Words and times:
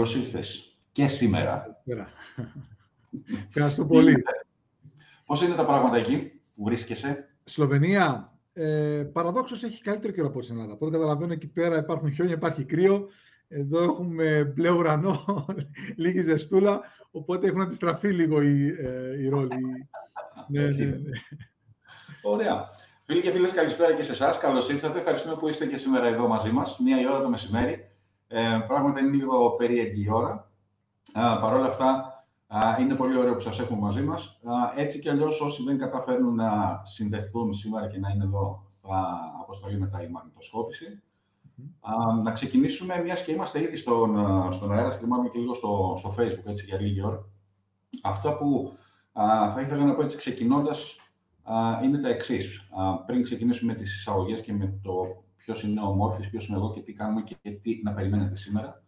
Καλώς 0.00 0.14
ήρθες 0.14 0.76
και 0.92 1.08
σήμερα. 1.08 1.82
Ευχαριστώ 3.48 3.86
πολύ. 3.86 4.22
Πώς 5.26 5.42
είναι 5.42 5.54
τα 5.54 5.64
πράγματα 5.64 5.96
εκεί 5.96 6.40
που 6.54 6.64
βρίσκεσαι; 6.64 7.28
Σλοβενία, 7.44 8.32
ε, 8.52 9.02
παραδόξως 9.12 9.62
έχει 9.62 9.82
καλύτερο 9.82 10.12
καιρό 10.12 10.26
από 10.26 10.40
την 10.40 10.54
Ελλάδα. 10.54 10.72
Οπότε 10.72 10.90
καταλαβαίνω 10.90 11.32
εκεί 11.32 11.46
πέρα 11.46 11.78
υπάρχουν 11.78 12.12
χιόνια, 12.12 12.34
υπάρχει 12.34 12.64
κρύο. 12.64 13.08
Εδώ 13.48 13.82
έχουμε 13.82 14.52
μπλε 14.54 14.70
ουρανό, 14.70 15.46
λίγη 16.02 16.20
ζεστούλα, 16.20 16.80
οπότε 17.10 17.46
έχουν 17.46 17.60
αντιστραφεί 17.60 18.08
λίγο 18.08 18.42
οι, 18.42 18.76
ε, 18.78 19.22
οι 19.22 19.28
ρόλοι. 19.28 19.88
ναι, 20.48 20.62
ναι, 20.62 20.84
ναι. 20.84 21.10
Ωραία. 22.22 22.68
Φίλοι 23.06 23.20
και 23.20 23.30
φίλες, 23.30 23.52
καλησπέρα 23.52 23.94
και 23.94 24.02
σε 24.02 24.12
εσάς. 24.12 24.38
Καλώς 24.38 24.68
ήρθατε. 24.68 24.98
Ευχαριστούμε 24.98 25.36
που 25.36 25.48
είστε 25.48 25.66
και 25.66 25.76
σήμερα 25.76 26.06
εδώ 26.06 26.28
μαζί 26.28 26.50
μας. 26.50 26.78
Μία 26.78 27.00
η 27.00 27.06
ώρα 27.06 27.22
το 27.22 27.28
μεσημέρι. 27.28 27.89
Ε, 28.32 28.64
πράγματα 28.66 29.00
είναι 29.00 29.16
λίγο 29.16 29.50
περίεργη 29.50 30.04
η 30.04 30.10
ώρα. 30.10 30.50
Παρ' 31.12 31.54
όλα 31.54 31.66
αυτά, 31.66 32.04
είναι 32.80 32.94
πολύ 32.94 33.18
ωραίο 33.18 33.34
που 33.34 33.40
σας 33.40 33.58
έχουμε 33.58 33.80
μαζί 33.80 34.02
μας. 34.02 34.40
Έτσι 34.76 34.98
κι 34.98 35.08
αλλιώς 35.08 35.40
όσοι 35.40 35.64
δεν 35.64 35.78
καταφέρνουν 35.78 36.34
να 36.34 36.80
συνδεθούν 36.84 37.54
σήμερα 37.54 37.88
και 37.88 37.98
να 37.98 38.08
είναι 38.10 38.24
εδώ, 38.24 38.66
θα 38.82 39.18
αποστολεί 39.40 39.78
μετά 39.78 40.02
η 40.02 40.08
μαγνητοσκόπηση. 40.08 41.02
Mm-hmm. 41.58 42.22
Να 42.22 42.32
ξεκινήσουμε, 42.32 43.02
μιας 43.02 43.24
και 43.24 43.32
είμαστε 43.32 43.62
ήδη 43.62 43.76
στον, 43.76 44.16
στον 44.52 44.72
αέρα, 44.72 44.90
θυμάμαι 44.90 45.28
και 45.28 45.38
λίγο 45.38 45.54
στο, 45.54 45.94
στο 45.98 46.14
Facebook, 46.18 46.46
έτσι 46.46 46.64
για 46.64 46.80
λίγη 46.80 47.04
ώρα. 47.04 47.24
Αυτό 48.02 48.32
που 48.32 48.72
α, 49.12 49.50
θα 49.50 49.60
ήθελα 49.60 49.84
να 49.84 49.94
πω 49.94 50.02
έτσι 50.02 50.16
ξεκινώντας 50.16 50.96
είναι 51.84 51.98
τα 51.98 52.08
εξής. 52.08 52.68
Πριν 53.06 53.22
ξεκινήσουμε 53.22 53.74
τις 53.74 53.94
εισαγωγές 53.94 54.40
και 54.40 54.52
με 54.52 54.78
το 54.82 55.24
ποιος 55.44 55.62
είναι 55.62 55.80
ο 55.80 55.94
Μόρφης, 55.94 56.30
ποιος 56.30 56.46
είμαι 56.46 56.56
εγώ 56.56 56.70
και 56.70 56.80
τι 56.80 56.92
κάνουμε 56.92 57.22
και 57.22 57.50
τι 57.62 57.80
να 57.82 57.92
περιμένετε 57.92 58.36
σήμερα 58.36 58.82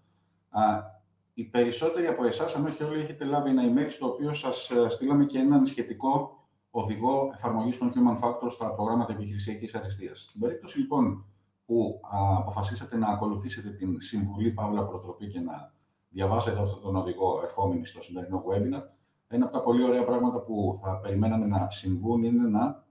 οι 1.35 1.45
περισσότεροι 1.45 2.07
από 2.07 2.25
εσάς, 2.25 2.55
αν 2.55 2.65
όχι 2.65 2.83
όλοι, 2.83 3.01
έχετε 3.01 3.25
λάβει 3.25 3.51
ένα 3.51 3.63
email 3.63 3.91
στο 3.91 4.07
οποίο 4.07 4.35
σας 4.35 4.71
ε, 4.71 4.89
στείλαμε 4.89 5.25
και 5.25 5.39
έναν 5.39 5.67
σχετικό 5.67 6.37
οδηγό 6.71 7.31
εφαρμογής 7.35 7.79
των 7.79 7.93
Human 7.95 8.25
Factors 8.25 8.51
στα 8.51 8.75
προγράμματα 8.75 9.13
επιχειρησιακής 9.13 9.75
αριστείας. 9.75 10.21
Στην 10.29 10.41
περίπτωση 10.41 10.79
λοιπόν 10.79 11.25
που 11.67 12.01
α, 12.03 12.37
αποφασίσατε 12.39 12.97
να 12.97 13.09
ακολουθήσετε 13.09 13.71
την 13.71 14.01
συμβουλή 14.01 14.51
Παύλα 14.51 14.87
Προτροπή 14.87 15.27
και 15.27 15.41
να 15.41 15.73
διαβάσετε 16.09 16.61
αυτόν 16.61 16.81
τον 16.81 16.97
οδηγό 16.97 17.41
ερχόμενοι 17.43 17.87
στο 17.87 18.03
σημερινό 18.03 18.45
webinar, 18.49 18.83
ένα 19.29 19.45
από 19.45 19.53
τα 19.53 19.63
πολύ 19.63 19.85
ωραία 19.85 20.05
πράγματα 20.05 20.41
που 20.41 20.79
θα 20.83 20.99
περιμέναμε 20.99 21.47
να 21.47 21.71
συμβούν 21.71 22.23
είναι 22.23 22.49
να 22.49 22.65
α, 22.65 22.82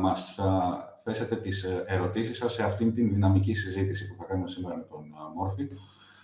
μας 0.00 0.38
θέσετε 1.02 1.36
τις 1.36 1.64
ε, 1.64 1.84
ερωτήσεις 1.86 2.36
σας 2.36 2.52
σε 2.52 2.62
αυτήν 2.62 2.94
την 2.94 3.08
δυναμική 3.08 3.54
συζήτηση 3.54 4.08
που 4.08 4.14
θα 4.18 4.24
κάνουμε 4.24 4.48
σήμερα 4.48 4.76
με 4.76 4.82
τον 4.82 5.04
Μόρφη. 5.34 5.68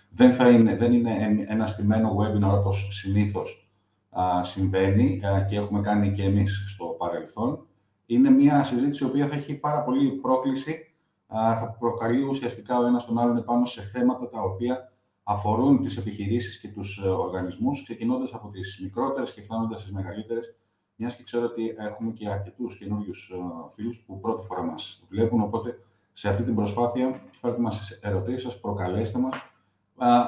Δεν, 0.09 0.33
θα 0.33 0.49
είναι, 0.49 0.75
δεν 0.75 0.93
είναι 0.93 1.45
ένα 1.47 1.67
στημένο 1.67 2.17
webinar 2.19 2.57
όπως 2.57 2.87
συνήθως 2.91 3.69
α, 4.09 4.43
συμβαίνει 4.43 5.21
α, 5.25 5.45
και 5.49 5.55
έχουμε 5.55 5.81
κάνει 5.81 6.11
και 6.11 6.23
εμείς 6.23 6.63
στο 6.67 6.85
παρελθόν. 6.85 7.65
Είναι 8.05 8.29
μια 8.29 8.63
συζήτηση 8.63 9.03
η 9.03 9.07
οποία 9.07 9.27
θα 9.27 9.35
έχει 9.35 9.53
πάρα 9.53 9.83
πολύ 9.83 10.11
πρόκληση, 10.11 10.93
α, 11.27 11.57
θα 11.57 11.75
προκαλεί 11.79 12.21
ουσιαστικά 12.21 12.79
ο 12.79 12.85
ένας 12.85 13.05
τον 13.05 13.19
άλλον 13.19 13.37
επάνω 13.37 13.65
σε 13.65 13.81
θέματα 13.81 14.29
τα 14.29 14.41
οποία 14.41 14.91
αφορούν 15.23 15.81
τις 15.81 15.97
επιχειρήσεις 15.97 16.59
και 16.59 16.67
τους 16.67 17.01
ε, 17.03 17.07
οργανισμούς, 17.07 17.83
ξεκινώντας 17.83 18.33
από 18.33 18.49
τις 18.49 18.79
μικρότερες 18.83 19.33
και 19.33 19.41
φτάνοντας 19.41 19.79
στις 19.79 19.91
μεγαλύτερες, 19.91 20.55
μιας 20.99 21.15
και 21.15 21.23
ξέρω 21.23 21.45
ότι 21.45 21.75
έχουμε 21.77 22.11
και 22.11 22.29
αρκετούς 22.29 22.77
καινούριους 22.77 23.31
ε, 23.33 23.37
φίλους 23.73 23.99
που 23.99 24.19
πρώτη 24.19 24.45
φορά 24.45 24.63
μας 24.63 25.05
βλέπουν, 25.09 25.41
οπότε 25.41 25.79
σε 26.13 26.29
αυτή 26.29 26.43
την 26.43 26.55
προσπάθεια 26.55 27.21
φέρτε 27.41 27.61
μας 27.61 27.99
ερωτήσεις 28.01 28.41
σας, 28.41 28.59
προκαλέστε 28.59 29.19
μας, 29.19 29.35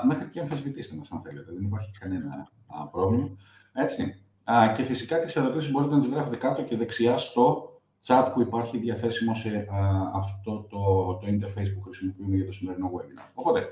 μέχρι 0.08 0.30
και 0.30 0.40
αμφισβητήστε 0.40 0.96
μας, 0.96 1.12
αν 1.12 1.22
θέλετε. 1.22 1.52
Δεν 1.52 1.64
υπάρχει 1.64 1.92
κανένα 2.00 2.50
α, 2.68 2.88
πρόβλημα. 2.88 3.30
Έτσι. 3.74 4.24
Α, 4.44 4.72
και 4.76 4.84
φυσικά 4.84 5.20
τις 5.20 5.36
ερωτήσεις 5.36 5.72
μπορείτε 5.72 5.96
να 5.96 6.00
τις 6.02 6.10
γράφετε 6.10 6.36
κάτω 6.36 6.64
και 6.64 6.78
δεξιά 6.78 7.18
στο 7.18 7.72
chat 8.06 8.32
που 8.34 8.42
υπάρχει 8.42 8.78
διαθέσιμο 8.78 9.36
σε 9.36 9.68
α, 9.72 10.12
αυτό 10.14 10.68
το, 10.70 10.80
το 11.22 11.28
interface 11.28 11.74
που 11.76 11.82
χρησιμοποιούμε 11.82 12.36
για 12.36 12.46
το 12.46 12.52
σημερινό 12.52 12.92
webinar. 12.94 13.30
Οπότε, 13.34 13.68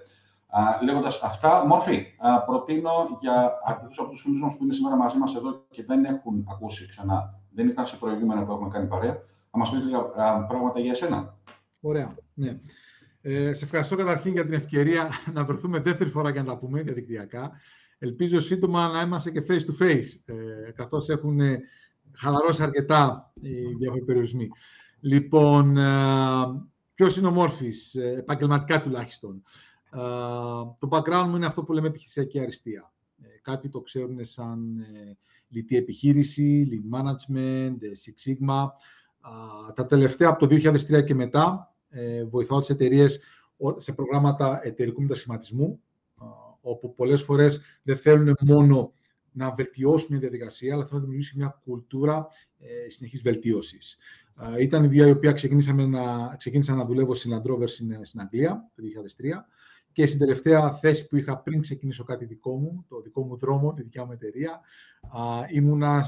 α, 0.50 0.84
λέγοντας 0.84 1.22
αυτά, 1.22 1.66
μόρφη, 1.66 2.06
α, 2.18 2.44
προτείνω 2.44 3.18
για 3.20 3.60
αρκετούς 3.64 4.00
από 4.00 4.10
τους 4.10 4.22
φίλους 4.22 4.42
μας 4.42 4.58
που 4.58 4.64
είναι 4.64 4.74
σήμερα 4.74 4.96
μαζί 4.96 5.18
μας 5.18 5.36
εδώ 5.36 5.66
και 5.70 5.84
δεν 5.84 6.06
έχουν 6.06 6.46
ακούσει 6.52 6.88
ξανά, 6.88 7.40
δεν 7.54 7.68
ήταν 7.68 7.86
σε 7.86 7.96
προηγούμενα 7.96 8.44
που 8.44 8.52
έχουμε 8.52 8.70
κάνει 8.70 8.88
παρέα, 8.88 9.18
να 9.52 9.60
μας 9.60 9.70
πεις 9.70 9.84
λίγα 9.84 10.02
πράγματα 10.48 10.80
για 10.80 10.92
εσένα. 10.92 11.38
Ωραία, 11.82 12.16
ναι. 12.34 12.60
Ε, 13.22 13.54
σε 13.54 13.66
ευχαριστώ 13.66 13.96
καταρχήν 13.96 14.32
για 14.32 14.46
την 14.46 14.54
ευκαιρία 14.54 15.10
να 15.34 15.46
βρεθούμε 15.46 15.80
δεύτερη 15.80 16.10
φορά 16.10 16.32
και 16.32 16.40
να 16.40 16.46
τα 16.46 16.58
πούμε 16.58 16.82
διαδικτυακά. 16.82 17.52
Ελπίζω 18.00 18.40
σύντομα 18.40 18.88
να 18.88 19.02
είμαστε 19.02 19.32
και 19.32 19.46
face 19.48 19.52
to 19.52 19.84
face, 19.84 20.06
ε, 20.26 20.72
καθώς 20.72 21.10
έχουν 21.10 21.40
χαλαρώσει 22.18 22.64
αρκετά 22.64 23.32
οι 23.42 23.76
διάφοροι 23.80 24.04
περιορισμοί. 24.06 24.48
Λοιπόν, 25.00 25.78
ε, 25.78 25.92
ποιος 26.94 27.18
είναι 27.18 27.28
ο 27.28 27.32
Μόρφης, 27.32 27.96
ε, 27.96 28.16
επαγγελματικά 28.18 28.82
τουλάχιστον. 28.82 29.44
Ε, 29.94 30.00
το 30.80 30.88
background 30.90 31.26
μου 31.30 31.36
είναι 31.36 31.46
αυτό 31.46 31.64
που 31.64 31.74
λέμε 31.74 31.88
επιχειρησιακή 31.88 32.40
αριστεία. 32.40 32.94
Ε, 33.22 33.28
κάποιοι 33.42 33.70
το 33.70 33.82
ξέρουν 33.82 34.26
σαν 34.26 34.80
ε, 34.80 35.18
λιτή 35.48 35.78
επιχείρηση, 35.78 36.68
lean 36.72 36.98
management, 36.98 37.78
Six 37.78 38.30
Sigma. 38.30 38.68
τα 39.76 39.86
τελευταία 39.86 40.30
από 40.30 40.48
το 40.48 40.56
2003 40.56 41.04
και 41.04 41.16
μετά 41.16 41.74
ε, 41.90 42.26
βοηθάω 42.26 42.60
τις 42.60 42.70
εταιρείες 42.70 43.20
σε 43.76 43.94
προγράμματα 43.94 44.60
εταιρικού 44.64 45.02
μετασχηματισμού, 45.02 45.82
όπου 46.62 46.94
πολλές 46.94 47.22
φορές 47.22 47.62
δεν 47.84 47.98
θέλουν 47.98 48.38
μόνο 48.42 48.94
να 49.32 49.52
βελτιώσουν 49.52 50.08
μια 50.10 50.20
διαδικασία, 50.20 50.74
αλλά 50.74 50.84
θέλουν 50.84 51.00
να 51.00 51.06
δημιουργήσουν 51.06 51.40
μια 51.40 51.62
κουλτούρα 51.64 52.28
ε, 52.60 52.90
συνεχής 52.90 53.22
βελτίωσης. 53.22 53.98
Ήταν 54.60 54.84
η 54.84 54.88
δύο 54.88 55.08
η 55.08 55.12
οποία 55.12 55.32
να, 55.88 56.36
ξεκίνησα 56.36 56.76
να 56.76 56.86
δουλεύω 56.86 57.16
στην 57.16 57.32
Land 57.34 57.52
Rover 57.52 57.70
στην, 57.70 58.06
στην 58.06 58.20
Αγγλία 58.20 58.72
το 58.76 58.84
2003 59.18 59.26
και 59.92 60.06
στην 60.06 60.20
τελευταία 60.20 60.74
θέση 60.74 61.08
που 61.08 61.16
είχα 61.16 61.38
πριν 61.38 61.62
ξεκινήσω 61.62 62.04
κάτι 62.04 62.26
δικό 62.26 62.58
μου, 62.58 62.86
το 62.88 63.02
δικό 63.02 63.26
μου 63.26 63.38
δρόμο, 63.38 63.74
τη 63.74 63.82
δικιά 63.82 64.06
μου 64.06 64.12
εταιρεία, 64.12 64.60
ήμουνα 65.52 66.06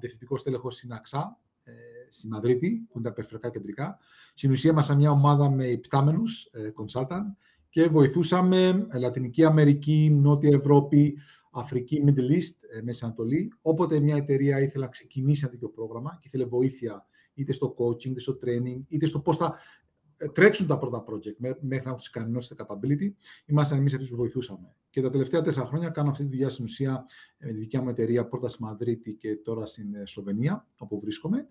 διευθυντικός 0.00 0.42
τέλεχος 0.42 0.74
στην 0.74 0.92
ΑΞΑ, 0.92 1.38
ε, 1.64 1.72
στη 2.08 2.28
Μαδρίτη, 2.28 2.86
που 2.90 2.98
είναι 2.98 3.08
τα 3.08 3.14
περιφερειακά 3.14 3.50
κεντρικά. 3.50 3.98
Στην 4.34 4.50
ουσία 4.50 4.70
ήμασταν 4.70 4.96
μια 4.96 5.10
ομάδα 5.10 5.50
με 5.50 5.66
υπτάμενους 5.66 6.44
ε, 6.52 6.72
consultant 6.76 7.34
και 7.68 7.88
βοηθούσαμε 7.88 8.86
Λατινική 8.92 9.44
Αμερική, 9.44 10.10
Νότια 10.10 10.56
Ευρώπη, 10.56 11.18
Αφρική, 11.50 12.04
Middle 12.06 12.32
East, 12.32 12.56
ε, 12.76 12.82
Μέση 12.82 13.04
Ανατολή. 13.04 13.52
Όποτε 13.62 14.00
μια 14.00 14.16
εταιρεία 14.16 14.60
ήθελε 14.60 14.84
να 14.84 14.90
ξεκινήσει 14.90 15.40
ένα 15.42 15.52
τέτοιο 15.52 15.68
πρόγραμμα 15.68 16.18
και 16.20 16.28
ήθελε 16.28 16.44
βοήθεια 16.44 17.06
είτε 17.34 17.52
στο 17.52 17.74
coaching, 17.78 18.04
είτε 18.06 18.20
στο 18.20 18.36
training, 18.44 18.82
είτε 18.88 19.06
στο 19.06 19.20
πώς 19.20 19.36
θα 19.36 19.46
ε, 19.46 19.81
τρέξουν 20.28 20.66
τα 20.66 20.78
πρώτα 20.78 21.04
project 21.08 21.36
μέχρι 21.38 21.66
να 21.66 21.76
έχουν 21.76 21.96
ικανώσει 22.08 22.54
τα 22.54 22.66
capability, 22.68 23.12
ήμασταν 23.46 23.78
εμείς 23.78 23.94
αυτοί 23.94 24.08
που 24.08 24.16
βοηθούσαμε. 24.16 24.74
Και 24.90 25.02
τα 25.02 25.10
τελευταία 25.10 25.42
τέσσερα 25.42 25.66
χρόνια 25.66 25.88
κάνω 25.88 26.10
αυτή 26.10 26.22
τη 26.22 26.28
δουλειά 26.28 26.48
στην 26.48 26.64
ουσία 26.64 27.04
με 27.38 27.52
τη 27.52 27.58
δικιά 27.58 27.82
μου 27.82 27.88
εταιρεία 27.88 28.26
πρώτα 28.26 28.48
στη 28.48 28.62
Μαδρίτη 28.62 29.12
και 29.12 29.36
τώρα 29.36 29.66
στην 29.66 29.86
Σλοβενία, 30.04 30.66
όπου 30.76 31.00
βρίσκομαι. 31.00 31.48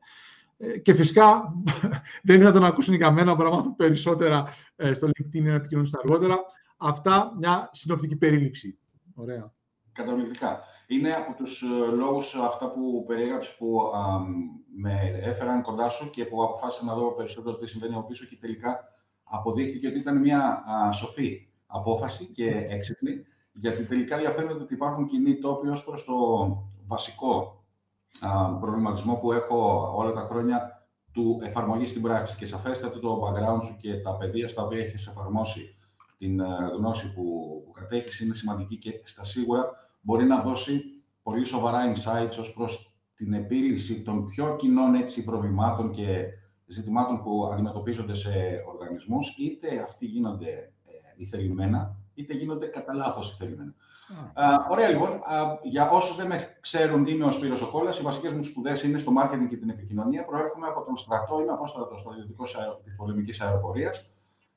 Ε, 0.57 0.77
και 0.77 0.93
φυσικά 0.93 1.53
δεν 2.23 2.39
ήθελα 2.41 2.59
να 2.59 2.67
ακούσουν 2.67 2.93
για 2.93 3.11
μένα, 3.11 3.35
να 3.35 3.49
μάθουν 3.49 3.75
περισσότερα 3.75 4.47
ε, 4.75 4.93
στο 4.93 5.07
LinkedIn 5.07 5.33
ή 5.35 5.41
να 5.41 5.53
επικοινωνήσουν 5.53 5.99
αργότερα. 6.03 6.39
Αυτά 6.77 7.33
μια 7.37 7.69
συνοπτική 7.73 8.15
περίληψη. 8.15 8.77
Ωραία. 9.13 9.53
Καταπληκτικά. 9.91 10.59
Είναι 10.87 11.13
από 11.13 11.33
τους 11.33 11.61
ε, 11.61 11.95
λόγους 11.95 12.35
αυτά 12.35 12.71
που 12.71 13.03
περιέγραψες 13.07 13.55
που 13.55 13.91
α, 13.95 14.19
με 14.75 15.19
έφεραν 15.21 15.61
κοντά 15.61 15.89
σου 15.89 16.09
και 16.09 16.25
που 16.25 16.43
αποφάσισα 16.43 16.85
να 16.85 16.95
δω 16.95 17.11
περισσότερο 17.11 17.57
τι 17.57 17.67
συμβαίνει 17.67 17.95
από 17.95 18.07
πίσω 18.07 18.25
και 18.25 18.37
τελικά 18.41 18.79
αποδείχθηκε 19.23 19.87
ότι 19.87 19.97
ήταν 19.97 20.17
μια 20.19 20.63
α, 20.87 20.91
σοφή 20.91 21.47
απόφαση 21.65 22.25
και 22.25 22.65
έξυπνη, 22.69 23.25
γιατί 23.53 23.85
τελικά 23.85 24.17
διαφαίνεται 24.17 24.61
ότι 24.61 24.73
υπάρχουν 24.73 25.05
κοινοί 25.05 25.37
τόποι 25.37 25.67
ως 25.67 25.83
προς 25.83 26.03
το 26.03 26.13
βασικό 26.87 27.63
προβληματισμό 28.59 29.15
που 29.15 29.31
έχω 29.31 29.91
όλα 29.95 30.11
τα 30.11 30.21
χρόνια 30.21 30.85
του 31.13 31.39
εφαρμογής 31.43 31.89
στην 31.89 32.01
πράξη 32.01 32.35
και 32.35 32.45
σαφέστατα 32.45 32.99
το 32.99 33.21
background 33.23 33.63
σου 33.63 33.75
και 33.77 33.97
τα 33.97 34.17
παιδεία 34.17 34.47
στα 34.47 34.63
οποία 34.63 34.79
έχεις 34.79 35.07
εφαρμόσει 35.07 35.75
την 36.21 36.39
ε, 36.39 36.45
γνώση 36.77 37.13
που, 37.13 37.23
που 37.65 37.71
κατέχεις 37.71 38.19
είναι 38.19 38.33
σημαντική 38.33 38.77
και 38.77 39.01
στα 39.03 39.23
σίγουρα 39.23 39.69
μπορεί 40.01 40.25
να 40.25 40.41
δώσει 40.41 40.81
πολύ 41.23 41.45
σοβαρά 41.45 41.93
insights 41.93 42.37
ως 42.39 42.53
προς 42.53 42.95
την 43.13 43.33
επίλυση 43.33 44.01
των 44.01 44.25
πιο 44.25 44.55
κοινών 44.55 44.95
έτσι, 44.95 45.23
προβλημάτων 45.23 45.91
και 45.91 46.25
ζητημάτων 46.65 47.21
που 47.23 47.49
αντιμετωπίζονται 47.53 48.13
σε 48.13 48.29
οργανισμούς, 48.67 49.35
είτε 49.37 49.81
αυτοί 49.83 50.05
γίνονται 50.05 50.49
ε, 50.85 50.91
ηθελημένα, 51.15 51.95
είτε 52.13 52.33
γίνονται 52.33 52.65
κατά 52.65 52.93
λάθος 52.93 53.31
ηθελημένα. 53.33 53.73
ωραία, 54.69 54.89
λοιπόν. 54.89 55.21
για 55.63 55.89
όσους 55.89 56.15
δεν 56.15 56.27
με 56.27 56.57
ξέρουν, 56.59 57.05
είμαι 57.05 57.25
ο 57.25 57.31
Σπύρος 57.31 57.61
Οκόλας. 57.61 57.99
Οι 57.99 58.01
βασικές 58.01 58.33
μου 58.33 58.43
σπουδές 58.43 58.83
είναι 58.83 58.97
στο 58.97 59.11
marketing 59.21 59.47
και 59.49 59.57
την 59.57 59.69
επικοινωνία. 59.69 60.25
Προέρχομαι 60.25 60.67
από 60.67 60.83
τον 60.83 60.97
στρατό, 60.97 61.41
είμαι 61.41 61.51
απόστρατος 61.51 61.99
στο 61.99 62.11
Ιδιωτικό 62.11 62.43
της 62.83 62.95
Πολεμικής 62.95 63.41
Αεροπορίας. 63.41 64.11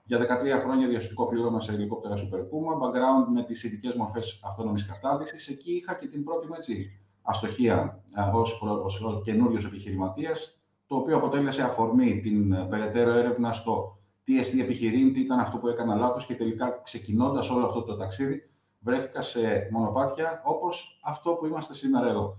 Για 0.07 0.19
13 0.19 0.61
χρόνια 0.63 0.89
διαστητικό 0.89 1.27
πλήρωμα 1.27 1.61
σε 1.61 1.73
ελικόπτερα 1.73 2.15
Super 2.15 2.39
Puma, 2.39 2.83
background 2.83 3.27
με 3.33 3.43
τις 3.43 3.65
ειδικές 3.65 3.95
μορφές 3.95 4.41
αυτόνομης 4.45 4.87
κατάδυσης. 4.87 5.49
Εκεί 5.49 5.73
είχα 5.73 5.95
και 5.95 6.07
την 6.07 6.25
πρώτη 6.25 6.47
μου 6.47 6.55
έτσι, 6.57 7.01
αστοχία 7.23 8.03
ως, 8.33 8.61
ως 8.63 9.21
καινούριος 9.25 9.65
επιχειρηματίας, 9.65 10.59
το 10.87 10.97
οποίο 10.97 11.17
αποτέλεσε 11.17 11.63
αφορμή 11.63 12.21
την 12.21 12.53
ε, 12.53 12.67
περαιτέρω 12.71 13.11
έρευνα 13.11 13.53
στο 13.53 13.99
τι 14.25 14.39
εστί 14.39 14.61
επιχειρήν, 14.61 15.13
τι 15.13 15.21
ήταν 15.21 15.39
αυτό 15.39 15.59
που 15.59 15.69
έκανα 15.69 15.95
λάθος 15.95 16.27
και 16.27 16.35
τελικά 16.35 16.81
ξεκινώντας 16.85 17.51
όλο 17.51 17.67
αυτό 17.67 17.83
το 17.83 17.97
ταξίδι, 17.97 18.51
βρέθηκα 18.79 19.23
σε 19.23 19.69
μονοπάτια 19.73 20.43
όπως 20.45 21.01
αυτό 21.03 21.33
που 21.33 21.47
είμαστε 21.47 21.75
σήμερα 21.75 22.09
εδώ. 22.09 22.37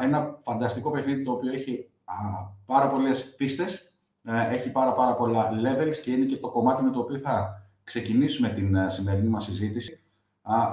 Ένα 0.00 0.38
φανταστικό 0.40 0.90
παιχνίδι 0.90 1.22
το 1.22 1.32
οποίο 1.32 1.52
έχει 1.52 1.90
πάρα 2.66 2.90
πολλές 2.90 3.34
πίστες, 3.34 3.74
ε, 3.74 3.87
έχει 4.24 4.70
πάρα, 4.70 4.92
πάρα 4.92 5.14
πολλά 5.14 5.50
levels 5.50 5.96
και 6.02 6.10
είναι 6.10 6.24
και 6.24 6.36
το 6.36 6.50
κομμάτι 6.50 6.82
με 6.82 6.90
το 6.90 6.98
οποίο 7.00 7.18
θα 7.18 7.62
ξεκινήσουμε 7.88 8.48
την 8.48 8.74
ε, 8.74 8.90
σημερινή 8.90 9.28
μας 9.28 9.44
συζήτηση 9.44 10.00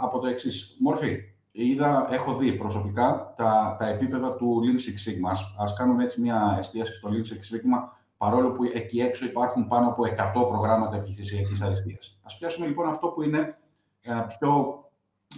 από 0.02 0.20
το 0.20 0.28
εξής 0.28 0.78
μορφή. 0.80 1.18
Είδα, 1.52 2.08
έχω 2.12 2.38
δει 2.38 2.54
προσωπικά 2.54 3.34
τα, 3.38 3.76
τα 3.80 3.88
επίπεδα 3.88 4.36
του 4.36 4.62
Lean 4.64 4.76
Six 4.76 5.10
Sigma. 5.10 5.32
Ας 5.58 5.74
κάνουμε 5.74 6.04
έτσι 6.04 6.22
μια 6.22 6.56
εστίαση 6.60 6.94
στο 6.94 7.10
Lean 7.10 7.34
Six 7.34 7.56
Sigma, 7.56 7.90
παρόλο 8.18 8.52
που 8.52 8.64
εκεί 8.64 9.00
έξω 9.00 9.26
υπάρχουν 9.26 9.68
πάνω 9.68 9.88
από 9.88 10.04
100 10.04 10.48
προγράμματα 10.48 10.96
επιχειρησιακής 10.96 11.62
αριστείας. 11.62 12.20
Ας 12.24 12.38
πιάσουμε 12.38 12.68
λοιπόν 12.68 12.88
αυτό 12.88 13.08
που 13.08 13.22
είναι 13.22 13.58
ε, 14.02 14.14
πιο 14.28 14.84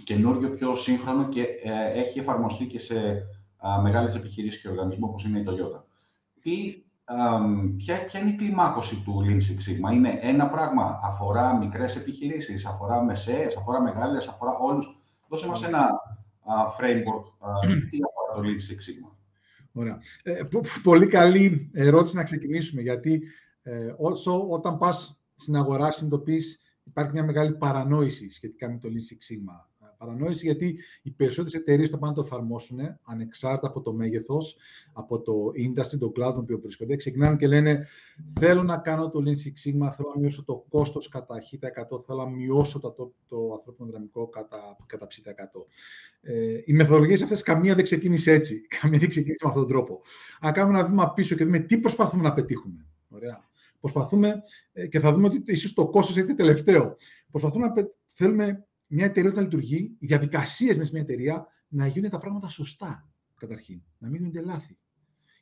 καινούργιο, 0.04 0.50
πιο 0.50 0.74
σύγχρονο 0.74 1.28
και 1.28 1.46
έχει 1.94 2.18
εφαρμοστεί 2.18 2.66
και 2.66 2.78
σε 2.78 3.26
μεγάλες 3.82 4.14
επιχειρήσεις 4.14 4.60
και 4.60 4.68
οργανισμού 4.68 5.06
όπως 5.08 5.24
είναι 5.24 5.38
η 5.38 5.44
Toyota. 5.48 5.82
Τι 6.40 6.82
ποια, 7.76 8.04
ποια 8.04 8.20
είναι 8.20 8.30
η 8.30 8.34
κλιμάκωση 8.34 9.02
του 9.04 9.22
Lean 9.26 9.36
Six 9.36 9.70
Sigma; 9.70 9.92
Είναι 9.92 10.18
ένα 10.22 10.48
πράγμα, 10.48 11.00
αφορά 11.02 11.56
μικρές 11.56 11.96
επιχειρήσεις, 11.96 12.66
αφορά 12.66 13.02
μεσαίες, 13.02 13.56
αφορά 13.56 13.80
μεγάλες, 13.80 14.28
αφορά 14.28 14.56
όλους. 14.58 15.00
Δώσε 15.28 15.46
μας 15.46 15.64
ένα 15.64 16.00
framework, 16.46 17.24
τι 17.90 17.98
αφορά 18.08 18.34
το 18.34 18.40
Lean 18.40 18.72
Six 18.72 18.76
Sigma. 18.76 19.12
Ωραία. 19.72 19.98
Ε, 20.22 20.40
πολύ 20.82 21.06
καλή 21.06 21.70
ερώτηση 21.72 22.16
να 22.16 22.22
ξεκινήσουμε, 22.22 22.82
γιατί 22.82 23.22
ε, 23.62 23.94
όσο 23.98 24.48
όταν 24.48 24.78
πας 24.78 25.20
στην 25.34 25.56
αγορά 25.56 25.90
συνειδητοποιείς 25.90 26.60
υπάρχει 26.84 27.12
μια 27.12 27.24
μεγάλη 27.24 27.54
παρανόηση 27.54 28.30
σχετικά 28.30 28.68
με 28.68 28.78
το 28.78 28.88
Lean 28.88 29.12
Six 29.12 29.32
Sigma 29.32 29.66
παρανόηση, 29.98 30.46
γιατί 30.46 30.78
οι 31.02 31.10
περισσότερες 31.10 31.60
εταιρείες 31.60 31.90
θα 31.90 31.98
πάνε 31.98 32.12
να 32.12 32.22
το 32.22 32.24
εφαρμόσουν 32.26 32.78
ανεξάρτητα 33.02 33.66
από 33.66 33.80
το 33.80 33.92
μέγεθος, 33.92 34.56
από 34.92 35.20
το 35.20 35.32
industry, 35.46 35.98
το 35.98 36.06
cloud, 36.06 36.34
τον 36.34 36.38
οποίο 36.38 36.58
βρίσκονται. 36.58 36.96
Ξεκινάνε 36.96 37.36
και 37.36 37.46
λένε: 37.46 37.86
Θέλω 38.40 38.62
να 38.62 38.78
κάνω 38.78 39.10
το 39.10 39.22
Lean 39.24 39.28
Six 39.28 39.68
Sigma, 39.68 39.92
θέλω 39.96 40.12
να 40.14 40.20
μειώσω 40.20 40.44
το 40.44 40.64
κόστος 40.68 41.08
κατά 41.08 41.36
100%, 41.36 42.04
θέλω 42.06 42.18
να 42.18 42.28
μειώσω 42.28 42.80
το, 42.80 42.90
το, 42.90 43.12
το 43.28 43.52
ανθρώπινο 43.52 43.88
δυναμικό 43.88 44.28
κατά, 44.28 44.76
κατά 44.86 45.06
100%. 45.06 45.10
Ε, 46.20 46.60
οι 46.64 46.72
μεθοδολογίες 46.72 47.22
αυτές 47.22 47.42
καμία 47.42 47.74
δεν 47.74 47.84
ξεκίνησε 47.84 48.32
έτσι. 48.32 48.66
Καμία 48.80 48.98
δεν 48.98 49.08
ξεκίνησε 49.08 49.40
με 49.42 49.48
αυτόν 49.48 49.66
τον 49.66 49.76
τρόπο. 49.76 50.00
Αν 50.40 50.52
κάνουμε 50.52 50.78
ένα 50.78 50.88
βήμα 50.88 51.12
πίσω 51.12 51.34
και 51.34 51.44
δούμε 51.44 51.58
τι 51.58 51.78
προσπαθούμε 51.78 52.22
να 52.22 52.32
πετύχουμε. 52.32 52.86
Ωραία. 53.08 53.46
Προσπαθούμε 53.80 54.42
ε, 54.72 54.86
και 54.86 54.98
θα 54.98 55.12
δούμε 55.12 55.26
ότι 55.26 55.42
ίσως 55.46 55.74
το 55.74 55.88
κόστος 55.88 56.16
έχει 56.16 56.34
τελευταίο. 56.34 56.96
Προσπαθούμε 57.30 57.66
να 57.66 57.72
θέλουμε 58.14 58.67
μια 58.88 59.04
εταιρεία 59.04 59.30
όταν 59.30 59.44
λειτουργεί, 59.44 59.96
οι 59.98 60.06
διαδικασίες 60.06 60.76
μέσα 60.76 60.88
σε 60.88 60.92
μια 60.92 61.02
εταιρεία 61.02 61.46
να 61.68 61.86
γίνουν 61.86 62.10
τα 62.10 62.18
πράγματα 62.18 62.48
σωστά. 62.48 63.08
Καταρχήν, 63.36 63.82
να 63.98 64.08
μην 64.08 64.20
γίνονται 64.20 64.40
λάθη. 64.40 64.78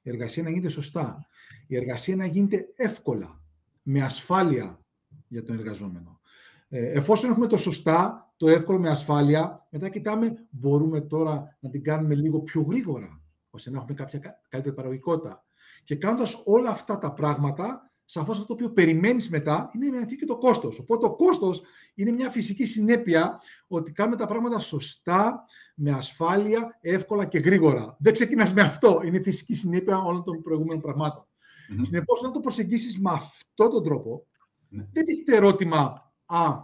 Η 0.03 0.11
εργασία 0.11 0.43
να 0.43 0.49
γίνεται 0.49 0.69
σωστά. 0.69 1.27
Η 1.67 1.77
εργασία 1.77 2.17
να 2.17 2.27
γίνεται 2.27 2.73
εύκολα, 2.77 3.41
με 3.83 4.03
ασφάλεια 4.03 4.81
για 5.29 5.43
τον 5.43 5.59
εργαζόμενο. 5.59 6.21
Ε, 6.69 6.91
εφόσον 6.91 7.31
έχουμε 7.31 7.47
το 7.47 7.57
σωστά, 7.57 8.33
το 8.37 8.49
εύκολο 8.49 8.79
με 8.79 8.89
ασφάλεια, 8.89 9.67
μετά 9.71 9.89
κοιτάμε, 9.89 10.47
μπορούμε 10.51 11.01
τώρα 11.01 11.57
να 11.61 11.71
την 11.71 11.83
κάνουμε 11.83 12.15
λίγο 12.15 12.41
πιο 12.41 12.63
γρήγορα, 12.63 13.21
ώστε 13.51 13.71
να 13.71 13.77
έχουμε 13.77 13.95
κάποια 13.95 14.43
καλύτερη 14.49 14.75
παραγωγικότητα. 14.75 15.45
Και 15.85 15.97
κάνοντας 15.97 16.43
όλα 16.45 16.71
αυτά 16.71 16.99
τα 16.99 17.13
πράγματα, 17.13 17.86
σαφώς 18.07 18.37
αυτό 18.37 18.47
το 18.47 18.53
οποίο 18.53 18.71
περιμένεις 18.71 19.31
μετά 19.31 19.71
είναι 19.75 19.99
να 19.99 20.05
και 20.05 20.25
το 20.25 20.37
κόστος. 20.37 20.79
Οπότε 20.79 21.07
το 21.07 21.15
κόστος 21.15 21.63
είναι 21.95 22.11
μια 22.11 22.31
φυσική 22.31 22.65
συνέπεια 22.65 23.41
ότι 23.67 23.93
κάνουμε 23.93 24.17
τα 24.17 24.27
πράγματα 24.27 24.59
σωστά, 24.59 25.45
με 25.75 25.91
ασφάλεια, 25.91 26.79
εύκολα 26.81 27.25
και 27.25 27.39
γρήγορα. 27.39 27.97
Δεν 27.99 28.13
ξεκινάς 28.13 28.53
με 28.53 28.63
αυτό. 28.63 29.01
Είναι 29.05 29.21
φυσική 29.23 29.55
συνέπεια 29.55 29.99
όλων 29.99 30.25
των 30.25 30.43
προηγούμενων 30.43 30.83
πραγμάτων. 30.83 31.27
Mm-hmm. 31.27 31.81
Συνεπώς, 31.83 32.21
όταν 32.21 32.33
το 32.33 32.41
προσεγγίσεις 32.41 32.99
με 32.99 33.11
αυτόν 33.11 33.71
τον 33.71 33.85
τρόπο, 33.85 34.27
mm-hmm. 34.27 34.87
δεν 34.93 35.05
τίθεται 35.05 35.37
ερώτημα, 35.37 36.13
Α, 36.27 36.55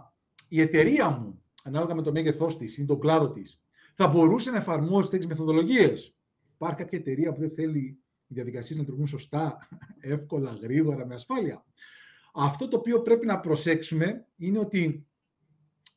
η 0.47 0.61
εταιρεία 0.61 1.09
μου, 1.09 1.41
ανάλογα 1.63 1.95
με 1.95 2.01
το 2.01 2.11
μέγεθός 2.11 2.57
της 2.57 2.77
ή 2.77 2.85
τον 2.85 2.99
κλάδο 2.99 3.31
της, 3.31 3.61
θα 3.95 4.07
μπορούσε 4.07 4.51
να 4.51 4.57
εφαρμόσει 4.57 5.09
τέτοιες 5.09 5.29
μεθοδολογίες; 5.29 6.15
Υπάρχει 6.55 6.75
κάποια 6.75 6.99
εταιρεία 6.99 7.33
που 7.33 7.39
δεν 7.39 7.51
θέλει 7.55 8.02
οι 8.33 8.41
διαδικασίες 8.41 8.77
να 8.77 8.83
λειτουργούν 8.83 9.07
σωστά, 9.07 9.67
εύκολα, 9.99 10.57
γρήγορα, 10.61 11.05
με 11.05 11.13
ασφάλεια. 11.13 11.65
Αυτό 12.33 12.67
το 12.67 12.77
οποίο 12.77 13.01
πρέπει 13.01 13.25
να 13.25 13.39
προσέξουμε 13.39 14.27
είναι 14.37 14.59
ότι 14.59 15.07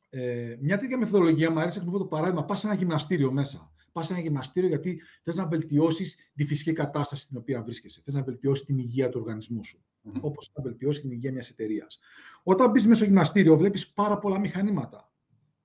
ε, 0.09 0.57
μια 0.61 0.77
τέτοια 0.79 0.97
μεθοδολογία, 0.97 1.51
μου 1.51 1.59
αρέσει 1.59 1.79
να 1.79 1.91
πω 1.91 1.97
το 1.97 2.05
παράδειγμα, 2.05 2.45
πας 2.45 2.59
σε 2.59 2.67
ένα 2.67 2.75
γυμναστήριο 2.75 3.31
μέσα. 3.31 3.71
Πας 3.91 4.05
σε 4.05 4.13
ένα 4.13 4.21
γυμναστήριο 4.21 4.69
γιατί 4.69 5.01
θες 5.23 5.35
να 5.35 5.47
βελτιώσεις 5.47 6.15
τη 6.35 6.45
φυσική 6.45 6.73
κατάσταση 6.73 7.21
στην 7.21 7.37
οποία 7.37 7.63
βρίσκεσαι. 7.63 8.01
Θες 8.05 8.13
να 8.13 8.23
βελτιώσεις 8.23 8.65
την 8.65 8.77
υγεία 8.77 9.09
του 9.09 9.19
οργανισμού 9.21 9.63
σου. 9.63 9.79
Mm-hmm. 9.79 10.19
Όπως 10.21 10.51
να 10.55 10.63
βελτιώσεις 10.63 11.01
την 11.01 11.11
υγεία 11.11 11.31
μιας 11.31 11.49
εταιρείας. 11.49 11.99
Όταν 12.43 12.71
μπεις 12.71 12.83
μέσα 12.85 12.95
στο 12.95 13.05
γυμναστήριο, 13.05 13.57
βλέπεις 13.57 13.93
πάρα 13.93 14.19
πολλά 14.19 14.39
μηχανήματα. 14.39 15.11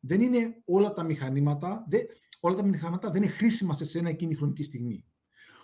Δεν 0.00 0.20
είναι 0.20 0.62
όλα 0.64 0.92
τα 0.92 1.02
μηχανήματα, 1.02 1.84
δεν, 1.88 2.00
όλα 2.40 2.54
τα 2.54 2.64
μηχανήματα 2.64 3.10
δεν 3.10 3.22
είναι 3.22 3.32
χρήσιμα 3.32 3.74
σε 3.74 3.98
ένα 3.98 4.08
εκείνη 4.08 4.34
χρονική 4.34 4.62
στιγμή. 4.62 5.04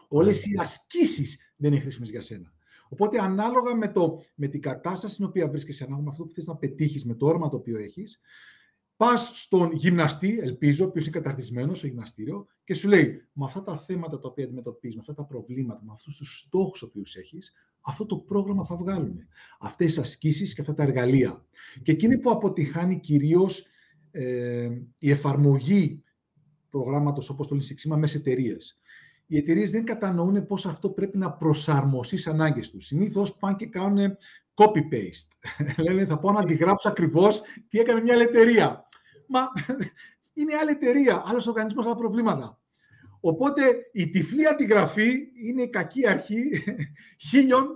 Όλες 0.08 0.44
οι 0.44 0.52
ασκήσεις 0.58 1.38
δεν 1.56 1.72
είναι 1.72 1.80
χρήσιμες 1.80 2.10
για 2.10 2.20
σένα. 2.20 2.52
Οπότε, 2.88 3.18
ανάλογα 3.20 3.76
με, 3.76 3.88
το, 3.88 4.22
με 4.34 4.46
την 4.46 4.60
κατάσταση 4.60 5.14
στην 5.14 5.24
οποία 5.24 5.48
βρίσκεσαι, 5.48 5.84
ανάλογα 5.84 6.04
με 6.04 6.10
αυτό 6.10 6.24
που 6.24 6.32
θες 6.32 6.46
να 6.46 6.56
πετύχεις, 6.56 7.04
με 7.04 7.14
το 7.14 7.26
όραμα 7.26 7.48
το 7.48 7.56
οποίο 7.56 7.78
έχεις, 7.78 8.20
πας 8.96 9.30
στον 9.34 9.72
γυμναστή, 9.72 10.38
ελπίζω, 10.42 10.84
ο 10.84 10.88
οποίος 10.88 11.04
είναι 11.04 11.18
καταρτισμένος 11.18 11.78
στο 11.78 11.86
γυμναστήριο, 11.86 12.46
και 12.64 12.74
σου 12.74 12.88
λέει: 12.88 13.28
Με 13.32 13.44
αυτά 13.44 13.62
τα 13.62 13.78
θέματα 13.78 14.18
τα 14.18 14.28
οποία 14.28 14.44
αντιμετωπίζεις, 14.44 14.96
με 14.96 15.00
αυτά 15.00 15.14
τα 15.14 15.24
προβλήματα, 15.24 15.80
με 15.84 15.92
αυτούς 15.92 16.16
τους 16.16 16.38
στόχους 16.38 16.78
τους 16.78 16.82
οποίους 16.82 17.16
έχεις, 17.16 17.52
αυτό 17.80 18.06
το 18.06 18.16
πρόγραμμα 18.16 18.64
θα 18.64 18.76
βγάλουμε. 18.76 19.28
Αυτές 19.60 19.94
τι 19.94 20.00
ασκήσεις 20.00 20.54
και 20.54 20.60
αυτά 20.60 20.74
τα 20.74 20.82
εργαλεία. 20.82 21.44
Και 21.82 21.92
εκείνη 21.92 22.18
που 22.18 22.30
αποτυχάνει 22.30 23.00
κυρίως 23.00 23.66
ε, 24.10 24.70
η 24.98 25.10
εφαρμογή 25.10 26.02
προγράμματος 26.70 27.30
όπως 27.30 27.46
το 27.46 27.56
Lean 27.56 27.96
μέσα 27.96 28.12
σε 28.12 28.18
εταιρείες 28.18 28.80
οι 29.30 29.36
εταιρείες 29.36 29.70
δεν 29.70 29.84
κατανοούν 29.84 30.46
πώς 30.46 30.66
αυτό 30.66 30.88
πρέπει 30.88 31.18
να 31.18 31.30
προσαρμοστεί 31.30 32.16
στις 32.16 32.32
ανάγκες 32.32 32.70
τους. 32.70 32.86
Συνήθως 32.86 33.34
πάνε 33.34 33.56
και 33.56 33.66
κάνουν 33.66 34.16
copy-paste. 34.54 35.52
Λένε 35.84 36.06
θα 36.06 36.18
πάω 36.18 36.32
να 36.32 36.40
αντιγράψω 36.40 36.88
ακριβώς 36.88 37.42
τι 37.68 37.78
έκανε 37.78 38.00
μια 38.00 38.14
άλλη 38.14 38.22
εταιρεία. 38.22 38.88
Μα 39.26 39.40
είναι 40.38 40.54
άλλη 40.60 40.70
εταιρεία, 40.70 41.22
άλλος 41.26 41.46
οργανισμός, 41.46 41.86
άλλα 41.86 41.94
προβλήματα. 41.94 42.58
Οπότε 43.20 43.62
η 43.92 44.10
τυφλή 44.10 44.46
αντιγραφή 44.46 45.28
είναι 45.44 45.62
η 45.62 45.70
κακή 45.70 46.08
αρχή 46.08 46.64
χίλιων 47.28 47.74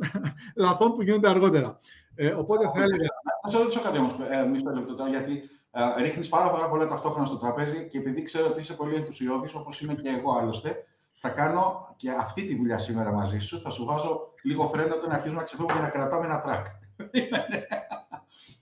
λαθών 0.57 0.95
που 0.95 1.03
γίνονται 1.03 1.29
αργότερα. 1.29 1.79
Ε, 2.15 2.29
οπότε 2.29 2.65
θα 2.75 2.83
έλεγα. 2.83 3.09
Να 3.45 3.51
σε 3.51 3.59
ρωτήσω 3.59 3.81
κάτι 3.81 3.99
όμως, 3.99 4.17
ε, 4.31 4.45
μισό 4.45 4.71
λεπτό 4.71 4.95
τώρα, 4.95 5.11
γιατί 5.11 5.43
ε, 5.71 6.03
ρίχνεις 6.03 6.29
πάρα, 6.29 6.51
πάρα 6.51 6.69
πολλά 6.69 6.87
ταυτόχρονα 6.87 7.27
στο 7.27 7.37
τραπέζι 7.37 7.89
και 7.91 7.99
επειδή 7.99 8.23
ξέρω 8.23 8.47
ότι 8.47 8.61
είσαι 8.61 8.75
πολύ 8.75 8.95
ενθουσιώδης, 8.95 9.55
όπως 9.55 9.81
είμαι 9.81 9.95
και 9.95 10.09
εγώ 10.09 10.33
άλλωστε, 10.39 10.87
θα 11.25 11.29
κάνω 11.29 11.95
και 11.97 12.11
αυτή 12.11 12.45
τη 12.45 12.57
δουλειά 12.57 12.79
σήμερα 12.79 13.13
μαζί 13.13 13.39
σου. 13.39 13.61
Θα 13.61 13.71
σου 13.71 13.85
βάζω 13.85 14.35
λίγο 14.43 14.69
φρένο 14.69 14.95
όταν 14.95 15.11
αρχίζουμε 15.11 15.39
να 15.39 15.45
ξεφεύγουμε 15.45 15.79
για 15.79 15.83
να 15.83 15.89
κρατάμε 15.89 16.25
ένα 16.25 16.41
τρακ. 16.41 16.67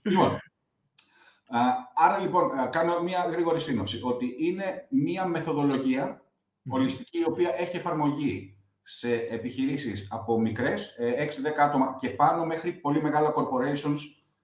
λοιπόν, 0.01 0.37
άρα 1.95 2.17
λοιπόν, 2.19 2.49
κάνω 2.69 3.01
μια 3.01 3.27
γρήγορη 3.31 3.59
σύνοψη. 3.59 3.99
Ότι 4.03 4.35
είναι 4.39 4.87
μια 4.89 5.25
μεθοδολογία 5.25 6.21
ολιστική, 6.69 7.19
η 7.19 7.25
οποία 7.27 7.53
έχει 7.57 7.75
εφαρμογή 7.75 8.57
σε 8.83 9.13
επιχειρήσεις 9.13 10.07
από 10.11 10.39
μικρές, 10.39 10.95
6-10 10.99 11.01
ε, 11.57 11.63
άτομα 11.63 11.95
και 11.99 12.09
πάνω 12.09 12.45
μέχρι 12.45 12.71
πολύ 12.71 13.01
μεγάλα 13.01 13.33
corporations 13.35 13.99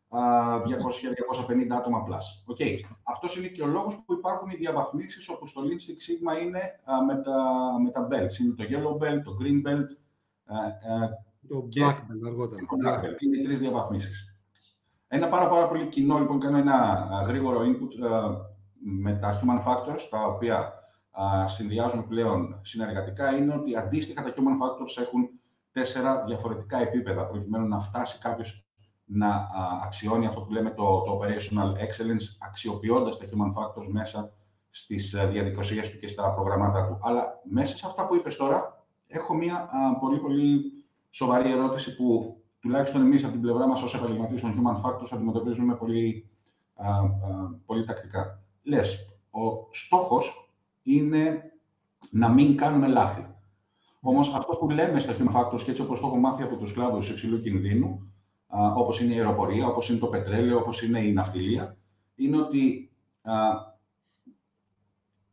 200-250 0.09 1.67
άτομα 1.71 2.03
plus. 2.07 2.53
Okay. 2.55 2.75
Αυτός 3.03 3.37
είναι 3.37 3.47
και 3.47 3.61
ο 3.61 3.67
λόγος 3.67 4.03
που 4.05 4.13
υπάρχουν 4.13 4.49
οι 4.49 4.55
διαβαθμίσεις 4.55 5.29
όπου 5.29 5.47
στο 5.47 5.61
Lean 5.61 5.65
Six 5.65 5.97
Sigma 6.07 6.43
είναι 6.43 6.61
με, 7.07 7.21
τα, 7.21 7.69
με 7.83 7.89
τα 7.89 8.07
belts. 8.11 8.39
Είναι 8.39 8.53
το 8.55 8.63
yellow 8.69 9.03
belt, 9.03 9.21
το 9.23 9.37
green 9.41 9.67
belt 9.67 9.87
το 11.47 11.67
black 11.75 11.95
belt 11.95 12.25
αργότερα. 12.25 12.61
Το 12.61 12.77
black 12.83 12.99
belt. 13.03 13.21
Είναι 13.21 13.37
οι 13.37 13.43
τρεις 13.43 13.59
διαβαθμίσεις. 13.59 14.31
Ένα 15.07 15.27
πάρα, 15.27 15.49
πάρα 15.49 15.67
πολύ 15.67 15.87
κοινό, 15.87 16.19
λοιπόν, 16.19 16.39
κάνω 16.39 16.57
ένα 16.57 17.07
γρήγορο 17.27 17.61
input 17.61 18.09
με 18.79 19.13
τα 19.13 19.39
human 19.39 19.63
factors, 19.67 20.01
τα 20.09 20.25
οποία 20.25 20.73
συνδυάζουν 21.45 22.07
πλέον 22.07 22.59
συνεργατικά, 22.63 23.35
είναι 23.35 23.53
ότι 23.53 23.75
αντίστοιχα 23.75 24.23
τα 24.23 24.33
human 24.35 24.63
factors 24.63 25.03
έχουν 25.03 25.29
τέσσερα 25.71 26.23
διαφορετικά 26.25 26.77
επίπεδα, 26.77 27.27
προκειμένου 27.27 27.67
να 27.67 27.79
φτάσει 27.79 28.17
κάποιος 28.19 28.66
να 29.09 29.47
αξιώνει 29.83 30.25
αυτό 30.25 30.41
που 30.41 30.51
λέμε 30.51 30.69
το, 30.69 31.01
το 31.01 31.19
operational 31.19 31.71
excellence, 31.71 32.25
αξιοποιώντας 32.47 33.17
τα 33.17 33.25
human 33.25 33.61
factors 33.61 33.87
μέσα 33.87 34.33
στις 34.69 35.13
ε, 35.13 35.27
διαδικασίες 35.27 35.91
του 35.91 35.99
και 35.99 36.07
στα 36.07 36.33
προγραμμάτα 36.33 36.87
του. 36.87 36.99
Αλλά 37.01 37.41
μέσα 37.43 37.77
σε 37.77 37.85
αυτά 37.87 38.07
που 38.07 38.15
είπες 38.15 38.35
τώρα, 38.35 38.85
έχω 39.07 39.33
μια 39.33 39.69
πολύ 39.99 40.19
πολύ 40.19 40.61
σοβαρή 41.09 41.51
ερώτηση 41.51 41.95
που 41.95 42.37
τουλάχιστον 42.59 43.01
εμείς 43.01 43.23
από 43.23 43.31
την 43.31 43.41
πλευρά 43.41 43.67
μας 43.67 43.81
ως 43.81 43.95
επαγγελματίες 43.95 44.41
των 44.41 44.55
human 44.55 44.85
factors 44.85 45.07
αντιμετωπίζουμε 45.11 45.75
πολύ, 45.75 46.29
πολύ 47.65 47.85
τακτικά. 47.85 48.43
Λες, 48.63 49.19
ο 49.29 49.67
στόχος 49.71 50.51
είναι 50.83 51.51
να 52.11 52.29
μην 52.29 52.57
κάνουμε 52.57 52.87
λάθη. 52.87 53.35
Όμως 53.99 54.33
αυτό 54.33 54.55
που 54.55 54.69
λέμε 54.69 54.99
στα 54.99 55.13
human 55.13 55.41
factors 55.41 55.61
και 55.61 55.69
έτσι 55.69 55.81
όπως 55.81 55.99
το 55.99 56.07
έχω 56.07 56.17
μάθει 56.17 56.43
από 56.43 56.55
τους 56.55 56.73
κλάδους 56.73 57.09
υψηλού 57.09 57.39
κινδύνου, 57.39 58.11
όπως 58.75 58.99
είναι 58.99 59.13
η 59.13 59.17
αεροπορία, 59.17 59.67
όπως 59.67 59.89
είναι 59.89 59.99
το 59.99 60.07
πετρέλαιο, 60.07 60.57
όπως 60.57 60.81
είναι 60.81 60.99
η 60.99 61.13
ναυτιλία, 61.13 61.77
είναι 62.15 62.37
ότι 62.37 62.91
α, 63.21 63.33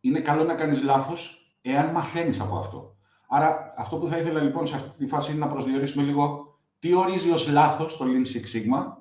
είναι 0.01 0.21
καλό 0.21 0.45
να 0.45 0.55
κάνεις 0.55 0.83
λάθος 0.83 1.55
εάν 1.63 1.91
μαθαίνεις 1.91 2.41
από 2.41 2.57
αυτό. 2.57 2.97
Άρα, 3.29 3.73
αυτό 3.77 3.97
που 3.97 4.07
θα 4.07 4.19
ήθελα 4.19 4.43
λοιπόν 4.43 4.67
σε 4.67 4.75
αυτή 4.75 4.99
τη 4.99 5.07
φάση 5.07 5.31
είναι 5.31 5.41
να 5.41 5.53
προσδιορίσουμε 5.53 6.05
λίγο 6.05 6.59
τι 6.79 6.95
ορίζει 6.95 7.31
ως 7.31 7.49
λάθος 7.49 7.97
το 7.97 8.05
Lean 8.05 8.27
Six 8.27 8.57
Sigma, 8.57 8.93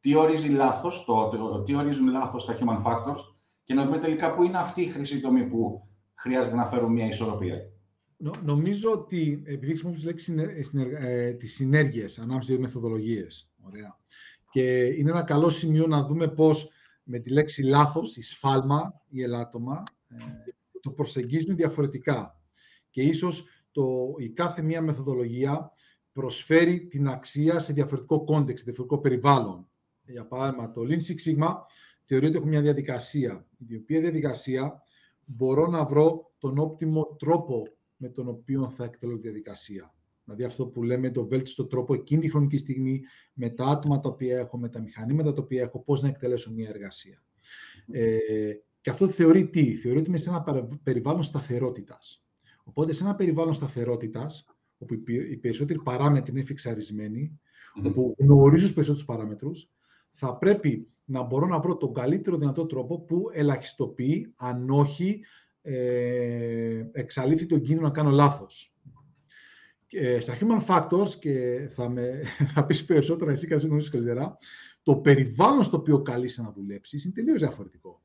τι 0.00 0.14
ορίζει 0.14 0.48
λάθος, 0.48 1.04
το, 1.04 1.28
το, 1.28 1.62
τι 1.62 1.74
ορίζουν 1.74 2.08
λάθος 2.08 2.44
τα 2.44 2.56
human 2.58 2.82
factors 2.82 3.20
και 3.62 3.74
να 3.74 3.84
δούμε 3.84 3.98
τελικά 3.98 4.34
πού 4.34 4.42
είναι 4.42 4.58
αυτή 4.58 4.82
η 4.82 4.86
χρυσή 4.86 5.20
τομή 5.20 5.42
που 5.44 5.88
χρειάζεται 6.14 6.56
να 6.56 6.64
φέρουν 6.64 6.92
μια 6.92 7.06
ισορροπία. 7.06 7.56
Νομίζω 8.42 8.90
ότι, 8.90 9.42
επειδή 9.46 9.66
χρησιμοποιείς 9.66 10.04
λέξη 10.04 10.34
ε, 10.98 11.30
τις 11.32 11.54
συνέργειες 11.54 12.18
ανάμεσα 12.18 12.42
στις 12.42 12.58
μεθοδολογίες, 12.58 13.50
ωραία, 13.66 13.98
και 14.50 14.84
είναι 14.84 15.10
ένα 15.10 15.22
καλό 15.22 15.48
σημείο 15.48 15.86
να 15.86 16.06
δούμε 16.06 16.28
πώς 16.28 16.70
με 17.02 17.18
τη 17.18 17.30
λέξη 17.30 17.62
λάθος, 17.62 18.16
η 18.16 18.22
σφάλμα, 18.22 19.02
η 19.08 19.22
ελάττωμα, 19.22 19.82
ε, 20.08 20.16
το 20.80 20.90
προσεγγίζουν 20.90 21.56
διαφορετικά. 21.56 22.40
Και 22.90 23.02
ίσως 23.02 23.44
το, 23.70 24.14
η 24.18 24.28
κάθε 24.28 24.62
μία 24.62 24.82
μεθοδολογία 24.82 25.72
προσφέρει 26.12 26.86
την 26.86 27.08
αξία 27.08 27.58
σε 27.58 27.72
διαφορετικό 27.72 28.24
context, 28.24 28.58
σε 28.58 28.64
διαφορετικό 28.64 29.00
περιβάλλον. 29.00 29.68
Για 30.04 30.26
παράδειγμα, 30.26 30.70
το 30.70 30.82
Lean 30.82 31.00
Six 31.00 31.28
Sigma 31.28 31.54
θεωρεί 32.04 32.26
ότι 32.26 32.36
έχω 32.36 32.46
μια 32.46 32.60
διαδικασία, 32.60 33.46
η 33.68 33.76
οποία 33.76 34.00
διαδικασία 34.00 34.82
μπορώ 35.24 35.66
να 35.66 35.84
βρω 35.84 36.34
τον 36.38 36.58
optimum 36.58 37.16
τρόπο 37.18 37.62
με 37.96 38.08
τον 38.08 38.28
οποίο 38.28 38.70
θα 38.70 38.84
εκτελώ 38.84 39.14
τη 39.14 39.20
διαδικασία. 39.20 39.94
Δηλαδή 40.26 40.44
αυτό 40.44 40.66
που 40.66 40.82
λέμε 40.82 41.10
το 41.10 41.26
βέλτιστο 41.26 41.66
τρόπο 41.66 41.94
εκείνη 41.94 42.20
τη 42.20 42.30
χρονική 42.30 42.56
στιγμή, 42.56 43.02
με 43.32 43.50
τα 43.50 43.64
άτομα 43.64 44.00
τα 44.00 44.08
οποία 44.08 44.38
έχω, 44.38 44.58
με 44.58 44.68
τα 44.68 44.80
μηχανήματα 44.80 45.32
τα 45.32 45.42
οποία 45.42 45.62
έχω, 45.62 45.82
πώς 45.82 46.02
να 46.02 46.08
εκτελέσω 46.08 46.52
μια 46.52 46.68
εργασία. 46.68 47.22
Ε, 47.92 48.18
και 48.80 48.90
αυτό 48.90 49.08
θεωρεί 49.08 49.48
τι, 49.48 49.74
θεωρεί 49.74 49.98
ότι 49.98 50.08
είμαι 50.08 50.18
σε 50.18 50.28
ένα 50.28 50.44
περιβάλλον 50.82 51.22
σταθερότητας. 51.22 52.24
Οπότε 52.64 52.92
σε 52.92 53.04
ένα 53.04 53.14
περιβάλλον 53.14 53.54
σταθερότητας, 53.54 54.46
όπου 54.78 54.94
οι 55.06 55.36
περισσότεροι 55.36 55.82
παράμετροι 55.82 56.32
είναι 56.32 56.44
φιξαρισμένοι, 56.44 57.40
mm-hmm. 57.40 57.88
όπου 57.88 58.14
γνωρίζω 58.18 58.64
τους 58.64 58.74
περισσότερους 58.74 59.06
παράμετρους, 59.06 59.70
θα 60.12 60.36
πρέπει 60.36 60.88
να 61.04 61.22
μπορώ 61.22 61.46
να 61.46 61.60
βρω 61.60 61.76
τον 61.76 61.94
καλύτερο 61.94 62.36
δυνατό 62.36 62.66
τρόπο 62.66 63.00
που 63.00 63.30
ελαχιστοποιεί, 63.32 64.32
αν 64.36 64.70
όχι 64.70 65.24
ε, 65.62 66.86
εξαλείφθη 66.92 67.46
τον 67.46 67.60
κίνδυνο 67.60 67.86
να 67.86 67.92
κάνω 67.92 68.10
λάθος. 68.10 68.74
Και 69.86 70.20
στα 70.20 70.38
human 70.40 70.64
factors, 70.66 71.08
και 71.18 71.68
θα, 71.74 71.88
με, 71.88 72.22
θα 72.54 72.66
πεις 72.66 72.84
περισσότερα 72.84 73.30
εσύ 73.30 73.46
και 73.46 73.58
θα 73.58 73.66
γνωρίσεις 73.66 73.90
καλύτερα, 73.90 74.38
το 74.82 74.96
περιβάλλον 74.96 75.64
στο 75.64 75.76
οποίο 75.76 76.02
καλείσαι 76.02 76.42
να 76.42 76.52
δουλέψεις 76.52 77.04
είναι 77.04 77.12
τελείως 77.12 77.40
διαφορετικό. 77.40 78.02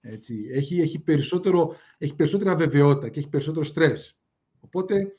Έτσι, 0.00 0.48
έχει, 0.52 0.80
έχει, 0.80 0.98
περισσότερο, 0.98 1.74
έχει 1.98 2.14
περισσότερη 2.14 2.50
αβεβαιότητα 2.50 3.08
και 3.08 3.18
έχει 3.18 3.28
περισσότερο 3.28 3.64
στρες. 3.64 4.18
Οπότε, 4.60 5.14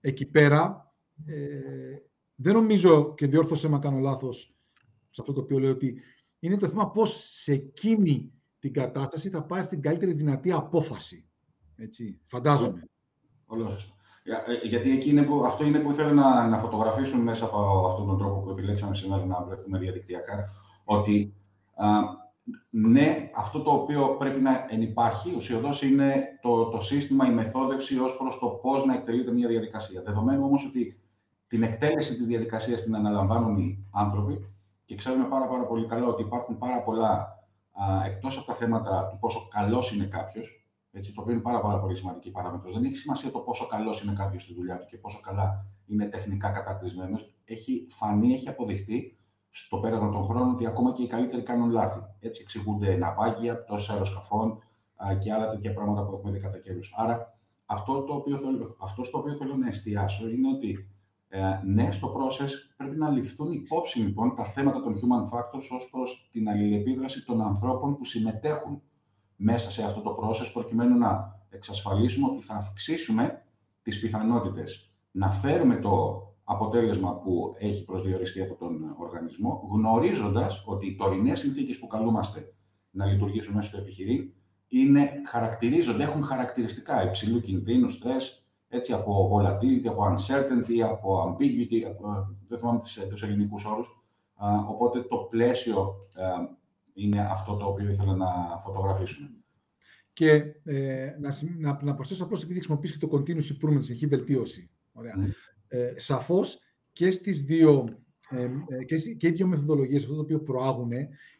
εκεί 0.00 0.26
πέρα, 0.26 0.94
ε, 1.26 1.96
δεν 2.34 2.54
νομίζω 2.54 3.14
και 3.14 3.26
διόρθωσε 3.26 3.68
να 3.68 3.78
κάνω 3.78 3.98
λάθος 3.98 4.54
σε 5.10 5.20
αυτό 5.20 5.32
το 5.32 5.40
οποίο 5.40 5.58
λέω 5.58 5.70
ότι 5.70 6.00
είναι 6.38 6.56
το 6.56 6.68
θέμα 6.68 6.90
πώς 6.90 7.30
σε 7.42 7.52
εκείνη 7.52 8.32
την 8.58 8.72
κατάσταση 8.72 9.28
θα 9.28 9.44
πάει 9.44 9.62
στην 9.62 9.80
καλύτερη 9.80 10.12
δυνατή 10.12 10.52
απόφαση. 10.52 11.28
Έτσι, 11.76 12.20
φαντάζομαι. 12.26 12.88
Ολός. 13.46 13.93
Ε, 14.26 14.66
γιατί 14.68 14.90
εκεί 14.90 15.10
είναι 15.10 15.22
που, 15.22 15.44
αυτό 15.44 15.64
είναι 15.64 15.78
που 15.78 15.90
ήθελα 15.90 16.12
να, 16.12 16.46
να 16.48 16.58
φωτογραφίσουν 16.58 17.20
μέσα 17.20 17.44
από 17.44 17.86
αυτόν 17.86 18.06
τον 18.06 18.18
τρόπο 18.18 18.40
που 18.40 18.50
επιλέξαμε 18.50 18.94
σήμερα 18.94 19.24
να 19.24 19.42
βρεθούμε 19.42 19.78
διαδικτυακά. 19.78 20.50
Ότι 20.84 21.34
α, 21.74 21.86
ναι, 22.70 23.30
αυτό 23.36 23.60
το 23.62 23.70
οποίο 23.70 24.16
πρέπει 24.18 24.40
να 24.40 24.66
ενυπάρχει 24.68 25.34
ουσιοδός 25.36 25.82
είναι 25.82 26.38
το, 26.42 26.64
το 26.64 26.80
σύστημα, 26.80 27.26
η 27.26 27.30
μεθόδευση 27.30 27.98
ως 27.98 28.16
προς 28.16 28.38
το 28.38 28.46
πώς 28.46 28.84
να 28.84 28.94
εκτελείται 28.94 29.32
μια 29.32 29.48
διαδικασία. 29.48 30.02
Δεδομένου 30.02 30.44
όμως 30.44 30.64
ότι 30.66 31.00
την 31.46 31.62
εκτέλεση 31.62 32.16
της 32.16 32.26
διαδικασίας 32.26 32.82
την 32.82 32.96
αναλαμβάνουν 32.96 33.56
οι 33.56 33.86
άνθρωποι 33.92 34.54
και 34.84 34.94
ξέρουμε 34.94 35.24
πάρα, 35.24 35.46
πάρα 35.46 35.66
πολύ 35.66 35.86
καλά 35.86 36.06
ότι 36.06 36.22
υπάρχουν 36.22 36.58
πάρα 36.58 36.82
πολλά 36.82 37.38
εκτός 38.06 38.36
από 38.36 38.46
τα 38.46 38.54
θέματα 38.54 39.08
του 39.10 39.18
πόσο 39.18 39.48
καλός 39.50 39.92
είναι 39.92 40.04
κάποιος, 40.04 40.63
το 41.00 41.20
οποίο 41.20 41.32
είναι 41.32 41.42
πάρα, 41.42 41.60
πάρα 41.60 41.80
πολύ 41.80 41.96
σημαντική 41.96 42.30
παράμετρος, 42.30 42.72
δεν 42.72 42.84
έχει 42.84 42.94
σημασία 42.94 43.30
το 43.30 43.38
πόσο 43.38 43.66
καλός 43.66 44.02
είναι 44.02 44.12
κάποιος 44.12 44.42
στη 44.42 44.54
δουλειά 44.54 44.78
του 44.78 44.86
και 44.86 44.96
πόσο 44.96 45.20
καλά 45.20 45.66
είναι 45.86 46.06
τεχνικά 46.06 46.50
καταρτισμένος. 46.50 47.34
Έχει 47.44 47.86
φανεί, 47.90 48.34
έχει 48.34 48.48
αποδειχτεί 48.48 49.18
στο 49.50 49.78
πέρασμα 49.78 50.10
των 50.10 50.24
χρόνων 50.24 50.50
ότι 50.50 50.66
ακόμα 50.66 50.92
και 50.92 51.02
οι 51.02 51.06
καλύτεροι 51.06 51.42
κάνουν 51.42 51.70
λάθη. 51.70 52.00
Έτσι 52.20 52.42
εξηγούνται 52.42 52.96
ναυάγια, 52.96 53.62
πτώσεις 53.62 53.88
αεροσκαφών 53.88 54.58
και 55.18 55.32
άλλα 55.32 55.50
τέτοια 55.50 55.74
πράγματα 55.74 56.06
που 56.06 56.14
έχουμε 56.14 56.32
δει 56.32 56.38
κατά 56.38 56.58
καιρούς. 56.58 56.92
Άρα, 56.96 57.38
αυτό, 57.66 58.02
το 58.02 58.14
οποίο 58.14 58.38
θέλω, 58.38 58.76
αυτό 58.80 59.04
στο 59.04 59.18
οποίο 59.18 59.34
θέλω 59.34 59.56
να 59.56 59.68
εστιάσω 59.68 60.28
είναι 60.28 60.48
ότι 60.48 60.88
ε, 61.28 61.60
ναι, 61.64 61.90
στο 61.90 62.14
process 62.16 62.50
πρέπει 62.76 62.96
να 62.96 63.10
ληφθούν 63.10 63.52
υπόψη 63.52 63.98
λοιπόν 63.98 64.34
τα 64.34 64.44
θέματα 64.44 64.82
των 64.82 64.94
human 64.94 65.34
factors 65.34 65.66
ως 65.70 65.88
προς 65.90 66.28
την 66.32 66.48
αλληλεπίδραση 66.48 67.24
των 67.24 67.40
ανθρώπων 67.42 67.96
που 67.96 68.04
συμμετέχουν 68.04 68.82
μέσα 69.36 69.70
σε 69.70 69.82
αυτό 69.82 70.00
το 70.00 70.18
process 70.20 70.50
προκειμένου 70.52 70.98
να 70.98 71.40
εξασφαλίσουμε 71.50 72.26
ότι 72.26 72.44
θα 72.44 72.54
αυξήσουμε 72.54 73.42
τις 73.82 74.00
πιθανότητες 74.00 74.92
να 75.10 75.30
φέρουμε 75.30 75.76
το 75.76 76.22
αποτέλεσμα 76.44 77.16
που 77.16 77.54
έχει 77.58 77.84
προσδιοριστεί 77.84 78.42
από 78.42 78.54
τον 78.54 78.94
οργανισμό, 78.98 79.68
γνωρίζοντας 79.72 80.62
ότι 80.66 80.86
οι 80.86 80.94
τωρινές 80.94 81.38
συνθήκες 81.38 81.78
που 81.78 81.86
καλούμαστε 81.86 82.54
να 82.90 83.06
λειτουργήσουν 83.06 83.54
μέσα 83.54 83.68
στο 83.68 83.78
επιχειρήν 83.78 84.32
είναι, 84.68 85.10
χαρακτηρίζονται, 85.26 86.02
έχουν 86.02 86.24
χαρακτηριστικά 86.24 87.04
υψηλού 87.04 87.40
κινδύνου, 87.40 87.88
στρες, 87.88 88.46
έτσι, 88.68 88.92
από 88.92 89.30
volatility, 89.32 89.86
από 89.86 90.14
uncertainty, 90.14 90.80
από 90.80 91.22
ambiguity, 91.22 91.82
από, 91.86 92.36
δεν 92.48 92.58
θυμάμαι 92.58 92.80
τους 93.08 93.22
ελληνικούς 93.22 93.64
όρους. 93.64 94.04
οπότε 94.68 95.00
το 95.02 95.16
πλαίσιο 95.16 95.94
είναι 96.94 97.20
αυτό 97.20 97.56
το 97.56 97.64
οποίο 97.64 97.90
ήθελα 97.90 98.16
να 98.16 98.58
φωτογραφήσουμε. 98.64 99.30
Και 100.12 100.32
ε, 100.64 101.16
να, 101.20 101.36
να, 101.58 101.78
να 101.82 101.94
προσθέσω 101.94 102.24
απλώς 102.24 102.42
επειδή 102.42 102.58
χρησιμοποιήσει 102.58 102.98
το 102.98 103.08
continuous 103.12 103.68
improvement, 103.68 103.84
συνεχή 103.84 104.06
βελτίωση. 104.06 104.70
Ωραία. 104.92 105.14
Mm. 105.16 105.30
Ε, 105.68 105.92
σαφώς 105.96 106.58
και 106.92 107.10
στις 107.10 107.44
δύο, 107.44 107.98
ε, 108.30 108.50
ε, 108.68 108.84
και, 108.84 108.96
και 108.96 109.28
οι 109.28 109.30
δύο 109.30 109.46
μεθοδολογίες, 109.46 110.02
αυτό 110.02 110.14
το 110.14 110.20
οποίο 110.20 110.40
προάγουν, 110.40 110.92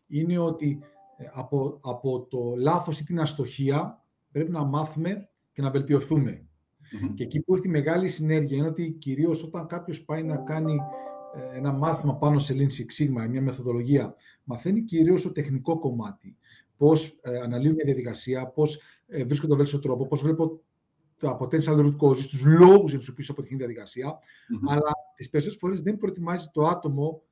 είναι 0.07 0.39
ότι 0.39 0.79
ε, 1.17 1.25
από, 1.33 1.81
από 1.83 2.27
το 2.31 2.55
λάθος 2.57 3.01
ή 3.01 3.05
την 3.05 3.21
αστοχία 3.21 4.05
πρέπει 4.31 4.51
να 4.51 4.65
μάθουμε 4.65 5.29
και 5.53 5.63
να 5.63 5.71
βελτιωθούμε. 5.71 6.47
Και 7.15 7.23
εκεί 7.23 7.41
που 7.41 7.55
έχει 7.55 7.69
μεγάλη 7.69 8.09
συνέργεια 8.09 8.57
είναι 8.57 8.67
ότι 8.67 8.91
κυρίως 8.91 9.43
όταν 9.43 9.67
κάποιος 9.67 10.05
πάει 10.05 10.23
να 10.23 10.37
κάνει 10.37 10.73
ε, 10.73 10.79
ένα 11.53 11.73
μάθημα 11.73 12.17
πάνω 12.17 12.39
σε 12.39 12.55
Lean 12.57 12.67
Six 12.67 13.03
Sigma, 13.03 13.29
μια 13.29 13.43
μεθοδολογία, 13.43 14.15
μαθαίνει 14.45 14.83
κυρίως 14.83 15.23
το 15.23 15.33
τεχνικό 15.33 15.79
κομμάτι. 15.79 16.37
Πώς 16.77 17.19
ε, 17.23 17.39
αναλύω 17.39 17.73
μια 17.73 17.85
διαδικασία, 17.85 18.47
πώς 18.47 18.81
ε, 19.07 19.25
βρίσκω 19.25 19.47
τον 19.47 19.57
βέλτιστο 19.57 19.81
τρόπο, 19.81 20.07
πώς 20.07 20.21
βλέπω 20.21 20.63
τα 21.19 21.39
potential 21.41 21.79
root 21.79 21.97
causes, 21.97 22.27
τους 22.31 22.45
λόγους 22.45 22.91
για 22.91 22.99
τους 22.99 23.09
οποίους 23.09 23.31
αποτυχεί 23.31 23.55
η 23.55 23.57
διαδικασία. 23.57 24.19
Αλλά 24.67 24.93
τις 25.17 25.31
περισσότερες 25.31 25.61
φορές 25.61 25.83
δεν 25.83 25.99
προετοιμάζει 25.99 26.49
το 26.53 26.67
άτομο 26.67 27.23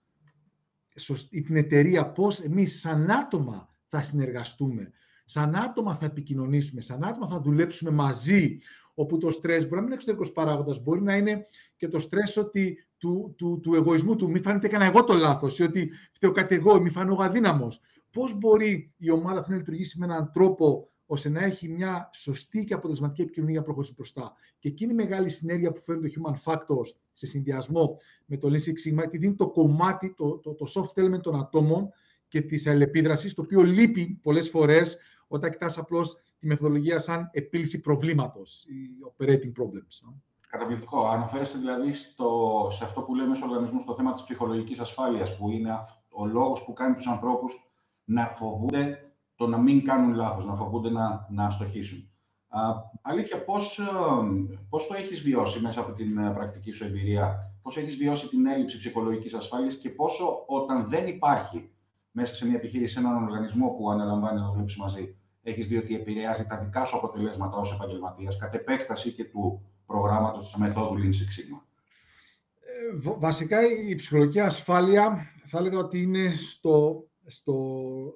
ή 1.30 1.40
την 1.40 1.56
εταιρεία 1.56 2.10
πώς 2.10 2.40
εμείς 2.40 2.80
σαν 2.80 3.10
άτομα 3.10 3.68
θα 3.88 4.02
συνεργαστούμε. 4.02 4.92
Σαν 5.24 5.54
άτομα 5.54 5.96
θα 5.96 6.04
επικοινωνήσουμε, 6.04 6.80
σαν 6.80 7.04
άτομα 7.04 7.26
θα 7.28 7.40
δουλέψουμε 7.40 7.90
μαζί, 7.90 8.58
όπου 8.94 9.18
το 9.18 9.30
στρες 9.30 9.62
μπορεί 9.62 9.74
να 9.74 9.76
μην 9.76 9.86
είναι 9.86 9.94
εξωτερικός 9.94 10.32
παράγοντας, 10.32 10.82
μπορεί 10.82 11.02
να 11.02 11.16
είναι 11.16 11.46
και 11.76 11.88
το 11.88 11.98
στρες 11.98 12.36
ότι 12.36 12.86
του, 13.02 13.34
του, 13.36 13.60
του 13.62 13.74
εγωισμού 13.74 14.16
του, 14.16 14.30
μη 14.30 14.40
φάνηκε 14.40 14.66
έκανα 14.66 14.84
εγώ 14.84 15.04
το 15.04 15.14
λάθος, 15.14 15.58
ή 15.58 15.62
ότι 15.62 15.90
φταίω 16.12 16.32
κάτι 16.32 16.54
εγώ, 16.54 16.80
μη 16.80 16.90
φάνω 16.90 17.12
εγώ 17.12 17.22
αδύναμος. 17.22 17.80
Πώς 18.10 18.38
μπορεί 18.38 18.92
η 18.96 19.10
ομάδα 19.10 19.38
αυτή 19.38 19.50
να 19.50 19.56
λειτουργήσει 19.56 19.98
με 19.98 20.04
έναν 20.04 20.30
τρόπο 20.32 20.90
ώστε 21.06 21.28
να 21.28 21.44
έχει 21.44 21.68
μια 21.68 22.10
σωστή 22.12 22.64
και 22.64 22.74
αποτελεσματική 22.74 23.22
επικοινωνία 23.22 23.54
για 23.54 23.62
προχωρήσει 23.62 23.92
μπροστά; 23.96 24.32
Και 24.58 24.68
εκείνη 24.68 24.92
η 24.92 24.94
μεγάλη 24.94 25.28
συνέργεια 25.28 25.72
που 25.72 25.80
φέρνει 25.84 26.10
το 26.10 26.20
Human 26.20 26.52
Factors 26.52 26.94
σε 27.12 27.26
συνδυασμό 27.26 27.96
με 28.26 28.36
το 28.36 28.48
Lean 28.48 28.68
Six 28.68 29.02
Sigma, 29.04 29.10
δίνει 29.10 29.34
το 29.34 29.50
κομμάτι, 29.50 30.14
το, 30.16 30.38
το, 30.38 30.54
το 30.54 30.66
soft 30.74 31.02
element 31.02 31.20
των 31.22 31.36
ατόμων 31.36 31.88
και 32.28 32.40
της 32.40 32.66
αλληλεπίδρασης, 32.66 33.34
το 33.34 33.42
οποίο 33.42 33.62
λείπει 33.62 34.18
πολλές 34.22 34.50
φορές 34.50 34.98
όταν 35.26 35.50
κοιτάς 35.50 35.78
απλώς 35.78 36.16
τη 36.38 36.46
μεθοδολογία 36.46 36.98
σαν 36.98 37.28
επίλυση 37.32 37.80
προβλήματος, 37.80 38.66
operating 39.16 39.52
problems. 39.58 40.14
Καταπληκτικό. 40.52 41.06
Αναφέρεστε 41.06 41.58
δηλαδή 41.58 41.92
στο, 41.92 42.68
σε 42.70 42.84
αυτό 42.84 43.02
που 43.02 43.14
λέμε 43.14 43.34
στους 43.34 43.48
οργανισμούς 43.48 43.82
στο 43.82 43.94
θέμα 43.94 44.12
της 44.12 44.22
ψυχολογικής 44.22 44.78
ασφάλειας, 44.78 45.36
που 45.36 45.50
είναι 45.50 45.70
ο 46.08 46.26
λόγος 46.26 46.64
που 46.64 46.72
κάνει 46.72 46.94
τους 46.94 47.06
ανθρώπους 47.06 47.54
να 48.04 48.26
φοβούνται 48.26 49.12
το 49.34 49.46
να 49.46 49.58
μην 49.58 49.84
κάνουν 49.84 50.14
λάθος, 50.14 50.46
να 50.46 50.54
φοβούνται 50.54 50.90
να, 50.90 51.26
να 51.30 51.44
αστοχήσουν. 51.44 52.10
Α, 52.48 52.60
αλήθεια, 53.02 53.44
πώς, 53.44 53.78
ε, 53.78 53.84
πώς 54.68 54.86
το 54.86 54.94
έχεις 54.94 55.20
βιώσει 55.20 55.60
μέσα 55.60 55.80
από 55.80 55.92
την 55.92 56.18
ε, 56.18 56.30
πρακτική 56.30 56.70
σου 56.70 56.84
εμπειρία, 56.84 57.54
πώς 57.62 57.76
έχεις 57.76 57.96
βιώσει 57.96 58.28
την 58.28 58.46
έλλειψη 58.46 58.78
ψυχολογικής 58.78 59.34
ασφάλειας 59.34 59.76
και 59.76 59.90
πόσο 59.90 60.44
όταν 60.46 60.88
δεν 60.88 61.06
υπάρχει 61.06 61.70
μέσα 62.10 62.34
σε 62.34 62.46
μια 62.46 62.56
επιχείρηση, 62.56 62.92
σε 62.92 62.98
έναν 62.98 63.22
οργανισμό 63.22 63.68
που 63.68 63.90
αναλαμβάνει 63.90 64.40
να 64.40 64.50
δουλέψει 64.50 64.78
μαζί, 64.78 65.16
έχεις 65.42 65.68
δει 65.68 65.76
ότι 65.76 65.94
επηρεάζει 65.94 66.46
τα 66.46 66.58
δικά 66.58 66.84
σου 66.84 66.96
αποτελέσματα 66.96 67.56
ως 67.56 67.72
επαγγελματίας, 67.72 68.36
κατ' 68.36 68.54
επέκταση 68.54 69.12
και 69.12 69.24
του 69.24 69.62
προγράμματος 69.86 70.44
της 70.44 70.56
μεθόδου 70.56 70.98
Lean 70.98 71.06
Six 71.06 71.08
Sigma. 71.08 71.60
Ε, 72.60 73.14
βασικά 73.18 73.66
η 73.88 73.94
ψυχολογική 73.94 74.40
ασφάλεια 74.40 75.32
θα 75.46 75.58
έλεγα 75.58 75.78
ότι 75.78 76.02
είναι 76.02 76.34
στο, 76.36 77.06
στο, 77.26 77.56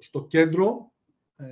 στο 0.01 0.25
κέντρο 0.25 0.91
ε, 1.35 1.45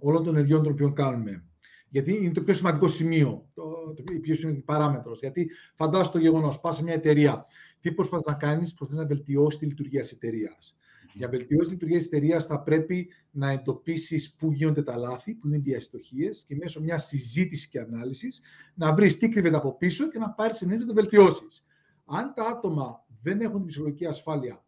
όλων 0.00 0.24
των 0.24 0.36
ενεργειών 0.36 0.62
των 0.62 0.72
οποίων 0.72 0.94
κάνουμε. 0.94 1.42
Γιατί 1.88 2.16
είναι 2.16 2.32
το 2.32 2.42
πιο 2.42 2.54
σημαντικό 2.54 2.88
σημείο, 2.88 3.48
το, 3.54 3.92
το 3.96 4.02
πιο 4.20 4.34
σημαντική 4.34 4.64
παράμετρος. 4.64 5.18
Γιατί 5.20 5.50
φαντάσου 5.74 6.12
το 6.12 6.18
γεγονός, 6.18 6.60
πας 6.60 6.76
σε 6.76 6.82
μια 6.82 6.94
εταιρεία, 6.94 7.46
τι 7.80 7.92
προσπαθείς 7.92 8.26
να 8.26 8.34
κάνεις, 8.34 8.74
προσπαθείς 8.74 9.02
να 9.02 9.14
βελτιώσεις 9.14 9.58
τη 9.58 9.66
λειτουργία 9.66 10.00
της 10.00 10.12
εταιρείας. 10.12 10.78
Για 11.18 11.28
βελτιώσεις 11.28 11.68
τη 11.68 11.72
λειτουργίας 11.72 11.98
της 11.98 12.12
εταιρείας 12.12 12.46
θα 12.46 12.62
πρέπει 12.62 13.08
να 13.30 13.50
εντοπίσεις 13.50 14.34
πού 14.34 14.52
γίνονται 14.52 14.82
τα 14.82 14.96
λάθη, 14.96 15.34
πού 15.34 15.46
είναι 15.46 15.56
οι 15.56 15.60
διαστοχίε 15.60 16.30
και 16.46 16.56
μέσω 16.56 16.80
μιας 16.80 17.06
συζήτησης 17.06 17.66
και 17.66 17.80
ανάλυσης 17.80 18.40
να 18.74 18.94
βρεις 18.94 19.18
τι 19.18 19.28
κρύβεται 19.28 19.56
από 19.56 19.76
πίσω 19.76 20.08
και 20.08 20.18
να 20.18 20.30
πάρεις 20.30 20.62
ενέργεια 20.62 20.86
να 20.86 20.92
το 20.94 21.00
βελτιώσεις. 21.00 21.64
Αν 22.04 22.32
τα 22.34 22.44
άτομα 22.44 23.06
δεν 23.22 23.40
έχουν 23.40 23.58
την 23.58 23.66
ψυχολογική 23.66 24.06
ασφάλεια 24.06 24.64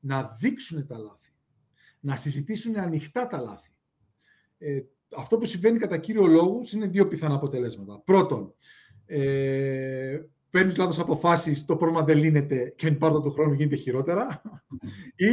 να 0.00 0.36
δείξουν 0.40 0.86
τα 0.86 0.98
λάθη, 0.98 1.32
να 2.00 2.16
συζητήσουν 2.16 2.78
ανοιχτά 2.78 3.26
τα 3.26 3.40
λάθη, 3.40 3.70
ε, 4.58 4.80
αυτό 5.16 5.38
που 5.38 5.44
συμβαίνει 5.44 5.78
κατά 5.78 5.98
κύριο 5.98 6.26
λόγο 6.26 6.58
είναι 6.74 6.86
δύο 6.86 7.08
πιθανά 7.08 7.34
αποτελέσματα. 7.34 8.00
Πρώτον, 8.04 8.54
ε, 9.06 10.20
παίρνεις 10.50 10.76
λάθος 10.76 10.98
αποφάσεις, 10.98 11.64
το 11.64 11.76
πρόβλημα 11.76 12.04
δεν 12.04 12.18
λύνεται 12.18 12.72
και 12.76 12.86
εν 12.86 12.98
πάρτα 12.98 13.22
του 13.22 13.30
χρόνου 13.30 13.52
γίνεται 13.52 13.76
χειρότερα. 13.76 14.42
ή 15.16 15.26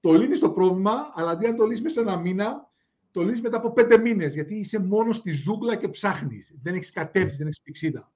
το 0.00 0.12
λύνει 0.12 0.38
το 0.38 0.50
πρόβλημα, 0.50 1.12
αλλά 1.14 1.30
αντί 1.30 1.46
να 1.46 1.54
το 1.54 1.64
λύσεις 1.64 1.82
μέσα 1.82 1.94
σε 1.94 2.00
ένα 2.00 2.16
μήνα, 2.18 2.70
το 3.10 3.22
λύσεις 3.22 3.42
μετά 3.42 3.56
από 3.56 3.72
πέντε 3.72 3.98
μήνες, 3.98 4.34
γιατί 4.34 4.54
είσαι 4.54 4.78
μόνος 4.78 5.16
στη 5.16 5.32
ζούγκλα 5.32 5.76
και 5.76 5.88
ψάχνεις. 5.88 6.54
Δεν 6.62 6.74
έχεις 6.74 6.90
κατεύθυνση, 6.90 7.36
δεν 7.36 7.46
έχεις 7.46 7.60
πηξίδα. 7.60 8.12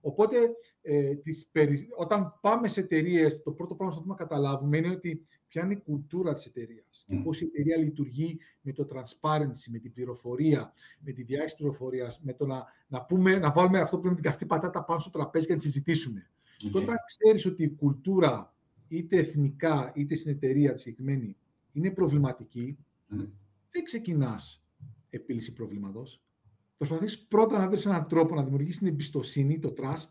Οπότε, 0.00 0.36
ε, 0.82 1.14
τις 1.14 1.48
περι... 1.52 1.88
όταν 1.96 2.38
πάμε 2.40 2.68
σε 2.68 2.80
εταιρείες, 2.80 3.42
το 3.42 3.50
πρώτο 3.50 3.74
πράγμα 3.74 3.94
που 3.94 4.08
να 4.08 4.14
καταλάβουμε 4.14 4.76
είναι 4.76 4.90
ότι 4.90 5.26
ποια 5.48 5.62
είναι 5.62 5.72
η 5.72 5.82
κουλτούρα 5.84 6.34
της 6.34 6.46
εταιρείας 6.46 7.04
και 7.06 7.16
πώς 7.24 7.40
η 7.40 7.44
εταιρεία 7.44 7.76
λειτουργεί 7.76 8.38
με 8.60 8.72
το 8.72 8.86
transparency, 8.92 9.70
με 9.70 9.78
την 9.78 9.92
πληροφορία, 9.92 10.72
με 11.00 11.12
τη 11.12 11.22
διάχυση 11.22 11.56
πληροφορίας, 11.56 12.20
με 12.22 12.32
το 12.32 12.46
να, 12.46 12.64
να, 12.86 13.02
πούμε, 13.02 13.38
να 13.38 13.52
βάλουμε 13.52 13.80
αυτό 13.80 13.96
που 13.96 14.02
λέμε 14.02 14.14
την 14.14 14.24
καυτή 14.24 14.46
πατάτα 14.46 14.84
πάνω 14.84 15.00
στο 15.00 15.10
τραπέζι 15.10 15.46
και 15.46 15.52
να 15.52 15.58
τη 15.58 15.64
συζητήσουμε. 15.64 16.30
Okay. 16.30 16.70
Και 16.72 16.78
όταν 16.78 16.96
ξέρεις 17.06 17.46
ότι 17.46 17.62
η 17.62 17.70
κουλτούρα, 17.70 18.53
είτε 18.96 19.16
εθνικά 19.16 19.92
είτε 19.94 20.14
στην 20.14 20.32
εταιρεία 20.32 20.72
της 20.72 20.82
συγκεκριμένη, 20.82 21.36
είναι 21.72 21.90
προβληματική, 21.90 22.78
δεν 23.70 23.84
ξεκινάς 23.84 24.64
επίλυση 25.10 25.52
προβλήματος. 25.52 26.22
Προσπαθείς 26.76 27.26
πρώτα 27.26 27.58
να 27.58 27.68
βρεις 27.68 27.86
έναν 27.86 28.08
τρόπο 28.08 28.34
να 28.34 28.42
δημιουργήσεις 28.42 28.78
την 28.78 28.86
εμπιστοσύνη, 28.86 29.58
το 29.58 29.72
trust, 29.76 30.08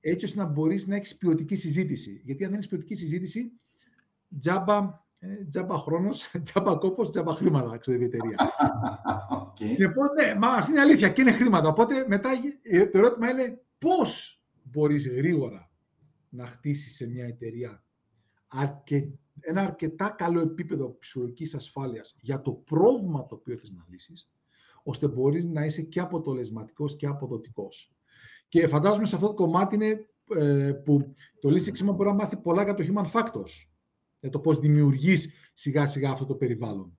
έτσι 0.00 0.24
ώστε 0.24 0.38
να 0.38 0.46
μπορείς 0.46 0.86
να 0.86 0.96
έχεις 0.96 1.16
ποιοτική 1.16 1.54
συζήτηση. 1.56 2.20
Γιατί 2.24 2.44
αν 2.44 2.50
δεν 2.50 2.58
έχεις 2.58 2.70
ποιοτική 2.70 2.94
συζήτηση, 2.94 3.52
τζάμπα, 4.38 5.02
ε, 5.18 5.44
τζάμπα 5.48 5.78
χρόνος, 5.78 6.30
τζάμπα 6.44 6.76
κόπος, 6.76 7.10
τζάμπα 7.10 7.32
χρήματα, 7.32 7.78
ξέρει 7.78 8.02
η 8.02 8.04
εταιρεία. 8.04 8.36
Okay. 9.54 9.76
Λοιπόν, 9.78 10.06
ναι, 10.20 10.34
μα 10.38 10.48
αυτή 10.48 10.70
είναι 10.70 10.80
αλήθεια 10.80 11.08
και 11.08 11.20
είναι 11.20 11.32
χρήματα. 11.32 11.68
Οπότε 11.68 12.04
μετά 12.08 12.30
ε, 12.62 12.86
το 12.86 12.98
ερώτημα 12.98 13.30
είναι 13.30 13.62
πώς 13.78 14.42
μπορείς 14.62 15.08
γρήγορα 15.08 15.70
να 16.28 16.46
χτίσεις 16.46 16.96
σε 16.96 17.06
μια 17.06 17.26
εταιρεία 17.26 17.83
αρκε... 18.54 19.18
ένα 19.40 19.62
αρκετά 19.62 20.08
καλό 20.08 20.40
επίπεδο 20.40 20.96
ψυχολογικής 20.98 21.54
ασφάλειας 21.54 22.16
για 22.20 22.42
το 22.42 22.52
πρόβλημα 22.52 23.26
το 23.26 23.34
οποίο 23.34 23.56
θες 23.56 23.70
να 23.70 23.84
λύσεις, 23.88 24.30
ώστε 24.82 25.08
μπορείς 25.08 25.44
να 25.44 25.64
είσαι 25.64 25.82
και 25.82 26.00
αποτελεσματικός 26.00 26.96
και 26.96 27.06
αποδοτικός. 27.06 27.92
Και 28.48 28.66
φαντάζομαι 28.66 29.06
σε 29.06 29.14
αυτό 29.14 29.26
το 29.26 29.34
κομμάτι 29.34 29.74
είναι 29.74 30.08
ε, 30.36 30.72
που 30.72 31.12
το 31.40 31.50
λύση 31.50 31.84
μπορεί 31.84 32.08
να 32.08 32.14
μάθει 32.14 32.36
πολλά 32.36 32.62
για 32.62 32.74
το 32.74 32.84
human 32.88 33.10
factors 33.10 33.66
για 34.20 34.30
το 34.30 34.38
πώς 34.38 34.58
δημιουργείς 34.58 35.32
σιγά 35.52 35.86
σιγά 35.86 36.10
αυτό 36.10 36.26
το 36.26 36.34
περιβάλλον. 36.34 36.98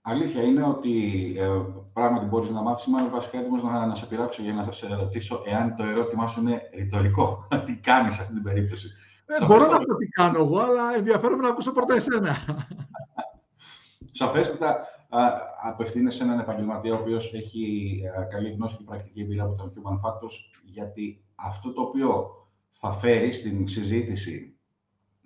Αλήθεια 0.00 0.42
είναι 0.42 0.62
ότι 0.62 0.92
ε, 1.38 1.48
πράγματι 1.92 2.26
μπορείς 2.26 2.50
να 2.50 2.62
μάθεις. 2.62 2.86
Είμαι 2.86 3.08
βασικά 3.08 3.38
έτοιμος 3.38 3.62
να, 3.62 3.86
να 3.86 3.94
σε 3.94 4.06
πειράξω 4.06 4.42
για 4.42 4.52
να 4.52 4.72
σε 4.72 4.86
ρωτήσω 4.86 5.42
εάν 5.46 5.76
το 5.76 5.84
ερώτημά 5.84 6.26
σου 6.26 6.40
είναι 6.40 6.60
ρητορικό. 6.74 7.48
τι 7.66 7.76
κάνεις 7.76 8.14
σε 8.14 8.20
αυτή 8.20 8.34
την 8.34 8.42
περίπτωση; 8.42 8.88
Ε, 9.38 9.46
μπορώ 9.46 9.66
να 9.66 9.78
πω 9.78 9.96
τι 9.96 10.06
κάνω 10.06 10.38
εγώ, 10.38 10.58
αλλά 10.58 10.94
ενδιαφέρομαι 10.96 11.42
να 11.42 11.48
ακούσω 11.48 11.72
πρώτα 11.72 11.94
εσένα. 11.94 12.36
Σαφέστατα 14.10 14.86
απευθύνεσαι 15.62 16.16
σε 16.16 16.24
έναν 16.24 16.38
επαγγελματία 16.38 16.94
ο 16.94 16.98
οποίος 17.00 17.34
έχει 17.34 17.92
ε, 18.16 18.22
καλή 18.22 18.50
γνώση 18.50 18.76
και 18.76 18.84
πρακτική 18.84 19.20
εμπειρία 19.20 19.42
από 19.42 19.54
τον 19.54 19.70
Human 19.70 20.08
Factors, 20.08 20.34
γιατί 20.64 21.24
αυτό 21.34 21.72
το 21.72 21.82
οποίο 21.82 22.30
θα 22.68 22.92
φέρει 22.92 23.32
στην 23.32 23.68
συζήτηση 23.68 24.54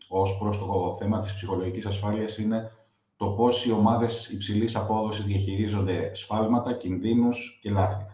ως 0.09 0.39
προς 0.39 0.59
το 0.59 0.97
θέμα 0.99 1.21
της 1.21 1.35
ψυχολογικής 1.35 1.87
ασφάλειας 1.87 2.39
είναι 2.39 2.71
το 3.17 3.27
πώς 3.27 3.65
οι 3.65 3.73
ομάδες 3.73 4.29
υψηλής 4.29 4.77
απόδοσης 4.77 5.25
διαχειρίζονται 5.25 6.15
σφάλματα, 6.15 6.73
κινδύνους 6.73 7.59
και 7.63 7.71
λάθη. 7.71 8.07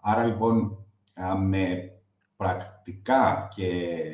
Άρα 0.00 0.24
λοιπόν 0.24 0.86
με 1.38 1.92
πρακτικά 2.36 3.48
και 3.54 3.66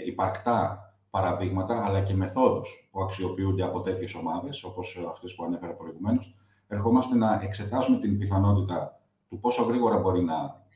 υπαρκτά 0.07 0.88
παραδείγματα, 1.11 1.85
αλλά 1.85 2.01
και 2.01 2.15
μεθόδους 2.15 2.89
που 2.91 3.03
αξιοποιούνται 3.03 3.63
από 3.63 3.81
τέτοιες 3.81 4.15
ομάδες, 4.15 4.65
όπως 4.65 5.05
αυτές 5.11 5.35
που 5.35 5.45
ανέφερα 5.45 5.73
προηγουμένως, 5.75 6.35
ερχόμαστε 6.67 7.17
να 7.17 7.41
εξετάσουμε 7.43 7.99
την 7.99 8.19
πιθανότητα 8.19 9.01
του 9.29 9.41
πόσο 9.41 9.63
γρήγορα 9.63 9.99
μπορεί 9.99 10.23
να 10.25 10.67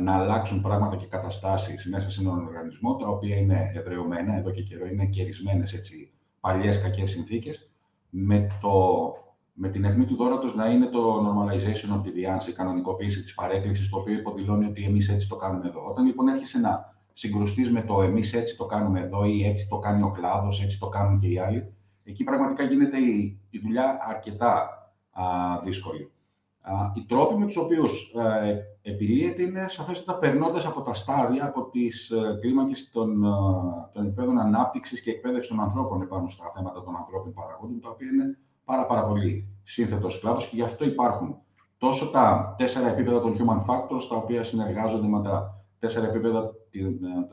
να 0.00 0.14
αλλάξουν 0.14 0.60
πράγματα 0.60 0.96
και 0.96 1.06
καταστάσεις 1.06 1.86
μέσα 1.86 2.10
σε 2.10 2.20
έναν 2.20 2.46
οργανισμό, 2.46 2.96
τα 2.96 3.08
οποία 3.08 3.36
είναι 3.36 3.72
ευρεωμένα 3.74 4.36
εδώ 4.36 4.50
και 4.50 4.62
καιρό, 4.62 4.86
είναι 4.86 5.06
κερισμένες 5.06 5.72
έτσι 5.72 6.12
παλιές 6.40 6.80
κακές 6.80 7.10
συνθήκες, 7.10 7.70
με, 8.10 8.46
το, 8.60 8.70
με 9.52 9.68
την 9.68 9.84
αιχμή 9.84 10.04
του 10.04 10.16
δόρατος 10.16 10.54
να 10.54 10.70
είναι 10.70 10.86
το 10.86 11.20
normalization 11.26 11.94
of 11.94 12.00
deviance, 12.00 12.48
η 12.48 12.52
κανονικοποίηση 12.52 13.22
της 13.22 13.34
παρέκκλησης, 13.34 13.88
το 13.88 13.98
οποίο 13.98 14.14
υποδηλώνει 14.14 14.64
ότι 14.64 14.84
εμείς 14.84 15.08
έτσι 15.08 15.28
το 15.28 15.36
κάνουμε 15.36 15.68
εδώ. 15.68 15.86
Όταν 15.86 16.04
λοιπόν 16.06 16.28
έρχεσαι 16.28 16.58
να 16.58 16.94
συγκρουστείς 17.20 17.70
με 17.70 17.82
το 17.82 18.02
εμείς 18.02 18.32
έτσι 18.32 18.56
το 18.56 18.66
κάνουμε 18.66 19.00
εδώ 19.00 19.24
ή 19.24 19.46
έτσι 19.46 19.68
το 19.68 19.78
κάνει 19.78 20.02
ο 20.02 20.10
κλάδος, 20.10 20.62
έτσι 20.62 20.78
το 20.78 20.88
κάνουν 20.88 21.18
και 21.18 21.28
οι 21.28 21.38
άλλοι, 21.38 21.72
εκεί 22.04 22.24
πραγματικά 22.24 22.62
γίνεται 22.62 22.98
η, 22.98 23.40
η 23.50 23.58
δουλειά 23.58 23.98
αρκετά 24.02 24.68
α, 25.10 25.24
δύσκολη. 25.64 26.12
Οι 26.94 27.04
τρόποι 27.04 27.34
με 27.34 27.46
τους 27.46 27.56
οποίους 27.56 28.12
ε, 28.14 28.90
επιλύεται 28.90 29.42
είναι 29.42 29.66
σαφέστατα 29.68 30.18
περνώντας 30.18 30.66
από 30.66 30.82
τα 30.82 30.94
στάδια, 30.94 31.44
από 31.44 31.68
τις 31.70 32.10
ε, 32.10 32.38
κλίμακες 32.40 32.90
των, 32.90 33.24
ε, 33.24 33.28
των 33.92 34.06
επίπεδων 34.06 34.38
ανάπτυξης 34.38 35.00
και 35.00 35.10
εκπαίδευσης 35.10 35.48
των 35.48 35.60
ανθρώπων 35.60 36.02
επάνω 36.02 36.28
στα 36.28 36.52
θέματα 36.54 36.82
των 36.82 36.96
ανθρώπων 36.96 37.32
παραγόντων, 37.32 37.80
τα 37.80 37.88
οποία 37.88 38.08
είναι 38.08 38.38
πάρα, 38.64 38.86
πάρα 38.86 39.04
πολύ 39.04 39.48
σύνθετος 39.62 40.20
κλάδος 40.20 40.46
και 40.46 40.56
γι' 40.56 40.62
αυτό 40.62 40.84
υπάρχουν 40.84 41.36
τόσο 41.78 42.10
τα 42.10 42.54
τέσσερα 42.58 42.88
επίπεδα 42.88 43.20
των 43.20 43.34
human 43.34 43.70
factors, 43.70 44.02
τα 44.08 44.16
οποία 44.16 44.44
συνεργάζονται 44.44 45.06
με 45.06 45.22
τα 45.22 45.64
τέσσερα 45.78 46.06
επίπεδα, 46.06 46.52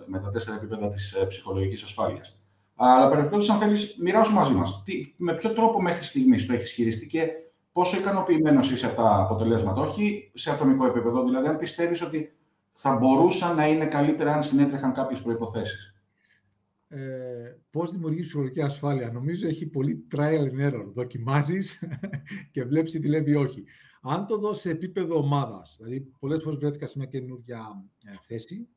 με 0.06 0.20
τα 0.20 0.30
τέσσερα 0.30 0.56
επίπεδα 0.58 0.90
της 0.90 1.16
ψυχολογικής 1.28 1.84
ασφάλειας. 1.84 2.42
Αλλά 2.76 3.10
περιπτώσεις, 3.10 3.50
αν 3.50 3.58
θέλεις, 3.60 3.96
μοιράσου 4.00 4.34
μαζί 4.34 4.54
μας. 4.54 4.84
Με 5.18 5.36
ποιο 5.36 5.54
τρόπο 5.54 5.82
μέχρι 5.82 6.04
στιγμής 6.04 6.46
το 6.46 6.54
έχεις 6.54 6.72
χειριστεί 6.72 7.08
και 7.08 7.30
πόσο 7.72 7.98
ικανοποιημένος 7.98 8.72
είσαι 8.72 8.86
από 8.86 8.96
τα 8.96 9.16
αποτελέσματα, 9.20 9.82
όχι 9.82 10.32
σε 10.34 10.52
ατομικό 10.52 10.86
επίπεδο, 10.86 11.24
δηλαδή 11.24 11.48
αν 11.48 11.58
πιστεύεις 11.58 12.02
ότι 12.02 12.32
θα 12.72 12.96
μπορούσαν 12.96 13.56
να 13.56 13.68
είναι 13.68 13.86
καλύτερα 13.86 14.34
αν 14.34 14.44
συνέτρεχαν 14.44 14.94
κάποιες 14.94 15.22
προποθέσει. 15.22 15.92
ε, 16.90 17.56
πώς 17.72 17.92
δημιουργείς 17.92 18.26
ψυχολογική 18.26 18.62
ασφάλεια. 18.62 19.12
Νομίζω 19.12 19.48
έχει 19.48 19.66
πολύ 19.66 20.08
trial 20.16 20.42
and 20.52 20.72
error. 20.72 20.86
Δοκιμάζεις 20.94 21.84
και 22.52 22.64
βλέπεις 22.64 22.92
τι 22.92 23.00
δουλεύει 23.00 23.36
όχι. 23.36 23.64
Αν 24.02 24.26
το 24.26 24.38
δώσει 24.38 24.62
σε 24.62 24.70
επίπεδο 24.72 25.18
ομάδας, 25.18 25.76
δηλαδή 25.80 26.00
πολλές 26.20 26.42
φορές 26.44 26.60
βρέθηκα 26.60 26.88
σε 26.88 26.98
μια 26.98 27.08
καινούργια 27.08 27.84
ε, 28.04 28.16
θέση, 28.28 28.68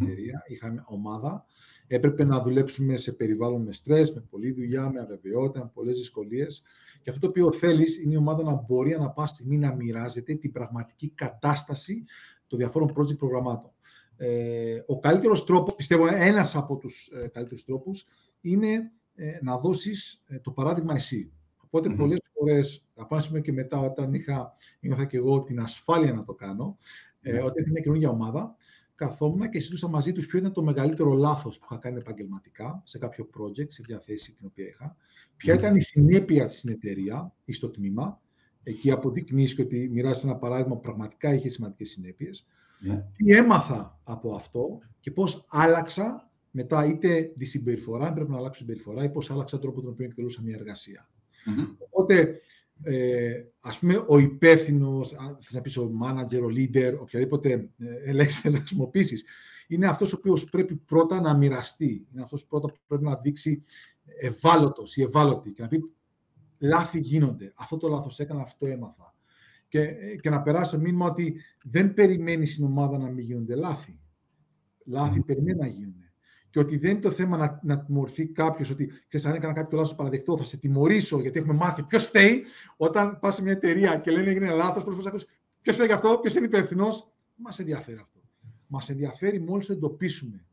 εταιρεία, 0.00 0.42
είχαμε 0.46 0.84
ομάδα, 0.86 1.44
έπρεπε 1.86 2.24
να 2.24 2.40
δουλέψουμε 2.40 2.96
σε 2.96 3.12
περιβάλλον 3.12 3.62
με 3.62 3.72
στρες, 3.72 4.14
με 4.14 4.20
πολλή 4.30 4.52
δουλειά, 4.52 4.90
με 4.90 5.00
αβεβαιότητα, 5.00 5.64
με 5.64 5.70
πολλές 5.74 5.96
δυσκολίες. 5.96 6.62
Και 7.02 7.10
αυτό 7.10 7.22
το 7.22 7.28
οποίο 7.28 7.52
θέλεις 7.52 8.02
είναι 8.02 8.12
η 8.12 8.16
ομάδα 8.16 8.42
να 8.42 8.52
μπορεί 8.52 8.98
να 8.98 9.10
πάει 9.10 9.26
στιγμή 9.26 9.58
να 9.58 9.74
μοιράζεται 9.74 10.34
την 10.34 10.52
πραγματική 10.52 11.08
κατάσταση 11.08 12.04
των 12.46 12.58
διαφόρων 12.58 12.92
project 12.96 13.18
προγραμμάτων. 13.18 13.70
Ε, 14.16 14.82
ο 14.86 15.00
καλύτερος 15.00 15.44
τρόπος, 15.44 15.74
πιστεύω 15.74 16.06
ένας 16.06 16.56
από 16.56 16.76
τους 16.76 17.10
ε, 17.12 17.28
καλύτερους 17.28 17.64
τρόπους, 17.64 18.06
είναι 18.40 18.92
ε, 19.14 19.38
να 19.42 19.58
δώσεις 19.58 20.22
ε, 20.26 20.38
το 20.38 20.50
παράδειγμα 20.50 20.94
εσύ. 20.94 21.32
Οπότε 21.64 21.90
mm-hmm. 21.90 21.96
πολλές 21.96 22.20
φορές, 22.32 22.84
απάντησαμε 22.94 23.40
και 23.40 23.52
μετά 23.52 23.78
όταν 23.78 24.14
είχα, 24.14 24.56
είχα 24.80 25.04
και 25.04 25.16
εγώ 25.16 25.42
την 25.42 25.60
ασφάλεια 25.60 26.12
να 26.12 26.24
το 26.24 26.34
κάνω, 26.34 26.76
ε, 27.20 27.38
όταν 27.38 27.62
είχα 27.62 27.70
μια 27.70 27.80
καινούργια 27.80 28.08
ομάδα, 28.08 28.56
καθόμουν 28.94 29.48
και 29.48 29.58
συζητούσα 29.58 29.88
μαζί 29.88 30.12
τους 30.12 30.26
ποιο 30.26 30.38
ήταν 30.38 30.52
το 30.52 30.62
μεγαλύτερο 30.62 31.12
λάθος 31.12 31.58
που 31.58 31.66
είχα 31.70 31.80
κάνει 31.80 31.98
επαγγελματικά 31.98 32.82
σε 32.84 32.98
κάποιο 32.98 33.28
project, 33.38 33.66
σε 33.68 33.82
μια 33.88 34.00
θέση 34.00 34.32
την 34.32 34.46
οποία 34.46 34.66
είχα, 34.66 34.96
ποια 35.36 35.54
ήταν 35.54 35.76
η 35.76 35.80
συνέπεια 35.80 36.48
στην 36.48 36.70
εταιρεία 36.70 37.32
ή 37.44 37.52
στο 37.52 37.70
τμήμα, 37.70 38.20
εκεί 38.62 38.90
αποδεικνύεις 38.90 39.54
και 39.54 39.62
ότι 39.62 39.88
μοιράζει 39.92 40.20
ένα 40.24 40.36
παράδειγμα 40.36 40.74
που 40.74 40.80
πραγματικά 40.80 41.34
είχε 41.34 41.48
σημαντικές 41.48 41.90
συνέπειες, 41.90 42.46
ναι. 42.80 43.06
Τι 43.16 43.32
έμαθα 43.32 44.00
από 44.04 44.34
αυτό 44.34 44.78
και 45.00 45.10
πώς 45.10 45.44
άλλαξα 45.48 46.30
μετά 46.50 46.86
είτε 46.86 47.32
τη 47.38 47.44
συμπεριφορά, 47.44 48.12
πρέπει 48.12 48.30
να 48.30 48.36
αλλάξω 48.36 48.60
συμπεριφορά, 48.60 49.04
ή 49.04 49.10
πώς 49.10 49.30
άλλαξα 49.30 49.58
τρόπο 49.58 49.80
τον 49.80 49.90
οποίο 49.90 50.06
εκτελούσα 50.06 50.42
μια 50.42 50.54
εργασία. 50.54 51.08
Mm-hmm. 51.46 51.76
Οπότε, 51.78 52.40
ε, 52.82 53.32
ας 53.60 53.78
πούμε, 53.78 54.04
ο 54.08 54.18
υπεύθυνος, 54.18 55.08
θες 55.40 55.52
να 55.52 55.60
πεις 55.60 55.76
ο 55.76 55.90
manager, 56.02 56.40
ο 56.42 56.48
leader, 56.56 56.94
οποιαδήποτε 57.00 57.70
ε, 58.04 58.12
λέξη 58.12 58.40
θες 58.40 58.52
να 58.52 58.58
χρησιμοποιήσεις, 58.58 59.24
είναι 59.66 59.86
αυτός 59.86 60.12
ο 60.12 60.16
οποίος 60.18 60.44
πρέπει 60.44 60.76
πρώτα 60.76 61.20
να 61.20 61.36
μοιραστεί. 61.36 62.06
Είναι 62.12 62.22
αυτός 62.22 62.44
πρώτα 62.44 62.68
που 62.68 62.78
πρέπει 62.86 63.04
να 63.04 63.16
δείξει 63.16 63.64
ευάλωτος 64.20 64.96
ή 64.96 65.02
ευάλωτη 65.02 65.52
και 65.52 65.62
να 65.62 65.68
πει 65.68 65.92
λάθη 66.58 67.00
γίνονται. 67.00 67.52
Αυτό 67.56 67.76
το 67.76 67.88
λάθος 67.88 68.18
έκανα, 68.18 68.42
αυτό 68.42 68.66
έμαθα 68.66 69.14
και, 69.68 69.94
και 70.20 70.30
να 70.30 70.42
περάσει 70.42 70.70
το 70.70 70.78
μήνυμα 70.78 71.06
ότι 71.06 71.40
δεν 71.64 71.94
περιμένεις 71.94 72.52
στην 72.52 72.64
ομάδα 72.64 72.98
να 72.98 73.08
μην 73.08 73.24
γίνονται 73.24 73.54
λάθη. 73.54 74.00
Λάθη 74.84 75.20
mm. 75.22 75.26
περιμένει 75.26 75.58
να 75.58 75.66
γίνουν. 75.66 76.03
Και 76.54 76.60
ότι 76.60 76.76
δεν 76.76 76.90
είναι 76.90 77.00
το 77.00 77.10
θέμα 77.10 77.36
να, 77.36 77.60
να 77.62 77.84
τιμωρηθεί 77.84 78.26
κάποιος, 78.26 78.70
ότι 78.70 78.90
ξέρεις, 79.08 79.26
αν 79.26 79.34
έκανα 79.34 79.52
κάποιο 79.52 79.78
λάθος 79.78 79.94
παραδεχτώ, 79.94 80.36
θα 80.38 80.44
σε 80.44 80.56
τιμωρήσω, 80.56 81.20
γιατί 81.20 81.38
έχουμε 81.38 81.54
μάθει 81.54 81.82
ποιος 81.82 82.04
φταίει. 82.06 82.44
Όταν 82.76 83.18
πας 83.20 83.34
σε 83.34 83.42
μια 83.42 83.52
εταιρεία 83.52 83.98
και 83.98 84.10
λένε 84.10 84.30
έγινε 84.30 84.50
λάθος, 84.50 84.84
πρέπει 84.84 85.02
να 85.02 85.08
ακούσει 85.08 85.26
ποιος 85.62 85.74
φταίει 85.74 85.86
γι' 85.86 85.92
αυτό, 85.92 86.18
ποιος 86.18 86.34
είναι 86.34 86.46
υπεύθυνος. 86.46 87.12
Μας 87.34 87.58
ενδιαφέρει 87.58 87.98
αυτό. 87.98 88.20
Μας 88.66 88.88
ενδιαφέρει 88.88 89.40
μόλις 89.40 89.66
το 89.66 89.72
εντοπίσουμε 89.72 90.44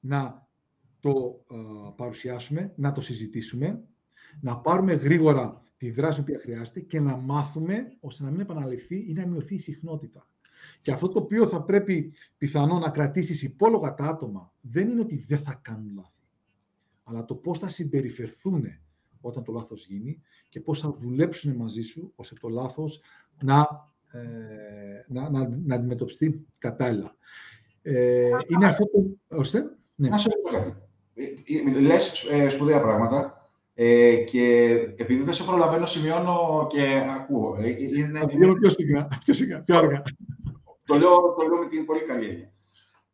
να 0.00 0.46
το 1.00 1.44
uh, 1.50 1.96
παρουσιάσουμε, 1.96 2.72
να 2.76 2.92
το 2.92 3.00
συζητήσουμε, 3.00 3.84
να 4.40 4.56
πάρουμε 4.56 4.92
γρήγορα 4.92 5.62
τη 5.76 5.90
δράση 5.90 6.24
που 6.24 6.32
χρειάζεται 6.40 6.80
και 6.80 7.00
να 7.00 7.16
μάθουμε 7.16 7.96
ώστε 8.00 8.24
να 8.24 8.30
μην 8.30 8.40
επαναληφθεί 8.40 8.96
ή 9.08 9.12
να 9.12 9.26
μειωθεί 9.26 9.54
η 9.54 9.60
συχνότητα. 9.60 10.26
Και 10.82 10.92
αυτό 10.92 11.08
το 11.08 11.18
οποίο 11.18 11.46
θα 11.46 11.62
πρέπει 11.62 12.12
πιθανό 12.38 12.78
να 12.78 12.90
κρατήσεις 12.90 13.42
υπόλογα 13.42 13.94
τα 13.94 14.04
άτομα 14.04 14.52
δεν 14.60 14.88
είναι 14.88 15.00
ότι 15.00 15.24
δεν 15.28 15.38
θα 15.38 15.58
κάνουν 15.62 15.94
λάθη, 15.94 16.26
αλλά 17.04 17.24
το 17.24 17.34
πώς 17.34 17.58
θα 17.58 17.68
συμπεριφερθούν 17.68 18.64
όταν 19.20 19.44
το 19.44 19.52
λάθος 19.52 19.86
γίνει 19.86 20.22
και 20.48 20.60
πώς 20.60 20.80
θα 20.80 20.96
δουλέψουν 20.98 21.56
μαζί 21.56 21.82
σου 21.82 22.12
ώστε 22.16 22.34
το 22.40 22.48
λάθος 22.48 23.00
να, 23.42 23.68
ε, 24.12 25.04
να, 25.08 25.30
να, 25.30 25.48
να 25.64 25.74
αντιμετωπιστεί 25.74 26.46
κατάλληλα. 26.58 27.16
Ε, 27.82 28.30
είναι 28.46 28.66
αυτό 28.66 28.84
το... 28.84 29.36
Ώστε, 29.36 29.76
ναι. 29.94 30.08
Να 30.08 30.18
σε 30.18 30.30
Λες 31.80 32.24
ε, 32.30 32.48
σπουδαία 32.48 32.80
πράγματα. 32.80 33.50
Ε, 33.74 34.16
και 34.16 34.68
επειδή 34.96 35.22
δεν 35.22 35.34
σε 35.34 35.44
προλαβαίνω, 35.44 35.86
σημειώνω 35.86 36.66
και 36.68 37.02
ακούω. 37.16 37.56
Ε, 37.60 37.68
είναι, 37.68 38.20
είναι... 38.30 38.54
πιο 38.60 38.70
συχνά, 38.70 39.08
πιο 39.24 39.34
συχνά, 39.34 39.60
πιο 39.60 39.76
αργά. 39.76 40.02
Το 40.86 40.94
λέω, 40.94 41.34
το 41.34 41.42
λέω 41.42 41.56
με 41.56 41.66
την 41.66 41.86
πολύ 41.86 42.00
καλή 42.00 42.28
έννοια. 42.28 42.52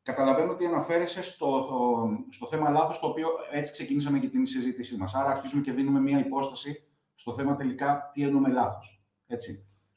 Καταλαβαίνω 0.03 0.53
ότι 0.53 0.67
αναφέρεσαι 0.67 1.23
στο, 1.23 1.69
στο 2.29 2.47
θέμα 2.47 2.71
λάθος, 2.71 3.01
το 3.01 3.07
οποίο 3.07 3.29
έτσι 3.51 3.73
ξεκινήσαμε 3.73 4.19
και 4.19 4.29
την 4.29 4.47
συζήτησή 4.47 4.97
μας. 4.97 5.15
Άρα, 5.15 5.31
αρχίζουμε 5.31 5.63
και 5.63 5.73
δίνουμε 5.73 6.01
μία 6.01 6.19
υπόσταση 6.19 6.83
στο 7.15 7.35
θέμα 7.35 7.57
τελικά 7.57 8.11
τι 8.13 8.23
εννοούμε 8.23 8.49
λάθος. 8.49 9.03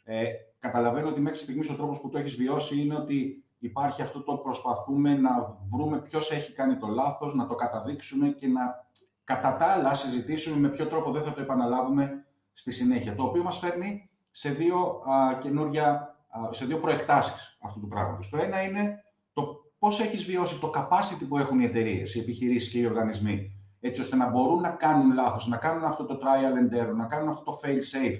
Ε, 0.04 0.24
καταλαβαίνω 0.60 1.10
ότι 1.10 1.22
μέχρι 1.22 1.40
στιγμής 1.40 1.70
ο 1.70 1.76
τρόπος 1.76 2.02
που 2.02 2.10
το 2.10 2.18
έχεις 2.18 2.36
βιώσει 2.36 2.82
είναι 2.82 2.96
ότι 2.96 3.44
υπάρχει 3.60 4.02
αυτό 4.02 4.24
το 4.24 4.38
προσπαθούμε 4.38 5.14
να 5.14 5.58
βρούμε 5.70 6.02
ποιος 6.02 6.32
έχει 6.32 6.54
κάνει 6.54 6.78
το 6.78 6.88
λάθος, 6.88 7.34
να 7.34 7.48
το 7.48 7.56
καταδείξουμε 7.56 8.28
και 8.28 8.48
να 8.48 8.90
κατά 9.24 9.56
τα 9.56 9.66
άλλα 9.66 9.96
συζητήσουμε 9.96 10.58
με 10.58 10.70
ποιο 10.70 10.88
τρόπο 10.88 11.12
δεν 11.12 11.22
θα 11.22 11.34
το 11.34 11.42
επαναλάβουμε 11.42 12.26
στη 12.54 12.72
συνέχεια. 12.72 13.16
Το 13.16 13.24
οποίο 13.24 13.44
μας 13.44 13.58
φέρνει 13.58 14.10
σε 14.32 14.50
δύο, 14.50 15.04
α, 15.10 15.38
καινούρια, 15.38 16.11
σε 16.50 16.66
δύο 16.66 16.78
προεκτάσεις 16.78 17.58
αυτού 17.62 17.80
του 17.80 17.88
πράγματος. 17.88 18.30
Το 18.30 18.38
ένα 18.38 18.64
είναι 18.64 19.04
το 19.34 19.72
πώς 19.80 20.00
έχεις 20.00 20.26
βιώσει 20.26 20.60
το 20.60 20.72
capacity 20.76 21.28
που 21.28 21.38
έχουν 21.38 21.60
οι 21.60 21.64
εταιρείες, 21.64 22.16
οι 22.16 22.20
επιχειρήσεις 22.20 22.72
και 22.72 22.80
οι 22.80 22.86
οργανισμοί, 22.86 23.52
έτσι 23.80 24.02
ώστε 24.02 24.16
να 24.16 24.30
μπορούν 24.30 24.60
να 24.62 24.70
κάνουν 24.70 25.14
λάθος, 25.14 25.48
να 25.48 25.58
κάνουν 25.58 25.84
αυτό 25.84 26.06
το 26.06 26.20
trial 26.22 26.74
and 26.74 26.82
error, 26.82 26.96
να 26.96 27.06
κάνουν 27.06 27.30
αυτό 27.30 27.44
το 27.44 27.60
fail 27.64 27.78
safe. 27.78 28.18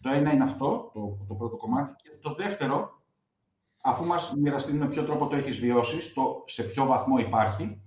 Το 0.00 0.10
ένα 0.10 0.32
είναι 0.32 0.44
αυτό, 0.44 0.90
το, 0.92 1.24
το 1.28 1.34
πρώτο 1.34 1.56
κομμάτι. 1.56 1.92
Και 2.02 2.10
το 2.20 2.34
δεύτερο, 2.34 3.02
αφού 3.82 4.04
μας 4.04 4.34
μοιραστεί 4.36 4.72
με 4.72 4.86
ποιο 4.86 5.04
τρόπο 5.04 5.26
το 5.26 5.36
έχεις 5.36 5.58
βιώσει, 5.58 6.14
το 6.14 6.44
σε 6.46 6.62
ποιο 6.62 6.86
βαθμό 6.86 7.18
υπάρχει, 7.18 7.82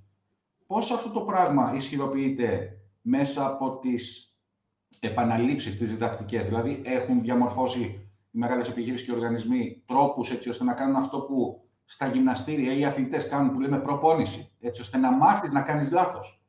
πώς 0.68 0.92
αυτό 0.92 1.10
το 1.10 1.22
πράγμα 1.22 1.74
ισχυροποιείται 1.76 2.78
μέσα 3.02 3.46
από 3.46 3.80
τις 3.80 4.36
επαναλήψεις, 5.00 5.78
τις 5.78 5.90
διδακτικές. 5.90 6.46
Δηλαδή, 6.46 6.82
έχουν 6.86 7.22
διαμορφώσει 7.22 8.05
οι 8.36 8.38
μεγάλες 8.38 8.70
επιχείρησεις 8.70 9.06
και 9.06 9.12
οι 9.12 9.16
οργανισμοί 9.16 9.82
τρόπους 9.86 10.32
έτσι 10.32 10.50
ώστε 10.50 10.64
να 10.64 10.74
κάνουν 10.74 10.96
αυτό 10.96 11.20
που 11.20 11.68
στα 11.86 12.08
γυμναστήρια 12.08 12.74
ή 12.74 12.80
οι 12.80 12.86
αθλητές 12.86 13.28
κάνουν, 13.28 13.54
που 13.54 13.60
λέμε 13.60 13.80
προπόνηση, 13.80 14.52
έτσι 14.60 14.82
ώστε 14.82 14.98
να 14.98 15.12
μάθεις 15.12 15.52
να 15.52 15.62
κάνεις 15.62 15.92
λάθος. 15.92 16.44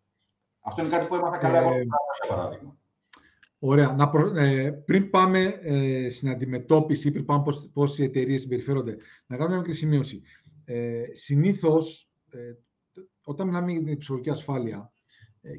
Αυτό 0.61 0.83
είναι 0.83 0.91
κάτι 0.91 1.07
που 1.07 1.15
έμαθα 1.15 1.39
καλά 1.39 1.59
εγώ, 1.59 1.69
ε, 1.69 1.83
για 1.83 2.37
παράδειγμα. 2.37 2.77
Ωραία. 3.59 3.93
Να 3.93 4.11
ε, 4.43 4.71
πριν 4.71 5.11
πάμε 5.11 5.61
ε, 5.63 6.11
στην 6.11 6.29
αντιμετώπιση, 6.29 7.11
πριν 7.11 7.25
πάμε 7.25 7.43
πώς, 7.43 7.71
πώς 7.73 7.99
οι 7.99 8.03
εταιρείες 8.03 8.41
συμπεριφέρονται, 8.41 8.97
να 9.27 9.37
κάνουμε 9.37 9.55
μια 9.55 9.59
μικρή 9.59 9.75
σημείωση. 9.75 10.23
Ε, 10.65 11.03
συνήθως, 11.13 12.11
ε, 12.31 12.39
όταν 13.25 13.47
μιλάμε 13.47 13.73
για 13.73 13.83
την 13.83 13.99
ψυχολογική 13.99 14.31
ασφάλεια 14.31 14.93
ε, 14.95 14.96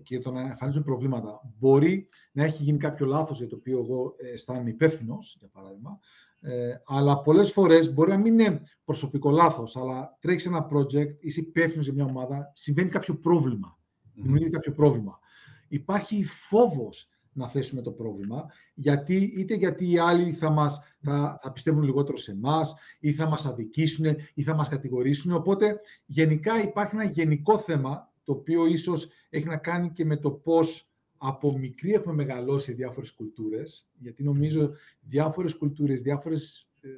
και 0.03 0.15
για 0.15 0.21
το 0.21 0.31
να 0.31 0.41
εμφανίζουν 0.41 0.83
προβλήματα, 0.83 1.41
μπορεί 1.57 2.09
να 2.31 2.43
έχει 2.43 2.63
γίνει 2.63 2.77
κάποιο 2.77 3.05
λάθος 3.05 3.37
για 3.37 3.47
το 3.47 3.55
οποίο 3.55 3.79
εγώ 3.79 4.15
ε, 4.17 4.29
αισθάνομαι 4.29 4.69
υπεύθυνος, 4.69 5.35
για 5.39 5.49
παράδειγμα, 5.51 5.99
ε, 6.41 6.75
αλλά 6.85 7.21
πολλές 7.21 7.51
φορές 7.51 7.93
μπορεί 7.93 8.09
να 8.09 8.17
μην 8.17 8.39
είναι 8.39 8.61
προσωπικό 8.83 9.29
λάθος, 9.29 9.75
αλλά 9.75 10.17
τρέχεις 10.19 10.45
ένα 10.45 10.67
project, 10.71 11.15
είσαι 11.19 11.39
υπεύθυνος 11.39 11.85
για 11.85 11.93
μια 11.93 12.05
ομάδα, 12.05 12.51
συμβαίνει 12.55 12.89
κάποιο 12.89 13.15
πρόβλημα. 13.15 13.77
Δημιουργείται 14.13 14.49
κάποιο 14.49 14.73
πρόβλημα. 14.73 15.19
Υπάρχει 15.67 16.25
φόβος 16.25 17.09
να 17.33 17.47
θέσουμε 17.47 17.81
το 17.81 17.91
πρόβλημα, 17.91 18.45
γιατί, 18.73 19.33
είτε 19.37 19.55
γιατί 19.55 19.91
οι 19.91 19.97
άλλοι 19.97 20.31
θα, 20.31 20.49
μας, 20.49 20.81
θα, 20.99 21.39
θα 21.41 21.51
πιστεύουν 21.51 21.83
λιγότερο 21.83 22.17
σε 22.17 22.31
εμάς 22.31 22.75
ή 22.99 23.13
θα 23.13 23.27
μας 23.27 23.45
αδικήσουν 23.45 24.05
ή 24.33 24.43
θα 24.43 24.55
μας 24.55 24.69
κατηγορήσουν. 24.69 25.31
Οπότε 25.33 25.79
γενικά 26.05 26.61
υπάρχει 26.61 26.95
ένα 26.95 27.03
γενικό 27.03 27.57
θέμα 27.57 28.11
το 28.23 28.31
οποίο 28.31 28.65
ίσως 28.65 29.07
έχει 29.29 29.45
να 29.45 29.57
κάνει 29.57 29.91
και 29.91 30.05
με 30.05 30.17
το 30.17 30.31
πώς 30.31 30.89
από 31.17 31.57
μικρή 31.57 31.93
έχουμε 31.93 32.13
μεγαλώσει 32.13 32.73
διάφορες 32.73 33.11
κουλτούρες, 33.11 33.89
γιατί 33.93 34.23
νομίζω 34.23 34.71
διάφορες 34.99 35.55
κουλτούρες, 35.55 36.01
διάφορες 36.01 36.69
ε, 36.81 36.89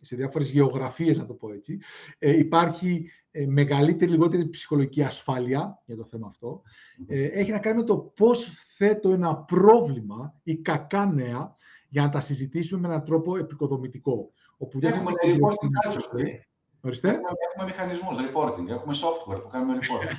σε 0.00 0.16
διάφορες 0.16 0.50
γεωγραφίες, 0.50 1.18
να 1.18 1.26
το 1.26 1.34
πω 1.34 1.52
έτσι, 1.52 1.78
ε, 2.18 2.38
υπάρχει 2.38 3.10
ε, 3.30 3.46
μεγαλύτερη, 3.46 4.10
λιγότερη 4.10 4.48
ψυχολογική 4.48 5.02
ασφάλεια 5.02 5.82
για 5.86 5.96
το 5.96 6.04
θέμα 6.04 6.26
αυτό. 6.26 6.62
Ε, 7.06 7.24
έχει 7.24 7.50
να 7.50 7.58
κάνει 7.58 7.76
με 7.76 7.84
το 7.84 7.96
πώς 7.96 8.48
θέτω 8.76 9.12
ένα 9.12 9.36
πρόβλημα 9.36 10.34
ή 10.42 10.56
κακά 10.56 11.06
νέα 11.06 11.56
για 11.88 12.02
να 12.02 12.08
τα 12.08 12.20
συζητήσουμε 12.20 12.80
με 12.80 12.88
έναν 12.88 13.04
τρόπο 13.04 13.36
επικοδομητικό. 13.36 14.32
Όπου 14.56 14.78
έχουμε 14.82 15.12
reporting 15.24 16.49
Ορίστε. 16.80 17.08
Έχουμε, 17.08 17.28
έχουμε 17.50 17.64
μηχανισμούς 17.64 18.16
reporting, 18.16 18.68
έχουμε 18.68 18.94
software 18.94 19.42
που 19.42 19.48
κάνουμε 19.48 19.78
reporting. 19.78 20.14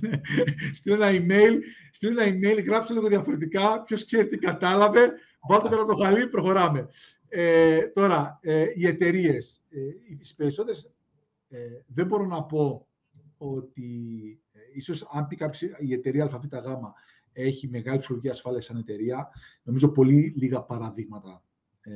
Ναι. 0.00 0.20
στείλε 0.74 0.94
ένα 0.94 1.08
email, 1.10 1.58
στείλε 1.90 2.24
ένα 2.24 2.36
email, 2.36 2.64
γράψε 2.64 2.92
λίγο 2.92 3.08
διαφορετικά, 3.08 3.82
ποιος 3.82 4.04
ξέρει 4.04 4.28
τι 4.28 4.38
κατάλαβε, 4.38 5.12
βάλτε 5.48 5.68
το 5.68 5.84
το 5.84 5.94
χαλί, 5.94 6.28
προχωράμε. 6.28 6.88
Ε, 7.28 7.82
τώρα, 7.82 8.38
ε, 8.42 8.66
οι 8.74 8.86
εταιρείες, 8.86 9.62
ε, 9.70 9.78
οι 9.80 10.18
περισσότερες 10.36 10.92
ε, 11.48 11.58
δεν 11.86 12.06
μπορώ 12.06 12.26
να 12.26 12.42
πω 12.42 12.88
ότι 13.36 13.88
ίσως 14.74 15.08
αν 15.10 15.26
πει 15.26 15.36
κάποιος, 15.36 15.72
η 15.78 15.92
εταιρεία 15.92 16.24
ΑΒΓ 16.24 16.44
έχει 17.32 17.68
μεγάλη 17.68 17.98
ψυχολογική 17.98 18.30
ασφάλεια 18.30 18.60
σαν 18.60 18.76
εταιρεία, 18.76 19.28
νομίζω 19.62 19.88
πολύ 19.88 20.32
λίγα 20.36 20.62
παραδείγματα, 20.62 21.42
ε, 21.80 21.92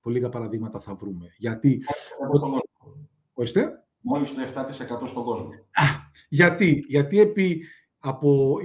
πολύ 0.00 0.14
λίγα 0.14 0.28
παραδείγματα 0.28 0.80
θα 0.80 0.94
βρούμε. 0.94 1.26
Γιατί... 1.38 1.82
Ορίστε. 3.40 3.84
Μόλις 4.00 4.34
το 4.34 4.40
7% 4.40 5.06
στον 5.06 5.24
κόσμο. 5.24 5.48
γιατί, 6.28 6.84
γιατί 6.88 7.20
επί 7.20 7.64
από 7.98 8.56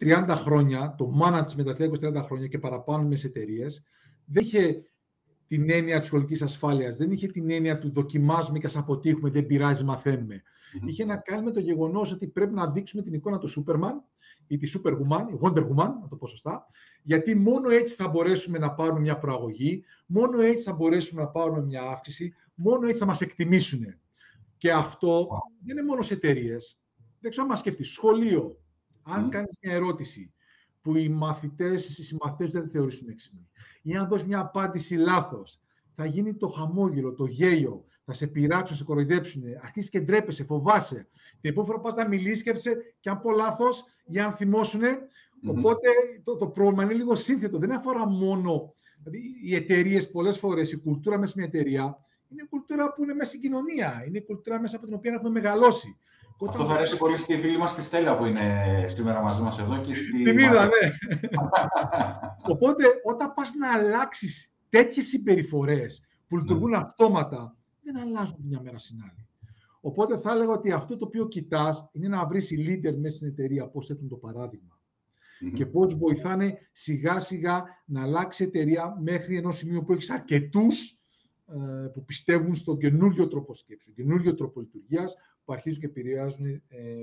20-30 0.00 0.24
χρόνια, 0.28 0.94
το 0.98 1.12
management 1.22 1.76
τα 1.76 1.90
20-30 2.20 2.22
χρόνια 2.22 2.46
και 2.46 2.58
παραπάνω 2.58 3.08
μες 3.08 3.24
εταιρείες, 3.24 3.84
δεν 4.24 4.44
είχε 4.44 4.84
την 5.46 5.70
έννοια 5.70 6.00
ψυχολογική 6.00 6.44
ασφάλειας, 6.44 6.96
δεν 6.96 7.10
είχε 7.10 7.26
την 7.26 7.50
έννοια 7.50 7.78
του 7.78 7.92
δοκιμάζουμε 7.92 8.58
και 8.58 8.66
ας 8.66 8.76
αποτύχουμε, 8.76 9.30
δεν 9.30 9.46
πειράζει, 9.46 9.84
μαθαίνουμε. 9.84 10.42
Mm-hmm. 10.42 10.86
Είχε 10.86 11.04
να 11.04 11.16
κάνει 11.16 11.44
με 11.44 11.50
το 11.50 11.60
γεγονός 11.60 12.12
ότι 12.12 12.26
πρέπει 12.26 12.54
να 12.54 12.70
δείξουμε 12.70 13.02
την 13.02 13.14
εικόνα 13.14 13.38
του 13.38 13.48
Superman 13.48 13.94
ή 14.46 14.56
τη 14.56 14.72
Superwoman, 14.74 15.24
η 15.32 15.38
Wonder 15.40 15.62
Woman, 15.62 15.90
να 16.02 16.08
το 16.08 16.16
πω 16.16 16.26
σωστά, 16.26 16.66
γιατί 17.02 17.34
μόνο 17.34 17.68
έτσι 17.68 17.94
θα 17.94 18.08
μπορέσουμε 18.08 18.58
να 18.58 18.70
πάρουμε 18.70 19.00
μια 19.00 19.18
προαγωγή, 19.18 19.84
μόνο 20.06 20.40
έτσι 20.40 20.64
θα 20.64 20.72
μπορέσουμε 20.72 21.22
να 21.22 21.28
πάρουμε 21.28 21.62
μια 21.62 21.82
αύξηση, 21.82 22.34
μόνο 22.54 22.86
έτσι 22.86 22.98
θα 22.98 23.06
μας 23.06 23.20
εκτιμήσουν. 23.20 23.98
Και 24.58 24.72
αυτό 24.72 25.28
δεν 25.64 25.76
είναι 25.76 25.86
μόνο 25.86 26.02
σε 26.02 26.14
εταιρείες. 26.14 26.78
Δεν 27.20 27.30
ξέρω 27.30 27.46
αν 27.46 27.52
μας 27.52 27.60
σκεφτεί. 27.60 27.84
Σχολείο. 27.84 28.58
Αν 29.02 29.26
mm. 29.26 29.30
κάνεις 29.30 29.56
μια 29.62 29.74
ερώτηση 29.74 30.32
που 30.82 30.96
οι 30.96 31.08
μαθητές, 31.08 31.98
οι 31.98 32.04
συμμαθητές 32.04 32.50
δεν 32.50 32.70
θεωρήσουν 32.70 33.08
έξυπνοι, 33.08 33.48
ή 33.82 33.94
αν 33.94 34.08
δώσεις 34.08 34.26
μια 34.26 34.38
απάντηση 34.38 34.94
λάθος, 34.94 35.60
θα 35.94 36.06
γίνει 36.06 36.34
το 36.34 36.48
χαμόγελο, 36.48 37.14
το 37.14 37.24
γέλιο, 37.24 37.84
θα 38.04 38.12
σε 38.12 38.26
πειράξουν, 38.26 38.68
θα 38.68 38.74
σε 38.74 38.84
κοροϊδέψουν, 38.84 39.42
αρχίσει 39.62 39.90
και 39.90 40.00
ντρέπεσαι, 40.00 40.44
φοβάσαι. 40.44 41.08
Την 41.40 41.50
επόμενη 41.50 41.72
φορά 41.72 41.80
πας 41.80 41.94
να 41.94 42.08
μιλήσεις, 42.08 42.42
και 43.00 43.10
αν 43.10 43.20
πω 43.20 43.30
λάθος, 43.30 43.84
για 44.06 44.24
αν 44.26 44.32
θυμώσουν. 44.32 44.82
Οπότε 45.46 45.88
το, 46.24 46.36
το 46.36 46.46
πρόβλημα 46.46 46.82
είναι 46.82 46.92
λίγο 46.92 47.14
σύνθετο. 47.14 47.58
Δεν 47.58 47.72
αφορά 47.72 48.08
μόνο. 48.08 48.74
Δηλαδή, 49.02 49.22
οι 49.42 49.54
εταιρείες 49.54 50.10
πολλές 50.10 50.38
φορές, 50.38 50.72
η 50.72 50.76
κουλτούρα 50.76 51.18
μέσα 51.18 51.32
μια 51.36 51.46
εταιρεία 51.46 52.03
είναι 52.34 52.46
κουλτούρα 52.50 52.92
που 52.92 53.02
είναι 53.02 53.14
μέσα 53.14 53.28
στην 53.28 53.40
κοινωνία. 53.40 54.04
Είναι 54.06 54.18
η 54.18 54.24
κουλτούρα 54.24 54.60
μέσα 54.60 54.76
από 54.76 54.84
την 54.86 54.94
οποία 54.94 55.12
έχουμε 55.12 55.30
μεγαλώσει. 55.30 55.98
Αυτό 56.46 56.64
θα 56.64 56.74
αρέσει 56.74 56.96
πολύ 56.96 57.16
στη 57.16 57.38
φίλη 57.38 57.58
μας 57.58 57.74
τη 57.74 57.82
Στέλλα 57.82 58.16
που 58.16 58.24
είναι 58.24 58.64
σήμερα 58.88 59.22
μαζί 59.22 59.42
μας 59.42 59.58
εδώ 59.58 59.80
και 59.80 59.94
στη. 59.94 60.22
Την 60.22 60.38
είδα, 60.38 60.64
ναι. 60.64 60.92
Οπότε, 62.52 62.84
όταν 63.04 63.34
πας 63.34 63.54
να 63.54 63.72
αλλάξεις 63.72 64.52
τέτοιες 64.68 65.06
συμπεριφορές 65.06 66.02
που 66.28 66.36
λειτουργούν 66.36 66.70
ναι. 66.70 66.76
αυτόματα, 66.76 67.56
δεν 67.82 67.96
αλλάζουν 67.96 68.36
μια 68.42 68.60
μέρα 68.62 68.78
στην 68.78 68.98
άλλη. 69.02 69.28
Οπότε 69.80 70.18
θα 70.18 70.32
έλεγα 70.32 70.52
ότι 70.52 70.72
αυτό 70.72 70.96
το 70.96 71.04
οποίο 71.04 71.28
κοιτάς 71.28 71.88
είναι 71.92 72.08
να 72.08 72.26
βρεις 72.26 72.50
οι 72.50 72.64
leader 72.68 72.96
μέσα 72.96 73.16
στην 73.16 73.28
εταιρεία 73.28 73.66
πώς 73.66 73.90
έχουν 73.90 74.08
το 74.08 74.16
παραδειγμα 74.16 74.78
και 75.54 75.66
πώς 75.66 75.94
βοηθάνε 75.94 76.58
σιγά 76.72 77.18
σιγά 77.18 77.64
να 77.84 78.02
αλλάξει 78.02 78.42
η 78.42 78.46
εταιρεία 78.46 78.96
μέχρι 79.00 79.36
ενός 79.36 79.56
σημείου 79.56 79.84
που 79.84 79.92
έχεις 79.92 80.10
αρκετούς 80.10 80.90
ε, 80.90 80.96
που 81.92 82.04
πιστεύουν 82.04 82.54
στον 82.54 82.78
καινούριο 82.78 83.28
τρόπο 83.28 83.54
σκέψης, 83.54 83.92
στον 83.92 84.04
καινούριο 84.04 84.34
τρόπο 84.34 84.60
λειτουργίας 84.60 85.16
που 85.44 85.52
αρχίζουν 85.52 85.80
και 85.80 85.86
επηρεάζουν 85.86 86.46
ε, 86.46 86.60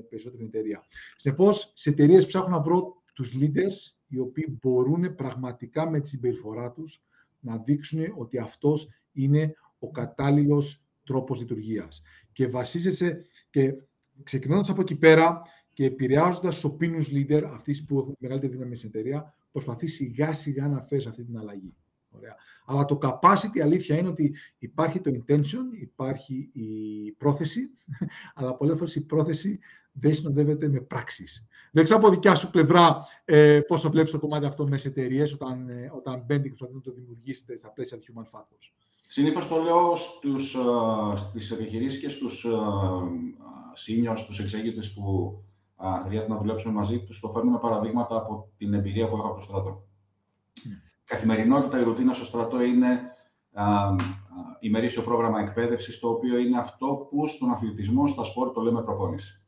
περισσότερο 0.10 0.38
την 0.38 0.45
εταιρεία. 0.45 0.84
Συνεπώς, 1.15 1.71
σε 1.75 1.89
εταιρείες 1.89 2.25
ψάχνω 2.25 2.49
να 2.49 2.62
βρω 2.62 3.04
τους 3.13 3.36
leaders 3.39 3.95
οι 4.08 4.19
οποίοι 4.19 4.58
μπορούν 4.62 5.15
πραγματικά 5.15 5.89
με 5.89 5.99
τη 5.99 6.08
συμπεριφορά 6.08 6.71
τους 6.71 7.01
να 7.39 7.58
δείξουν 7.58 8.13
ότι 8.17 8.38
αυτός 8.38 8.89
είναι 9.12 9.54
ο 9.80 9.91
κατάλληλος 9.91 10.86
τρόπος 11.04 11.39
λειτουργίας. 11.39 12.01
Και 12.32 12.47
βασίζεσαι 12.47 13.25
και 13.49 13.73
ξεκινώντας 14.23 14.69
από 14.69 14.82
εκεί 14.82 14.95
πέρα 14.95 15.41
και 15.73 15.86
επηρεάζοντας 15.86 16.60
τους 16.60 16.71
opinions 16.71 17.13
leader, 17.13 17.43
αυτοί 17.54 17.84
που 17.88 17.99
έχουν 17.99 18.15
μεγαλύτερη 18.19 18.54
δύναμη 18.54 18.75
στην 18.75 18.89
εταιρεία, 18.89 19.34
προσπαθεί 19.51 19.88
σιγά 19.88 20.34
σιγά 20.34 20.67
να 20.67 20.82
φέρεις 20.82 21.06
αυτή 21.06 21.23
την 21.23 21.38
αλλαγή. 21.38 21.75
Ωραία. 22.17 22.36
Αλλά 22.65 22.86
το 22.86 22.97
capacity, 23.02 23.60
αλήθεια 23.63 23.97
είναι 23.97 24.08
ότι 24.08 24.36
υπάρχει 24.60 25.00
το 25.00 25.12
intention, 25.12 25.80
υπάρχει 25.82 26.50
η 26.54 27.12
πρόθεση, 27.12 27.69
αλλά 28.36 28.56
πολλές 28.56 28.78
φορές 28.78 28.95
η 28.95 29.06
πρόθεση 29.06 29.60
δεν 29.91 30.13
συνοδεύεται 30.13 30.67
με 30.67 30.80
πράξεις. 30.80 31.47
Δεν 31.71 31.84
ξέρω 31.84 32.00
από 32.00 32.10
δικιά 32.10 32.36
σου 32.36 32.50
πλευρά 32.50 33.06
ε, 33.26 33.60
πώς 33.60 33.82
το 33.82 33.89
βλέπεις 33.89 34.12
το 34.12 34.19
κομμάτι 34.19 34.45
αυτό 34.45 34.67
μες 34.67 34.86
εταιρείες 34.86 35.34
όταν, 35.34 35.69
ε, 35.69 35.91
όταν 35.95 36.24
μπαίνει 36.26 36.52
και 36.52 36.65
να 36.74 36.82
το 36.82 36.91
δημιουργήσετε 36.91 37.58
στα 37.58 37.71
πλαίσια 37.71 37.97
του 37.97 38.06
Human 38.13 38.39
Factors. 38.39 38.71
Συνήθως 39.08 39.47
το 39.47 39.62
λέω 39.62 39.95
στους, 39.95 40.56
uh, 40.60 41.17
στις 41.17 41.52
επιχειρήσεις 41.52 42.00
και 42.00 42.10
στους 42.10 42.45
uh, 42.50 43.02
seniors, 43.86 44.17
στους 44.17 44.41
executives 44.41 44.91
που 44.95 45.38
uh, 45.78 46.02
χρειάζεται 46.06 46.32
να 46.32 46.38
δουλέψουμε 46.39 46.74
μαζί 46.74 47.00
τους, 47.00 47.19
το 47.19 47.30
φέρνουμε 47.30 47.60
παραδείγματα 47.60 48.15
από 48.15 48.52
την 48.58 48.74
εμπειρία 48.74 49.10
που 49.10 49.15
έχω 49.15 49.28
από 49.28 49.36
το 49.36 49.41
στρατό. 49.41 49.88
Mm 50.56 50.90
καθημερινότητα, 51.12 51.80
η 51.80 51.84
ρουτίνα 51.84 52.13
στο 52.13 52.26
στρατό 52.26 52.62
είναι 52.62 53.15
α, 53.54 53.65
ημερήσιο 54.60 55.02
πρόγραμμα 55.02 55.39
εκπαίδευσης, 55.39 56.00
το 56.00 56.10
οποίο 56.10 56.38
είναι 56.38 56.58
αυτό 56.58 57.08
που 57.10 57.28
στον 57.28 57.52
αθλητισμό, 57.52 58.08
στα 58.08 58.24
σπορ, 58.24 58.52
το 58.52 58.62
λέμε 58.62 58.82
προπόνηση. 58.84 59.41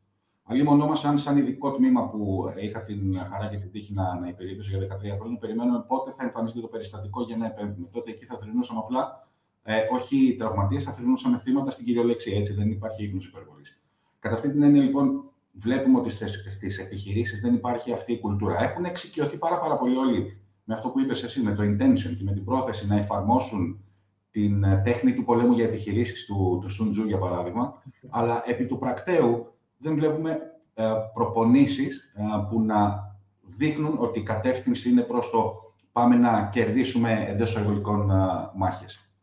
Αλλήμον 0.44 0.78
μα, 0.78 1.10
αν 1.10 1.18
σαν 1.18 1.38
ειδικό 1.38 1.72
τμήμα 1.72 2.10
που 2.10 2.46
είχα 2.58 2.84
την 2.84 3.18
χαρά 3.32 3.48
και 3.50 3.58
την 3.58 3.72
τύχη 3.72 3.94
να, 3.94 4.20
να 4.20 4.28
υπηρετήσω 4.28 4.78
για 4.78 4.88
13 4.88 5.18
χρόνια, 5.20 5.38
περιμένουμε 5.38 5.84
πότε 5.88 6.12
θα 6.12 6.24
εμφανιστεί 6.24 6.62
το 6.62 6.68
περιστατικό 6.68 7.24
για 7.24 7.38
να 7.38 7.46
επέμβουμε. 7.46 7.88
Τότε 7.92 8.12
εκεί 8.12 8.26
θα 8.26 8.38
θρυνούσαμε 8.38 8.80
απλά, 8.80 9.28
ε, 9.64 9.78
όχι 9.92 10.36
τραυματίες, 10.38 10.84
θα 10.84 10.92
θρυνούσαμε 10.92 11.38
θύματα 11.38 11.72
στην 11.72 11.86
κυριολεξία. 11.86 12.38
Έτσι 12.38 12.54
δεν 12.54 12.72
υπάρχει 12.72 13.04
ίγνωση 13.04 13.28
υπερβολής. 13.28 13.82
Κατά 14.20 14.36
αυτή 14.36 14.52
την 14.52 14.64
έννοια, 14.64 14.82
λοιπόν, 14.82 15.32
βλέπουμε 15.52 16.00
ότι 16.00 16.10
στις 16.10 16.80
επιχειρήσεις 16.80 17.42
δεν 17.42 17.54
υπάρχει 17.54 17.94
αυτή 17.94 18.14
η 18.14 18.20
κουλτούρα. 18.20 18.64
Έχουν 18.64 18.86
εξοικειωθεί 18.86 19.38
πάρα, 19.38 19.60
πάρα 19.60 19.78
πολύ 19.78 19.96
όλοι 19.96 20.43
με 20.64 20.74
αυτό 20.74 20.90
που 20.90 21.00
είπες 21.00 21.24
εσύ, 21.24 21.42
με 21.42 21.54
το 21.54 21.64
intention 21.64 22.16
και 22.18 22.24
με 22.24 22.34
την 22.34 22.44
πρόθεση 22.44 22.88
να 22.88 22.98
εφαρμόσουν 22.98 23.84
την 24.32 24.64
ε, 24.64 24.82
τέχνη 24.84 25.14
του 25.14 25.24
πολέμου 25.24 25.54
για 25.54 25.66
επιχειρήσεις 25.66 26.26
του, 26.26 26.60
του 26.62 26.70
Σουντζού, 26.70 27.06
για 27.06 27.18
παράδειγμα, 27.18 27.84
αλλά 28.10 28.44
επί 28.46 28.66
του 28.66 28.78
πρακτέου 28.78 29.54
δεν 29.78 29.96
βλέπουμε 29.96 30.40
ε, 30.74 30.94
προπονήσεις 31.14 32.14
ε, 32.16 32.24
που 32.50 32.62
να 32.62 33.12
δείχνουν 33.42 33.96
ότι 34.00 34.20
η 34.20 34.24
κατεύθυνση 34.24 34.90
είναι 34.90 35.02
προς 35.02 35.30
το 35.30 35.64
πάμε 35.92 36.16
να 36.16 36.50
κερδίσουμε 36.52 37.26
εντός 37.28 37.58
εγωγικών 37.58 38.10
ε, 38.10 38.16
μάχες. 38.56 39.14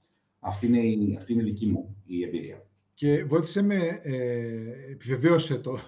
Αυτή 0.41 0.67
είναι, 0.67 0.79
η, 0.79 1.15
αυτή 1.17 1.33
είναι 1.33 1.43
η 1.43 1.45
δική 1.45 1.67
μου 1.67 1.97
η 2.05 2.25
εμπειρία. 2.25 2.65
Και 2.95 3.25
βοήθησε 3.25 3.63
με, 3.63 4.01
ε, 4.03 4.91
επιβεβαίωσε 4.91 5.59
το. 5.59 5.79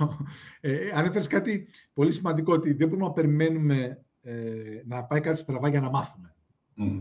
Ε, 0.61 0.91
ανέφερες 0.95 1.27
κάτι 1.27 1.69
πολύ 1.95 2.13
σημαντικό, 2.13 2.53
ότι 2.53 2.73
δεν 2.73 2.89
μπορούμε 2.89 3.07
να 3.07 3.13
περιμένουμε 3.13 4.05
ε, 4.23 4.83
να 4.87 5.05
πάει 5.05 5.21
κάτι 5.21 5.39
στραβά 5.39 5.69
για 5.69 5.81
να 5.81 5.91
μάθουμε. 5.91 6.35
Mm. 6.79 7.01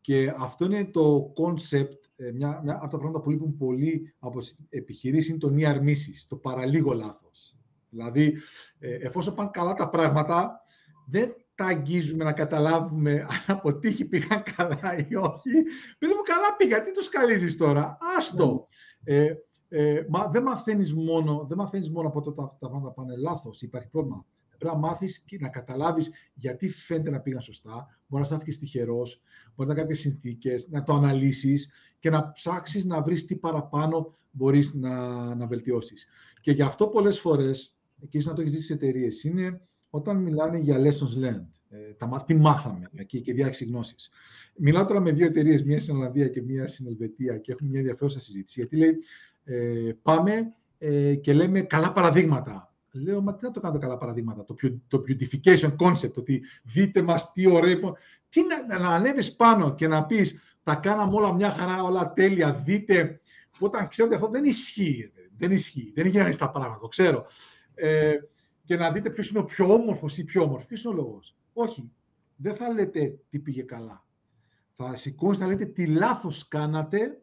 Και 0.00 0.34
αυτό 0.38 0.64
είναι 0.64 0.84
το 0.84 1.32
concept, 1.36 1.98
ε, 2.16 2.32
μια, 2.32 2.60
μια 2.64 2.74
από 2.74 2.90
τα 2.90 2.98
πράγματα 2.98 3.20
που 3.20 3.30
λείπουν 3.30 3.56
πολύ 3.56 4.14
από 4.18 4.38
τις 4.38 4.58
επιχειρήσεις 4.68 5.28
είναι 5.28 5.38
το 5.38 5.54
near 5.56 5.80
misses, 5.80 6.24
το 6.28 6.36
παραλίγο 6.36 6.92
λάθος. 6.92 7.56
Δηλαδή, 7.90 8.36
ε, 8.78 8.94
εφόσον 8.94 9.34
πάνε 9.34 9.50
καλά 9.52 9.74
τα 9.74 9.88
πράγματα, 9.88 10.60
δεν 11.06 11.34
τα 11.54 11.64
αγγίζουμε 11.64 12.24
να 12.24 12.32
καταλάβουμε 12.32 13.12
αν 13.48 13.56
αποτύχει 13.56 14.04
πήγαν 14.04 14.42
καλά 14.56 14.96
ή 14.96 15.14
όχι. 15.14 15.50
Παιδί 15.98 16.12
μου, 16.12 16.22
καλά 16.24 16.56
πήγα, 16.56 16.82
τι 16.82 16.92
το 16.92 17.02
σκαλίζεις 17.02 17.56
τώρα, 17.56 17.98
άστο. 18.16 18.66
Mm. 18.68 18.76
Ε, 19.04 19.34
ε, 19.68 20.04
μα 20.08 20.26
δεν 20.26 20.42
μαθαίνεις 20.42 20.94
μόνο, 20.94 21.44
δεν 21.48 21.58
μαθαίνεις 21.58 21.90
μόνο 21.90 22.08
από 22.08 22.20
το 22.20 22.32
τα, 22.32 22.56
τα 22.60 22.68
πράγματα 22.68 22.92
πάνε 22.92 23.16
λάθος, 23.16 23.62
υπάρχει 23.62 23.88
πρόβλημα. 23.88 24.26
Πρέπει 24.62 24.76
να 24.80 24.88
μάθεις 24.88 25.20
και 25.20 25.38
να 25.40 25.48
καταλάβεις 25.48 26.10
γιατί 26.34 26.68
φαίνεται 26.68 27.10
να 27.10 27.20
πήγαν 27.20 27.42
σωστά. 27.42 28.00
Μπορεί 28.06 28.22
να 28.22 28.28
στάθηκε 28.28 28.58
τυχερός, 28.58 29.20
μπορεί 29.54 29.68
να 29.68 29.74
κάποιες 29.74 30.00
συνθήκες, 30.00 30.68
να 30.70 30.82
το 30.82 30.94
αναλύσεις 30.94 31.70
και 31.98 32.10
να 32.10 32.32
ψάξεις 32.32 32.84
να 32.84 33.02
βρεις 33.02 33.24
τι 33.24 33.36
παραπάνω 33.36 34.12
μπορείς 34.30 34.74
να, 34.74 35.34
να 35.34 35.46
βελτιώσεις. 35.46 36.08
Και 36.40 36.52
γι' 36.52 36.62
αυτό 36.62 36.86
πολλές 36.86 37.20
φορές, 37.20 37.76
και 38.08 38.22
να 38.24 38.32
το 38.32 38.40
έχεις 38.40 38.52
δει 38.52 38.58
στις 38.58 38.70
εταιρείες, 38.70 39.24
είναι 39.24 39.60
όταν 39.90 40.16
μιλάνε 40.16 40.58
για 40.58 40.78
lessons 40.78 41.24
learned. 41.24 41.48
Ε, 41.68 41.92
τα, 41.92 42.24
τι 42.26 42.34
μάθαμε 42.34 42.88
εκεί 42.94 43.20
και 43.20 43.32
διάχυση 43.32 43.64
γνώσης. 43.64 44.10
Μιλάω 44.56 44.84
τώρα 44.84 45.00
με 45.00 45.12
δύο 45.12 45.26
εταιρείες, 45.26 45.64
μία 45.64 45.80
στην 45.80 45.96
Ολλανδία 45.96 46.28
και 46.28 46.42
μία 46.42 46.66
στην 46.66 46.86
Ελβετία, 46.86 47.38
και 47.38 47.52
έχουμε 47.52 47.70
μια 47.70 47.78
ενδιαφέρουσα 47.78 48.20
συζήτηση. 48.20 48.60
Γιατί 48.60 48.76
λέει, 48.76 48.98
ε, 49.44 49.92
πάμε 50.02 50.54
ε, 50.78 51.14
και 51.14 51.32
λέμε 51.32 51.60
καλά 51.60 51.92
παραδείγματα 51.92 52.71
Λέω, 52.92 53.20
μα 53.22 53.34
τι 53.34 53.44
να 53.44 53.50
το 53.50 53.60
κάνω 53.60 53.78
καλά 53.78 53.96
παραδείγματα, 53.98 54.44
το, 54.44 54.54
το 54.88 55.04
beautification 55.08 55.76
concept, 55.76 56.14
ότι 56.14 56.42
δείτε 56.62 57.02
μας 57.02 57.32
τι 57.32 57.46
ωραίο. 57.46 57.96
Τι 58.28 58.40
να, 58.68 58.78
να 58.78 58.88
ανέβεις 58.88 59.36
πάνω 59.36 59.74
και 59.74 59.88
να 59.88 60.06
πεις, 60.06 60.40
τα 60.62 60.74
κάναμε 60.74 61.14
όλα 61.14 61.34
μια 61.34 61.50
χαρά, 61.50 61.82
όλα 61.82 62.12
τέλεια, 62.12 62.54
δείτε. 62.54 63.20
Όταν 63.58 63.88
ξέρω 63.88 64.06
ότι 64.08 64.16
αυτό 64.16 64.28
δεν 64.28 64.44
ισχύει, 64.44 65.12
δεν 65.36 65.50
ισχύει, 65.50 65.92
δεν 65.94 66.06
γίνει 66.06 66.36
τα 66.36 66.50
πράγματα, 66.50 66.80
το 66.80 66.88
ξέρω. 66.88 67.26
Ε, 67.74 68.16
και 68.64 68.76
να 68.76 68.92
δείτε 68.92 69.10
ποιος 69.10 69.30
είναι 69.30 69.38
ο 69.38 69.44
πιο 69.44 69.72
όμορφος 69.72 70.18
ή 70.18 70.24
πιο 70.24 70.42
όμορφο. 70.42 70.66
Ποιος 70.66 70.84
είναι 70.84 70.94
ο 70.94 70.96
λόγος. 70.96 71.36
Όχι, 71.52 71.90
δεν 72.36 72.54
θα 72.54 72.72
λέτε 72.72 73.18
τι 73.30 73.38
πήγε 73.38 73.62
καλά. 73.62 74.06
Θα 74.76 74.96
σηκώνεστε 74.96 75.44
να 75.44 75.50
λέτε 75.50 75.64
τι 75.64 75.86
λάθος 75.86 76.48
κάνατε, 76.48 77.22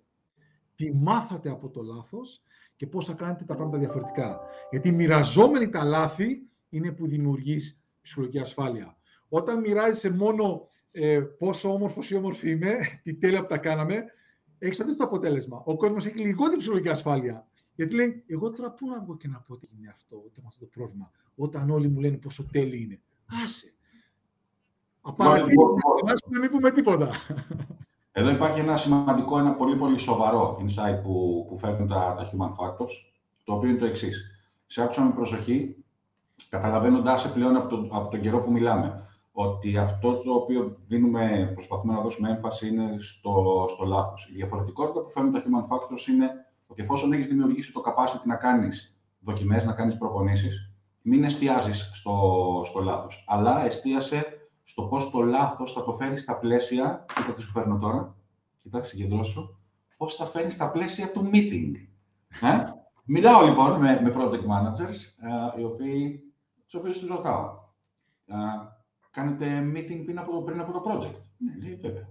τι 0.76 0.94
μάθατε 0.94 1.50
από 1.50 1.70
το 1.70 1.82
λάθος 1.82 2.44
και 2.80 2.88
πώς 2.88 3.06
θα 3.06 3.14
κάνετε 3.14 3.44
τα 3.44 3.56
πράγματα 3.56 3.78
διαφορετικά. 3.78 4.40
Γιατί 4.70 4.92
μοιραζόμενοι 4.92 5.70
τα 5.70 5.84
λάθη 5.84 6.42
είναι 6.70 6.92
που 6.92 7.08
δημιουργείς 7.08 7.82
ψυχολογική 8.02 8.40
ασφάλεια. 8.40 8.98
Όταν 9.30 9.60
μοιράζεσαι 9.60 10.10
μόνο 10.10 10.68
ε, 10.92 11.20
πόσο 11.20 11.74
όμορφος 11.74 12.10
ή 12.10 12.16
όμορφη 12.16 12.50
είμαι, 12.50 12.78
τι 13.04 13.14
τέλεια 13.14 13.42
που 13.42 13.48
τα 13.48 13.58
κάναμε, 13.58 14.06
έχεις 14.60 14.78
το 14.78 14.96
το 14.96 15.04
αποτέλεσμα. 15.04 15.62
Ο 15.66 15.76
κόσμος 15.76 16.06
έχει 16.06 16.18
λιγότερη 16.18 16.58
ψυχολογική 16.58 16.92
ασφάλεια. 16.92 17.48
Γιατί 17.76 17.96
λέει, 17.96 18.24
εγώ 18.28 18.50
τώρα 18.52 18.72
πού 18.72 18.88
να 18.88 19.00
βγω 19.00 19.18
και 19.18 19.28
να 19.28 19.40
πω 19.40 19.54
ότι 19.54 19.70
είναι 19.78 19.90
αυτό, 19.90 20.24
ότι 20.26 20.42
αυτό 20.48 20.60
το 20.66 20.72
πρόβλημα, 20.74 21.12
όταν 21.36 21.70
όλοι 21.70 21.90
μου 21.90 22.00
λένε 22.00 22.18
πόσο 22.18 22.46
τέλειο 22.52 22.80
είναι. 22.80 23.02
Άσε. 23.46 23.74
Απαρατήρητα, 25.02 25.64
να 26.30 26.40
μην 26.40 26.50
πούμε 26.50 26.72
τίποτα. 26.72 27.12
Εδώ 28.12 28.30
υπάρχει 28.30 28.60
ένα 28.60 28.78
σημαντικό, 28.78 29.38
ένα 29.40 29.54
πολύ 29.54 29.76
πολύ 29.76 29.98
σοβαρό 29.98 30.58
insight 30.62 31.02
που, 31.04 31.46
που 31.50 31.58
φέρνουν 31.58 31.88
τα, 31.88 32.16
τα 32.18 32.26
human 32.26 32.64
factors, 32.64 32.92
το 33.44 33.54
οποίο 33.54 33.70
είναι 33.70 33.78
το 33.78 33.86
εξής. 33.86 34.32
Σε 34.66 34.82
άκουσα 34.82 35.02
με 35.02 35.12
προσοχή, 35.12 35.84
καταλαβαίνοντάς 36.50 37.32
πλέον 37.32 37.56
από 37.56 37.68
τον, 37.68 37.90
από 37.92 38.10
τον 38.10 38.22
καιρό 38.22 38.42
που 38.42 38.52
μιλάμε, 38.52 39.08
ότι 39.32 39.78
αυτό 39.78 40.18
το 40.18 40.34
οποίο 40.34 40.78
δίνουμε, 40.88 41.52
προσπαθούμε 41.54 41.94
να 41.94 42.02
δώσουμε 42.02 42.30
έμφαση 42.30 42.68
είναι 42.68 42.96
στο, 43.00 43.66
στο 43.70 43.86
λάθος. 43.86 44.30
Η 44.32 44.36
διαφορετικότητα 44.36 45.02
που 45.02 45.10
φέρνουν 45.10 45.32
τα 45.32 45.44
human 45.44 45.76
factors 45.76 46.08
είναι 46.08 46.32
ότι 46.68 46.82
εφόσον 46.82 47.14
έχεις 47.14 47.28
δημιουργήσει 47.28 47.74
το 47.74 47.82
capacity 47.86 48.26
να 48.26 48.36
κάνεις 48.36 49.00
δοκιμές, 49.20 49.66
να 49.66 49.74
κάνεις 49.74 49.98
προπονήσεις, 49.98 50.72
μην 51.02 51.24
εστιάζεις 51.24 51.90
στο, 51.94 52.62
στο 52.66 52.80
λάθος, 52.80 53.26
αλλά 53.28 53.66
εστίασε 53.66 54.26
στο 54.70 54.84
πώς 54.84 55.10
το 55.10 55.22
λάθος 55.22 55.74
θα 55.74 55.84
το 55.84 55.94
φέρεις 55.94 56.22
στα 56.22 56.40
πλαίσια, 56.40 57.06
κοίτα 57.14 57.34
τις 57.34 57.44
σου 57.44 57.52
φέρνω 57.52 57.78
τώρα, 57.78 58.16
κοίτα, 58.58 58.82
συγκεντρώσω, 58.82 59.60
πώς 59.98 60.16
θα 60.16 60.26
φέρει 60.26 60.52
στα 60.52 60.72
πλαίσια 60.72 61.12
του 61.12 61.30
meeting. 61.34 61.72
Ε; 62.42 62.74
Μιλάω 63.04 63.46
λοιπόν 63.46 63.80
με, 63.80 64.02
με 64.02 64.14
project 64.18 64.46
managers, 64.46 64.98
ε, 65.56 65.60
οι 65.60 65.64
οποίοι, 65.64 66.24
τους 66.64 66.74
οποίους 66.74 67.00
τους 67.00 67.10
ρωτάω. 67.10 67.60
Ε, 68.26 68.36
κάνετε 69.12 69.72
meeting 69.76 70.02
πριν 70.06 70.20
από, 70.20 70.44
πριν 70.44 70.60
από 70.60 70.72
το 70.72 70.82
project; 70.86 71.22
Ναι, 71.38 71.56
λέει 71.56 71.76
βέβαια. 71.76 72.10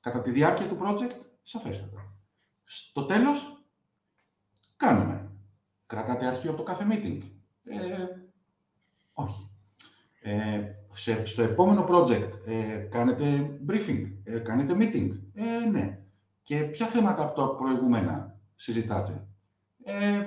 Κατά 0.00 0.20
τη 0.20 0.30
διάρκεια 0.30 0.68
του 0.68 0.78
project, 0.80 1.16
σαφέστατα. 1.42 2.14
Στο 2.64 3.04
τέλος, 3.04 3.64
κάνουμε. 4.76 5.30
Κρατάτε 5.86 6.26
αρχείο 6.26 6.50
από 6.50 6.58
το 6.58 6.64
κάθε 6.64 6.86
meeting; 6.90 7.20
Ε, 7.64 8.06
όχι. 9.12 9.50
Ε, 10.22 10.74
σε, 10.92 11.24
στο 11.24 11.42
επόμενο 11.42 11.86
project, 11.88 12.30
ε, 12.46 12.76
κάνετε 12.90 13.58
briefing, 13.68 14.12
ε, 14.24 14.38
κάνετε 14.38 14.74
meeting. 14.78 15.10
Ε, 15.34 15.68
ναι. 15.70 15.98
Και 16.42 16.56
ποια 16.56 16.86
θέματα 16.86 17.22
από 17.22 17.40
τα 17.40 17.54
προηγούμενα 17.54 18.38
συζητάτε; 18.54 19.26
Ε, 19.84 20.26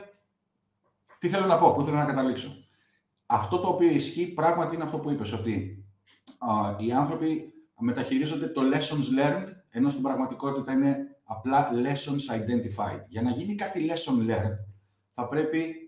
τι 1.20 1.28
θέλω 1.28 1.46
να 1.46 1.58
πω, 1.58 1.74
πού 1.74 1.84
θέλω 1.84 1.98
να 1.98 2.06
καταλήξω; 2.06 2.66
Αυτό 3.26 3.60
το 3.60 3.68
οποίο 3.68 3.90
ισχύει 3.90 4.28
πράγματι 4.28 4.76
είναι 4.76 4.84
αυτό 4.84 5.00
που 5.00 5.10
είπες, 5.10 5.32
ότι 5.32 5.86
α, 6.38 6.76
οι 6.80 6.92
άνθρωποι 6.92 7.54
μεταχειρίζονται 7.80 8.48
το 8.48 8.62
lessons 8.74 9.20
learned, 9.20 9.48
ενώ 9.70 9.90
στην 9.90 10.04
πραγματικότητα 10.04 10.72
είναι 10.72 10.98
απλά 11.24 11.70
lessons 11.74 12.36
identified. 12.40 13.02
Για 13.08 13.22
να 13.22 13.32
γίνει 13.32 13.56
κάτι 13.56 13.90
lesson 13.90 14.32
learned, 14.32 14.58
θα 15.14 15.28
πρέπει, 15.28 15.83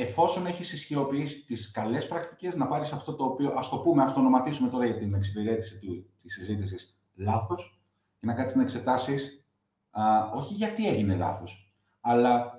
εφόσον 0.00 0.46
έχεις 0.46 0.72
ισχυροποιήσει 0.72 1.44
τις 1.44 1.70
καλές 1.70 2.08
πρακτικές, 2.08 2.56
να 2.56 2.66
πάρεις 2.66 2.92
αυτό 2.92 3.14
το 3.14 3.24
οποίο, 3.24 3.52
ας 3.56 3.68
το 3.68 3.78
πούμε, 3.78 4.02
ας 4.02 4.12
το 4.12 4.20
ονοματίσουμε 4.20 4.68
τώρα 4.68 4.86
για 4.86 4.96
την 4.96 5.14
εξυπηρέτηση 5.14 5.78
του, 5.78 6.10
της 6.22 6.34
συζήτησης, 6.34 6.98
λάθος, 7.14 7.80
και 8.20 8.26
να 8.26 8.34
κάτσεις 8.34 8.56
να 8.56 8.62
εξετάσεις, 8.62 9.46
α, 9.90 10.30
όχι 10.34 10.54
γιατί 10.54 10.88
έγινε 10.88 11.16
λάθος, 11.16 11.72
αλλά 12.00 12.52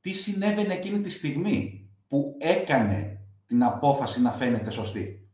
τι 0.00 0.12
συνέβαινε 0.12 0.74
εκείνη 0.74 1.00
τη 1.00 1.10
στιγμή 1.10 1.88
που 2.08 2.36
έκανε 2.38 3.20
την 3.46 3.62
απόφαση 3.62 4.22
να 4.22 4.32
φαίνεται 4.32 4.70
σωστή. 4.70 5.28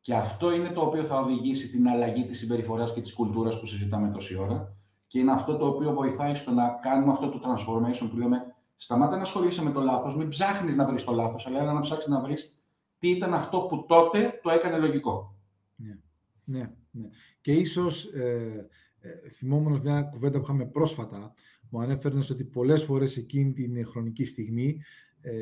Και 0.00 0.14
αυτό 0.14 0.52
είναι 0.52 0.68
το 0.68 0.80
οποίο 0.80 1.02
θα 1.02 1.20
οδηγήσει 1.20 1.70
την 1.70 1.88
αλλαγή 1.88 2.24
της 2.24 2.38
συμπεριφοράς 2.38 2.92
και 2.92 3.00
της 3.00 3.14
κουλτούρας 3.14 3.60
που 3.60 3.66
συζητάμε 3.66 4.10
τόση 4.10 4.36
ώρα 4.36 4.76
και 5.06 5.18
είναι 5.18 5.32
αυτό 5.32 5.56
το 5.56 5.66
οποίο 5.66 5.92
βοηθάει 5.92 6.34
στο 6.34 6.52
να 6.52 6.68
κάνουμε 6.68 7.12
αυτό 7.12 7.28
το 7.28 7.40
transformation 7.44 8.08
που 8.10 8.16
λέμε 8.16 8.54
σταμάτα 8.82 9.16
να 9.16 9.22
ασχολείσαι 9.22 9.62
με 9.62 9.70
το 9.70 9.80
λάθος, 9.80 10.16
μην 10.16 10.28
ψάχνεις 10.28 10.76
να 10.76 10.86
βρεις 10.86 11.04
το 11.04 11.12
λάθος, 11.12 11.46
αλλά 11.46 11.60
έλα 11.60 11.72
να 11.72 11.80
ψάξεις 11.80 12.10
να 12.10 12.20
βρεις 12.20 12.54
τι 12.98 13.08
ήταν 13.08 13.34
αυτό 13.34 13.60
που 13.60 13.84
τότε 13.88 14.40
το 14.42 14.50
έκανε 14.50 14.78
λογικό. 14.78 15.36
Ναι, 15.76 15.98
ναι. 16.44 16.70
ναι. 16.90 17.08
Και 17.40 17.52
ίσως, 17.52 18.04
ε, 18.04 18.68
ε, 19.00 19.30
θυμόμενος 19.30 19.80
μια 19.80 20.02
κουβέντα 20.02 20.38
που 20.38 20.44
είχαμε 20.44 20.64
πρόσφατα, 20.64 21.32
μου 21.68 21.80
ανέφερε 21.80 22.18
ότι 22.30 22.44
πολλές 22.44 22.82
φορές 22.82 23.16
εκείνη 23.16 23.52
την 23.52 23.86
χρονική 23.86 24.24
στιγμή 24.24 24.82
ε, 25.20 25.32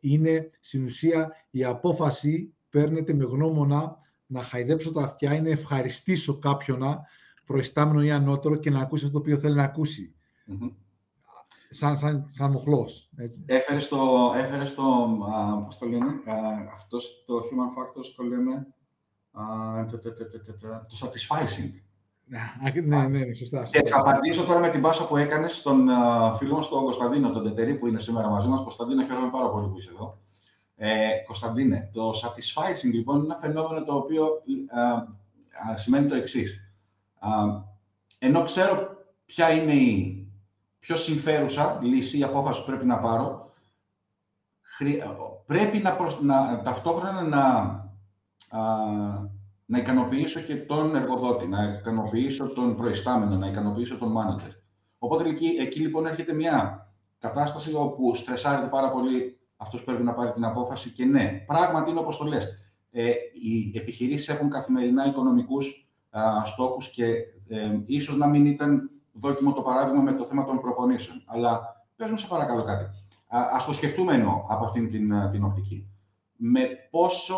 είναι 0.00 0.50
στην 0.60 0.84
ουσία 0.84 1.32
η 1.50 1.64
απόφαση 1.64 2.54
παίρνεται 2.70 3.14
με 3.14 3.24
γνώμονα 3.24 3.96
να 4.26 4.42
χαϊδέψω 4.42 4.92
τα 4.92 5.02
αυτιά, 5.02 5.34
είναι 5.34 5.50
ευχαριστήσω 5.50 6.38
κάποιον 6.38 6.82
προϊστάμενο 7.44 8.02
ή 8.02 8.10
ανώτερο 8.10 8.56
και 8.56 8.70
να 8.70 8.80
ακούσει 8.80 9.04
αυτό 9.04 9.18
το 9.18 9.22
οποίο 9.24 9.38
θέλει 9.38 9.54
να 9.54 9.64
ακούσει. 9.64 10.14
Σαν, 11.74 11.96
σαν, 11.96 12.26
σαν 12.30 12.50
μοχλός. 12.50 13.10
Έφερες 13.46 13.88
το, 13.88 14.32
έφερες 14.36 14.74
το, 14.74 14.82
α, 15.34 15.62
πώς 15.64 15.78
το 15.78 15.86
λένε, 15.86 16.06
α, 16.06 16.34
αυτός 16.74 17.24
το 17.26 17.34
human 17.34 17.78
factors 17.78 18.12
το 18.16 18.22
λέμε, 18.22 18.66
α, 19.32 19.86
το, 19.86 19.98
το, 19.98 20.12
το, 20.12 20.26
το, 20.88 20.96
satisficing. 21.00 21.70
Ναι, 22.24 23.06
ναι, 23.06 23.08
ναι, 23.08 23.34
σωστά. 23.34 23.62
Και 23.62 23.82
θα 23.86 24.00
απαντήσω 24.00 24.44
τώρα 24.44 24.60
με 24.60 24.68
την 24.68 24.80
πάσα 24.80 25.06
που 25.06 25.16
έκανες 25.16 25.56
στον 25.56 25.88
φίλο 26.36 26.54
μα 26.54 26.66
τον 26.68 26.82
Κωνσταντίνο, 26.82 27.30
τον 27.30 27.44
Τετερή, 27.44 27.74
που 27.74 27.86
είναι 27.86 27.98
σήμερα 27.98 28.28
μαζί 28.28 28.48
μας. 28.48 28.60
Κωνσταντίνο, 28.60 29.04
χαίρομαι 29.04 29.30
πάρα 29.30 29.50
πολύ 29.50 29.68
που 29.68 29.78
είσαι 29.78 29.90
εδώ. 29.94 30.20
Ε, 30.76 31.08
Κωνσταντίνε, 31.26 31.90
το 31.92 32.10
satisficing 32.10 32.92
λοιπόν 32.92 33.16
είναι 33.16 33.24
ένα 33.24 33.36
φαινόμενο 33.36 33.84
το 33.84 33.94
οποίο 33.94 34.26
α, 35.70 35.76
σημαίνει 35.76 36.08
το 36.08 36.14
εξής. 36.14 36.60
Ενώ 38.18 38.42
ξέρω 38.42 38.88
ποια 39.24 39.50
είναι 39.50 39.74
η 39.74 40.21
πιο 40.82 40.96
συμφέρουσα 40.96 41.78
λύση, 41.82 42.18
η 42.18 42.22
απόφαση 42.22 42.60
που 42.60 42.66
πρέπει 42.66 42.86
να 42.86 42.98
πάρω, 42.98 43.52
πρέπει 45.46 45.78
να, 45.78 45.96
να 46.22 46.62
ταυτόχρονα 46.62 47.22
να, 47.22 47.42
να 49.64 49.78
ικανοποιήσω 49.78 50.40
και 50.40 50.56
τον 50.56 50.96
εργοδότη, 50.96 51.46
να 51.46 51.64
ικανοποιήσω 51.64 52.48
τον 52.48 52.76
προϊστάμενο, 52.76 53.36
να 53.36 53.46
ικανοποιήσω 53.46 53.98
τον 53.98 54.10
μάνατζερ. 54.10 54.50
Οπότε 54.98 55.28
εκεί, 55.28 55.46
εκεί 55.46 55.80
λοιπόν 55.80 56.06
έρχεται 56.06 56.32
μια 56.32 56.86
κατάσταση 57.18 57.74
όπου 57.74 58.14
στρεσάρεται 58.14 58.68
πάρα 58.68 58.90
πολύ 58.90 59.40
αυτός 59.56 59.80
που 59.80 59.86
πρέπει 59.86 60.02
να 60.02 60.14
πάρει 60.14 60.32
την 60.32 60.44
απόφαση 60.44 60.90
και 60.90 61.04
ναι, 61.04 61.44
πράγματι 61.46 61.90
είναι 61.90 62.00
όπως 62.00 62.16
το 62.16 62.24
λες. 62.24 62.46
Ε, 62.90 63.10
οι 63.42 63.72
επιχειρήσεις 63.78 64.28
έχουν 64.28 64.50
καθημερινά 64.50 65.06
οικονομικούς 65.06 65.88
στόχους 66.44 66.90
και 66.90 67.06
ε, 67.48 67.80
ίσως 67.86 68.16
να 68.16 68.28
μην 68.28 68.46
ήταν 68.46 68.90
δόκιμο 69.12 69.52
το 69.52 69.62
παράδειγμα 69.62 70.02
με 70.02 70.12
το 70.12 70.24
θέμα 70.24 70.44
των 70.44 70.60
προπονήσεων. 70.60 71.22
Αλλά 71.26 71.84
πες 71.96 72.10
μου 72.10 72.16
σε 72.16 72.26
παρακαλώ 72.26 72.64
κάτι. 72.64 72.84
Α 73.28 73.56
το 73.66 73.72
σκεφτούμε 73.72 74.14
ενώ 74.14 74.46
από 74.48 74.64
αυτήν 74.64 74.90
την, 74.90 75.30
την 75.30 75.44
οπτική. 75.44 75.86
Με 76.36 76.68
πόσο 76.90 77.36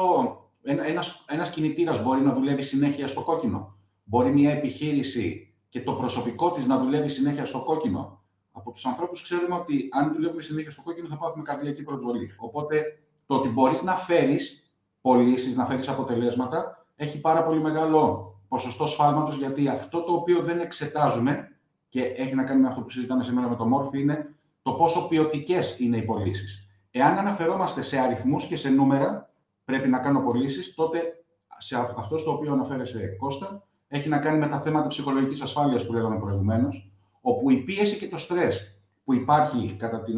ένας, 0.63 1.25
ένας 1.29 1.51
κινητήρας 1.51 2.03
μπορεί 2.03 2.21
να 2.21 2.33
δουλεύει 2.33 2.63
συνέχεια 2.63 3.09
στο 3.09 3.23
κόκκινο; 3.23 3.77
Μπορεί 4.05 4.33
μια 4.33 4.51
επιχείρηση 4.51 5.55
και 5.69 5.83
το 5.83 5.93
προσωπικό 5.93 6.53
της 6.53 6.67
να 6.67 6.79
δουλεύει 6.79 7.09
συνέχεια 7.09 7.47
στο 7.47 7.63
κόκκινο; 7.63 8.23
Από 8.53 8.71
τους 8.71 8.87
ανθρώπους 8.87 9.23
ξέρουμε 9.23 9.55
ότι 9.55 9.89
αν 9.93 10.13
δουλεύουμε 10.13 10.43
συνέχεια 10.43 10.71
στο 10.71 10.83
κόκκινο 10.83 11.09
θα 11.09 11.17
πάθουμε 11.17 11.43
καρδιακή 11.43 11.83
προσβολή. 11.83 12.31
Οπότε 12.37 12.83
το 13.27 13.35
ότι 13.35 13.49
μπορείς 13.49 13.83
να 13.83 13.95
φέρεις 13.95 14.73
πωλήσεις, 15.01 15.57
να 15.57 15.67
φέρεις 15.67 15.89
αποτελέσματα, 15.89 16.87
έχει 16.97 17.21
πάρα 17.21 17.45
πολύ 17.45 17.61
μεγάλο 17.61 18.29
ποσοστό 18.49 18.87
σφάλματος, 18.87 19.37
γιατί 19.37 19.69
αυτό 19.69 20.03
το 20.03 20.13
οποίο 20.13 20.43
δεν 20.43 20.61
εξετάζουμε 20.61 21.49
και 21.95 22.03
έχει 22.17 22.35
να 22.35 22.45
κάνει 22.45 22.61
με 22.61 22.69
αυτό 22.69 22.81
που 22.81 22.91
συζητάμε 22.91 23.23
σήμερα 23.23 23.49
με 23.49 23.57
το 23.57 23.67
Μόρφι, 23.67 24.01
είναι 24.01 24.35
το 24.63 24.73
πόσο 24.73 25.09
ποιοτικές 25.09 25.79
είναι 25.79 25.97
οι 25.97 26.03
πωλήσεις. 26.03 26.69
Εάν 26.91 27.19
αναφερόμαστε 27.19 27.83
σε 27.83 27.99
αριθμούς 27.99 28.47
και 28.47 28.57
σε 28.57 28.69
νούμερα, 28.69 29.31
πρέπει 29.65 29.89
να 29.89 29.99
κάνω 29.99 30.21
πωλήσεις, 30.21 30.75
τότε 30.75 31.25
σε 31.59 31.77
αυτό 31.77 32.19
στο 32.19 32.33
οποίο 32.33 32.53
αναφέρεσαι 32.53 33.17
Κώστα, 33.19 33.67
έχει 33.89 34.09
να 34.09 34.19
κάνει 34.19 34.39
με 34.39 34.49
τα 34.49 34.61
θέματα 34.61 34.89
ψυχολογικής 34.89 35.41
ασφάλειας 35.41 35.87
που 35.87 35.93
λέγαμε 35.93 36.19
προηγουμένως, 36.19 36.93
όπου 37.21 37.51
η 37.51 37.57
πίεση 37.57 37.99
και 37.99 38.09
το 38.09 38.19
στρες 38.19 38.81
που 39.05 39.15
υπάρχει 39.15 39.77
κατά 39.79 40.03
την 40.03 40.15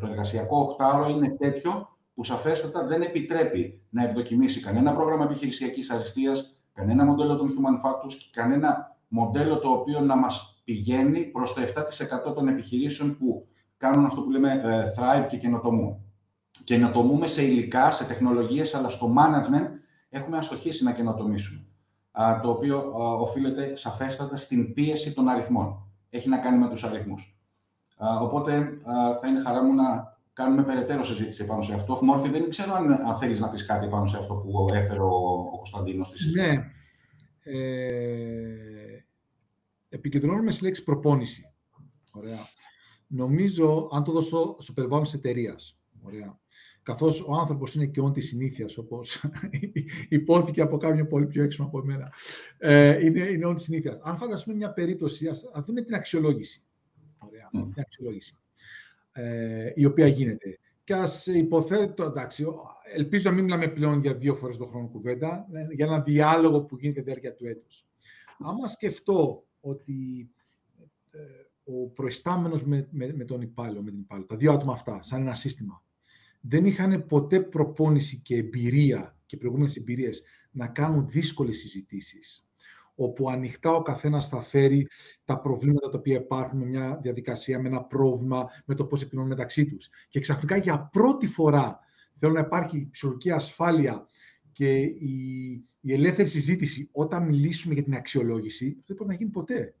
το 0.00 0.06
εργασιακό 0.06 0.58
οχτάωρο 0.60 1.08
είναι 1.08 1.28
τέτοιο 1.28 1.96
που 2.14 2.24
σαφέστατα 2.24 2.86
δεν 2.86 3.02
επιτρέπει 3.02 3.82
να 3.90 4.04
ευδοκιμήσει 4.04 4.60
κανένα 4.60 4.94
πρόγραμμα 4.94 5.24
επιχειρησιακής 5.24 5.90
αριστείας, 5.90 6.56
κανένα 6.72 7.04
μοντέλο 7.04 7.36
των 7.36 7.48
human 7.48 7.88
factors 7.88 8.12
και 8.12 8.28
κανένα 8.32 8.96
μοντέλο 9.08 9.58
το 9.58 9.68
οποίο 9.68 10.00
να 10.00 10.16
μας 10.16 10.51
πηγαίνει 10.64 11.20
προς 11.20 11.52
το 11.52 11.60
7% 12.30 12.34
των 12.34 12.48
επιχειρήσεων 12.48 13.16
που 13.16 13.46
κάνουν 13.76 14.04
αυτό 14.04 14.20
που 14.20 14.30
λέμε 14.30 14.60
ε, 14.64 14.82
thrive 14.96 15.26
και 15.28 15.36
καινοτομούν 15.36 16.02
καινοτομούμε 16.64 17.26
σε 17.26 17.42
υλικά, 17.42 17.90
σε 17.90 18.04
τεχνολογίες, 18.04 18.74
αλλά 18.74 18.88
στο 18.88 19.14
management 19.18 19.68
έχουμε 20.10 20.36
αστοχήσει 20.36 20.84
να 20.84 20.92
καινοτομήσουμε. 20.92 21.66
Το 22.42 22.50
οποίο 22.50 22.92
οφείλεται 23.18 23.76
σαφέστατα 23.76 24.36
στην 24.36 24.72
πίεση 24.72 25.14
των 25.14 25.28
αριθμών. 25.28 25.86
Έχει 26.10 26.28
να 26.28 26.38
κάνει 26.38 26.58
με 26.58 26.68
τους 26.68 26.84
αριθμούς. 26.84 27.36
Οπότε 28.20 28.68
θα 29.20 29.28
είναι 29.28 29.40
χαρά 29.40 29.62
μου 29.62 29.74
να 29.74 30.16
κάνουμε 30.32 30.62
περαιτέρω 30.62 31.04
συζήτηση 31.04 31.44
πάνω 31.44 31.62
σε 31.62 31.74
αυτό. 31.74 31.98
Μόρφη, 32.02 32.28
δεν 32.28 32.50
ξέρω 32.50 32.74
αν, 32.74 32.92
αν 32.92 33.14
θέλεις 33.14 33.40
να 33.40 33.50
πεις 33.50 33.66
κάτι 33.66 33.86
πάνω 33.88 34.06
σε 34.06 34.16
αυτό 34.18 34.34
που 34.34 34.66
έφερε 34.72 35.00
ο, 35.00 35.08
ο 35.52 35.56
Κωνσταντίνος 35.56 36.06
στη 36.06 36.18
συζήτηση. 36.18 36.46
Ναι. 36.46 36.70
Ε, 37.44 38.71
επικεντρώνουμε 39.92 40.50
στη 40.50 40.64
λέξη 40.64 40.82
προπόνηση. 40.82 41.52
Ωραία. 42.12 42.48
Νομίζω, 43.06 43.88
αν 43.92 44.04
το 44.04 44.12
δώσω 44.12 44.56
στο 44.58 44.72
περιβάλλον 44.72 45.04
της 45.04 45.14
εταιρείας, 45.14 45.78
καθώς 46.82 47.20
ο 47.20 47.34
άνθρωπος 47.34 47.74
είναι 47.74 47.86
και 47.86 48.00
όν 48.00 48.12
της 48.12 48.28
συνήθειας, 48.28 48.78
όπως 48.78 49.24
υπόθηκε 50.08 50.60
από 50.60 50.76
κάποιον 50.76 51.08
πολύ 51.08 51.26
πιο 51.26 51.42
έξω 51.42 51.62
από 51.62 51.78
εμένα, 51.78 52.12
ε, 52.58 53.06
είναι, 53.06 53.20
είναι 53.20 53.44
όν 53.46 53.54
της 53.54 53.64
συνήθειας. 53.64 54.00
Αν 54.00 54.16
φανταστούμε 54.16 54.56
μια 54.56 54.72
περίπτωση, 54.72 55.28
ας 55.28 55.44
δούμε 55.66 55.82
την 55.82 55.94
αξιολόγηση. 55.94 56.64
Ωραία, 57.18 57.48
mm. 57.48 57.70
την 57.72 57.82
αξιολόγηση 57.82 58.38
ε, 59.12 59.72
η 59.74 59.84
οποία 59.84 60.06
γίνεται. 60.06 60.58
Και 60.84 60.94
ας 60.94 61.26
υποθέτω, 61.26 62.04
εντάξει, 62.04 62.46
ελπίζω 62.94 63.28
να 63.28 63.34
μην 63.34 63.44
μιλάμε 63.44 63.68
πλέον 63.68 64.00
για 64.00 64.14
δύο 64.14 64.34
φορές 64.34 64.56
το 64.56 64.66
χρόνο 64.66 64.88
κουβέντα, 64.88 65.46
ε, 65.52 65.74
για 65.74 65.86
ένα 65.86 66.00
διάλογο 66.00 66.62
που 66.62 66.76
γίνεται 66.76 67.00
τη 67.00 67.06
διάρκεια 67.06 67.34
του 67.34 67.46
έτους. 67.46 67.86
Άμα 68.38 68.68
σκεφτώ 68.68 69.44
ότι 69.62 70.30
ε, 71.10 71.18
ο 71.64 71.88
προϊστάμενος 71.88 72.64
με, 72.64 72.88
με, 72.90 73.12
με, 73.16 73.24
τον 73.24 73.40
υπάλληλο, 73.40 73.82
με 73.82 73.90
την 73.90 74.00
υπάλληλο, 74.00 74.26
τα 74.26 74.36
δύο 74.36 74.52
άτομα 74.52 74.72
αυτά, 74.72 75.02
σαν 75.02 75.20
ένα 75.20 75.34
σύστημα, 75.34 75.82
δεν 76.40 76.64
είχαν 76.64 77.06
ποτέ 77.06 77.40
προπόνηση 77.40 78.20
και 78.20 78.36
εμπειρία 78.36 79.16
και 79.26 79.36
προηγούμενες 79.36 79.76
εμπειρίες 79.76 80.22
να 80.50 80.66
κάνουν 80.66 81.08
δύσκολες 81.08 81.58
συζητήσεις, 81.58 82.46
όπου 82.94 83.30
ανοιχτά 83.30 83.74
ο 83.74 83.82
καθένας 83.82 84.28
θα 84.28 84.40
φέρει 84.40 84.86
τα 85.24 85.40
προβλήματα 85.40 85.88
τα 85.88 85.98
οποία 85.98 86.16
υπάρχουν 86.16 86.58
με 86.58 86.64
μια 86.64 86.98
διαδικασία, 87.02 87.60
με 87.60 87.68
ένα 87.68 87.84
πρόβλημα, 87.84 88.46
με 88.64 88.74
το 88.74 88.84
πώς 88.84 89.02
επινώνουν 89.02 89.30
μεταξύ 89.30 89.66
τους. 89.66 89.88
Και 90.08 90.20
ξαφνικά 90.20 90.56
για 90.56 90.88
πρώτη 90.92 91.26
φορά 91.26 91.78
θέλω 92.18 92.32
να 92.32 92.40
υπάρχει 92.40 92.88
ψυχολογική 92.90 93.30
ασφάλεια 93.30 94.06
και 94.52 94.78
η, 94.80 95.64
η 95.84 95.92
ελεύθερη 95.92 96.28
συζήτηση 96.28 96.88
όταν 96.92 97.26
μιλήσουμε 97.26 97.74
για 97.74 97.82
την 97.82 97.94
αξιολόγηση, 97.94 98.76
δεν 98.86 98.96
μπορεί 98.96 99.08
να 99.08 99.16
γίνει 99.16 99.30
ποτέ. 99.30 99.74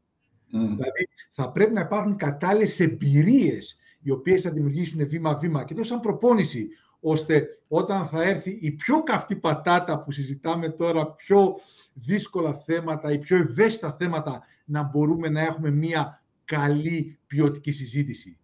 Δηλαδή, 0.50 1.08
θα 1.32 1.50
πρέπει 1.50 1.72
να 1.72 1.80
υπάρχουν 1.80 2.16
κατάλληλες 2.16 2.80
εμπειρίες 2.80 3.78
οι 4.02 4.10
οποίες 4.10 4.42
θα 4.42 4.50
δημιουργήσουν 4.50 5.08
βήμα-βήμα 5.08 5.64
και 5.64 5.74
τόσο 5.74 5.88
σαν 5.88 6.00
προπόνηση, 6.00 6.68
ώστε 7.00 7.46
όταν 7.68 8.06
θα 8.06 8.22
έρθει 8.22 8.58
η 8.60 8.70
πιο 8.70 9.02
καυτή 9.02 9.36
πατάτα 9.36 10.02
που 10.02 10.12
συζητάμε 10.12 10.68
τώρα, 10.68 11.06
πιο 11.12 11.54
δύσκολα 11.92 12.54
θέματα 12.54 13.12
ή 13.12 13.18
πιο 13.18 13.36
ευαίσθητα 13.36 13.96
θέματα, 13.98 14.42
να 14.64 14.82
μπορούμε 14.82 15.28
να 15.28 15.40
έχουμε 15.40 15.70
μία 15.70 16.22
καλή 16.44 17.18
ποιοτική 17.26 17.70
συζήτηση. 17.70 18.38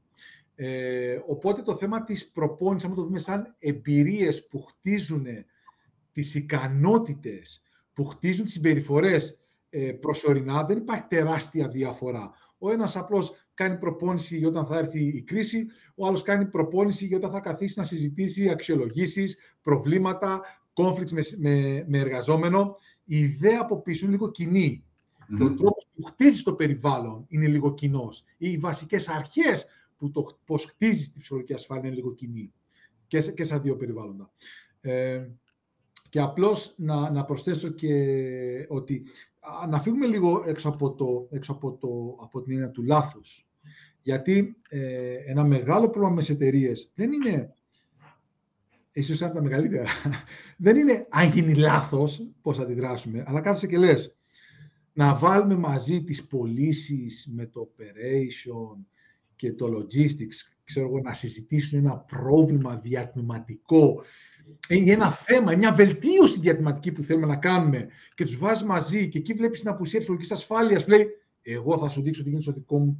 Ε, 0.55 1.19
οπότε 1.27 1.63
το 1.63 1.77
θέμα 1.77 2.05
της 2.05 2.31
προπόνησης, 2.31 2.89
αν 2.89 2.95
το 2.95 3.03
δούμε 3.03 3.19
σαν 3.19 3.55
εμπειρίες 3.59 4.47
που 4.47 4.63
χτίζουν 4.63 5.27
τις 6.19 6.35
ικανότητες, 6.35 7.63
που 7.93 8.05
χτίζουν 8.05 8.45
τις 8.45 8.53
συμπεριφορές 8.53 9.39
ε, 9.71 9.93
προσωρινά, 9.93 10.65
δεν 10.65 10.77
υπάρχει 10.77 11.05
τεράστια 11.09 11.69
διαφορά. 11.69 12.31
Ο 12.59 12.73
ένας 12.73 12.97
απλώς 12.97 13.33
κάνει 13.55 13.79
προπόνηση 13.79 14.37
για 14.37 14.49
όταν 14.49 14.67
θα 14.67 14.79
έρθει 14.79 15.05
η 15.05 15.23
κρίση, 15.23 15.67
ο 15.95 16.07
άλλος 16.07 16.23
κάνει 16.23 16.47
προπόνηση 16.47 17.07
για 17.07 17.17
όταν 17.17 17.31
θα 17.31 17.41
καθίσει 17.41 17.79
να 17.79 17.85
συζητήσει 17.85 18.49
αξιολογήσεις, 18.49 19.37
προβλήματα, 19.63 20.43
conflicts 20.75 21.11
με, 21.11 21.23
με, 21.37 21.85
με 21.89 21.99
εργαζόμενο. 21.99 22.77
Η 23.05 23.19
ιδέα 23.19 23.59
από 23.61 23.83
πίσω 23.83 24.05
είναι 24.05 24.15
λίγο 24.15 24.31
κοινή. 24.31 24.85
Mm-hmm. 24.85 25.45
Ο 25.45 25.55
τρόπος 25.55 25.87
που 25.95 26.03
χτίζει 26.05 26.43
το 26.43 26.55
περιβάλλον 26.55 27.25
είναι 27.29 27.47
λίγο 27.47 27.75
κοινός. 27.75 28.25
Οι 28.37 28.59
βασικές 28.59 29.09
αρχές 29.09 29.67
που 29.97 30.11
το 30.11 30.39
πώς 30.45 30.65
χτίζεις 30.65 31.13
τη 31.13 31.19
ψυχολογική 31.21 31.55
ασφάλεια 31.55 31.87
είναι 31.87 31.97
λίγο 31.97 32.15
κοινή 32.15 32.53
και, 33.07 33.21
και 33.21 33.45
σε 33.45 33.59
δύο 33.59 33.77
περιβάλλοντα. 33.77 34.31
Ε, 34.81 35.27
και 36.09 36.21
απλώς 36.21 36.75
να, 36.77 37.11
να 37.11 37.25
προσθέσω 37.25 37.69
και 37.69 38.67
ότι 38.69 39.03
να 39.69 39.81
φύγουμε 39.81 40.07
λίγο 40.07 40.45
έξω 40.47 40.69
από, 40.69 40.95
το, 40.95 41.29
έξω 41.31 41.53
από, 41.53 41.73
το, 41.77 42.17
από 42.23 42.43
την 42.43 42.53
έννοια 42.53 42.71
του 42.71 42.83
λάθους. 42.83 43.47
Γιατί 44.03 44.57
ε, 44.69 45.15
ένα 45.27 45.45
μεγάλο 45.45 45.91
πρόβλημα 45.91 46.15
με 46.15 46.35
εταιρείες 46.35 46.93
δεν 46.95 47.13
είναι, 47.13 47.55
ίσως 48.93 49.19
είναι 49.21 49.29
από 49.29 49.39
τα 49.39 49.43
μεγαλύτερα, 49.43 49.87
δεν 50.57 50.77
είναι 50.77 51.07
αν 51.11 51.31
γίνει 51.31 51.55
λάθος 51.55 52.29
πώς 52.43 52.57
θα 52.57 52.63
αντιδράσουμε, 52.63 53.25
αλλά 53.27 53.41
κάθεσαι 53.41 53.67
και 53.67 53.79
λες, 53.79 54.17
να 54.93 55.15
βάλουμε 55.15 55.55
μαζί 55.55 56.05
τις 56.05 56.27
πωλήσεις 56.27 57.31
με 57.35 57.47
το 57.47 57.71
operation 57.71 58.85
και 59.37 59.53
το 59.53 59.67
logistics, 59.67 60.37
ξέρω 60.65 60.87
εγώ, 60.87 61.01
να 61.01 61.13
συζητήσουν 61.13 61.79
ένα 61.79 61.97
πρόβλημα 61.97 62.77
διατμηματικό 62.77 64.03
ή 64.69 64.91
ένα 64.91 65.13
θέμα, 65.13 65.57
μια 65.57 65.73
βελτίωση 65.73 66.41
διατηματική 66.41 66.93
που 66.93 67.03
θέλουμε 67.03 67.27
να 67.27 67.37
κάνουμε 67.37 67.89
και 68.15 68.25
τους 68.25 68.37
βάζεις 68.39 68.65
μαζί 68.65 69.09
και 69.09 69.19
εκεί 69.19 69.33
βλέπεις 69.33 69.61
την 69.61 69.69
απουσία 69.69 69.99
της 69.99 70.09
λογική 70.09 70.33
ασφάλειας 70.33 70.85
που 70.85 70.91
λέει 70.91 71.07
Εγώ 71.43 71.79
θα 71.79 71.89
σου 71.89 72.03
δείξω 72.03 72.23
τι 72.23 72.29
γίνεται 72.29 72.51
στο 72.51 72.53
δικό 72.53 72.79
μου 72.79 72.97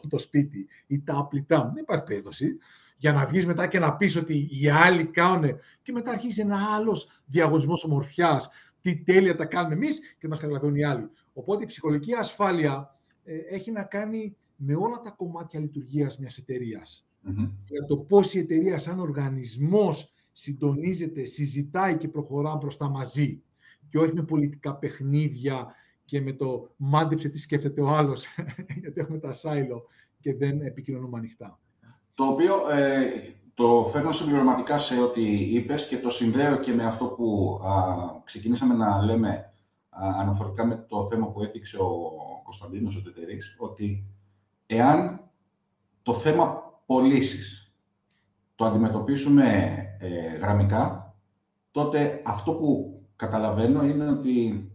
το, 0.00 0.08
το 0.08 0.18
σπίτι 0.18 0.66
ή 0.86 1.02
τα 1.02 1.16
απλητά 1.16 1.64
μου. 1.64 1.72
Δεν 1.74 1.82
υπάρχει 1.82 2.04
περίπτωση. 2.04 2.56
Για 2.96 3.12
να 3.12 3.26
βγεις 3.26 3.46
μετά 3.46 3.66
και 3.66 3.78
να 3.78 3.96
πεις 3.96 4.16
ότι 4.16 4.48
οι 4.50 4.68
άλλοι 4.68 5.04
κάνουν 5.04 5.58
και 5.82 5.92
μετά 5.92 6.10
αρχίζει 6.10 6.40
ένα 6.40 6.74
άλλος 6.74 7.08
διαγωνισμός 7.26 7.84
ομορφιάς. 7.84 8.48
Τι 8.80 9.02
τέλεια 9.02 9.36
τα 9.36 9.44
κάνουμε 9.44 9.74
εμείς 9.74 10.00
και 10.18 10.28
μας 10.28 10.38
καταλαβαίνουν 10.38 10.76
οι 10.76 10.84
άλλοι. 10.84 11.10
Οπότε 11.32 11.62
η 11.62 11.66
ψυχολογική 11.66 12.12
ασφάλεια 12.14 12.98
ε, 13.24 13.36
έχει 13.54 13.70
να 13.70 13.82
κάνει 13.82 14.36
με 14.56 14.74
όλα 14.74 15.00
τα 15.00 15.10
κομμάτια 15.10 15.60
λειτουργίας 15.60 16.18
μιας 16.18 16.38
εταιρείας. 16.38 17.06
Mm-hmm. 17.28 17.50
Για 17.68 17.84
το 17.84 17.96
πώς 17.96 18.34
η 18.34 18.38
εταιρεία, 18.38 18.78
σαν 18.78 19.00
οργανισμός, 19.00 20.12
συντονίζεται, 20.38 21.24
συζητάει 21.24 21.96
και 21.96 22.08
προχωρά 22.08 22.56
μπροστά 22.56 22.88
μαζί 22.88 23.42
και 23.88 23.98
όχι 23.98 24.14
με 24.14 24.22
πολιτικά 24.22 24.74
παιχνίδια 24.74 25.74
και 26.04 26.20
με 26.20 26.32
το 26.32 26.70
μάντεψε 26.76 27.28
τι 27.28 27.38
σκέφτεται 27.38 27.80
ο 27.80 27.88
άλλος, 27.88 28.26
γιατί 28.80 29.00
έχουμε 29.00 29.18
τα 29.18 29.32
σάιλο 29.32 29.86
και 30.20 30.34
δεν 30.34 30.60
επικοινωνούμε 30.60 31.18
ανοιχτά. 31.18 31.60
Το 32.14 32.24
οποίο 32.24 32.70
ε, 32.70 33.06
το 33.54 33.88
φέρνω 33.92 34.12
συμπληρωματικά 34.12 34.78
σε 34.78 35.00
ό,τι 35.00 35.22
είπες 35.54 35.86
και 35.86 35.98
το 35.98 36.10
συνδέω 36.10 36.56
και 36.56 36.72
με 36.72 36.84
αυτό 36.84 37.06
που 37.06 37.60
α, 37.64 38.22
ξεκινήσαμε 38.24 38.74
να 38.74 39.02
λέμε 39.02 39.30
α, 39.88 40.08
αναφορικά 40.20 40.66
με 40.66 40.84
το 40.88 41.06
θέμα 41.06 41.26
που 41.26 41.42
έθιξε 41.42 41.76
ο 41.76 42.00
Κωνσταντίνος 42.44 42.96
ο 42.96 43.02
Τετερής, 43.02 43.56
ότι 43.58 44.06
εάν 44.66 45.20
το 46.02 46.14
θέμα 46.14 46.62
πωλήσεις 46.86 47.74
το 48.54 48.64
αντιμετωπίσουμε 48.64 49.80
ε, 49.98 50.36
γραμμικά, 50.36 51.14
τότε 51.70 52.22
αυτό 52.24 52.52
που 52.52 53.00
καταλαβαίνω 53.16 53.84
είναι 53.84 54.08
ότι 54.08 54.70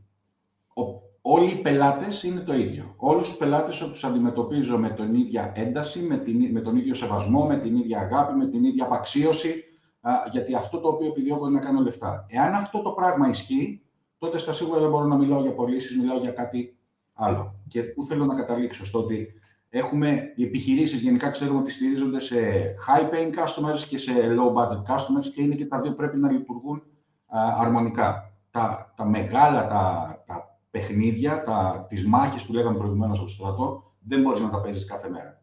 όλοι 1.22 1.52
οι 1.52 1.56
πελάτες 1.56 2.24
είναι 2.24 2.40
το 2.40 2.54
ίδιο. 2.54 2.94
Όλους 2.98 3.28
τους 3.28 3.38
πελάτες 3.38 3.78
τους 3.78 4.04
αντιμετωπίζω 4.04 4.78
με 4.78 4.90
τον 4.90 5.16
ίδια 5.16 5.52
ένταση, 5.56 6.02
με, 6.02 6.18
την, 6.18 6.52
με 6.52 6.62
τον 6.62 6.78
ίδιο 6.78 6.94
σεβασμό, 6.94 7.46
με 7.46 7.58
την 7.58 7.76
ίδια 7.76 8.00
αγάπη, 8.00 8.34
με 8.34 8.46
την 8.46 8.64
ίδια 8.64 8.84
απαξίωση, 8.84 9.64
γιατί 10.32 10.56
αυτό 10.56 10.80
το 10.80 10.88
οποίο 10.88 11.08
επιδιώκω 11.08 11.48
είναι 11.48 11.60
να 11.60 11.66
κάνω 11.66 11.82
λεφτά. 11.82 12.26
Εάν 12.30 12.54
αυτό 12.54 12.82
το 12.82 12.90
πράγμα 12.90 13.30
ισχύει, 13.30 13.82
τότε 14.18 14.38
στα 14.38 14.54
σίγουρα 14.54 14.80
δεν 14.80 14.90
μπορώ 14.90 15.06
να 15.06 15.18
μιλάω 15.18 15.42
για 15.42 15.54
πωλήσεις, 15.54 15.98
μιλάω 15.98 16.20
για 16.20 16.32
κάτι 16.32 16.78
άλλο. 17.14 17.56
Και 17.68 17.84
πού 17.84 18.06
θέλω 18.06 18.26
να 18.26 18.36
καταλήξω, 18.36 18.86
στο 18.86 19.00
ότι 19.00 19.34
Έχουμε 19.74 20.34
οι 20.36 20.44
επιχειρήσεις 20.44 21.02
γενικά 21.02 21.30
ξέρουμε 21.30 21.60
ότι 21.60 21.72
στηρίζονται 21.72 22.20
σε 22.20 22.36
high 22.88 23.14
paying 23.14 23.34
customers 23.34 23.80
και 23.88 23.98
σε 23.98 24.12
low 24.14 24.54
budget 24.54 24.84
customers 24.94 25.26
και 25.34 25.42
είναι 25.42 25.56
και 25.56 25.66
τα 25.66 25.82
δύο 25.82 25.94
πρέπει 25.94 26.18
να 26.18 26.32
λειτουργούν 26.32 26.84
αρμονικά. 27.60 28.34
Τα, 28.52 28.94
τα 28.96 29.06
μεγάλα 29.06 29.68
τα, 29.68 30.24
τα 30.26 30.60
παιχνίδια, 30.72 31.44
τα, 31.44 31.86
τις 31.90 32.06
μάχες 32.06 32.44
που 32.44 32.54
λέγαμε 32.54 32.78
προηγουμένως 32.78 33.18
από 33.18 33.28
το 33.28 33.34
στρατό, 33.34 33.94
δεν 34.00 34.22
μπορείς 34.22 34.42
να 34.42 34.50
τα 34.50 34.62
παίζεις 34.62 34.86
κάθε 34.86 35.10
μέρα. 35.10 35.42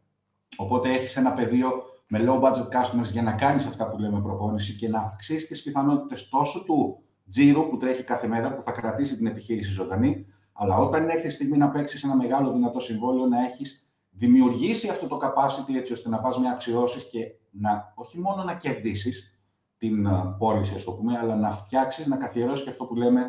Οπότε 0.56 0.88
έχεις 0.90 1.16
ένα 1.16 1.32
πεδίο 1.32 1.70
με 2.08 2.24
low 2.26 2.40
budget 2.40 2.68
customers 2.68 3.10
για 3.12 3.22
να 3.22 3.32
κάνεις 3.32 3.66
αυτά 3.66 3.88
που 3.88 3.98
λέμε 3.98 4.20
προπόνηση 4.20 4.74
και 4.74 4.88
να 4.88 5.00
αυξήσεις 5.00 5.48
τις 5.48 5.62
πιθανότητες 5.62 6.28
τόσο 6.28 6.64
του 6.64 7.02
τζίρου 7.28 7.68
που 7.68 7.76
τρέχει 7.76 8.02
κάθε 8.02 8.26
μέρα, 8.26 8.54
που 8.54 8.62
θα 8.62 8.72
κρατήσει 8.72 9.16
την 9.16 9.26
επιχείρηση 9.26 9.70
ζωντανή, 9.70 10.26
αλλά 10.52 10.78
όταν 10.78 11.08
έρθει 11.08 11.26
η 11.26 11.30
στιγμή 11.30 11.56
να 11.56 11.70
παίξεις 11.70 12.02
ένα 12.02 12.16
μεγάλο 12.16 12.52
δυνατό 12.52 12.80
συμβόλαιο, 12.80 13.26
να 13.26 13.44
έχεις 13.44 13.87
δημιουργήσει 14.18 14.88
αυτό 14.88 15.06
το 15.06 15.18
capacity 15.22 15.74
έτσι 15.76 15.92
ώστε 15.92 16.08
να 16.08 16.18
πας 16.18 16.38
με 16.38 16.48
αξιώσεις 16.48 17.08
και 17.08 17.34
να, 17.50 17.92
όχι 17.94 18.18
μόνο 18.18 18.42
να 18.42 18.54
κερδίσεις 18.54 19.38
την 19.78 20.06
ε, 20.06 20.34
πώληση, 20.38 20.74
ας 20.74 20.84
το 20.84 20.92
πούμε, 20.92 21.18
αλλά 21.18 21.36
να 21.36 21.50
φτιάξεις, 21.50 22.06
να 22.06 22.16
καθιερώσεις 22.16 22.64
και 22.64 22.70
αυτό 22.70 22.84
που 22.84 22.94
λέμε 22.94 23.20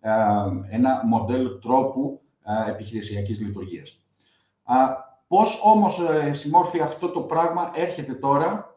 ε, 0.00 0.12
ένα 0.68 1.02
μοντέλο 1.04 1.58
τρόπου 1.58 2.20
ε, 2.44 2.70
επιχειρησιακής 2.70 3.40
λειτουργίας. 3.40 4.00
Πώς 5.26 5.60
όμως 5.62 6.00
συμμόρφει 6.30 6.80
αυτό 6.80 7.08
το 7.08 7.20
πράγμα 7.20 7.70
έρχεται 7.74 8.14
τώρα 8.14 8.74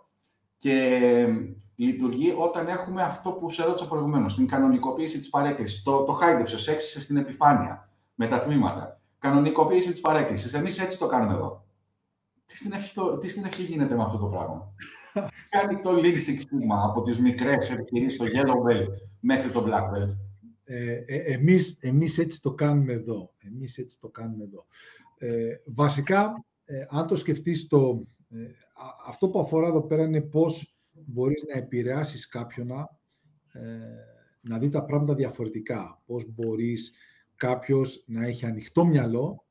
και 0.57 1.28
λειτουργεί 1.76 2.36
όταν 2.38 2.67
έχουμε 2.67 3.01
αυτό 3.01 3.32
που 3.32 3.49
σε 3.49 3.63
ρώτησα 3.63 3.88
προηγουμένως, 3.88 4.36
την 4.36 4.47
κανονικοποίηση 4.47 5.20
της 5.20 5.30
παρέκκλησης. 5.30 5.84
Το, 5.84 6.03
το 6.03 6.11
χάιδεψες, 6.11 6.67
έξισες 6.67 7.03
στην 7.03 7.17
επιφάνεια 7.17 7.89
με 8.13 8.28
τα 8.28 8.39
τμήματα 8.39 8.99
κανονικοποίηση 9.20 9.91
της 9.91 10.01
παρέκκλησης. 10.01 10.53
Εμείς 10.53 10.80
έτσι 10.80 10.97
το 10.97 11.07
κάνουμε 11.07 11.34
εδώ. 11.34 11.65
Τι 12.45 12.57
στην 12.57 12.72
ευχή, 12.72 12.93
τι 13.20 13.30
στην 13.30 13.45
ευχή 13.45 13.63
γίνεται 13.63 13.95
με 13.95 14.03
αυτό 14.03 14.17
το 14.17 14.26
πράγμα; 14.26 14.74
Κάνει 15.49 15.80
το 15.80 15.89
Lean 15.95 16.15
Six 16.15 16.38
Sigma 16.38 16.84
από 16.86 17.01
τις 17.01 17.20
μικρές 17.20 17.72
επιχειρήσεις 17.72 18.13
στο 18.13 18.26
Yellow 18.26 18.72
Belt 18.72 18.88
μέχρι 19.20 19.51
το 19.51 19.65
Black 19.67 19.84
Belt. 19.84 20.17
Ε, 20.63 20.91
ε, 20.91 21.34
εμείς, 21.34 21.78
εμείς 21.82 22.17
έτσι 22.17 22.41
το 22.41 22.53
κάνουμε 22.53 22.93
εδώ. 22.93 23.34
Εμείς 23.38 23.78
έτσι 23.78 23.99
το 23.99 24.07
κάνουμε 24.07 24.43
εδώ. 24.43 24.65
Ε, 25.17 25.55
βασικά, 25.65 26.45
ε, 26.65 26.86
αν 26.89 27.07
το 27.07 27.15
σκεφτείς, 27.15 27.67
το, 27.67 28.03
ε, 28.30 28.38
αυτό 29.07 29.30
που 29.30 29.39
αφορά 29.39 29.67
εδώ 29.67 29.82
πέρα 29.82 30.03
είναι 30.03 30.22
πώς 30.22 30.76
μπορείς 30.91 31.45
να 31.47 31.57
επηρεάσεις 31.57 32.28
κάποιον 32.28 32.70
ε, 32.72 33.70
να 34.41 34.57
δει 34.57 34.70
τα 34.70 34.84
πράγματα 34.86 35.15
διαφορετικά. 35.15 36.01
Πώς 36.05 36.26
μπορείς 36.34 36.93
κάποιος 37.39 38.03
να 38.07 38.25
έχει 38.25 38.45
ανοιχτό 38.45 38.85
μυαλό 38.85 39.45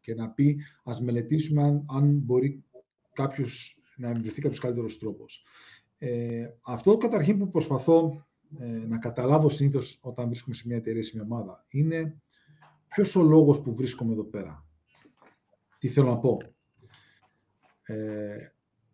και 0.00 0.14
να 0.14 0.30
πει 0.30 0.60
ας 0.84 1.00
μελετήσουμε 1.00 1.62
αν, 1.62 1.86
αν 1.88 2.18
μπορεί 2.18 2.64
κάποιος 3.12 3.80
να 3.96 4.08
εμπνευστεί 4.08 4.40
κάποιος 4.40 4.60
καλύτερος 4.60 4.98
τρόπος. 4.98 5.44
Ε, 5.98 6.48
αυτό 6.62 6.96
καταρχήν 6.96 7.38
που 7.38 7.50
προσπαθώ 7.50 8.26
ε, 8.58 8.66
να 8.66 8.98
καταλάβω 8.98 9.48
συνήθως 9.48 9.98
όταν 10.00 10.26
βρίσκομαι 10.26 10.54
σε 10.54 10.62
μια 10.66 10.76
εταιρεία, 10.76 11.02
σε 11.02 11.10
μια 11.14 11.24
ομάδα, 11.24 11.64
είναι 11.68 12.20
ποιος 12.88 13.16
ο 13.16 13.22
λόγος 13.22 13.60
που 13.60 13.74
βρίσκομαι 13.74 14.12
εδώ 14.12 14.24
πέρα. 14.24 14.66
Τι 15.78 15.88
θέλω 15.88 16.10
να 16.10 16.18
πω; 16.18 16.38
Ε, 17.82 18.36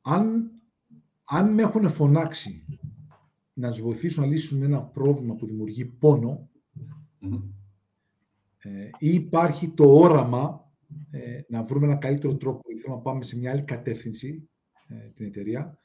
αν, 0.02 0.50
αν 1.24 1.52
με 1.52 1.62
έχουν 1.62 1.90
φωνάξει 1.90 2.64
να 3.52 3.72
του 3.72 3.82
βοηθήσουν 3.82 4.22
να 4.22 4.28
λύσουν 4.28 4.62
ένα 4.62 4.82
πρόβλημα 4.82 5.34
που 5.34 5.46
δημιουργεί 5.46 5.82
ε, 5.82 7.38
ή 8.98 9.14
υπάρχει 9.14 9.68
το 9.68 9.94
όραμα 9.94 10.72
ε, 11.10 11.40
να 11.48 11.62
βρούμε 11.62 11.86
ένα 11.86 11.96
καλύτερο 11.96 12.36
τρόπο 12.36 12.60
ή 12.70 12.74
θέλουμε 12.74 12.96
να 12.96 13.02
πάμε 13.02 13.24
σε 13.24 13.38
μια 13.38 13.50
άλλη 13.50 13.62
κατεύθυνση 13.62 14.50
ε, 14.88 14.94
την 15.14 15.26
εταιρεία, 15.26 15.78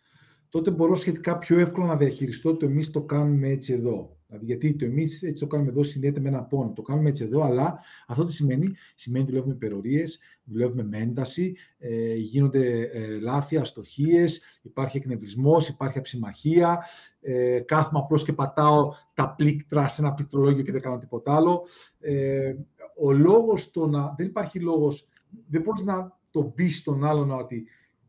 τότε 0.49 0.71
μπορώ 0.71 0.95
σχετικά 0.95 1.38
πιο 1.38 1.59
εύκολα 1.59 1.86
να 1.86 1.97
διαχειριστώ 1.97 2.57
το 2.57 2.65
εμείς 2.65 2.91
το 2.91 3.01
κάνουμε 3.01 3.49
έτσι 3.49 3.73
εδώ. 3.73 4.16
Δηλαδή, 4.28 4.45
γιατί 4.45 4.75
το 4.75 4.86
εμείς 4.86 5.23
έτσι 5.23 5.39
το 5.39 5.47
κάνουμε 5.47 5.69
εδώ 5.69 5.84
συνδέεται 5.84 6.19
με 6.19 6.30
ένα 6.30 6.43
πόνο. 6.43 6.73
Το 6.73 6.82
κάνουμε 6.82 7.09
έτσι 7.09 7.23
εδώ, 7.23 7.41
αλλά 7.41 7.80
αυτό 8.07 8.25
τι 8.25 8.34
σημαίνει; 8.34 8.73
Σημαίνει 8.95 9.23
ότι 9.23 9.32
δουλεύουμε 9.32 9.55
υπερορίες, 9.55 10.19
δουλεύουμε 10.43 10.84
με 10.84 10.97
ένταση, 10.97 11.55
ε, 11.78 12.13
γίνονται 12.13 12.82
ε, 12.82 13.19
λάθη, 13.19 13.57
αστοχίες, 13.57 14.41
υπάρχει 14.61 14.97
εκνευρισμός, 14.97 15.67
υπάρχει 15.67 15.97
αψημαχία. 15.97 16.86
Ε, 17.21 17.59
κάθομαι 17.59 17.99
απλώς 17.99 18.23
και 18.23 18.34
πατάω 18.34 18.93
τα 19.13 19.34
πλήκτρα 19.38 19.88
σε 19.88 20.01
ένα 20.01 20.13
πληκτρολόγιο 20.13 20.63
και 20.63 20.71
δεν 20.71 20.82
κάνω 20.82 20.97
τίποτα 20.97 21.36
άλλο. 21.36 21.65
Ε, 21.99 22.55
ο 23.01 23.11
λόγος 23.11 23.71
το 23.71 23.88
να. 23.88 24.13
Δεν 24.17 24.25
υπάρχει 24.25 24.59
λόγος. 24.59 25.07
Δεν 25.47 25.61
μπορείς 25.61 25.84
να 25.84 26.19
το 26.32 26.43
πει 26.43 26.69
στον 26.69 27.03
άλλον 27.03 27.32
ότι 27.32 27.67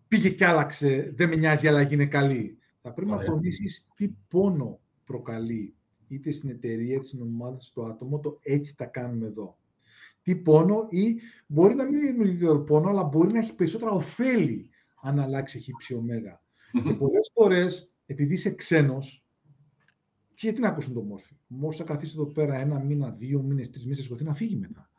πήγε 0.08 0.28
και 0.28 0.46
άλλαξε, 0.46 1.12
δεν 1.16 1.28
με 1.28 1.36
νοιάζει, 1.36 1.66
η 1.66 1.68
αλλαγή 1.68 1.94
είναι 1.94 2.06
καλή. 2.06 2.58
Θα 2.82 2.92
πρέπει 2.92 3.10
να 3.10 3.18
τονίσεις 3.18 3.86
τι 3.94 4.08
πόνο 4.28 4.80
προκαλεί 5.04 5.77
είτε 6.08 6.30
στην 6.30 6.50
εταιρεία, 6.50 6.94
είτε 6.94 7.04
στην 7.04 7.22
ομάδα, 7.22 7.60
στο 7.60 7.82
άτομο, 7.82 8.18
το 8.18 8.38
έτσι 8.42 8.76
τα 8.76 8.84
κάνουμε 8.84 9.26
εδώ. 9.26 9.58
Τι 10.22 10.36
πόνο 10.36 10.86
ή 10.90 11.16
μπορεί 11.46 11.74
να 11.74 11.84
μην 11.84 12.00
δημιουργεί 12.00 12.44
το 12.44 12.58
πόνο, 12.58 12.88
αλλά 12.88 13.04
μπορεί 13.04 13.32
να 13.32 13.38
έχει 13.38 13.54
περισσότερα 13.54 13.90
ωφέλη 13.90 14.70
αν 15.02 15.20
αλλάξει 15.20 15.58
χύψη 15.58 15.94
ωμέγα. 15.94 16.42
Και 16.84 16.94
πολλές 16.94 17.30
φορές, 17.34 17.90
επειδή 18.06 18.34
είσαι 18.34 18.50
ξένος, 18.50 19.26
γιατί 20.34 20.60
να 20.60 20.68
ακούσουν 20.68 20.94
το 20.94 21.02
μόρφι. 21.02 21.36
Μόρφι 21.46 21.78
θα 21.78 21.84
καθίσει 21.84 22.14
εδώ 22.16 22.26
πέρα 22.26 22.54
ένα 22.54 22.78
μήνα, 22.78 23.10
δύο 23.10 23.42
μήνες, 23.42 23.70
τρεις 23.70 23.82
μήνες, 23.82 23.98
σηκωθεί 23.98 24.24
να 24.24 24.34
φύγει 24.34 24.56
μετά. 24.56 24.90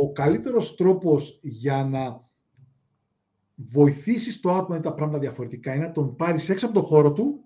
Ο 0.00 0.12
καλύτερος 0.12 0.74
τρόπος 0.74 1.38
για 1.42 1.84
να 1.84 2.28
βοηθήσεις 3.54 4.40
το 4.40 4.52
άτομο 4.52 4.80
τα 4.80 4.94
πράγματα 4.94 5.18
διαφορετικά 5.18 5.74
είναι 5.74 5.86
να 5.86 5.92
τον 5.92 6.16
πάρεις 6.16 6.48
έξω 6.48 6.66
από 6.66 6.74
το 6.74 6.82
χώρο 6.82 7.12
του 7.12 7.44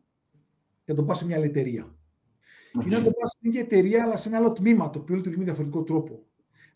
και 0.84 0.92
να 0.92 0.94
τον 0.94 1.06
πας 1.06 1.18
σε 1.18 1.26
μια 1.26 1.36
άλλη 1.36 1.46
εταιρεία. 1.46 1.95
Okay. 2.78 2.84
Είναι 2.86 2.96
να 2.96 3.02
το 3.02 3.10
πάει 3.10 3.28
στην 3.28 3.50
ίδια 3.50 3.60
εταιρεία, 3.60 4.02
αλλά 4.02 4.16
σε 4.16 4.28
ένα 4.28 4.38
άλλο 4.38 4.52
τμήμα, 4.52 4.90
το 4.90 4.98
οποίο 4.98 5.16
λειτουργεί 5.16 5.38
με 5.38 5.44
διαφορετικό 5.44 5.82
τρόπο. 5.82 6.24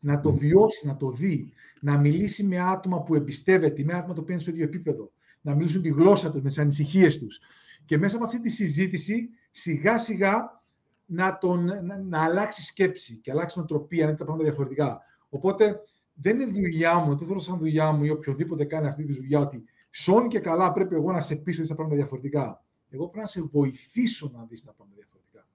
Να 0.00 0.20
το 0.20 0.32
βιώσει, 0.32 0.86
να 0.86 0.96
το 0.96 1.10
δει, 1.10 1.52
να 1.80 1.98
μιλήσει 1.98 2.44
με 2.44 2.60
άτομα 2.60 3.02
που 3.02 3.14
εμπιστεύεται, 3.14 3.84
με 3.84 3.94
άτομα 3.94 4.14
που 4.14 4.30
είναι 4.30 4.40
στο 4.40 4.50
ίδιο 4.50 4.64
επίπεδο, 4.64 5.12
να 5.40 5.54
μιλήσουν 5.54 5.82
τη 5.82 5.88
γλώσσα 5.88 6.30
τους, 6.30 6.42
με 6.42 6.48
τις 6.48 6.58
ανησυχίες 6.58 7.18
τους. 7.18 7.40
Και 7.84 7.98
μέσα 7.98 8.16
από 8.16 8.24
αυτή 8.24 8.40
τη 8.40 8.48
συζήτηση, 8.48 9.28
σιγά 9.50 9.98
σιγά 9.98 10.62
να, 11.06 11.38
τον, 11.38 11.64
να, 11.64 11.98
να 11.98 12.24
αλλάξει 12.24 12.62
σκέψη 12.62 13.16
και 13.16 13.30
αλλάξει 13.30 13.58
νοοτροπία, 13.58 14.02
να 14.02 14.08
είναι 14.08 14.18
τα 14.18 14.24
πράγματα 14.24 14.48
διαφορετικά. 14.48 15.00
Οπότε 15.28 15.80
δεν 16.14 16.40
είναι 16.40 16.52
δουλειά 16.52 16.98
μου, 16.98 17.16
δεν 17.16 17.26
θέλω 17.26 17.40
σαν 17.40 17.58
δουλειά 17.58 17.92
μου 17.92 18.04
ή 18.04 18.10
οποιοδήποτε 18.10 18.64
κάνει 18.64 18.86
αυτή 18.86 19.04
τη 19.04 19.12
δουλειά 19.12 19.40
ότι 19.40 19.64
σώνει 19.90 20.28
και 20.28 20.38
καλά 20.38 20.72
πρέπει 20.72 20.94
εγώ 20.94 21.12
να 21.12 21.20
σε 21.20 21.36
πείσω 21.36 21.66
τα 21.66 21.74
πράγματα 21.74 21.96
διαφορετικά. 21.96 22.64
Εγώ 22.90 23.08
πρέπει 23.08 23.24
να 23.24 23.30
σε 23.30 23.42
βοηθήσω 23.42 24.30
να 24.34 24.44
δεις 24.44 24.64
τα 24.64 24.72
πράγματα 24.72 24.96
διαφορετικά 24.96 25.46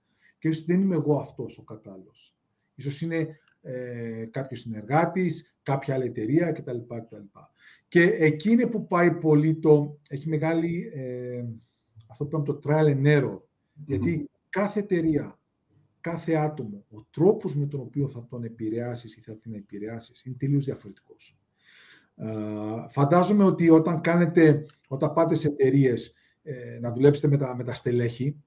και 0.46 0.52
ίσως 0.52 0.66
δεν 0.66 0.82
είμαι 0.82 0.96
εγώ 0.96 1.20
αυτός 1.20 1.58
ο 1.58 1.64
κατάλληλος. 1.64 2.36
Ίσως 2.76 3.02
είναι 3.02 3.39
ε, 3.62 4.26
κάποιος 4.32 4.60
συνεργάτης, 4.60 5.56
κάποια 5.64 5.93
άλλη 5.93 6.06
εταιρεία 6.06 6.52
κτλ. 6.52 6.78
κτλ. 6.78 7.39
Και 7.88 8.02
εκεί 8.02 8.52
είναι 8.52 8.68
που 8.68 8.88
πάει 8.88 9.12
πολύ 9.12 9.56
το, 9.56 10.00
έχει 10.10 10.30
μεγάλη, 10.30 10.91
ε, 10.93 11.46
αυτό 12.08 12.26
που 12.26 12.41
είπαμε 12.41 12.46
το 12.46 12.60
trial 12.64 12.86
and 12.86 13.22
error. 13.22 13.39
Γιατί 13.86 14.30
κάθε 14.50 14.80
εταιρεία, 14.80 15.39
κάθε 16.02 16.34
άτομο, 16.34 16.86
ο 16.91 17.06
τρόπος 17.12 17.56
με 17.56 17.66
τον 17.66 17.80
οποίο 17.80 18.08
θα 18.08 18.26
τον 18.30 18.43
επηρεάσεις 18.43 19.18
ή 19.18 19.22
θα 19.22 19.36
την 19.36 19.54
επηρεάσεις 19.54 20.24
είναι 20.24 20.36
τελείως 20.39 20.66
διαφορετικός. 20.66 21.38
Ε, 22.16 22.26
φαντάζομαι 22.89 23.43
ότι 23.43 23.70
όταν 23.70 24.02
κάνετε, 24.02 24.66
όταν 24.88 25.14
πάτε 25.14 25.36
σε 25.36 25.48
εταιρείες 25.48 26.14
ε, 26.43 26.80
να 26.80 26.91
δουλέψετε 26.91 27.28
με 27.28 27.38
τα, 27.38 27.56
με 27.56 27.64
τα 27.64 27.74
στελέχη, 27.74 28.43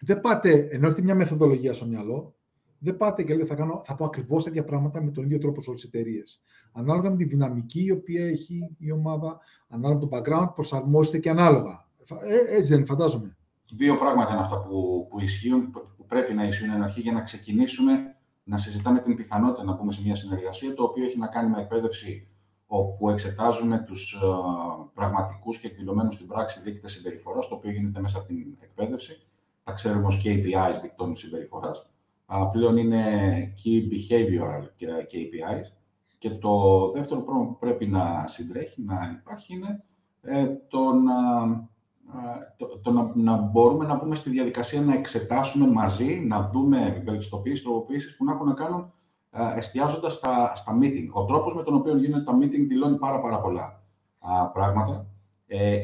δεν 0.00 0.20
πάτε, 0.20 0.68
ενώ 0.70 0.86
έχετε 0.86 1.02
μια 1.02 1.14
μεθοδολογία 1.14 1.72
στο 1.72 1.86
μυαλό, 1.86 2.34
δεν 2.78 2.96
πάτε 2.96 3.22
και 3.22 3.34
λέτε 3.34 3.46
θα, 3.46 3.54
κάνω, 3.54 3.82
θα 3.86 3.94
πω 3.94 4.04
ακριβώς 4.04 4.44
τέτοια 4.44 4.64
πράγματα 4.64 5.02
με 5.02 5.10
τον 5.10 5.24
ίδιο 5.24 5.38
τρόπο 5.38 5.62
σε 5.62 5.70
όλες 5.70 5.82
τις 5.82 5.90
εταιρείες. 5.90 6.42
Ανάλογα 6.72 7.10
με 7.10 7.16
τη 7.16 7.24
δυναμική 7.24 7.84
η 7.84 7.90
οποία 7.90 8.26
έχει 8.26 8.76
η 8.78 8.92
ομάδα, 8.92 9.38
ανάλογα 9.68 10.00
με 10.00 10.06
το 10.06 10.16
background, 10.16 10.54
προσαρμόζεται 10.54 11.18
και 11.18 11.30
ανάλογα. 11.30 11.86
Ε, 12.22 12.56
έτσι 12.56 12.74
δεν 12.74 12.86
φαντάζομαι. 12.86 13.36
Δύο 13.76 13.94
πράγματα 13.94 14.32
είναι 14.32 14.40
αυτά 14.40 14.62
που, 14.62 15.06
που 15.10 15.20
ισχύουν, 15.20 15.70
που 15.70 16.06
πρέπει 16.06 16.34
να 16.34 16.44
ισχύουν 16.44 16.70
εν 16.70 16.82
αρχή 16.82 17.00
για 17.00 17.12
να 17.12 17.20
ξεκινήσουμε 17.20 18.16
να 18.44 18.56
συζητάμε 18.58 19.00
την 19.00 19.16
πιθανότητα 19.16 19.64
να 19.64 19.76
πούμε 19.76 19.92
σε 19.92 20.02
μια 20.02 20.14
συνεργασία, 20.14 20.74
το 20.74 20.82
οποίο 20.82 21.04
έχει 21.04 21.18
να 21.18 21.26
κάνει 21.26 21.50
με 21.50 21.60
εκπαίδευση 21.60 22.28
όπου 22.66 23.10
εξετάζουμε 23.10 23.78
τους 23.78 24.20
uh, 24.22 24.90
πραγματικούς 24.94 25.58
και 25.58 25.66
εκδηλωμένους 25.66 26.14
στην 26.14 26.26
πράξη 26.26 26.60
δείκτες 26.60 26.92
συμπεριφοράς, 26.92 27.48
το 27.48 27.54
οποίο 27.54 27.70
γίνεται 27.70 28.00
μέσα 28.00 28.18
από 28.18 28.26
την 28.26 28.56
εκπαίδευση 28.60 29.27
τα 29.68 29.74
ξέρουμε 29.74 30.06
ως 30.06 30.20
KPIs 30.24 30.80
δικτών 30.82 31.16
συμπεριφοράς. 31.16 31.90
Πλέον 32.52 32.76
είναι 32.76 33.02
Key 33.56 33.92
Behavioral 33.92 34.64
KPIs. 35.10 35.72
Και 36.18 36.30
το 36.30 36.90
δεύτερο 36.90 37.20
πράγμα 37.20 37.44
που 37.46 37.58
πρέπει 37.58 37.86
να 37.86 38.24
συντρέχει, 38.26 38.82
να 38.82 39.18
υπάρχει, 39.20 39.54
είναι 39.54 39.84
ε, 40.22 40.46
το, 40.68 40.92
να, 40.92 41.14
το, 42.56 42.78
το 42.78 42.90
να, 42.90 43.12
να, 43.14 43.36
μπορούμε 43.36 43.86
να 43.86 43.96
μπούμε 43.96 44.14
στη 44.14 44.30
διαδικασία 44.30 44.80
να 44.80 44.94
εξετάσουμε 44.94 45.66
μαζί, 45.66 46.20
να 46.26 46.42
δούμε 46.42 47.02
βελτιστοποιήσεις, 47.04 47.62
τροποποιήσεις 47.62 48.16
που 48.16 48.24
να 48.24 48.32
έχουν 48.32 48.46
να 48.46 48.54
κάνουν 48.54 48.92
εστιάζοντας 49.56 50.14
στα, 50.14 50.54
στα 50.54 50.78
meeting. 50.80 51.08
Ο 51.12 51.24
τρόπος 51.24 51.54
με 51.54 51.62
τον 51.62 51.74
οποίο 51.74 51.96
γίνεται 51.96 52.22
τα 52.22 52.36
meeting 52.36 52.66
δηλώνει 52.68 52.96
πάρα, 52.96 53.20
πάρα 53.20 53.40
πολλά 53.40 53.82
πράγματα. 54.52 55.06
Ε, 55.46 55.78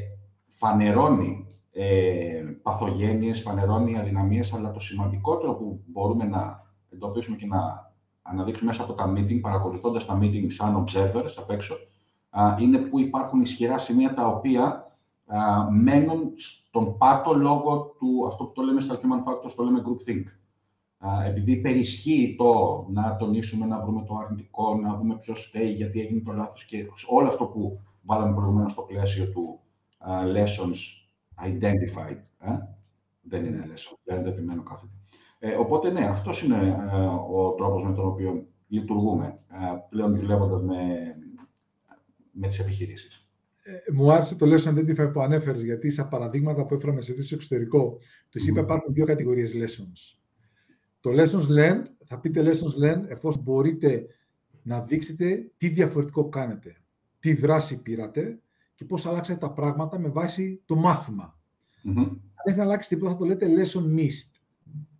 φανερώνει 0.48 1.43
ε, 1.76 2.42
παθογένειες, 2.62 3.42
φανερώνει 3.42 3.98
αδυναμίες, 3.98 4.52
αλλά 4.52 4.70
το 4.70 4.80
σημαντικότερο 4.80 5.54
που 5.54 5.80
μπορούμε 5.86 6.24
να 6.24 6.62
εντοπίσουμε 6.90 7.36
και 7.36 7.46
να 7.46 7.92
αναδείξουμε 8.22 8.70
μέσα 8.70 8.82
από 8.82 8.92
τα 8.92 9.12
meeting, 9.12 9.40
παρακολουθώντας 9.40 10.06
τα 10.06 10.18
meeting 10.22 10.46
σαν 10.46 10.84
observers 10.84 11.34
απ' 11.36 11.50
έξω, 11.50 11.74
είναι 12.60 12.78
που 12.78 13.00
υπάρχουν 13.00 13.40
ισχυρά 13.40 13.78
σημεία 13.78 14.14
τα 14.14 14.26
οποία 14.26 14.92
α, 15.26 15.70
μένουν 15.70 16.32
στον 16.36 16.96
πάτο 16.96 17.34
λόγω 17.34 17.94
του, 17.98 18.24
αυτό 18.26 18.44
που 18.44 18.52
το 18.52 18.62
λέμε 18.62 18.80
στα 18.80 18.96
human 18.96 19.30
factors, 19.30 19.52
το 19.56 19.62
λέμε 19.64 19.82
group 19.86 20.10
think. 20.10 20.24
Α, 20.98 21.24
επειδή 21.24 21.52
υπερισχύει 21.52 22.34
το 22.38 22.84
να 22.90 23.16
τονίσουμε, 23.16 23.66
να 23.66 23.80
βρούμε 23.80 24.04
το 24.06 24.16
αρνητικό, 24.16 24.74
να 24.74 24.96
δούμε 24.96 25.16
ποιος 25.16 25.46
φταίει, 25.46 25.72
γιατί 25.72 26.00
έγινε 26.00 26.20
το 26.20 26.32
λάθος 26.32 26.64
και 26.64 26.86
όλο 27.08 27.26
αυτό 27.26 27.44
που 27.44 27.80
βάλαμε 28.02 28.34
προηγουμένως 28.34 28.72
στο 28.72 28.82
πλαίσιο 28.82 29.28
του 29.28 29.60
lessons 30.34 31.03
identified. 31.46 32.18
Ε; 32.38 32.50
Δεν 33.22 33.44
είναι 33.44 33.64
lesson, 33.74 33.96
δεν 34.04 34.26
επιμένω 34.26 34.62
κάθετα. 34.62 34.92
Ε, 35.38 35.54
οπότε, 35.54 35.90
ναι, 35.90 36.06
αυτός 36.06 36.42
είναι 36.42 36.88
ε, 36.92 36.96
ο 37.32 37.50
τρόπος 37.50 37.84
με 37.84 37.94
τον 37.94 38.06
οποίο 38.06 38.46
λειτουργούμε, 38.68 39.38
ε, 39.48 39.56
πλέον 39.88 40.16
δουλεύοντας 40.16 40.62
με, 40.62 40.76
με 42.30 42.48
τις 42.48 42.58
επιχειρήσεις. 42.58 43.28
Ε, 43.62 43.92
μου 43.92 44.12
άρεσε 44.12 44.36
το 44.36 44.46
lesson 44.46 44.74
identify 44.74 45.12
που 45.12 45.20
ανέφερες, 45.20 45.62
γιατί 45.62 45.90
στα 45.90 46.08
παραδείγματα 46.08 46.66
που 46.66 46.74
έφεραμε 46.74 47.00
σε 47.00 47.22
στο 47.22 47.34
εξωτερικό, 47.34 47.98
του 48.30 48.44
είπα 48.46 48.60
υπάρχουν 48.60 48.94
δύο 48.94 49.04
κατηγορίες 49.04 49.52
lessons. 49.54 50.18
Το 51.00 51.10
lessons 51.10 51.58
learned, 51.58 51.84
θα 52.04 52.20
πείτε 52.20 52.42
lessons 52.42 52.84
learned 52.84 53.04
εφόσον 53.08 53.42
μπορείτε 53.42 54.06
να 54.62 54.80
δείξετε 54.80 55.50
τι 55.56 55.68
διαφορετικό 55.68 56.28
κάνετε, 56.28 56.76
τι 57.18 57.34
δράση 57.34 57.82
πήρατε 57.82 58.38
και 58.74 58.84
πώς 58.84 59.06
αλλάξατε 59.06 59.38
τα 59.38 59.50
πράγματα 59.50 59.98
με 59.98 60.08
βάση 60.08 60.62
το 60.66 60.74
μάθημα. 60.76 61.38
Mm-hmm. 61.84 62.06
Αν 62.34 62.54
δεν 62.54 62.60
αλλάξει 62.60 62.88
τίποτα, 62.88 63.10
θα 63.10 63.16
το 63.16 63.24
λέτε 63.24 63.46
lesson 63.46 63.98
missed. 63.98 64.34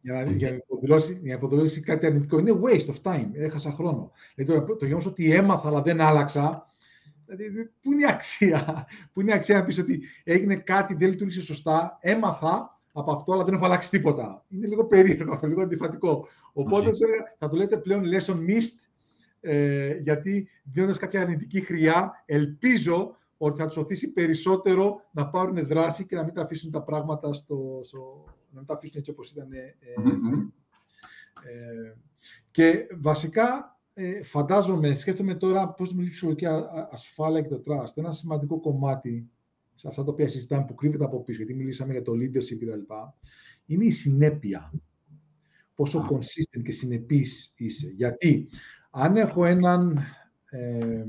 Για 0.01 0.13
να, 0.13 0.23
για 0.23 0.51
να, 0.51 0.57
υποδηλώσει, 0.57 1.21
για 1.23 1.39
να 1.43 1.81
κάτι 1.85 2.07
αρνητικό. 2.07 2.39
Είναι 2.39 2.61
waste 2.63 2.87
of 2.87 3.13
time. 3.13 3.29
Έχασα 3.33 3.73
χρόνο. 3.73 4.11
Δηλαδή, 4.35 4.67
το, 4.67 4.77
το 4.77 4.85
γεγονός 4.85 5.07
ότι 5.07 5.33
έμαθα 5.33 5.69
αλλά 5.69 5.83
δεν 5.83 6.01
άλλαξα, 6.01 6.75
δηλαδή, 7.27 7.71
πού 7.83 7.93
είναι 7.93 8.03
η 8.03 8.07
αξία; 8.09 8.87
Πού 9.13 9.21
είναι 9.21 9.31
η 9.31 9.35
αξία 9.35 9.59
να 9.59 9.65
πεις 9.65 9.79
ότι 9.79 10.03
έγινε 10.25 10.57
κάτι, 10.57 10.95
δεν 10.95 11.09
λειτουργήσε 11.09 11.43
σωστά, 11.43 11.99
έμαθα 12.01 12.81
από 12.93 13.13
αυτό, 13.13 13.33
αλλά 13.33 13.45
δεν 13.45 13.55
έχω 13.55 13.65
αλλάξει 13.65 13.91
τίποτα. 13.91 14.45
Είναι 14.49 14.67
λίγο 14.67 14.85
περίεργο, 14.85 15.41
λίγο 15.49 15.63
αντιφατικό. 15.63 16.29
Οπότε 16.53 16.91
θα 17.39 17.49
το 17.49 17.57
λέτε 17.57 17.77
πλέον 17.77 18.03
lesson 18.05 18.37
missed, 18.51 18.79
ε, 19.41 19.97
γιατί 19.97 20.49
δίνοντας 20.63 20.99
κάποια 20.99 21.21
αρνητική 21.21 21.61
χρειά, 21.61 22.23
ελπίζω 22.27 23.17
ότι 23.45 23.61
θα 23.61 23.67
τους 23.67 23.77
οθήσει 23.77 24.13
περισσότερο 24.13 25.01
να 25.13 25.29
πάρουν 25.29 25.67
δράση 25.67 26.07
και 26.07 26.17
να 26.17 26.25
μην 26.25 26.35
τα 26.35 26.43
αφήσουν 26.43 26.71
τα 26.71 26.83
πράγματα 26.83 27.33
στο, 27.33 27.81
στο 27.85 28.25
να 28.51 28.59
μην 28.59 28.67
τα 28.67 28.75
αφήσουν 28.75 28.99
έτσι 28.99 29.11
όπως 29.11 29.31
ήταν. 29.31 29.53
Ε, 29.53 29.75
ε, 31.49 31.97
και 32.51 32.87
βασικά 33.01 33.79
ε, 33.95 34.23
φαντάζομαι, 34.23 34.95
σκέφτομαι 34.95 35.35
τώρα 35.35 35.69
πώς 35.69 35.93
μιλήσει 35.93 36.09
η 36.09 36.13
ψυχολογική 36.13 36.47
ασφάλεια 36.91 37.41
και 37.41 37.49
το 37.49 37.63
trust. 37.67 37.93
Ένα 37.95 38.13
σημαντικό 38.13 38.61
κομμάτι 38.61 39.31
σε 39.75 39.89
αυτά 39.89 40.05
τα 40.05 40.13
οποία 40.13 40.29
συζητάμε 40.29 40.65
που 40.65 40.75
κρύβεται 40.75 41.05
από 41.05 41.23
πίσω, 41.23 41.37
γιατί 41.37 41.55
μιλήσαμε 41.55 41.93
για 41.93 42.03
το 42.03 42.13
leadership 42.13 42.59
κτλ. 42.61 42.93
Είναι 43.67 43.85
η 43.85 43.91
συνέπεια. 43.91 44.73
Πόσο 45.75 46.07
consistent 46.11 46.63
και 46.63 46.73
συνεπής 46.73 47.55
είσαι. 47.57 47.89
Γιατί 47.97 48.49
αν 48.91 49.17
έχω 49.17 49.45
έναν 49.45 49.99
ε, 50.51 51.05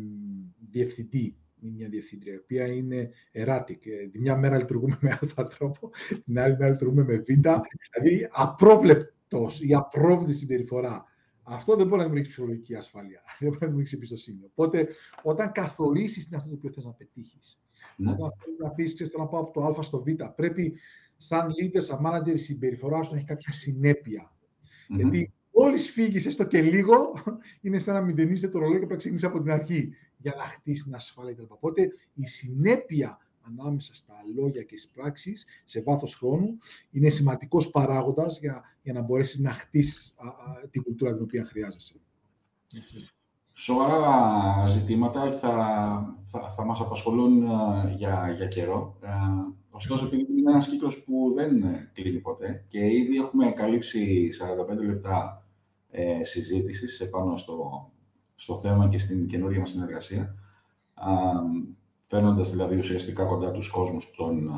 διευθυντή 0.69 1.35
μια 1.71 1.89
διευθύντρια, 1.89 2.33
η 2.33 2.37
οποία 2.37 2.65
είναι 2.65 3.09
erratic. 3.33 3.77
Τη 4.11 4.19
μια 4.19 4.37
μέρα 4.37 4.57
λειτουργούμε 4.57 4.97
με 5.01 5.11
α 5.11 5.47
τρόπο, 5.57 5.89
την 6.25 6.39
άλλη 6.39 6.57
μέρα 6.57 6.71
λειτουργούμε 6.71 7.03
με 7.03 7.17
β. 7.17 7.23
Δηλαδή 7.23 8.27
απρόβλεπτος 8.31 9.61
ή 9.61 9.73
απρόβλεπτη 9.73 10.33
συμπεριφορά. 10.33 11.05
Αυτό 11.43 11.75
δεν 11.75 11.87
μπορεί 11.87 11.97
να 11.97 12.03
δημιουργήσει 12.03 12.31
ψυχολογική 12.31 12.75
ασφάλεια. 12.75 13.21
Δεν 13.39 13.47
μπορεί 13.47 13.59
να 13.61 13.67
δημιουργήσει 13.67 13.95
εμπιστοσύνη. 13.95 14.43
Οπότε, 14.43 14.87
όταν 15.23 15.51
καθορίσεις 15.51 16.27
την 16.27 16.35
αυτό 16.35 16.49
το 16.49 16.55
οποίο 16.55 16.71
θες 16.71 16.85
να 16.85 16.91
πετύχεις, 16.91 17.59
ναι. 17.97 18.11
όταν 18.11 18.31
θέλεις 18.43 18.59
να 18.59 18.71
πεις, 18.71 18.93
ξέρεις, 18.93 19.13
να 19.13 19.27
πάω 19.27 19.41
από 19.41 19.51
το 19.51 19.79
Α 19.79 19.83
στο 19.83 20.03
Β, 20.03 20.07
πρέπει 20.35 20.73
σαν 21.17 21.47
leader, 21.47 21.81
σαν 21.81 21.99
manager, 22.05 22.33
η 22.33 22.37
συμπεριφορά 22.37 23.03
σου 23.03 23.11
να 23.11 23.17
έχει 23.17 23.25
κάποια 23.25 23.53
συνέπεια. 23.53 24.31
Mm-hmm. 24.31 24.95
Γιατί 24.95 25.33
Μόλι 25.57 25.77
φύγει, 25.77 26.27
έστω 26.27 26.43
και 26.43 26.61
λίγο, 26.61 27.13
είναι 27.61 27.79
σαν 27.79 27.93
να 27.93 28.01
μηδενίζεται 28.01 28.51
το 28.51 28.59
ρολόι 28.59 28.73
και 28.73 28.77
πρέπει 28.77 28.91
να 28.91 28.97
ξεκινήσει 28.97 29.25
από 29.25 29.41
την 29.41 29.51
αρχή 29.51 29.93
για 30.17 30.33
να 30.37 30.43
χτίσει 30.43 30.83
την 30.83 30.95
ασφάλεια 30.95 31.33
κτλ. 31.33 31.43
Οπότε 31.47 31.91
η 32.13 32.25
συνέπεια 32.25 33.19
ανάμεσα 33.41 33.95
στα 33.95 34.13
λόγια 34.35 34.63
και 34.63 34.77
στις 34.77 34.91
πράξεις 34.91 35.45
σε 35.65 35.81
βάθος 35.81 36.15
χρόνου 36.15 36.57
είναι 36.91 37.09
σημαντικός 37.09 37.69
παράγοντας 37.69 38.39
για, 38.39 38.63
για 38.81 38.93
να 38.93 39.01
μπορέσεις 39.01 39.39
να 39.39 39.51
χτίσεις 39.51 40.15
την 40.69 40.83
κουλτούρα 40.83 41.13
την 41.13 41.23
οποία 41.23 41.45
χρειάζεσαι. 41.45 41.95
Σοβαρά 43.53 44.67
ζητήματα 44.67 45.31
θα, 45.31 46.19
θα, 46.23 46.49
θα 46.49 46.65
μας 46.65 46.79
απασχολούν 46.79 47.43
για, 47.95 48.33
για 48.37 48.47
καιρό. 48.47 48.99
Ωστόσο, 49.69 50.05
επειδή 50.05 50.39
είναι 50.39 50.51
ένας 50.51 50.67
κύκλος 50.67 51.03
που 51.03 51.33
δεν 51.35 51.63
κλείνει 51.93 52.19
ποτέ 52.19 52.65
και 52.67 52.85
ήδη 52.85 53.17
έχουμε 53.17 53.51
καλύψει 53.51 54.29
45 54.79 54.85
λεπτά 54.85 55.44
ε, 55.95 56.23
συζήτησης 56.23 56.99
επάνω 56.99 57.37
στο, 57.37 57.89
στο 58.35 58.57
θέμα 58.57 58.87
και 58.87 58.99
στην 58.99 59.27
καινούργια 59.27 59.59
μας 59.59 59.69
συνεργασία, 59.69 60.35
φέρνοντας 62.07 62.49
δηλαδή 62.49 62.77
ουσιαστικά 62.77 63.25
κοντά 63.25 63.51
τους 63.51 63.69
κόσμους 63.69 64.11
των, 64.17 64.51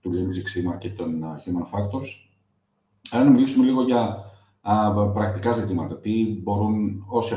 του 0.00 0.10
Lean 0.12 0.64
Six 0.72 0.78
και 0.78 0.90
των 0.90 1.22
Human 1.24 1.78
Factors. 1.78 2.08
Άρα 3.10 3.24
να 3.24 3.30
μιλήσουμε 3.30 3.64
λίγο 3.64 3.82
για 3.82 4.24
α, 4.60 4.92
πρακτικά 5.12 5.52
ζητήματα. 5.52 5.98
Τι 5.98 6.40
μπορούν 6.42 7.04
όσοι 7.08 7.34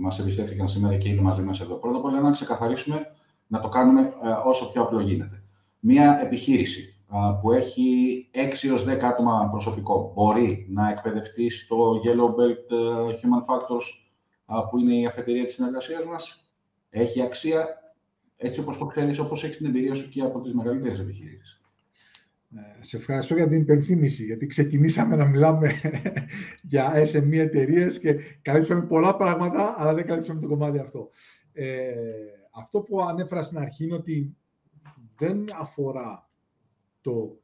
μας 0.00 0.18
εμπιστεύτηκαν 0.18 0.68
σήμερα 0.68 0.96
και 0.96 1.08
είναι 1.08 1.20
μαζί 1.20 1.42
μας 1.42 1.60
εδώ. 1.60 1.74
Πρώτα 1.74 1.96
απ' 1.98 2.04
όλα 2.04 2.20
να 2.20 2.30
ξεκαθαρίσουμε, 2.30 3.06
να 3.46 3.60
το 3.60 3.68
κάνουμε 3.68 4.12
όσο 4.44 4.70
πιο 4.72 4.82
απλό 4.82 5.00
γίνεται. 5.00 5.42
Μία 5.78 6.20
επιχείρηση 6.22 7.01
που 7.40 7.52
έχει 7.52 8.28
6 8.34 8.68
έως 8.68 8.84
10 8.84 8.98
άτομα 9.02 9.48
προσωπικό 9.50 10.12
μπορεί 10.14 10.66
να 10.70 10.90
εκπαιδευτεί 10.90 11.50
στο 11.50 12.00
Yellow 12.04 12.28
Belt 12.28 12.70
ε, 12.70 13.14
Human 13.20 13.54
Factors 13.54 13.84
που 14.70 14.78
είναι 14.78 14.94
η 14.94 15.06
αφετηρία 15.06 15.44
της 15.44 15.54
συνεργασίας 15.54 16.04
μας. 16.04 16.50
Έχει 16.90 17.22
αξία 17.22 17.66
έτσι 18.36 18.60
όπως 18.60 18.78
το 18.78 18.86
ξέρεις, 18.86 19.18
όπως 19.18 19.44
έχεις 19.44 19.56
την 19.56 19.66
εμπειρία 19.66 19.94
σου 19.94 20.08
και 20.08 20.22
από 20.22 20.40
τις 20.40 20.54
μεγαλύτερες 20.54 21.00
επιχειρήσεις. 21.00 21.60
Ε, 22.56 22.84
σε 22.84 22.96
ευχαριστώ 22.96 23.34
για 23.34 23.48
την 23.48 23.60
υπενθύμηση, 23.60 24.24
γιατί 24.24 24.46
ξεκινήσαμε 24.46 25.16
να 25.16 25.24
μιλάμε 25.24 25.80
για 26.62 26.92
SME 27.12 27.32
εταιρείες 27.32 27.98
και 27.98 28.14
καλύψαμε 28.42 28.82
πολλά 28.82 29.16
πράγματα, 29.16 29.74
αλλά 29.78 29.94
δεν 29.94 30.06
καλύψαμε 30.06 30.40
το 30.40 30.46
κομμάτι 30.46 30.78
αυτό. 30.78 31.10
Ε, 31.52 31.92
αυτό 32.50 32.80
που 32.80 33.00
ανέφερα 33.00 33.42
στην 33.42 33.58
αρχή 33.58 33.84
είναι 33.84 33.94
ότι 33.94 34.36
δεν 35.18 35.44
αφορά 35.60 36.26
το 37.02 37.40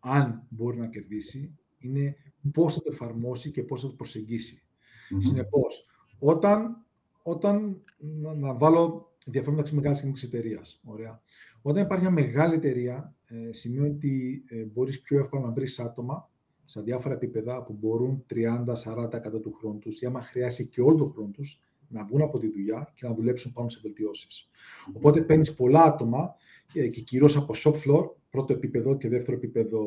αν 0.00 0.46
μπορεί 0.48 0.78
να 0.78 0.86
κερδίσει, 0.86 1.58
είναι 1.78 2.16
πώς 2.52 2.74
θα 2.74 2.82
το 2.82 2.90
εφαρμόσει 2.92 3.50
και 3.50 3.62
πώς 3.62 3.80
θα 3.80 3.88
το 3.88 3.94
προσεγγίσει. 3.94 4.62
Mm-hmm. 4.62 5.18
Συνεπώς, 5.20 5.86
όταν, 6.18 6.84
όταν 7.22 7.82
να, 7.98 8.34
να 8.34 8.54
βάλω 8.54 9.12
διαφορά 9.26 9.50
μεταξύ 9.50 9.74
μεγάλης 9.74 10.00
και 10.00 10.06
μικρής 10.06 10.24
εταιρείας, 10.24 10.80
ωραία. 10.84 11.22
Όταν 11.62 11.84
υπάρχει 11.84 12.04
μια 12.04 12.12
μεγάλη 12.12 12.54
εταιρεία, 12.54 13.14
ε, 13.26 13.52
σημαίνει 13.52 13.88
ότι 13.88 14.44
ε, 14.48 14.62
μπορείς 14.62 15.00
πιο 15.00 15.18
εύκολα 15.18 15.46
να 15.46 15.52
βρεις 15.52 15.78
άτομα 15.78 16.30
σε 16.64 16.80
διάφορα 16.80 17.14
επίπεδα 17.14 17.62
που 17.62 17.72
μπορούν 17.72 18.24
30-40% 18.34 19.40
του 19.42 19.52
χρόνου 19.52 19.78
τους 19.78 20.00
ή 20.00 20.06
άμα 20.06 20.22
χρειάσει 20.22 20.66
και 20.66 20.80
όλο 20.80 20.96
τον 20.96 21.12
χρόνο 21.12 21.30
τους 21.30 21.62
να 21.88 22.04
βγουν 22.04 22.22
από 22.22 22.38
τη 22.38 22.50
δουλειά 22.50 22.92
και 22.94 23.06
να 23.06 23.14
δουλέψουν 23.14 23.52
πάνω 23.52 23.68
σε 23.68 23.78
βελτιώσεις. 23.82 24.48
Οπότε 24.92 25.22
παίρνεις 25.22 25.54
πολλά 25.54 25.82
άτομα 25.82 26.34
και, 26.72 26.88
και 26.88 27.00
κυρίως 27.00 27.36
από 27.36 27.54
shop 27.56 27.74
floor 27.74 28.10
πρώτο 28.32 28.52
επίπεδο 28.52 28.96
και 28.96 29.08
δεύτερο 29.08 29.36
επίπεδο 29.36 29.80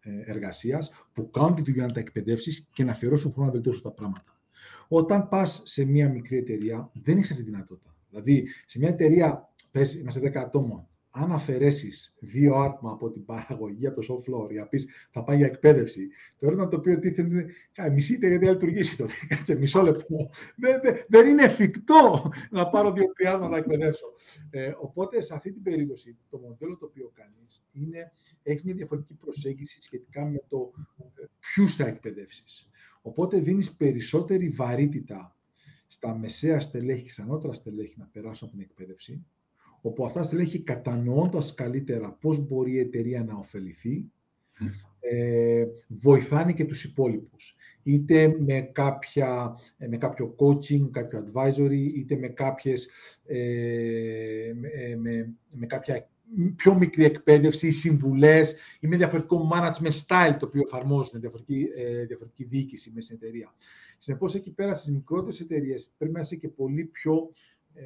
ε, 0.00 0.30
εργασίας, 0.30 0.92
που 1.12 1.30
κάνουν 1.30 1.54
τη 1.54 1.62
δουλειά 1.62 1.86
να 1.86 1.92
τα 1.92 2.00
εκπαιδεύσεις 2.00 2.68
και 2.72 2.84
να 2.84 2.90
αφιερώσουν 2.90 3.32
χρόνο 3.32 3.46
να 3.46 3.52
βελτιώσουν 3.52 3.82
τα 3.82 3.90
πράγματα. 3.90 4.40
Όταν 4.88 5.28
πας 5.28 5.62
σε 5.64 5.84
μια 5.84 6.08
μικρή 6.08 6.36
εταιρεία, 6.36 6.90
δεν 7.02 7.16
έχεις 7.16 7.30
αυτή 7.30 7.42
τη 7.42 7.50
δυνατότητα. 7.50 7.96
Δηλαδή, 8.10 8.48
σε 8.66 8.78
μια 8.78 8.88
εταιρεία, 8.88 9.48
πες, 9.70 9.94
είμαστε 9.94 10.20
10 10.20 10.36
άτομα, 10.36 10.88
αν 11.22 11.32
αφαιρέσεις 11.32 12.16
δύο 12.18 12.54
άτομα 12.54 12.92
από 12.92 13.10
την 13.10 13.24
παραγωγή, 13.24 13.86
από 13.86 14.00
το 14.00 14.06
soft 14.14 14.30
floor, 14.30 14.50
για 14.50 14.68
πεις 14.68 14.88
θα 15.10 15.24
πάει 15.24 15.36
για 15.36 15.46
εκπαίδευση, 15.46 16.08
το 16.36 16.46
ερώτημα 16.46 16.68
το 16.68 16.76
οποίο 16.76 16.98
τίθεται 16.98 17.28
είναι 17.28 17.46
η 17.86 17.90
μισή 17.90 18.14
εταιρεία 18.14 18.38
δεν 18.38 18.46
θα 18.46 18.52
λειτουργήσει 18.52 18.96
τότε. 18.96 19.12
Κάτσε 19.28 19.54
μισό 19.54 19.82
λεπτό. 19.82 20.30
Δεν, 20.56 20.80
δεν, 20.82 21.04
δεν 21.08 21.26
είναι 21.26 21.42
εφικτό 21.42 22.30
να 22.50 22.68
πάρω 22.68 22.92
δύο-τρία 22.92 23.32
άτομα 23.32 23.48
να 23.48 23.56
εκπαιδεύσω. 23.56 24.06
Ε, 24.50 24.72
οπότε, 24.80 25.20
σε 25.20 25.34
αυτή 25.34 25.52
την 25.52 25.62
περίπτωση, 25.62 26.16
το 26.30 26.38
μοντέλο 26.38 26.76
το 26.76 26.86
οποίο 26.86 27.12
κάνεις 27.14 27.64
είναι 27.72 28.12
έχεις 28.42 28.62
μια 28.62 28.74
διαφορετική 28.74 29.14
προσέγγιση 29.14 29.82
σχετικά 29.82 30.24
με 30.24 30.42
το 30.48 30.72
ε, 30.98 31.24
ποιους 31.38 31.76
θα 31.76 31.86
εκπαιδεύσεις. 31.86 32.68
Οπότε 33.02 33.38
δίνεις 33.38 33.76
περισσότερη 33.76 34.48
βαρύτητα 34.48 35.36
στα 35.86 36.18
μεσαία 36.18 36.60
στελέχη 36.60 37.02
και 37.02 37.10
στα 37.10 37.22
ανώτερα 37.22 37.52
στελέχη 37.52 37.94
να 37.98 38.08
περάσουν 38.12 38.48
από 38.48 38.56
την 38.56 38.66
εκπαίδευση 38.70 39.26
όπου 39.80 40.04
αυτά 40.04 40.22
στελέχη 40.22 40.62
κατανοώντας 40.62 41.54
καλύτερα 41.54 42.12
πώς 42.20 42.46
μπορεί 42.46 42.72
η 42.72 42.78
εταιρεία 42.78 43.24
να 43.24 43.34
ωφεληθεί, 43.34 44.04
ε, 45.00 45.66
βοηθάνε 45.88 46.52
και 46.52 46.64
τους 46.64 46.84
υπόλοιπους. 46.84 47.56
Είτε 47.82 48.36
με, 48.38 48.60
κάποια, 48.60 49.56
με 49.88 49.96
κάποιο 49.96 50.34
coaching, 50.38 50.90
κάποιο 50.90 51.24
advisory, 51.24 51.92
είτε 51.94 52.16
με, 52.16 52.28
κάποιες, 52.28 52.90
ε, 53.26 54.52
με, 54.98 55.34
με, 55.50 55.66
κάποια 55.66 56.08
πιο 56.56 56.74
μικρή 56.74 57.04
εκπαίδευση 57.04 57.66
ή 57.66 57.72
συμβουλές 57.72 58.56
ή 58.80 58.86
με 58.86 58.96
διαφορετικό 58.96 59.50
management 59.54 60.04
style 60.06 60.36
το 60.38 60.46
οποίο 60.46 60.62
εφαρμόζουν, 60.66 61.20
διαφορετική, 61.20 61.68
ε, 61.76 62.04
διαφορετική 62.04 62.44
διοίκηση 62.44 62.90
μέσα 62.94 63.06
στην 63.06 63.18
εταιρεία. 63.22 63.54
Συνεπώς, 63.98 64.34
εκεί 64.34 64.52
πέρα 64.52 64.74
στις 64.74 64.92
μικρότερες 64.92 65.40
εταιρείες 65.40 65.92
πρέπει 65.98 66.12
να 66.12 66.20
είσαι 66.20 66.36
και 66.36 66.48
πολύ 66.48 66.84
πιο 66.84 67.30
ε, 67.74 67.84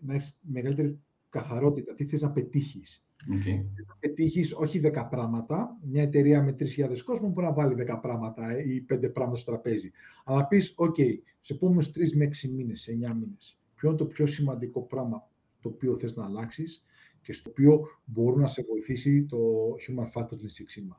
να 0.00 0.14
έχεις 0.14 0.38
μεγαλύτερη 0.40 0.98
καθαρότητα. 1.28 1.94
Τι 1.94 2.04
θες 2.04 2.22
να 2.22 2.30
πετύχεις; 2.30 3.04
Okay. 3.28 3.64
Να 3.86 3.96
πετύχεις 4.00 4.52
όχι 4.54 4.80
10 4.84 5.06
πράγματα. 5.10 5.78
Μια 5.82 6.02
εταιρεία 6.02 6.42
με 6.42 6.56
3.000 6.58 7.02
κόσμο 7.04 7.28
μπορεί 7.28 7.46
να 7.46 7.52
βάλει 7.52 7.74
10 7.88 7.98
πράγματα 8.02 8.50
ε, 8.50 8.72
ή 8.72 8.86
5 8.92 9.12
πράγματα 9.12 9.40
στο 9.40 9.50
τραπέζι. 9.50 9.90
Αλλά 10.24 10.46
πεις, 10.46 10.74
OK, 10.76 11.18
στους 11.40 11.56
επόμενους 11.56 11.88
3 11.88 11.90
με 12.14 12.24
6 12.24 12.48
μήνες, 12.48 12.88
9 12.88 13.14
μήνες, 13.14 13.60
ποιο 13.74 13.88
είναι 13.88 13.98
το 13.98 14.06
πιο 14.06 14.26
σημαντικό 14.26 14.82
πράγμα 14.82 15.28
το 15.60 15.68
οποίο 15.68 15.98
θες 15.98 16.16
να 16.16 16.24
αλλάξεις 16.24 16.84
και 17.22 17.32
στο 17.32 17.50
οποίο 17.50 17.80
μπορεί 18.04 18.40
να 18.40 18.46
σε 18.46 18.64
βοηθήσει 18.68 19.24
το 19.24 19.38
Human 19.86 20.20
Factor 20.20 20.34
Lean 20.34 20.52
Six 20.56 20.80
Sigma. 20.80 20.96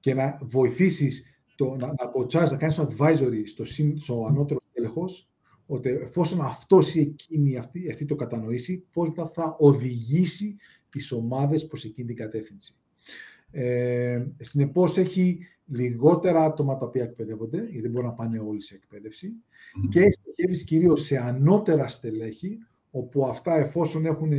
Και 0.00 0.14
να 0.14 0.38
βοηθήσεις 0.42 1.26
να, 1.78 1.86
να 1.86 2.50
να 2.50 2.56
κάνεις 2.56 2.80
advisory 2.80 3.42
στο, 3.44 3.64
στο 3.96 4.26
ανώτερο 4.28 4.60
τέλεχος, 4.72 5.31
ότι 5.72 5.88
εφόσον 5.88 6.40
αυτός 6.40 6.94
ή 6.94 7.00
εκείνη 7.00 7.56
αυτή, 7.56 7.90
αυτή 7.90 8.04
το 8.04 8.14
κατανοήσει, 8.14 8.86
πώς 8.92 9.12
θα 9.32 9.56
οδηγήσει 9.58 10.56
τις 10.90 11.12
ομάδες 11.12 11.66
προς 11.66 11.84
εκείνη 11.84 12.06
την 12.06 12.16
κατεύθυνση. 12.16 12.76
Ε, 13.50 14.26
συνεπώς 14.38 14.98
έχει 14.98 15.38
λιγότερα 15.66 16.44
άτομα 16.44 16.76
τα 16.76 16.86
οποία 16.86 17.02
εκπαιδεύονται, 17.02 17.56
γιατί 17.56 17.80
δεν 17.80 17.90
μπορούν 17.90 18.08
να 18.08 18.14
πάνε 18.14 18.38
όλοι 18.38 18.62
σε 18.62 18.74
εκπαίδευση, 18.74 19.32
και 19.88 20.10
στοχεύεις 20.10 20.64
κυρίως 20.64 21.04
σε 21.04 21.16
ανώτερα 21.16 21.88
στελέχη, 21.88 22.58
όπου 22.90 23.26
αυτά 23.26 23.56
εφόσον 23.56 24.06
έχουν, 24.06 24.32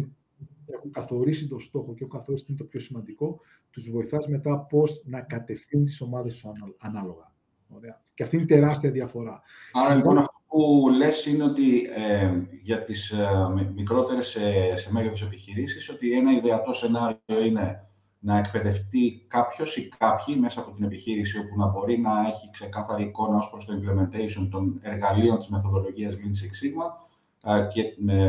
έχουν 0.65 0.91
καθορίσει 0.91 1.47
το 1.47 1.59
στόχο 1.59 1.93
και 1.93 2.03
έχουν 2.03 2.17
καθορίσει 2.19 2.45
είναι 2.47 2.57
το 2.57 2.63
πιο 2.65 2.79
σημαντικό, 2.79 3.39
τους 3.69 3.89
βοηθάς 3.89 4.27
μετά 4.27 4.59
πώς 4.59 5.03
να 5.05 5.21
κατευθύνουν 5.21 5.85
τις 5.85 6.01
ομάδες 6.01 6.35
σου 6.35 6.51
ανάλογα. 6.79 7.33
Ωραία. 7.67 8.01
Και 8.13 8.23
αυτή 8.23 8.35
είναι 8.35 8.45
τεράστια 8.45 8.91
διαφορά. 8.91 9.41
Άρα 9.71 9.95
λοιπόν 9.95 10.17
αυτό 10.17 10.32
που 10.53 10.89
λες 10.97 11.25
είναι 11.25 11.43
ότι 11.43 11.89
ε, 11.95 12.31
για 12.61 12.83
τις 12.83 13.11
ε, 13.11 13.27
μικρότερες 13.75 14.27
σε, 14.27 14.75
σε 14.75 14.91
μέγεθος 14.91 15.21
επιχειρήσεις, 15.21 15.89
ότι 15.89 16.11
ένα 16.11 16.31
ιδεατό 16.31 16.73
σενάριο 16.73 17.45
είναι 17.45 17.87
να 18.19 18.37
εκπαιδευτεί 18.37 19.25
κάποιος 19.27 19.77
ή 19.77 19.89
κάποιοι 19.97 20.35
μέσα 20.39 20.59
από 20.59 20.71
την 20.71 20.83
επιχείρηση 20.83 21.39
όπου 21.39 21.57
να 21.57 21.67
μπορεί 21.67 21.97
να 21.99 22.11
έχει 22.27 22.49
ξεκάθαρη 22.51 23.03
εικόνα 23.03 23.35
ως 23.35 23.49
προς 23.49 23.65
το 23.65 23.73
implementation 23.73 24.47
των 24.51 24.79
εργαλείων 24.81 25.37
της 25.37 25.47
μεθοδολογίας 25.47 26.15
Lean 26.15 26.17
Six 26.17 26.51
Sigma 26.61 27.67
και, 27.67 27.83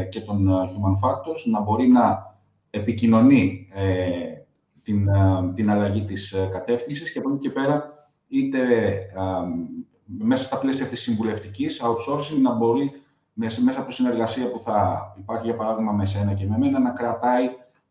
και 0.08 0.20
των 0.20 0.48
Human 0.48 1.08
Factors, 1.08 1.42
να 1.44 1.60
μπορεί 1.60 1.86
να 1.86 2.36
επικοινωνεί 2.70 3.68
ε, 3.72 4.14
την, 4.82 5.08
την 5.54 5.70
αλλαγή 5.70 6.04
της 6.04 6.34
κατεύθυνσης 6.52 7.12
και 7.12 7.18
από 7.18 7.30
εκεί 7.30 7.38
και 7.38 7.50
πέρα 7.50 8.08
είτε 8.28 8.60
μέσα 10.04 10.44
στα 10.44 10.58
πλαίσια 10.58 10.86
της 10.86 11.00
συμβουλευτικής 11.00 11.82
outsourcing 11.82 12.40
να 12.42 12.52
μπορεί 12.54 12.92
μέσα 13.34 13.80
από 13.80 13.90
συνεργασία 13.90 14.50
που 14.50 14.60
θα 14.60 15.14
υπάρχει 15.18 15.46
για 15.46 15.56
παράδειγμα 15.56 15.92
με 15.92 16.06
σένα 16.06 16.34
και 16.34 16.46
με 16.46 16.58
μένα 16.58 16.80
να 16.80 16.90
κρατάει 16.90 17.48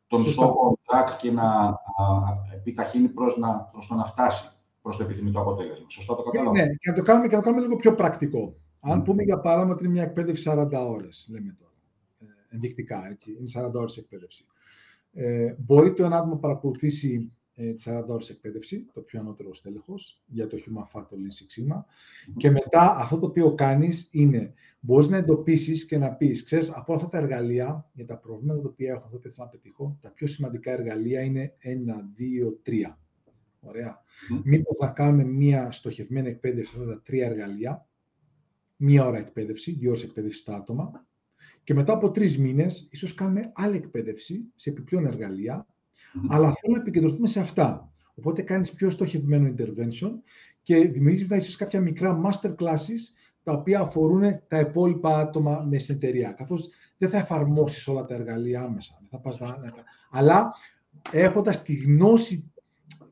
τον 0.08 0.24
στόχο 0.24 0.80
track 0.86 1.16
και 1.18 1.32
να 1.32 1.78
επιταχύνει 2.54 3.08
προς, 3.08 3.38
να, 3.38 3.70
προς 3.72 3.88
το 3.88 3.96
να 3.96 4.06
φτάσει 4.06 4.54
προς 4.82 4.98
το 4.98 5.04
επιθυμητό 5.04 5.40
αποτέλεσμα. 5.40 5.86
Σωστά 5.90 6.16
το 6.16 6.22
κατάλαβα. 6.22 6.52
Ναι, 6.58 6.66
και 6.66 6.90
να 6.90 6.96
το 6.96 7.02
κάνουμε, 7.02 7.28
και 7.28 7.36
να 7.36 7.42
το 7.42 7.46
κάνουμε 7.46 7.66
λίγο 7.66 7.76
πιο 7.76 7.96
πρακτικό. 7.96 8.56
Αν 8.80 9.04
πούμε 9.04 9.24
για 9.24 9.40
παράδειγμα 9.40 9.74
ότι 9.74 9.84
είναι 9.84 9.94
μια 9.94 10.04
εκπαίδευση 10.04 10.52
40 10.52 10.70
ώρες, 10.88 11.28
λέμε 11.30 11.56
τώρα, 11.60 11.72
ε, 12.20 12.56
ενδεικτικά, 12.56 13.08
έτσι, 13.10 13.32
είναι 13.32 13.68
40 13.68 13.72
ώρες 13.74 13.98
εκπαίδευση. 13.98 14.46
Ε, 15.14 15.56
μπορεί 15.58 15.94
το 15.94 16.04
ένα 16.04 16.18
άτομο 16.18 16.34
να 16.34 16.40
παρακολουθήσει 16.40 17.14
ε, 17.14 17.43
40 17.58 18.04
ώρες 18.08 18.30
εκπαίδευση, 18.30 18.90
το 18.94 19.02
πιο 19.02 19.20
ανώτερο 19.20 19.54
στέλεχος, 19.54 20.24
για 20.26 20.48
το 20.48 20.58
Human 20.58 21.00
Factor 21.00 21.14
Lean 21.14 21.64
Six 21.72 21.84
Και 22.38 22.52
μετά 22.52 22.96
αυτό 22.96 23.20
το 23.20 23.26
οποίο 23.26 23.54
κάνεις 23.54 24.08
είναι, 24.12 24.54
μπορείς 24.80 25.10
να 25.10 25.18
εντοπίσεις 25.18 25.86
και 25.86 25.98
να 25.98 26.14
πεις, 26.14 26.44
ξέρεις, 26.44 26.72
από 26.72 26.94
αυτά 26.94 27.10
τα 27.10 27.18
εργαλεία, 27.18 27.90
για 27.94 28.06
τα 28.06 28.18
προβλήματα 28.18 28.62
τα 28.62 28.68
οποία 28.70 28.92
έχω, 28.92 29.06
αυτό 29.06 29.18
που 29.18 29.22
θέλω 29.22 29.34
να 29.38 29.48
πετύχω, 29.48 29.98
τα 30.02 30.10
πιο 30.10 30.28
σημαντικά 30.28 30.72
εργαλεία 30.72 31.22
είναι 31.22 31.56
1, 31.60 32.12
2, 32.16 32.60
3. 32.64 32.98
Ωραία. 33.60 34.02
Mm. 34.34 34.42
Μήπως 34.44 34.78
θα 34.80 34.88
κάνουμε 34.88 35.24
μία 35.24 35.72
στοχευμένη 35.72 36.28
εκπαίδευση 36.28 36.72
σε 36.74 36.80
αυτά 36.80 36.94
τα 36.94 37.02
τρία 37.02 37.26
εργαλεία, 37.26 37.88
μία 38.76 39.06
ώρα 39.06 39.18
εκπαίδευση, 39.18 39.72
δύο 39.72 39.90
ώρες 39.90 40.04
εκπαίδευση 40.04 40.40
στα 40.40 40.56
άτομα, 40.56 41.06
και 41.64 41.74
μετά 41.74 41.94
από 41.94 42.12
τρεις 42.12 42.38
μήνες, 42.38 42.88
ίσως 42.92 43.14
κάνουμε 43.14 43.52
άλλη 43.56 43.76
εκπαίδευση 43.76 44.52
σε 44.56 44.70
επιπλέον 44.70 45.06
εργαλεία, 45.06 45.68
αλλά 46.28 46.54
θέλω 46.54 46.74
να 46.74 46.82
επικεντρωθούμε 46.82 47.28
σε 47.28 47.40
αυτά. 47.40 47.92
Οπότε 48.16 48.42
κάνεις 48.42 48.74
πιο 48.74 48.90
στοχευμένο 48.90 49.54
intervention 49.58 50.12
και 50.64 50.88
δημιουργείς 50.88 51.22
μετά 51.22 51.36
ίσως 51.36 51.56
κάποια 51.56 51.82
μικρά 51.82 52.22
master 52.26 52.56
classes 52.56 53.02
τα 53.44 53.54
οποία 53.54 53.80
αφορούν 53.80 54.22
τα 54.48 54.60
υπόλοιπα 54.60 55.18
άτομα 55.18 55.66
με 55.70 55.78
στην 55.78 55.96
εταιρεία. 55.96 56.32
Καθώς 56.32 56.70
δεν 56.98 57.10
θα 57.10 57.18
εφαρμόσεις 57.18 57.88
όλα 57.88 58.06
τα 58.06 58.14
εργαλεία 58.14 58.62
άμεσα. 58.62 59.02
Θα 59.10 59.20
πας 59.20 59.40
να... 59.40 59.58
Αλλά 60.12 60.54
έχοντας 61.12 61.64
τη 61.64 61.74
γνώση 61.74 62.52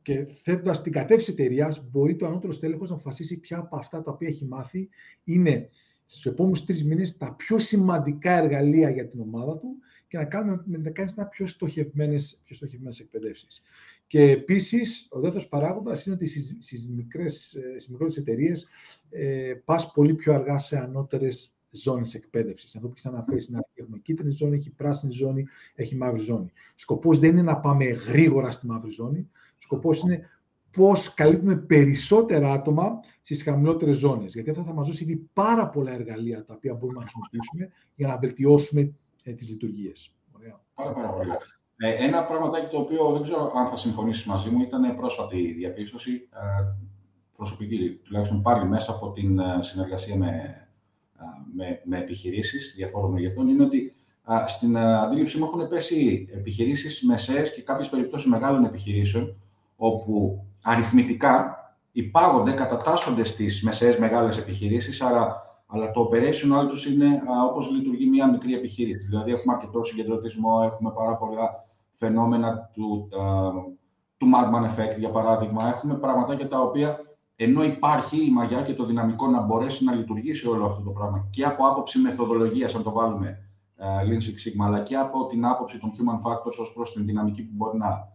και 0.02 0.28
θέτοντας 0.44 0.82
την 0.82 0.92
κατεύθυνση 0.92 1.32
εταιρεία, 1.32 1.76
μπορεί 1.92 2.16
το 2.16 2.26
ανώτερο 2.26 2.54
στέλεχος 2.54 2.90
να 2.90 2.96
αποφασίσει 2.96 3.40
ποια 3.40 3.58
από 3.58 3.78
αυτά 3.78 4.02
τα 4.04 4.12
οποία 4.12 4.28
έχει 4.28 4.46
μάθει 4.46 4.90
είναι 5.24 5.70
στους 6.06 6.26
επόμενους 6.26 6.66
τρεις 6.66 6.86
μήνες 6.86 7.18
τα 7.18 7.34
πιο 7.36 7.60
σημαντικά 7.60 8.32
εργαλεία 8.32 8.90
για 8.90 9.08
την 9.10 9.20
ομάδα 9.20 9.58
του 9.60 9.78
και 10.12 10.18
να 10.18 10.26
κάνουμε 10.26 10.64
να 10.66 10.90
κάνεις 10.90 11.14
πιο 11.30 11.46
στοχευμένες 11.46 12.42
πιο 12.44 12.56
στοχευμένες 12.56 13.00
εκπαιδεύσεις. 13.00 13.62
Και 14.08 14.22
επίσης, 14.22 15.08
ο 15.12 15.20
δεύτερος 15.20 15.48
παράγοντας 15.48 16.06
είναι 16.06 16.16
ότι 16.16 16.28
στις 16.62 16.88
μικρότερες 16.88 18.18
εταιρείες 18.18 18.68
ε, 19.10 19.54
πας 19.66 19.92
πολύ 19.92 20.14
πιο 20.14 20.34
αργά 20.34 20.58
σε 20.58 20.78
ανώτερες 20.78 21.56
ζώνες 21.70 22.14
εκπαίδευσης. 22.14 22.76
Αυτό 22.76 22.88
που 22.88 22.94
έχεις 22.94 23.06
αναφέρει 23.06 23.42
στην 23.42 23.56
αρχή, 23.56 23.72
έχουμε 23.74 23.98
κίτρινη 23.98 24.32
ζώνη, 24.32 24.56
έχει 24.56 24.72
πράσινη 24.72 25.14
ζώνη, 25.14 25.46
έχει 25.76 25.96
μαύρη 25.96 26.22
ζώνη. 26.22 26.52
Σκοπός 26.76 27.20
δεν 27.20 27.30
είναι 27.30 27.42
να 27.42 27.60
πάμε 27.60 27.86
γρήγορα 27.86 28.52
στη 28.52 28.68
μαύρη 28.68 28.92
ζώνη. 28.92 29.30
Σκοπός 29.58 30.02
είναι 30.02 30.30
πώς 30.72 31.14
καλύπτουμε 31.14 31.56
περισσότερα 31.56 32.52
άτομα 32.52 33.00
στις 33.22 33.44
χαμηλότερες 33.44 33.98
ζώνες. 33.98 34.34
Γιατί 34.34 34.50
αυτό 34.50 34.64
θα 34.64 34.74
μας 34.74 34.88
δώσει 34.88 35.04
ήδη 35.04 35.30
πάρα 35.34 35.70
πολλά 35.70 35.94
εργαλεία 35.94 36.46
τα 36.46 36.54
οποία 36.54 36.74
μπορούμε 36.74 37.00
να 37.00 37.06
χρησιμοποιήσουμε 37.06 37.72
για 37.96 38.08
να 38.08 38.18
βελτιώσουμε 38.18 38.94
ε, 39.24 39.32
τις 39.32 39.50
λειτουργίες. 39.50 40.16
Πάρα, 40.74 40.92
πάρα 40.92 41.10
πολύ. 41.10 41.30
Ε, 41.84 42.06
ένα 42.06 42.24
πραγματάκι 42.24 42.68
το 42.72 42.78
οποίο 42.78 43.12
δεν 43.12 43.22
ξέρω 43.22 43.52
αν 43.56 43.68
θα 43.68 43.78
συμφωνήσεις 43.78 44.26
μαζί 44.26 44.50
μου 44.50 44.62
ήταν 44.62 44.96
πρόσφατη 44.96 45.54
διαπίστωση, 45.54 46.12
ε, 46.12 46.64
προσωπική, 47.36 48.00
τουλάχιστον 48.04 48.42
πάλι 48.42 48.66
μέσα 48.66 48.92
από 48.92 49.12
την 49.12 49.40
ε, 49.40 49.60
συνεργασία 49.62 50.16
με, 50.16 50.28
ε, 51.20 51.24
με, 51.56 51.82
με 51.84 51.98
επιχειρήσεις 51.98 52.74
διαφόρων 52.76 53.12
μεγεθών, 53.12 53.48
είναι 53.48 53.64
ότι 53.64 53.94
στην 54.48 54.78
αντίληψή 54.78 55.38
μου 55.38 55.46
έχουν 55.46 55.68
πέσει 55.68 56.28
επιχειρήσεις 56.34 57.02
μεσαίες 57.02 57.54
και 57.54 57.62
κάποιες 57.62 57.90
περιπτώσεις 57.90 58.28
μεγάλων 58.28 58.66
επιχειρήσεων, 58.66 59.42
όπου 59.76 60.46
αριθμητικά 60.62 61.56
υπάγονται, 61.92 62.52
κατατάσσονται 62.52 63.24
στις 63.24 63.64
μεσαίες 63.64 63.98
μεγάλες 63.98 64.38
επιχειρήσεις, 64.38 65.02
άρα 65.02 65.51
αλλά 65.74 65.92
το 65.92 66.10
operational 66.10 66.68
τους 66.70 66.86
είναι 66.86 67.20
όπως 67.50 67.70
λειτουργεί 67.70 68.10
μια 68.10 68.30
μικρή 68.30 68.54
επιχείρηση. 68.54 69.08
Δηλαδή, 69.08 69.32
έχουμε 69.32 69.54
αρκετό 69.54 69.84
συγκεντρωτισμό, 69.84 70.62
έχουμε 70.64 70.92
πάρα 70.92 71.16
πολλά 71.16 71.66
φαινόμενα 71.94 72.70
του, 72.74 73.10
α, 73.22 73.50
του 74.18 74.28
Madman 74.34 74.66
Effect, 74.70 74.98
για 74.98 75.10
παράδειγμα. 75.10 75.68
Έχουμε 75.68 75.96
πραγματάκια 75.96 76.48
τα 76.48 76.62
οποία, 76.62 77.00
ενώ 77.36 77.64
υπάρχει 77.64 78.26
η 78.26 78.32
μαγιά 78.32 78.62
και 78.62 78.74
το 78.74 78.86
δυναμικό 78.86 79.28
να 79.28 79.42
μπορέσει 79.42 79.84
να 79.84 79.94
λειτουργήσει 79.94 80.48
όλο 80.48 80.66
αυτό 80.66 80.82
το 80.82 80.90
πράγμα 80.90 81.28
και 81.30 81.44
από 81.46 81.68
άποψη 81.68 82.00
μεθοδολογίας, 82.00 82.76
αν 82.76 82.84
το 82.84 82.92
βάλουμε 82.92 83.50
uh, 83.78 83.84
Lean 83.84 84.22
Six 84.22 84.64
Sigma, 84.64 84.66
αλλά 84.66 84.80
και 84.80 84.96
από 84.96 85.28
την 85.28 85.46
άποψη 85.46 85.80
των 85.80 85.92
human 85.92 86.32
factors 86.32 86.56
ως 86.60 86.74
προς 86.74 86.94
την 86.94 87.06
δυναμική 87.06 87.44
που 87.44 87.54
μπορεί 87.56 87.78
να 87.78 88.10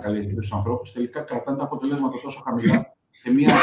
καλλιεργήσει 0.00 0.36
του 0.36 0.56
ανθρώπους, 0.56 0.92
τελικά 0.92 1.20
κρατάνε 1.20 1.56
τα 1.56 1.64
αποτελέσματα 1.64 2.20
τόσο 2.22 2.42
χαμηλά 2.44 2.89
και 3.22 3.30
μια 3.30 3.54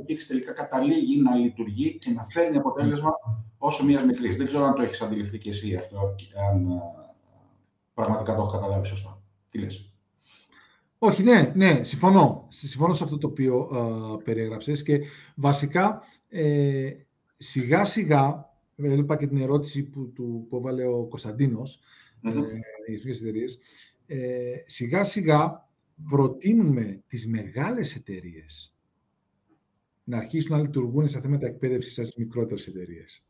επιχείρηση 0.00 0.28
τελικά 0.28 0.52
καταλήγει 0.52 1.20
να 1.20 1.34
λειτουργεί 1.34 1.98
και 1.98 2.10
να 2.10 2.26
φέρνει 2.30 2.56
αποτέλεσμα 2.56 3.12
όσο 3.58 3.84
μιας 3.84 4.04
μικρής. 4.04 4.36
Δεν 4.36 4.46
ξέρω 4.46 4.64
αν 4.64 4.74
το 4.74 4.82
έχεις 4.82 5.00
αντιληφθεί 5.00 5.38
και 5.38 5.50
εσύ 5.50 5.74
αυτό, 5.74 6.14
αν 6.50 6.82
πραγματικά 7.94 8.34
το 8.34 8.42
έχω 8.42 8.50
καταλάβει 8.50 8.86
σωστά. 8.86 9.22
Τι 9.50 9.58
λες; 9.58 9.92
Όχι, 10.98 11.22
ναι, 11.22 11.52
ναι, 11.54 11.82
συμφωνώ. 11.82 12.46
Συμφωνώ 12.48 12.94
σε 12.94 13.04
αυτό 13.04 13.18
το 13.18 13.26
οποίο 13.26 13.68
ε, 13.72 14.22
περιέγραψες 14.24 14.82
και 14.82 15.00
βασικά 15.34 16.02
ε, 16.28 16.90
σιγά 17.36 17.84
σιγά, 17.84 18.50
έλειπα 18.76 19.16
και 19.16 19.26
την 19.26 19.40
ερώτηση 19.40 19.82
που, 19.82 20.12
του, 20.12 20.46
που 20.48 20.56
έβαλε 20.56 20.86
ο 20.86 21.04
Κωνσταντίνος 21.04 21.80
mm-hmm. 22.24 22.34
ε, 22.86 22.92
για 22.92 23.12
τις 23.12 23.58
ε, 24.06 24.62
σιγά 24.66 25.04
σιγά 25.04 25.63
προτείνουμε 26.08 27.02
τις 27.08 27.26
μεγάλες 27.26 27.96
εταιρείες 27.96 28.74
να 30.04 30.16
αρχίσουν 30.16 30.56
να 30.56 30.62
λειτουργούν 30.62 31.08
σε 31.08 31.20
θέματα 31.20 31.46
εκπαίδευσης 31.46 31.94
σαν 31.94 32.08
μικρότερες 32.16 32.66
εταιρείες. 32.66 33.24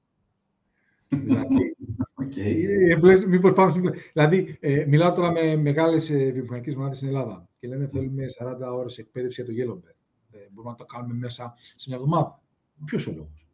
δηλαδή, 1.09 1.77
okay. 2.23 2.65
Ε, 2.89 3.27
μήπως 3.29 3.53
πάμε 3.53 3.91
δηλαδή 4.13 4.57
ε, 4.61 4.85
μιλάω 4.89 5.13
τώρα 5.13 5.33
με 5.33 5.57
μεγάλες 5.57 6.11
ε, 6.11 6.31
βιομηχανικές 6.31 6.75
μονάδες 6.75 6.97
στην 6.97 7.09
Ελλάδα 7.09 7.49
και 7.59 7.69
λένε 7.69 7.89
θέλουμε 7.93 8.27
40 8.41 8.73
ώρες 8.73 8.99
εκπαίδευση 8.99 9.43
για 9.43 9.53
το 9.53 9.73
Yellowbird. 9.73 9.95
Ε, 10.31 10.39
μπορούμε 10.51 10.73
να 10.73 10.77
το 10.77 10.85
κάνουμε 10.85 11.15
μέσα 11.15 11.55
σε 11.77 11.85
μια 11.89 11.97
εβδομάδα. 11.97 12.43
Ποιος 12.85 13.07
ο 13.07 13.13
λόγος; 13.17 13.47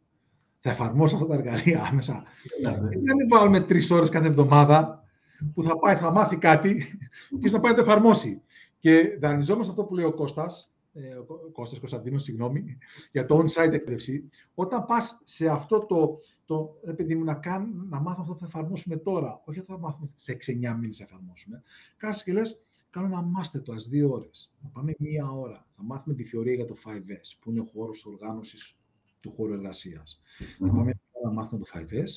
Θα 0.59 0.69
εφαρμόσω 0.69 1.15
αυτά 1.15 1.27
τα 1.27 1.33
εργαλεία 1.33 1.83
άμεσα; 1.91 2.23
Δεν 2.61 3.15
μην 3.17 3.27
βάλουμε 3.29 3.59
τρεις 3.59 3.91
ώρες 3.91 4.09
κάθε 4.09 4.27
εβδομάδα 4.27 5.03
που 5.53 5.63
θα 5.63 5.77
πάει, 5.77 5.95
θα 5.95 6.11
μάθει 6.11 6.37
κάτι 6.37 6.85
και 7.41 7.49
θα 7.49 7.59
πάει 7.59 7.71
να 7.71 7.77
το 7.77 7.83
εφαρμόσει; 7.83 8.41
Και 8.81 9.17
δανειζόμαστε 9.19 9.71
αυτό 9.71 9.83
που 9.83 9.95
λέει 9.95 10.05
ο 10.05 10.13
Κώστας, 10.13 10.73
ε, 10.93 11.15
ο 11.15 11.25
Κώστας 11.51 11.79
Κωνσταντίνος, 11.79 12.23
συγγνώμη, 12.23 12.77
για 13.11 13.25
το 13.25 13.37
on-site 13.37 13.71
εκπαίδευση. 13.71 14.29
Όταν 14.53 14.85
πας 14.85 15.21
σε 15.23 15.47
αυτό 15.47 15.85
το, 15.85 16.19
το 16.45 16.79
παιδί 16.95 17.15
μου, 17.15 17.23
να, 17.23 17.33
κάν, 17.33 17.87
να 17.89 17.99
μάθω 17.99 18.17
αυτό 18.21 18.33
που 18.33 18.39
θα 18.39 18.45
εφαρμόσουμε 18.45 18.97
τώρα, 18.97 19.41
όχι 19.45 19.61
θα 19.61 19.79
μάθουμε 19.79 20.09
σε 20.15 20.31
6-9 20.31 20.77
μήνες 20.79 20.99
να 20.99 21.05
εφαρμόσουμε, 21.05 21.61
κάθεσαι 21.97 22.23
και 22.23 22.33
λες, 22.33 22.61
κάνω 22.89 23.05
ένα 23.05 23.25
master 23.37 23.57
class 23.57 23.89
δύο 23.89 24.11
ώρες, 24.11 24.53
θα 24.61 24.69
πάμε 24.73 24.93
μία 24.97 25.31
ώρα, 25.31 25.67
θα 25.75 25.83
μάθουμε 25.83 26.15
τη 26.15 26.23
θεωρία 26.23 26.53
για 26.53 26.65
το 26.65 26.75
5S, 26.85 27.37
που 27.39 27.51
είναι 27.51 27.59
ο 27.59 27.69
χώρος 27.73 28.05
οργάνωσης 28.05 28.77
του 29.19 29.31
χώρου 29.31 29.53
εργασίας. 29.53 30.21
Mm-hmm. 30.39 30.67
Θα 30.67 30.73
πάμε 30.73 30.93
να 31.23 31.31
μάθουμε 31.31 31.63
το 31.63 31.71
5S 31.73 32.09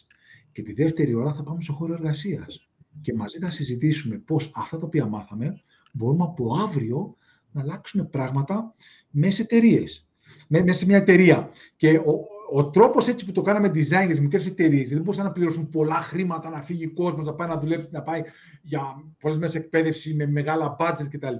και 0.52 0.62
τη 0.62 0.72
δεύτερη 0.72 1.14
ώρα 1.14 1.34
θα 1.34 1.42
πάμε 1.42 1.62
στο 1.62 1.72
χώρο 1.72 1.92
εργασίας. 1.92 2.68
Και 3.00 3.14
μαζί 3.14 3.38
θα 3.38 3.50
συζητήσουμε 3.50 4.18
πώς 4.18 4.52
αυτά 4.54 4.78
τα 4.78 4.86
οποία 4.86 5.06
μάθαμε 5.06 5.62
μπορούμε 5.95 6.24
από 6.24 6.55
αύριο 6.55 7.16
να 7.51 7.61
αλλάξουμε 7.61 8.05
πράγματα 8.05 8.74
μέσα 9.11 9.42
εταιρείες. 9.42 10.09
Μέσα 10.49 10.72
σε 10.72 10.86
μια 10.86 10.97
εταιρεία. 10.97 11.51
Και 11.76 11.97
ο, 11.99 12.26
ο 12.53 12.70
τρόπος 12.70 13.09
έτσι 13.09 13.24
που 13.24 13.32
το 13.32 13.42
κάναμε 13.42 13.68
design 13.68 13.86
για 13.86 14.07
τις 14.07 14.20
μικρές 14.20 14.47
εταιρείες, 14.47 14.90
δεν 14.90 14.99
μπορούσαν 14.99 15.24
να 15.24 15.32
πληρώσουν 15.32 15.70
πολλά 15.70 15.95
χρήματα, 15.95 16.51
να 16.51 16.62
φύγει 16.62 16.86
κόσμος, 16.86 17.26
να 17.26 17.34
πάει 17.34 17.49
να 17.49 17.59
δουλέψει, 17.59 17.88
να 17.90 18.03
πάει 18.03 18.22
για 18.62 18.80
πολλές 19.20 19.38
μέρες 19.38 19.55
εκπαίδευση 19.55 20.14
με 20.14 20.26
μεγάλα 20.26 20.76
budget 20.78 21.09
κτλ. 21.11 21.34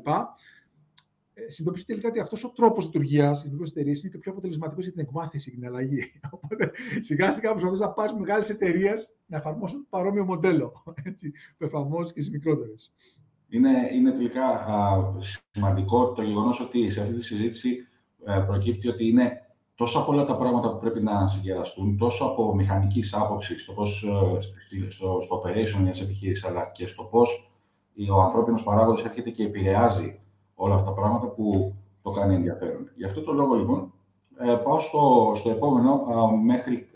Ε, 1.37 1.51
συνειδητοποιήσει 1.51 1.87
τελικά 1.87 2.09
ότι 2.09 2.21
αυτός 2.21 2.45
ο 2.45 2.51
τρόπος 2.51 2.85
λειτουργίας 2.85 3.43
τη 3.43 3.51
μικρή 3.51 3.69
εταιρεία 3.69 3.93
είναι 4.01 4.09
και 4.09 4.19
πιο 4.19 4.33
αποτελεσματικός 4.33 4.85
για 4.85 4.93
την 4.93 5.03
εκμάθηση 5.03 5.51
και 5.51 5.57
την 5.57 5.67
αλλαγή. 5.67 6.13
Οπότε 6.31 6.71
σιγά 7.01 7.33
σιγά 7.33 7.51
προσπαθεί 7.51 7.81
να 7.81 7.91
πάρει 7.91 8.15
μεγάλες 8.19 8.51
εταιρείες 8.51 9.15
να 9.27 9.37
εφαρμόσουν 9.37 9.87
παρόμοιο 9.89 10.25
μοντέλο 10.25 10.83
έτσι, 11.03 11.33
που 11.59 11.65
εφαρμόζεις 11.65 12.13
και 12.13 12.21
στις 12.21 12.33
μικρότερες. 12.33 12.93
Είναι, 13.55 13.91
είναι 13.93 14.11
τελικά 14.11 14.47
α, 14.47 15.03
σημαντικό 15.53 16.13
το 16.13 16.23
γεγονός 16.23 16.61
ότι 16.61 16.91
σε 16.91 17.01
αυτή 17.01 17.15
τη 17.15 17.25
συζήτηση 17.25 17.77
ε, 18.25 18.39
προκύπτει 18.47 18.89
ότι 18.89 19.09
είναι 19.09 19.39
τόσο 19.75 20.05
πολλά 20.05 20.25
τα 20.25 20.37
πράγματα 20.37 20.71
που 20.71 20.79
πρέπει 20.79 21.03
να 21.03 21.29
συγκεραστούν, 21.29 21.97
τόσο 21.99 22.25
από 22.25 22.55
μηχανικής 22.55 23.15
άποψης, 23.15 23.65
το 23.65 23.73
πώς, 23.73 24.03
ε, 24.03 24.89
στο, 24.91 25.19
στο 25.23 25.43
operation 25.43 25.81
μιας 25.83 26.01
επιχείρησης, 26.01 26.45
αλλά 26.45 26.71
και 26.75 26.87
στο 26.87 27.03
πώς 27.03 27.51
ο 28.11 28.21
ανθρώπινος 28.21 28.63
παράγοντας 28.63 29.05
έρχεται 29.05 29.31
και 29.31 29.45
επηρεάζει 29.45 30.21
όλα 30.55 30.75
αυτά 30.75 30.87
τα 30.87 30.95
πράγματα 30.95 31.27
που 31.27 31.75
το 32.03 32.11
κάνει 32.11 32.35
ενδιαφέρον. 32.35 32.91
Γι' 32.97 33.05
αυτό 33.05 33.23
το 33.23 33.33
λόγο, 33.33 33.55
λοιπόν, 33.55 33.93
ε, 34.39 34.55
πάω 34.55 34.81
στο, 34.81 35.33
στο 35.35 35.51
επόμενο, 35.51 36.03
μέχρι 36.45 36.89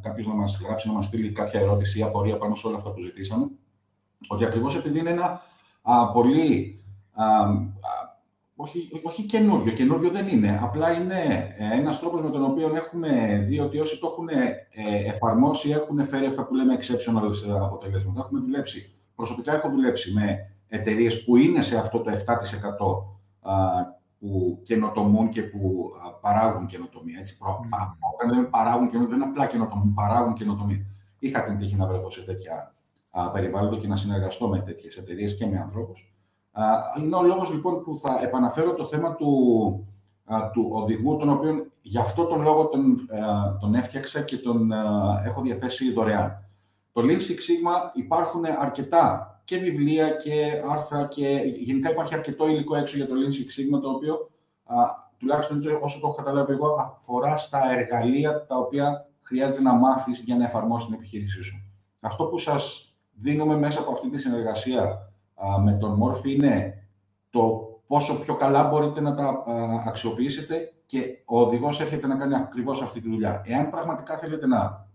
κάποιος 0.00 0.26
να 0.26 0.34
μας 0.34 0.60
γράψει, 0.64 0.88
να 0.88 0.92
μας 0.92 1.06
στείλει 1.06 1.32
κάποια 1.32 1.60
ερώτηση 1.60 1.98
ή 1.98 2.02
απορία 2.02 2.38
πάνω 2.38 2.54
σε 2.54 2.66
όλα 2.66 2.76
αυτά 2.76 2.92
που 2.92 3.00
ζητήσαμε. 3.00 3.50
Ότι 4.28 4.44
ακριβώς 4.44 4.76
επειδή 4.76 4.98
είναι 4.98 5.10
ένα 5.10 5.40
πολύ 6.12 6.78
όχι, 8.60 8.90
όχι 9.02 9.22
καινούριο, 9.22 9.72
καινούριο 9.72 10.10
δεν 10.10 10.28
είναι. 10.28 10.58
Απλά 10.62 10.92
είναι 10.92 11.54
ε, 11.56 11.78
ένας 11.78 12.00
τρόπος 12.00 12.22
με 12.22 12.30
τον 12.30 12.44
οποίο 12.44 12.72
έχουμε 12.74 13.44
δει 13.48 13.58
ότι 13.58 13.78
όσοι 13.78 13.98
το 13.98 14.06
έχουν 14.06 14.28
ε, 14.28 14.66
εφαρμόσει 15.06 15.70
έχουν 15.70 16.04
φέρει 16.04 16.26
αυτά 16.26 16.46
που 16.46 16.54
λέμε 16.54 16.74
exceptional 16.74 17.32
αποτελέσματα. 17.62 18.20
Έχουμε 18.20 18.40
δουλέψει. 18.40 18.94
Προσωπικά 19.14 19.54
έχω 19.54 19.68
δουλέψει 19.68 20.12
με 20.12 20.38
εταιρείες 20.68 21.24
που 21.24 21.36
είναι 21.36 21.60
σε 21.60 21.76
αυτό 21.76 22.00
το 22.00 22.10
7% 22.10 22.16
που 24.18 24.60
καινοτομούν 24.62 25.28
και 25.28 25.42
που 25.42 25.90
παράγουν 26.20 26.66
καινοτομία. 26.66 27.18
Έτσι, 27.18 27.38
προ, 27.38 27.60
mm. 27.62 27.86
Όταν 28.14 28.34
λέμε 28.34 28.46
παράγουν 28.46 28.88
καινοτομία, 28.88 29.16
δεν 29.16 29.20
είναι 29.20 29.30
απλά 29.30 29.46
καινοτομούν, 29.46 29.94
παράγουν 29.94 30.32
καινοτομία. 30.32 30.86
Είχα 31.18 31.42
την 31.42 31.58
τύχη 31.58 31.76
να 31.76 31.86
βρεθώ 31.86 32.10
σε 32.10 32.22
τέτοια 32.22 32.74
περιβάλλοντα 33.32 33.76
και 33.76 33.88
να 33.88 33.96
συνεργαστώ 33.96 34.48
με 34.48 34.58
τέτοιες 34.58 34.96
εταιρείες 34.96 35.34
και 35.34 35.46
με 35.46 35.58
ανθρώπους. 35.58 36.12
Είναι 36.98 37.16
ο 37.16 37.22
λόγος 37.22 37.50
λοιπόν 37.50 37.82
που 37.82 37.96
θα 37.96 38.18
επαναφέρω 38.22 38.74
το 38.74 38.84
θέμα 38.84 39.14
του, 39.14 39.28
του 40.52 40.68
οδηγού, 40.72 41.16
τον 41.16 41.28
οποίο 41.28 41.66
γι' 41.80 41.98
αυτό 41.98 42.24
τον 42.24 42.42
λόγο 42.42 42.66
τον, 42.66 43.08
τον 43.60 43.74
έφτιαξα 43.74 44.22
και 44.22 44.36
τον 44.36 44.72
έχω 45.24 45.40
διαθέσει 45.42 45.92
δωρεάν. 45.92 46.44
Το 46.92 47.02
Lean 47.04 47.20
Six 47.20 47.30
Sigma 47.30 47.90
υπάρχουν 47.94 48.44
αρκετά 48.58 49.32
και 49.44 49.56
βιβλία 49.56 50.10
και 50.10 50.62
άρθρα 50.70 51.06
και 51.06 51.42
γενικά 51.58 51.90
υπάρχει 51.90 52.14
αρκετό 52.14 52.48
υλικό 52.48 52.76
έξω 52.76 52.96
για 52.96 53.06
το 53.06 53.14
Lean 53.14 53.32
Six 53.32 53.76
Sigma, 53.76 53.80
το 53.82 53.88
οποίο 53.90 54.30
τουλάχιστον 55.18 55.62
όσο 55.80 56.00
το 56.00 56.06
έχω 56.06 56.14
καταλάβει 56.14 56.52
εγώ, 56.52 56.94
αφορά 56.96 57.36
στα 57.36 57.72
εργαλεία 57.72 58.46
τα 58.46 58.56
οποία 58.56 59.06
χρειάζεται 59.20 59.60
να 59.60 59.74
μάθεις 59.74 60.20
για 60.20 60.36
να 60.36 60.44
εφαρμόσεις 60.44 60.86
την 60.86 60.94
επιχείρησή 60.94 61.42
σου. 61.42 61.62
Αυτό 62.00 62.24
που 62.24 62.38
σας 62.38 62.87
δίνουμε 63.20 63.56
μέσα 63.56 63.80
από 63.80 63.92
αυτή 63.92 64.10
τη 64.10 64.18
συνεργασία 64.18 65.12
με 65.64 65.72
τον 65.72 65.94
Μόρφη 65.94 66.32
είναι 66.32 66.74
το 67.30 67.68
πόσο 67.86 68.20
πιο 68.20 68.34
καλά 68.36 68.64
μπορείτε 68.64 69.00
να 69.00 69.14
τα 69.14 69.44
αξιοποιήσετε 69.86 70.72
και 70.86 71.22
ο 71.24 71.40
οδηγός 71.40 71.80
έρχεται 71.80 72.06
να 72.06 72.16
κάνει 72.16 72.34
ακριβώς 72.34 72.82
αυτή 72.82 73.00
τη 73.00 73.08
δουλειά. 73.08 73.42
Εάν 73.44 73.70
πραγματικά 73.70 74.16
θέλετε 74.16 74.46
να 74.46 74.88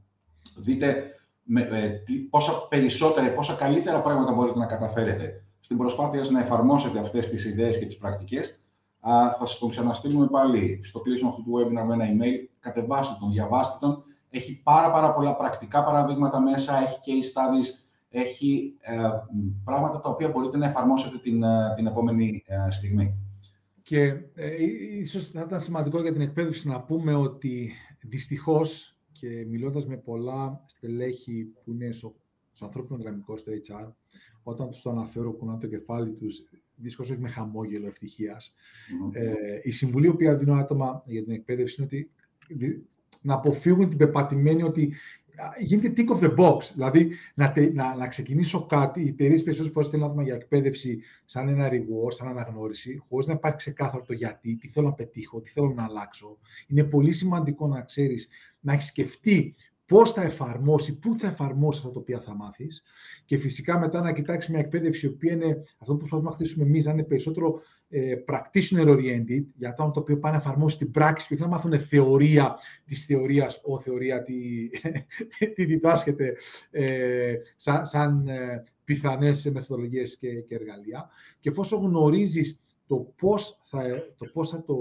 δείτε 0.58 1.04
με, 1.44 1.62
ε, 1.62 2.02
πόσα 2.30 2.68
περισσότερα, 2.70 3.34
πόσα 3.34 3.54
καλύτερα 3.54 4.02
πράγματα 4.02 4.34
μπορείτε 4.34 4.60
να 4.60 4.66
καταφέρετε 4.66 5.44
στην 5.60 5.78
προσπάθεια 5.78 6.22
να 6.32 6.40
εφαρμόσετε 6.40 7.00
αυτές 7.00 7.30
τις 7.30 7.46
ιδέες 7.46 7.80
και 7.80 7.86
τις 7.86 7.98
πρακτικές, 7.98 8.60
θα 9.02 9.36
σας 9.40 9.58
τον 9.58 9.70
ξαναστείλουμε 9.70 10.28
πάλι 10.28 10.80
στο 10.84 11.00
κλείσιμο 11.00 11.30
αυτού 11.30 11.44
του 11.44 11.52
webinar 11.52 11.86
με 11.86 11.94
ένα 11.94 12.06
email. 12.06 12.50
Κατεβάστε 12.60 13.16
τον, 13.20 13.32
διαβάστε 13.32 13.78
τον. 13.80 14.04
Έχει 14.30 14.62
πάρα, 14.64 14.92
πάρα 14.92 15.14
πολλά 15.14 15.36
πρακτικά 15.36 15.84
παραδείγματα 15.84 16.40
μέσα, 16.40 16.82
έχει 16.82 17.00
case 17.06 17.40
studies, 17.40 17.83
έχει 18.16 18.76
ε, 18.80 19.10
πράγματα 19.64 20.00
τα 20.00 20.10
οποία 20.10 20.30
μπορείτε 20.30 20.58
να 20.58 20.66
εφαρμόσετε 20.66 21.18
την, 21.18 21.44
ε, 21.44 21.74
την 21.76 21.86
επόμενη 21.86 22.44
ε, 22.46 22.72
στιγμή. 22.72 23.18
Και 23.82 24.04
ε, 24.34 24.64
ίσως 25.00 25.28
θα 25.28 25.42
ήταν 25.42 25.62
σημαντικό 25.62 26.02
για 26.02 26.12
την 26.12 26.22
εκπαίδευση 26.22 26.68
να 26.68 26.82
πούμε 26.82 27.14
ότι 27.14 27.72
δυστυχώς 28.02 28.98
και 29.12 29.46
μιλώντας 29.50 29.86
με 29.86 29.98
πολλά 29.98 30.64
στελέχη 30.66 31.44
που 31.44 31.72
είναι 31.72 31.92
στο, 31.92 32.16
στο 32.52 32.66
ανθρώπινο 32.66 32.98
δυναμικό, 32.98 33.38
στο 33.38 33.52
HR, 33.52 33.92
όταν 34.44 34.70
τους 34.70 34.82
το 34.82 34.90
αναφέρω, 34.90 35.32
κουνάνε 35.32 35.60
το 35.60 35.68
κεφάλι 35.68 36.12
τους, 36.12 36.44
δυστυχώς 36.76 37.10
όχι 37.10 37.20
με 37.20 37.30
χαμόγελο 37.30 37.92
Ε, 39.12 39.34
η 39.64 39.72
συμβουλή 39.72 40.08
που 40.08 40.38
δίνω 40.38 40.54
άτομα 40.54 41.04
για 41.06 41.24
την 41.24 41.34
εκπαίδευση 41.34 41.76
είναι 41.82 41.90
ότι 41.92 42.88
να 43.22 43.34
αποφύγουν 43.34 43.90
την 43.90 43.98
πεπατημένη 43.98 44.64
ότι 44.64 44.94
γίνεται 45.60 45.94
tick 45.98 46.16
of 46.16 46.20
the 46.20 46.36
box. 46.36 46.60
Δηλαδή, 46.74 47.10
να, 47.34 47.54
να, 47.74 47.96
να 47.96 48.08
ξεκινήσω 48.08 48.66
κάτι, 48.66 49.02
οι 49.02 49.08
εταιρείες 49.08 49.44
περισσότερες 49.44 49.74
φορές 49.74 49.90
θέλουν 49.90 50.06
άτομα 50.06 50.24
για 50.24 50.36
εκπαίδευση 50.36 51.02
σαν 51.26 51.48
ένα 51.48 51.70
reward, 51.72 52.14
σαν 52.14 52.28
αναγνώριση, 52.28 53.04
χωρίς 53.10 53.28
να 53.28 53.34
υπάρχει 53.34 53.58
ξεκάθαρο 53.58 54.04
το 54.04 54.14
γιατί, 54.14 54.56
τι 54.56 54.68
θέλω 54.68 54.88
να 54.88 54.94
πετύχω, 54.94 55.42
τι 55.42 55.50
θέλω 55.50 55.74
να 55.76 55.84
αλλάξω. 55.84 56.38
Είναι 56.68 56.84
πολύ 56.84 57.12
σημαντικό 57.12 57.68
να 57.68 57.82
ξέρεις, 57.82 58.28
να 58.60 58.74
έχεις 58.74 58.86
σκεφτεί 58.86 59.56
πώς 59.86 60.12
θα 60.12 60.22
εφαρμόσει, 60.22 61.00
πού 61.00 61.16
θα 61.20 61.28
εφαρμόσει 61.28 61.80
αυτά 61.80 61.92
τα 61.92 62.00
οποία 62.00 62.20
θα 62.20 62.36
μάθεις 62.36 62.84
και 63.26 63.38
φυσικά 63.38 63.80
μετά 63.80 64.02
να 64.02 64.14
κοιτάξεις 64.14 64.50
μια 64.50 64.60
εκπαίδευση 64.60 65.06
η 65.06 65.10
οποία 65.10 65.34
είναι 65.34 65.64
αυτό 65.78 65.92
που 65.94 65.98
προσπαθούμε 65.98 66.30
να 66.30 66.36
χτίσουμε 66.36 66.66
εμείς, 66.66 66.86
να 66.86 66.92
είναι 66.92 67.04
περισσότερο 67.04 67.62
ε, 67.90 68.16
practitioner 68.28 68.88
oriented, 68.88 69.44
για 69.56 69.70
άτομα 69.70 69.92
το 69.92 70.00
οποίο 70.00 70.20
πάνε 70.20 70.36
να 70.36 70.42
εφαρμόσει 70.42 70.78
την 70.78 70.92
πράξη 70.92 71.28
και 71.28 71.34
όχι 71.34 71.44
να 71.44 71.50
μάθουν 71.50 71.80
θεωρία 71.80 72.58
της 72.86 73.06
θεωρίας, 73.06 73.62
ο 73.64 73.80
θεωρία 73.80 74.24
τι, 74.24 74.70
τι 75.56 75.66
διδάσκεται 75.66 76.36
ε, 76.72 77.36
σαν, 77.56 77.86
σαν 77.86 78.28
ε, 78.28 78.64
πιθανές 78.84 79.52
μεθοδολογίες 79.54 80.18
και, 80.18 80.42
και 80.42 80.56
εργαλεία. 80.56 81.10
Και 81.40 81.50
εφόσον 81.50 81.80
γνωρίζεις 81.80 82.62
το 82.88 83.14
πώς, 83.18 83.62
θα, 83.64 83.84
το 84.18 84.26
πώς 84.34 84.50
θα 84.50 84.64
το 84.64 84.78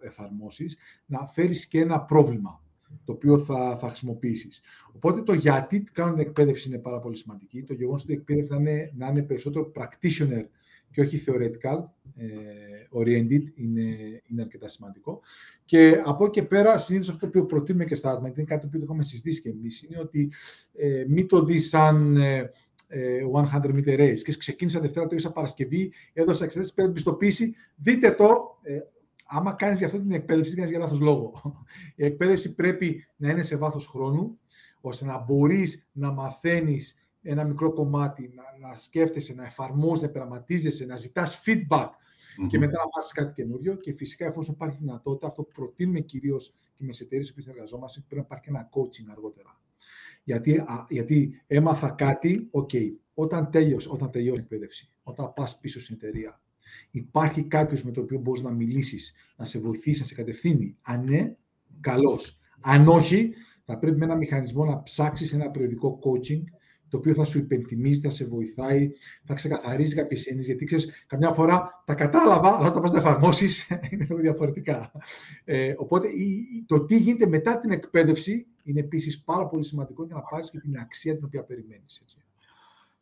εφαρμόσεις, 0.00 0.76
να 1.06 1.26
φέρεις 1.26 1.66
και 1.66 1.80
ένα 1.80 2.00
πρόβλημα 2.00 2.61
το 3.04 3.12
οποίο 3.12 3.38
θα, 3.38 3.76
θα 3.80 3.88
χρησιμοποιήσεις. 3.88 4.60
Οπότε 4.92 5.22
το 5.22 5.32
γιατί 5.32 5.80
κάνουν 5.80 6.14
την 6.14 6.26
εκπαίδευση 6.26 6.68
είναι 6.68 6.78
πάρα 6.78 7.00
πολύ 7.00 7.16
σημαντική. 7.16 7.62
Το 7.62 7.74
γεγονός 7.74 8.02
ότι 8.02 8.12
η 8.12 8.14
εκπαίδευση 8.14 8.52
να 8.52 8.58
είναι, 8.58 8.92
να 8.96 9.08
είναι 9.08 9.22
περισσότερο 9.22 9.72
practitioner 9.76 10.44
και 10.90 11.00
όχι 11.00 11.24
theoretical 11.26 11.84
ε, 12.16 12.26
oriented 12.92 13.42
είναι, 13.54 14.22
είναι 14.26 14.42
αρκετά 14.42 14.68
σημαντικό. 14.68 15.20
Και 15.64 16.02
από 16.04 16.24
εκεί 16.24 16.40
και 16.40 16.46
πέρα, 16.46 16.78
συνήθως 16.78 17.08
αυτό 17.08 17.28
που 17.28 17.46
προτείνουμε 17.46 17.84
και 17.84 17.94
στα 17.94 18.10
άτομα, 18.10 18.26
γιατί 18.26 18.40
είναι 18.40 18.48
κάτι 18.48 18.66
που 18.66 18.78
το 18.78 18.84
έχουμε 18.84 19.02
συζητήσει 19.02 19.40
και 19.40 19.48
εμείς, 19.48 19.82
είναι 19.82 19.98
ότι 19.98 20.32
ε, 20.72 21.04
μην 21.08 21.28
το 21.28 21.44
δεις 21.44 21.68
σαν 21.68 22.16
ε, 22.16 22.50
100 23.52 23.74
meter 23.74 23.98
race. 23.98 24.18
Και 24.24 24.36
ξεκίνησα 24.38 24.80
Δευτέρα, 24.80 25.06
το 25.06 25.30
Παρασκευή, 25.30 25.92
έδωσα 26.12 26.44
εξετάσει 26.44 26.74
πέρα 26.74 26.90
πιστοποίηση. 26.90 27.54
Δείτε 27.76 28.10
το, 28.10 28.58
ε, 28.62 28.78
άμα 29.34 29.52
κάνεις 29.52 29.78
για 29.78 29.86
αυτή 29.86 30.00
την 30.00 30.12
εκπαίδευση, 30.12 30.50
δεν 30.50 30.58
κάνεις 30.58 30.70
για 30.70 30.80
λάθος 30.84 31.00
λόγο. 31.00 31.32
Η 31.96 32.04
εκπαίδευση 32.04 32.54
πρέπει 32.54 33.06
να 33.16 33.30
είναι 33.30 33.42
σε 33.42 33.56
βάθος 33.56 33.86
χρόνου, 33.86 34.38
ώστε 34.80 35.04
να 35.04 35.18
μπορείς 35.18 35.88
να 35.92 36.12
μαθαίνεις 36.12 37.06
ένα 37.22 37.44
μικρό 37.44 37.72
κομμάτι, 37.72 38.32
να, 38.34 38.68
να 38.68 38.76
σκέφτεσαι, 38.76 39.34
να 39.34 39.44
εφαρμόζει, 39.44 40.04
να 40.04 40.10
πειραματίζεσαι, 40.10 40.84
να 40.84 40.96
ζητάς 40.96 41.42
feedback 41.46 41.86
mm-hmm. 41.86 42.46
και 42.48 42.58
μετά 42.58 42.78
να 42.78 42.84
μάθεις 42.94 43.12
κάτι 43.12 43.32
καινούριο. 43.32 43.74
Και 43.74 43.92
φυσικά, 43.92 44.26
εφόσον 44.26 44.54
υπάρχει 44.54 44.76
δυνατότητα, 44.80 45.26
αυτό 45.26 45.42
που 45.42 45.52
προτείνουμε 45.52 46.00
κυρίως 46.00 46.54
και 46.76 46.84
με 46.84 46.92
εταιρείες 47.00 47.32
που 47.32 47.40
συνεργαζόμαστε, 47.40 48.00
πρέπει 48.08 48.14
να 48.14 48.26
υπάρχει 48.26 48.44
και 48.44 48.50
ένα 48.50 48.68
coaching 48.72 49.10
αργότερα. 49.10 49.60
Γιατί, 50.24 50.58
α, 50.58 50.86
γιατί 50.88 51.42
έμαθα 51.46 51.90
κάτι, 51.90 52.50
OK, 52.52 52.92
όταν 53.14 53.50
τέλειωσε, 53.50 53.88
όταν 53.92 54.10
τελειώσει 54.10 54.40
η 54.40 54.42
εκπαίδευση, 54.42 54.90
όταν 55.02 55.32
πας 55.32 55.58
πίσω 55.58 55.80
στην 55.80 55.94
εταιρεία, 55.94 56.40
Υπάρχει 56.94 57.42
κάποιος 57.42 57.82
με 57.82 57.90
το 57.90 58.00
οποίο 58.00 58.18
μπορείς 58.18 58.42
να 58.42 58.50
μιλήσεις, 58.50 59.14
να 59.36 59.44
σε 59.44 59.58
βοηθήσει, 59.58 60.00
να 60.00 60.06
σε 60.06 60.14
κατευθύνει. 60.14 60.76
Αν 60.82 61.04
ναι, 61.04 61.36
καλώς. 61.80 62.38
Αν 62.60 62.88
όχι, 62.88 63.32
θα 63.64 63.78
πρέπει 63.78 63.98
με 63.98 64.04
ένα 64.04 64.16
μηχανισμό 64.16 64.64
να 64.64 64.82
ψάξεις 64.82 65.32
ένα 65.32 65.50
περιοδικό 65.50 65.98
coaching 66.04 66.42
το 66.88 66.98
οποίο 66.98 67.14
θα 67.14 67.24
σου 67.24 67.38
υπενθυμίζει, 67.38 68.00
θα 68.00 68.10
σε 68.10 68.24
βοηθάει, 68.24 68.90
θα 69.24 69.34
ξεκαθαρίζει 69.34 69.94
κάποιες 69.94 70.26
έννοιες. 70.26 70.46
Γιατί 70.46 70.64
ξέρεις, 70.64 71.04
καμιά 71.06 71.32
φορά 71.32 71.82
τα 71.86 71.94
κατάλαβα, 71.94 72.56
αλλά 72.56 72.68
όταν 72.68 72.82
πας 72.82 72.92
να 72.92 72.98
εφαρμόσεις 72.98 73.68
είναι 73.90 74.06
λίγο 74.08 74.20
διαφορετικά. 74.20 74.92
Ε, 75.44 75.74
οπότε 75.76 76.08
το 76.66 76.84
τι 76.84 76.98
γίνεται 76.98 77.26
μετά 77.26 77.60
την 77.60 77.70
εκπαίδευση 77.70 78.46
είναι 78.62 78.80
επίσης 78.80 79.22
πάρα 79.22 79.46
πολύ 79.46 79.64
σημαντικό 79.64 80.04
για 80.04 80.14
να 80.14 80.20
πάρεις 80.20 80.50
και 80.50 80.58
την 80.58 80.76
αξία 80.78 81.14
την 81.14 81.24
οποία 81.24 81.44
περιμένεις. 81.44 82.02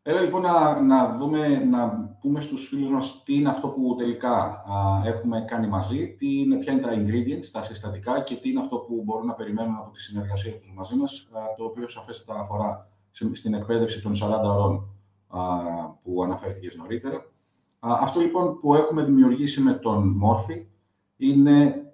Έλα 0.03 0.21
λοιπόν 0.21 0.43
να, 0.43 0.81
να, 0.81 1.15
δούμε, 1.15 1.65
να 1.65 1.89
πούμε 2.21 2.41
στους 2.41 2.69
φίλους 2.69 2.91
μας 2.91 3.23
τι 3.25 3.35
είναι 3.35 3.49
αυτό 3.49 3.69
που 3.69 3.95
τελικά 3.99 4.33
α, 4.33 5.03
έχουμε 5.05 5.45
κάνει 5.47 5.67
μαζί, 5.67 6.15
τι 6.19 6.39
είναι, 6.39 6.57
ποια 6.57 6.73
είναι 6.73 6.83
τα 6.83 6.93
ingredients, 6.95 7.47
τα 7.53 7.63
συστατικά 7.63 8.21
και 8.21 8.35
τι 8.35 8.51
είναι 8.51 8.61
αυτό 8.61 8.77
που 8.77 9.03
μπορούν 9.05 9.27
να 9.27 9.35
περιμένουν 9.35 9.77
από 9.77 9.91
τη 9.91 10.01
συνεργασία 10.01 10.59
τους 10.59 10.73
μαζί 10.75 10.95
μας, 10.95 11.29
α, 11.33 11.55
το 11.57 11.65
οποίο 11.65 11.89
σαφέστατα 11.89 12.41
αφορά 12.41 12.89
στην 13.33 13.55
εκπαίδευση 13.55 14.03
των 14.03 14.13
40 14.15 14.41
ωρών 14.43 14.89
α, 15.29 15.41
που 16.03 16.23
αναφέρθηκες 16.23 16.77
νωρίτερα. 16.77 17.17
Α, 17.79 17.99
αυτό 18.01 18.21
λοιπόν 18.21 18.61
που 18.61 18.75
έχουμε 18.75 19.05
δημιουργήσει 19.05 19.61
με 19.61 19.73
τον 19.73 20.09
Μόρφη 20.09 20.67
είναι 21.17 21.85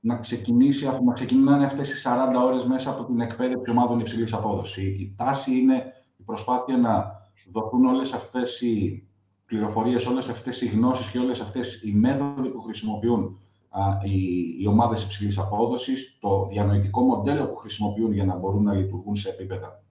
να, 0.00 0.16
ξεκινήσει, 0.16 0.84
να 1.04 1.12
ξεκινάνε 1.12 1.64
αυτές 1.64 1.90
οι 1.90 2.08
40 2.08 2.44
ώρες 2.44 2.64
μέσα 2.64 2.90
από 2.90 3.04
την 3.04 3.20
εκπαίδευση 3.20 3.70
ομάδων 3.70 4.00
υψηλής 4.00 4.32
απόδοσης. 4.32 4.84
Η 4.84 5.14
τάση 5.16 5.58
είναι 5.58 5.74
η 5.74 5.95
προσπάθεια 6.26 6.76
να 6.76 7.20
δοθούν 7.52 7.84
όλες 7.86 8.12
αυτές 8.12 8.60
οι 8.60 9.06
πληροφορίες, 9.46 10.06
όλες 10.06 10.28
αυτές 10.28 10.60
οι 10.60 10.66
γνώσεις 10.66 11.10
και 11.10 11.18
όλες 11.18 11.40
αυτές 11.40 11.82
οι 11.82 11.92
μέθοδοι 11.92 12.48
που 12.48 12.60
χρησιμοποιούν 12.60 13.38
α, 13.68 13.80
οι, 14.04 14.20
οι 14.60 14.66
ομάδες 14.66 15.02
υψηλής 15.02 15.38
απόδοσης, 15.38 16.18
το 16.20 16.46
διανοητικό 16.50 17.02
μοντέλο 17.02 17.46
που 17.46 17.56
χρησιμοποιούν 17.56 18.12
για 18.12 18.24
να 18.24 18.36
μπορούν 18.36 18.62
να 18.62 18.74
λειτουργούν 18.74 19.16
σε 19.16 19.28
επίπεδα 19.28 19.84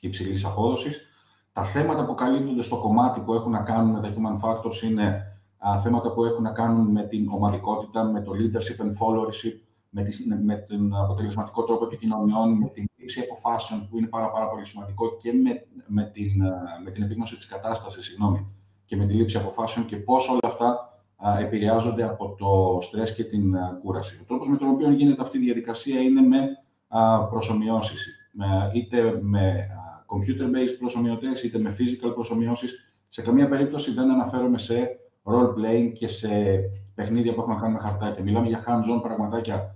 υψηλής 0.00 0.44
απόδοσης. 0.44 1.00
Τα 1.52 1.64
θέματα 1.64 2.06
που 2.06 2.14
καλύπτονται 2.14 2.62
στο 2.62 2.76
κομμάτι 2.78 3.20
που 3.20 3.34
έχουν 3.34 3.50
να 3.50 3.60
κάνουν 3.60 3.90
με 3.90 4.00
τα 4.00 4.08
human 4.14 4.48
factors 4.48 4.82
είναι 4.82 5.22
α, 5.58 5.78
θέματα 5.78 6.12
που 6.12 6.24
έχουν 6.24 6.42
να 6.42 6.50
κάνουν 6.50 6.90
με 6.90 7.02
την 7.02 7.28
ομαδικότητα, 7.28 8.04
με 8.04 8.22
το 8.22 8.32
leadership 8.32 8.84
and 8.84 8.90
followership, 8.90 9.58
με, 9.94 10.02
τη, 10.02 10.28
με 10.44 10.54
τον 10.54 10.94
αποτελεσματικό 10.94 11.64
τρόπο 11.64 11.84
επικοινωνιών, 11.84 12.52
με 12.52 12.68
την 12.68 12.84
λήψη 12.96 13.20
αποφάσεων, 13.20 13.88
που 13.88 13.98
είναι 13.98 14.06
πάρα, 14.06 14.30
πάρα 14.30 14.48
πολύ 14.48 14.66
σημαντικό, 14.66 15.16
και 15.16 15.32
με, 15.32 15.66
με, 15.86 16.10
την, 16.12 16.42
με 16.84 16.90
την 16.90 17.02
επίγνωση 17.02 17.36
της 17.36 17.46
κατάστασης, 17.46 18.04
συγγνώμη, 18.04 18.46
και 18.84 18.96
με 18.96 19.06
τη 19.06 19.14
λήψη 19.14 19.36
αποφάσεων 19.36 19.86
και 19.86 19.96
πώς 19.96 20.28
όλα 20.28 20.38
αυτά 20.42 20.98
α, 21.16 21.38
επηρεάζονται 21.38 22.04
από 22.04 22.34
το 22.34 22.78
στρες 22.80 23.14
και 23.14 23.24
την 23.24 23.56
α, 23.56 23.78
κούραση. 23.82 24.18
Ο 24.22 24.24
τρόπος 24.26 24.48
με 24.48 24.56
τον 24.56 24.68
οποίο 24.68 24.90
γίνεται 24.90 25.22
αυτή 25.22 25.38
η 25.38 25.40
διαδικασία 25.40 26.00
είναι 26.00 26.20
με 26.20 26.48
α, 26.88 27.26
προσωμιώσεις, 27.26 28.30
με, 28.32 28.70
είτε 28.74 29.18
με 29.22 29.66
computer-based 30.06 30.76
προσωμιωτές, 30.78 31.42
είτε 31.42 31.58
με 31.58 31.76
physical 31.78 32.14
προσωμιώσεις. 32.14 32.74
Σε 33.08 33.22
καμία 33.22 33.48
περίπτωση 33.48 33.92
δεν 33.92 34.10
αναφέρομαι 34.10 34.58
σε 34.58 34.98
role-playing 35.22 35.92
και 35.92 36.08
σε 36.08 36.28
παιχνίδια 36.94 37.34
που 37.34 37.40
έχουμε 37.40 37.54
να 37.54 37.60
κάνουμε 37.60 37.80
χαρτάκια. 37.80 38.22
Μιλάμε 38.22 38.46
για 38.46 38.64
hands-on 38.66 39.02
πραγματάκια 39.02 39.74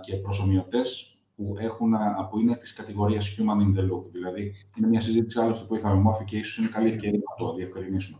και 0.00 0.16
προσωμιωτές 0.16 1.18
που, 1.36 1.54
έχουν, 1.58 1.94
που 2.30 2.38
είναι 2.38 2.56
της 2.56 2.72
κατηγορίας 2.72 3.36
human 3.38 3.60
in 3.62 3.78
the 3.78 3.82
loop. 3.82 4.04
Δηλαδή, 4.12 4.52
είναι 4.76 4.86
μια 4.86 5.00
συζήτηση 5.00 5.38
άλλωστε 5.38 5.64
που 5.64 5.74
είχαμε 5.74 6.00
μόρφη 6.00 6.24
και 6.24 6.36
ίσως 6.36 6.56
είναι 6.58 6.68
καλή 6.68 6.88
ευκαιρία 6.88 7.20
να 7.30 7.46
το 7.46 7.54
διευκρινίσουμε. 7.54 8.18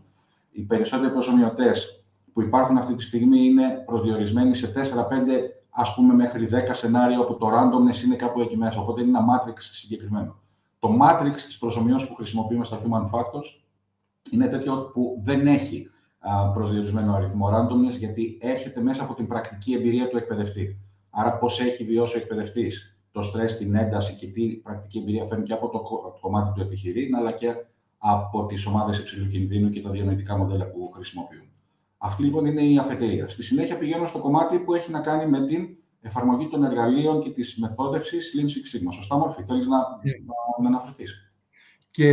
Οι 0.51 0.61
περισσότεροι 0.61 1.11
προσωμιωτές 1.11 2.03
που 2.33 2.41
υπάρχουν 2.41 2.77
αυτή 2.77 2.95
τη 2.95 3.03
στιγμή 3.03 3.45
είναι 3.45 3.83
προσδιορισμένοι 3.85 4.55
σε 4.55 4.73
4-5 4.75 4.77
ας 5.69 5.93
πούμε 5.95 6.13
μέχρι 6.13 6.49
10 6.51 6.69
σενάρια 6.71 7.19
όπου 7.19 7.37
το 7.37 7.47
randomness 7.47 8.03
είναι 8.05 8.15
κάπου 8.15 8.41
εκεί 8.41 8.57
μέσα. 8.57 8.79
Οπότε 8.79 9.01
είναι 9.01 9.17
ένα 9.17 9.25
matrix 9.27 9.55
συγκεκριμένο. 9.57 10.39
Το 10.79 10.97
matrix 11.01 11.33
της 11.33 11.57
προσωμιώσης 11.57 12.07
που 12.07 12.15
χρησιμοποιούμε 12.15 12.63
στα 12.63 12.79
human 12.81 13.17
factors 13.17 13.61
είναι 14.31 14.47
τέτοιο 14.47 14.91
που 14.93 15.21
δεν 15.23 15.47
έχει 15.47 15.89
προσδιορισμένο 16.53 17.13
αριθμό 17.13 17.49
randomness 17.49 17.97
γιατί 17.97 18.37
έρχεται 18.41 18.81
μέσα 18.81 19.03
από 19.03 19.13
την 19.13 19.27
πρακτική 19.27 19.73
εμπειρία 19.73 20.09
του 20.09 20.17
εκπαιδευτή. 20.17 20.79
Άρα, 21.19 21.37
πώς 21.37 21.59
έχει 21.59 21.83
βιώσει 21.83 22.17
ο 22.17 22.19
εκπαιδευτής 22.19 22.99
το 23.11 23.21
στρες, 23.21 23.57
την 23.57 23.75
ένταση 23.75 24.15
και 24.15 24.27
τι 24.27 24.47
πρακτική 24.47 24.97
εμπειρία 24.97 25.25
φέρνει 25.25 25.43
και 25.43 25.53
από 25.53 25.69
το 25.69 25.81
κομμάτι 26.21 26.51
του 26.53 26.61
επιχειρήν, 26.61 27.15
αλλά 27.15 27.31
και 27.31 27.53
από 27.97 28.45
τις 28.45 28.65
ομάδες 28.65 28.99
υψηλού 28.99 29.27
κινδύνου 29.27 29.69
και 29.69 29.81
τα 29.81 29.89
διανοητικά 29.89 30.37
μοντέλα 30.37 30.65
που 30.65 30.91
χρησιμοποιούν. 30.91 31.47
Αυτή 31.97 32.23
λοιπόν 32.23 32.45
είναι 32.45 32.61
η 32.61 32.77
αφετηρία. 32.77 33.27
Στη 33.27 33.43
συνέχεια 33.43 33.77
πηγαίνω 33.77 34.07
στο 34.07 34.19
κομμάτι 34.19 34.59
που 34.59 34.73
έχει 34.73 34.91
να 34.91 34.99
κάνει 34.99 35.31
με 35.31 35.45
την 35.45 35.67
εφαρμογή 36.01 36.47
των 36.47 36.63
εργαλείων 36.63 37.21
και 37.21 37.29
της 37.29 37.57
μεθόδευσης 37.57 38.33
Lean 38.37 38.45
Six 38.45 38.77
Sigma. 38.77 38.93
Σωστά, 38.93 39.17
Μορφή, 39.17 39.43
θέλεις 39.43 39.67
να, 39.67 39.77
να, 39.77 40.69
να 40.69 40.77
αναφερθείς; 40.77 41.31
Και 41.91 42.09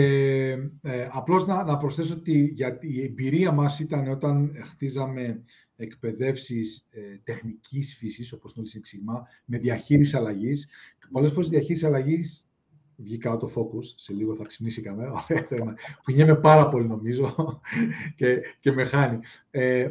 ε, 0.83 1.09
απλώς 1.11 1.47
να, 1.47 1.65
να 1.65 1.77
προσθέσω 1.77 2.15
ότι 2.15 2.53
γιατί 2.55 2.95
η 2.95 3.05
εμπειρία 3.05 3.53
μας 3.53 3.81
ήταν 3.81 4.09
όταν 4.09 4.53
χτίζαμε 4.71 5.45
εκπαιδεύσεις 5.77 6.89
ε, 6.91 7.01
τεχνικής 7.25 7.97
φύσης, 7.97 8.33
όπως 8.33 8.53
το 8.55 8.63
Six 8.63 9.23
με 9.45 9.59
διαχείριση 9.59 10.17
αλλαγής. 10.17 10.69
Πολλές 11.11 11.33
φορές 11.33 11.49
διαχείριση 11.49 11.87
αλλαγής 11.87 12.49
βγήκα 12.97 13.37
το 13.37 13.51
focus, 13.55 13.85
σε 13.97 14.13
λίγο 14.13 14.35
θα 14.35 14.45
ξυπνήσει 14.45 14.81
η 14.81 14.83
καμέρα, 14.83 15.27
κουνιέμαι 16.05 16.37
πάρα 16.37 16.69
πολύ 16.69 16.87
νομίζω 16.87 17.61
και, 18.17 18.43
και 18.61 18.73
με 18.73 18.85
χάνει. 18.85 19.19
Ε, 19.51 19.89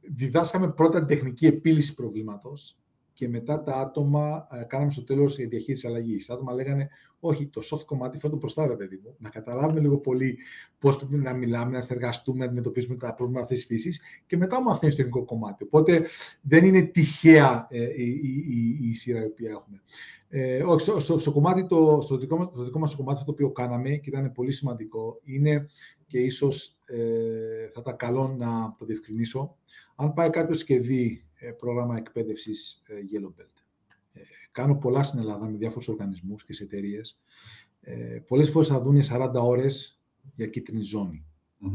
διδάσκαμε 0.00 0.72
πρώτα 0.72 0.98
την 0.98 1.16
τεχνική 1.16 1.46
επίλυση 1.46 1.94
προβλήματος 1.94 2.78
και 3.12 3.28
μετά 3.28 3.62
τα 3.62 3.72
άτομα 3.72 4.46
ε, 4.52 4.64
κάναμε 4.64 4.90
στο 4.90 5.04
τέλος 5.04 5.38
η 5.38 5.46
διαχείριση 5.46 5.86
αλλαγής. 5.86 6.26
Τα 6.26 6.34
άτομα 6.34 6.52
λέγανε, 6.52 6.88
όχι, 7.26 7.46
το 7.46 7.62
soft 7.70 7.84
κομμάτι 7.86 8.18
φέρνει 8.18 8.30
το 8.30 8.40
μπροστά, 8.40 8.66
ρε 8.66 8.74
παιδί 8.74 9.00
μου. 9.04 9.16
Να 9.18 9.28
καταλάβουμε 9.28 9.80
λίγο 9.80 9.96
πολύ 9.98 10.38
πώς 10.78 10.96
πρέπει 10.96 11.16
να 11.16 11.34
μιλάμε, 11.34 11.70
να 11.70 11.80
συνεργαστούμε, 11.80 12.38
να 12.38 12.44
αντιμετωπίσουμε 12.44 12.96
τα 12.96 13.14
προβλήματα 13.14 13.44
αυτής 13.44 13.66
της 13.66 13.76
φύσης 13.76 14.00
και 14.26 14.36
μετά 14.36 14.62
μαθαίνεις 14.62 14.96
το 14.96 15.02
τεχνικό 15.02 15.24
κομμάτι. 15.26 15.64
Οπότε 15.64 16.06
δεν 16.40 16.64
είναι 16.64 16.82
τυχαία 16.82 17.66
ε, 17.70 17.82
η, 17.82 18.20
η, 18.22 18.44
η, 18.48 18.88
η, 18.88 18.94
σειρά 18.94 19.22
η 19.22 19.26
οποία 19.26 19.50
έχουμε. 19.50 19.82
Ε, 20.28 20.62
στο, 20.78 21.00
στο, 21.00 21.18
στο, 21.18 21.32
κομμάτι, 21.32 21.66
το, 21.66 21.98
στο 22.02 22.16
δικό, 22.16 22.36
μας, 22.36 22.50
το 22.54 22.64
δικό 22.64 22.78
μας 22.78 22.94
κομμάτι 22.94 23.24
το 23.24 23.30
οποίο 23.30 23.50
κάναμε 23.50 23.90
και 23.96 24.10
ήταν 24.10 24.32
πολύ 24.32 24.52
σημαντικό 24.52 25.20
είναι 25.24 25.66
και 26.06 26.18
ίσως 26.18 26.76
ε, 26.84 27.68
θα 27.72 27.80
ήταν 27.80 27.96
καλό 27.96 28.34
να 28.38 28.74
το 28.78 28.84
διευκρινίσω. 28.84 29.56
Αν 29.96 30.12
πάει 30.12 30.30
κάποιος 30.30 30.64
και 30.64 30.78
δει 30.78 31.24
ε, 31.34 31.50
πρόγραμμα 31.50 31.96
εκπαίδευσης 31.96 32.82
ε, 32.86 32.94
Yellow 32.94 33.40
Belt. 33.40 33.55
Ε, 34.56 34.60
κάνω 34.60 34.74
πολλά 34.74 35.02
στην 35.02 35.18
Ελλάδα 35.18 35.48
με 35.48 35.56
διάφορους 35.56 35.88
οργανισμούς 35.88 36.44
και 36.44 36.52
σε 36.52 36.64
εταιρείες. 36.64 37.18
Πολλές 38.26 38.50
φορές 38.50 38.68
θα 38.68 38.80
δουν 38.80 39.02
40 39.02 39.30
ώρες 39.34 40.00
για 40.34 40.46
κίτρινη 40.46 40.82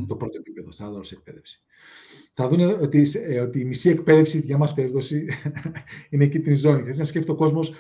Το 0.07 0.15
πρώτο 0.15 0.37
επίπεδο, 0.37 0.69
40 0.71 0.93
ώρες 0.93 1.11
εκπαίδευση. 1.11 1.61
Θα 2.33 2.47
δουν 2.47 2.59
ότι, 2.59 3.07
ότι 3.41 3.59
η 3.59 3.65
μισή 3.65 3.89
εκπαίδευση, 3.89 4.39
για 4.39 4.57
μας 4.57 4.73
περίπτωση, 4.73 5.27
είναι 6.09 6.27
κίτρινη 6.27 6.55
ζώνη. 6.55 6.83
Θες 6.83 6.97
να 6.97 7.03
σκέφτεται 7.03 7.31
ο 7.31 7.35
κόσμος, 7.35 7.73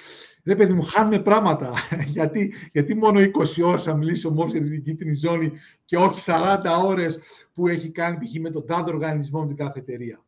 ρε 0.43 0.55
παιδί 0.55 0.73
μου, 0.73 0.81
χάνουμε 0.81 1.19
πράγματα. 1.19 1.73
γιατί, 2.15 2.53
γιατί 2.71 2.95
μόνο 2.95 3.19
20 3.19 3.29
ώρες 3.63 3.83
θα 3.83 3.95
μιλήσει 3.95 4.27
ο 4.27 4.33
για 4.47 4.61
την 4.61 4.83
κίτρινη 4.83 5.13
ζώνη 5.13 5.51
και 5.85 5.97
όχι 5.97 6.21
40 6.25 6.57
ώρες 6.83 7.19
που 7.53 7.67
έχει 7.67 7.89
κάνει 7.89 8.17
π.χ. 8.17 8.39
με 8.39 8.49
τον 8.49 8.65
τάδε 8.65 8.91
οργανισμό 8.91 9.41
με 9.41 9.47
την 9.47 9.55
κάθε 9.55 9.79
εταιρεία 9.79 10.23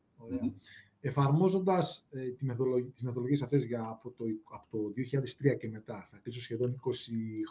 εφαρμόζοντας 1.06 2.08
ε, 2.12 2.30
τη 2.30 2.46
μεθοδολογία, 2.46 2.92
τις 2.92 3.02
μεθοδολογίες 3.02 3.42
αυτές 3.42 3.64
για, 3.64 3.88
από, 3.90 4.10
το, 4.10 4.24
από 4.52 4.68
το 4.70 4.94
2003 5.54 5.58
και 5.60 5.70
μετά, 5.70 6.08
θα 6.12 6.18
κλείσω 6.24 6.42
σχεδόν 6.42 6.80
20 6.86 6.90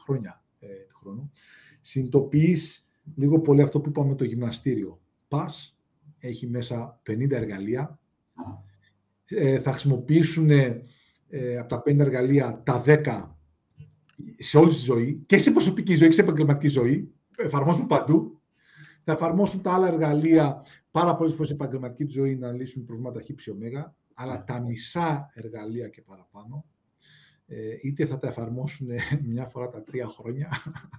χρόνια 0.04 0.44
ε, 0.58 0.66
του 0.66 0.96
χρόνου, 0.96 1.32
συνειδητοποιείς 1.80 2.88
λίγο 3.14 3.40
πολύ 3.40 3.62
αυτό 3.62 3.80
που 3.80 3.88
είπαμε 3.88 4.14
το 4.14 4.24
γυμναστήριο. 4.24 5.00
Πας, 5.28 5.78
έχει 6.18 6.46
μέσα 6.46 7.00
50 7.06 7.30
εργαλεία, 7.30 7.98
ε, 9.24 9.60
θα 9.60 9.70
χρησιμοποιήσουν 9.70 10.50
ε, 10.50 10.86
από 11.58 11.68
τα 11.68 11.82
50 11.86 11.98
εργαλεία 11.98 12.62
τα 12.64 12.82
10 12.86 13.28
σε 14.38 14.58
όλη 14.58 14.70
τη 14.70 14.80
ζωή, 14.80 15.22
και 15.26 15.38
σε 15.38 15.50
προσωπική 15.50 15.94
ζωή 15.94 16.08
και 16.08 16.14
σε 16.14 16.20
επαγγελματική 16.20 16.68
ζωή, 16.68 17.12
εφαρμόζουν 17.36 17.86
παντού, 17.86 18.40
θα 19.04 19.12
εφαρμόσουν 19.12 19.62
τα 19.62 19.72
άλλα 19.72 19.88
εργαλεία 19.88 20.62
πάρα 20.92 21.16
πολλές 21.16 21.34
φορές 21.34 21.50
επαγγελματική 21.50 22.12
ζωή 22.12 22.36
να 22.36 22.52
λύσουν 22.52 22.84
προβλήματα 22.84 23.20
χύψη 23.20 23.50
ωμέγα, 23.50 23.96
αλλά 24.14 24.36
ναι. 24.36 24.44
τα 24.44 24.60
μισά 24.60 25.30
εργαλεία 25.34 25.88
και 25.88 26.02
παραπάνω, 26.02 26.66
ε, 27.46 27.76
είτε 27.82 28.06
θα 28.06 28.18
τα 28.18 28.28
εφαρμόσουν 28.28 28.88
μια 29.32 29.46
φορά 29.46 29.68
τα 29.68 29.82
τρία 29.82 30.06
χρόνια, 30.06 30.48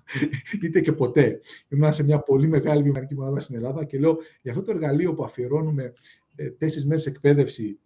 είτε 0.63 0.81
και 0.81 0.91
ποτέ. 0.91 1.39
Ήμουν 1.69 1.93
σε 1.93 2.03
μια 2.03 2.19
πολύ 2.19 2.47
μεγάλη 2.47 2.81
βιομηχανική 2.81 3.15
μονάδα 3.15 3.39
στην 3.39 3.55
Ελλάδα 3.55 3.83
και 3.83 3.99
λέω 3.99 4.17
για 4.41 4.51
αυτό 4.51 4.63
το 4.63 4.71
εργαλείο 4.71 5.13
που 5.13 5.23
αφιερώνουμε 5.23 5.93
ε, 6.35 6.49
τέσσερις 6.49 6.85
μέρες 6.85 7.05
εκπαίδευση, 7.05 7.79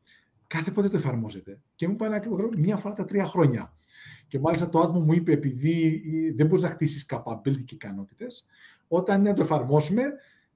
κάθε 0.47 0.71
πότε 0.71 0.89
το 0.89 0.97
εφαρμόζεται. 0.97 1.61
Και 1.75 1.87
μου 1.87 1.95
πάνε 1.95 2.15
ακριβώς 2.15 2.49
μια 2.57 2.77
φορά 2.77 2.93
τα 2.93 3.05
τρία 3.05 3.25
χρόνια. 3.25 3.77
Και 4.27 4.39
μάλιστα 4.39 4.69
το 4.69 4.79
άτομο 4.79 4.99
μου 4.99 5.13
είπε, 5.13 5.31
επειδή 5.31 6.03
ε, 6.27 6.33
δεν 6.33 6.47
μπορείς 6.47 6.63
να 6.63 6.69
χτίσεις 6.69 7.05
capability 7.09 7.63
και 7.65 7.75
ικανότητες, 7.75 8.45
όταν 8.87 9.19
είναι 9.19 9.29
να 9.29 9.35
το 9.35 9.41
εφαρμόσουμε, 9.41 10.03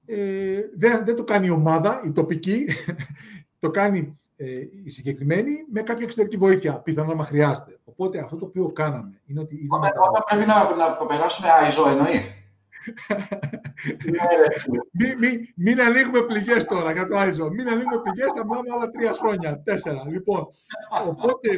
ε, 0.06 0.60
δεν, 0.76 1.04
δεν 1.04 1.16
το 1.16 1.24
κάνει 1.24 1.46
η 1.46 1.50
ομάδα, 1.50 2.02
η 2.04 2.12
τοπική, 2.12 2.66
το 3.60 3.70
κάνει 3.70 4.18
ε, 4.36 4.46
η 4.84 4.90
συγκεκριμένη 4.90 5.50
με 5.72 5.82
κάποια 5.82 6.04
εξωτερική 6.04 6.36
βοήθεια, 6.36 6.78
πιθανόν 6.78 7.16
να 7.16 7.24
χρειάζεται. 7.24 7.78
Οπότε 7.84 8.18
αυτό 8.18 8.36
το 8.36 8.44
οποίο 8.44 8.68
κάναμε 8.68 9.20
είναι 9.26 9.40
ότι... 9.40 9.54
Είδαμε 9.54 9.86
όταν, 9.86 10.02
όταν 10.08 10.22
πρέπει 10.28 10.46
να, 10.46 10.76
να 10.76 11.06
περάσουμε 11.06 11.48
ISO, 11.68 11.90
εννοείς; 11.90 12.42
μην, 14.98 15.18
μην, 15.18 15.48
μην 15.56 15.80
ανοίγουμε 15.80 16.22
πληγές 16.22 16.64
τώρα, 16.64 16.92
κατάλαβε. 16.92 17.50
Μην 17.50 17.68
ανοίγουμε 17.68 18.00
πληγές, 18.02 18.32
θα 18.36 18.44
μιλάμε 18.44 18.68
άλλα 18.72 18.90
τρία 18.90 19.12
χρόνια, 19.12 19.62
τέσσερα. 19.62 20.08
Λοιπόν, 20.08 20.46
οπότε, 21.08 21.48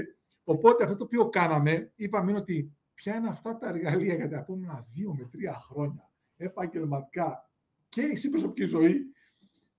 οπότε 0.44 0.84
αυτό 0.84 0.96
το 0.96 1.04
οποίο 1.04 1.28
κάναμε, 1.28 1.92
είπαμε 1.96 2.32
ότι 2.32 2.72
ποια 2.94 3.16
είναι 3.16 3.28
αυτά 3.28 3.58
τα 3.58 3.68
εργαλεία 3.68 4.14
για 4.14 4.28
τα 4.28 4.36
επόμενα 4.36 4.86
δύο 4.94 5.14
με 5.18 5.28
τρία 5.30 5.54
χρόνια 5.54 6.08
επαγγελματικά 6.36 7.48
και 7.94 8.26
η 8.26 8.30
προσωπική 8.30 8.64
ζωή, 8.64 8.96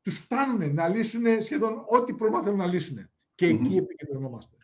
τους 0.01 0.17
φτάνουν 0.17 0.73
να 0.73 0.87
λύσουν 0.87 1.41
σχεδόν 1.41 1.85
ό,τι 1.87 2.13
πρόβλημα 2.13 2.43
θέλουν 2.43 2.57
να 2.57 2.67
λύσουν. 2.67 3.09
Και 3.35 3.47
εκεί 3.47 3.75
επικεντρωνόμαστε. 3.75 4.57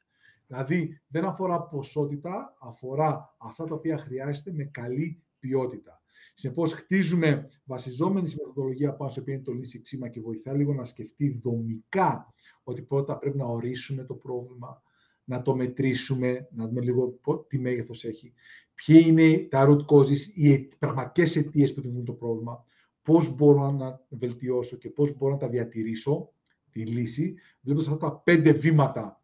Δηλαδή, 0.47 1.01
δεν 1.07 1.25
αφορά 1.25 1.61
ποσότητα, 1.61 2.55
αφορά 2.59 3.35
αυτά 3.37 3.65
τα 3.65 3.75
οποία 3.75 3.97
χρειάζεται 3.97 4.51
με 4.51 4.63
καλή 4.63 5.23
ποιότητα. 5.39 6.01
Συνεπώς, 6.33 6.73
χτίζουμε 6.73 7.49
βασιζόμενη 7.63 8.27
στη 8.27 8.37
μεθοδολογία 8.39 8.93
πάνω 8.93 9.11
σε 9.11 9.19
οποία 9.19 9.33
είναι 9.33 9.43
το 9.43 9.51
λύση 9.51 9.81
ξύμα 9.81 10.07
και 10.07 10.21
βοηθάει 10.21 10.57
λίγο 10.57 10.73
να 10.73 10.83
σκεφτεί 10.83 11.39
δομικά 11.43 12.33
ότι 12.63 12.81
πρώτα 12.81 13.17
πρέπει 13.17 13.37
να 13.37 13.45
ορίσουμε 13.45 14.03
το 14.03 14.13
πρόβλημα, 14.13 14.81
να 15.23 15.41
το 15.41 15.55
μετρήσουμε, 15.55 16.47
να 16.51 16.67
δούμε 16.67 16.81
λίγο 16.81 17.19
τι 17.47 17.59
μέγεθος 17.59 18.03
έχει, 18.03 18.33
ποιοι 18.75 19.03
είναι 19.07 19.47
τα 19.49 19.67
root 19.69 19.85
causes, 19.85 20.19
οι 20.33 20.57
πραγματικές 20.57 21.35
αιτίες 21.35 21.73
που 21.73 21.81
δημιουργούν 21.81 22.05
το 22.05 22.13
πρόβλημα, 22.13 22.65
πώς 23.03 23.35
μπορώ 23.35 23.71
να 23.71 23.99
βελτιώσω 24.09 24.77
και 24.77 24.89
πώς 24.89 25.17
μπορώ 25.17 25.33
να 25.33 25.39
τα 25.39 25.49
διατηρήσω, 25.49 26.33
τη 26.71 26.85
λύση, 26.85 27.35
βλέποντας 27.61 27.87
αυτά 27.87 28.09
τα 28.09 28.15
πέντε 28.15 28.51
βήματα 28.51 29.21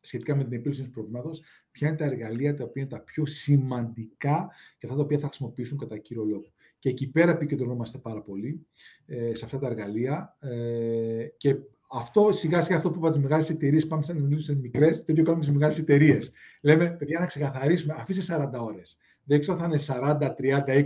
σχετικά 0.00 0.36
με 0.36 0.44
την 0.44 0.52
επίλυση 0.52 0.82
του 0.82 0.90
προβλήματος, 0.90 1.42
ποια 1.70 1.88
είναι 1.88 1.96
τα 1.96 2.04
εργαλεία 2.04 2.54
τα 2.54 2.64
οποία 2.64 2.82
είναι 2.82 2.90
τα 2.90 3.00
πιο 3.00 3.26
σημαντικά 3.26 4.50
και 4.78 4.86
αυτά 4.86 4.98
τα 4.98 5.04
οποία 5.04 5.18
θα 5.18 5.26
χρησιμοποιήσουν 5.26 5.78
κατά 5.78 5.98
κύριο 5.98 6.24
λόγο. 6.24 6.52
Και 6.78 6.88
εκεί 6.88 7.10
πέρα 7.10 7.30
επικεντρωνόμαστε 7.30 7.98
πάρα 7.98 8.22
πολύ 8.22 8.66
ε, 9.06 9.34
σε 9.34 9.44
αυτά 9.44 9.58
τα 9.58 9.66
εργαλεία 9.66 10.36
ε, 10.40 11.26
και 11.36 11.56
αυτό 11.90 12.32
σιγά 12.32 12.60
σιγά 12.60 12.76
αυτό 12.76 12.90
που 12.90 12.98
είπα 12.98 13.08
τις 13.08 13.18
μεγάλες 13.18 13.50
εταιρείες, 13.50 13.86
πάμε 13.86 14.02
σαν 14.02 14.28
να 14.28 14.38
σε 14.38 14.54
μικρές, 14.54 14.98
το 14.98 15.04
ίδιο 15.08 15.24
κάνουμε 15.24 15.44
σε 15.44 15.52
μεγάλες 15.52 15.78
εταιρείες. 15.78 16.32
Λέμε, 16.60 16.90
παιδιά, 16.90 17.18
να 17.18 17.26
ξεκαθαρίσουμε, 17.26 17.94
αφήστε 17.98 18.50
40 18.52 18.64
ώρες. 18.64 18.98
Δεν 19.24 19.40
ξέρω 19.40 19.56
αν 19.56 19.78
θα 19.78 19.94
είναι 19.94 20.10
40, 20.10 20.34
30, 20.66 20.74
20. 20.74 20.84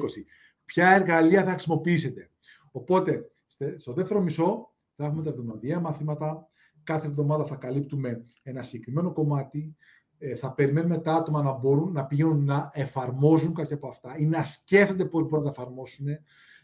Ποια 0.65 0.91
εργαλεία 0.91 1.45
θα 1.45 1.51
χρησιμοποιήσετε. 1.51 2.31
Οπότε, 2.71 3.31
στο 3.77 3.93
δεύτερο 3.93 4.21
μισό 4.21 4.73
θα 4.97 5.05
έχουμε 5.05 5.23
τα 5.23 5.31
εβδομαδιαία 5.31 5.81
μαθήματα. 5.81 6.47
Κάθε 6.85 7.07
εβδομάδα 7.07 7.45
θα 7.45 7.57
καλύπτουμε 7.57 8.25
ένα 8.43 8.63
συγκεκριμένο 8.63 9.13
κομμάτι. 9.13 9.77
Ε, 10.19 10.35
θα 10.35 10.53
περιμένουμε 10.53 10.99
τα 10.99 11.15
άτομα 11.15 11.43
να 11.43 11.53
μπορούν 11.53 11.93
να 11.93 12.05
πηγαίνουν 12.05 12.45
να 12.45 12.71
εφαρμόζουν 12.75 13.55
κάποια 13.55 13.77
από 13.77 13.89
αυτά 13.89 14.17
ή 14.19 14.27
να 14.27 14.43
σκέφτονται 14.43 15.05
πώς 15.05 15.23
μπορούν 15.23 15.45
να 15.45 15.53
τα 15.53 15.61
εφαρμόσουν. 15.61 16.07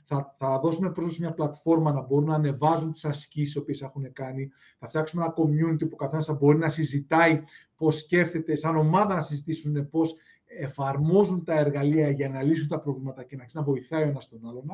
Θα, 0.04 0.36
θα 0.38 0.58
δώσουμε 0.58 0.92
πρόσβαση 0.92 1.20
μια 1.20 1.32
πλατφόρμα 1.32 1.92
να 1.92 2.00
μπορούν 2.00 2.28
να 2.28 2.34
ανεβάζουν 2.34 2.92
τις 2.92 3.04
ασκήσεις 3.04 3.54
οι 3.54 3.58
οποίες 3.58 3.82
έχουν 3.82 4.12
κάνει. 4.12 4.48
Θα 4.78 4.88
φτιάξουμε 4.88 5.24
ένα 5.24 5.34
community 5.36 5.88
που 5.88 5.96
καθένας 5.96 6.26
θα 6.26 6.34
μπορεί 6.34 6.58
να 6.58 6.68
συζητάει 6.68 7.42
πώς 7.76 7.98
σκέφτεται, 7.98 8.56
σαν 8.56 8.76
ομάδα 8.76 9.14
να 9.14 9.22
συζητήσουν 9.22 9.88
πώς 9.88 10.16
εφαρμόζουν 10.48 11.44
τα 11.44 11.58
εργαλεία 11.58 12.10
για 12.10 12.28
να 12.28 12.42
λύσουν 12.42 12.68
τα 12.68 12.80
προβλήματα 12.80 13.24
και 13.24 13.36
να 13.36 13.46
να 13.52 13.62
βοηθάει 13.62 14.04
ο 14.04 14.08
ένας 14.08 14.28
τον 14.28 14.48
άλλον. 14.48 14.66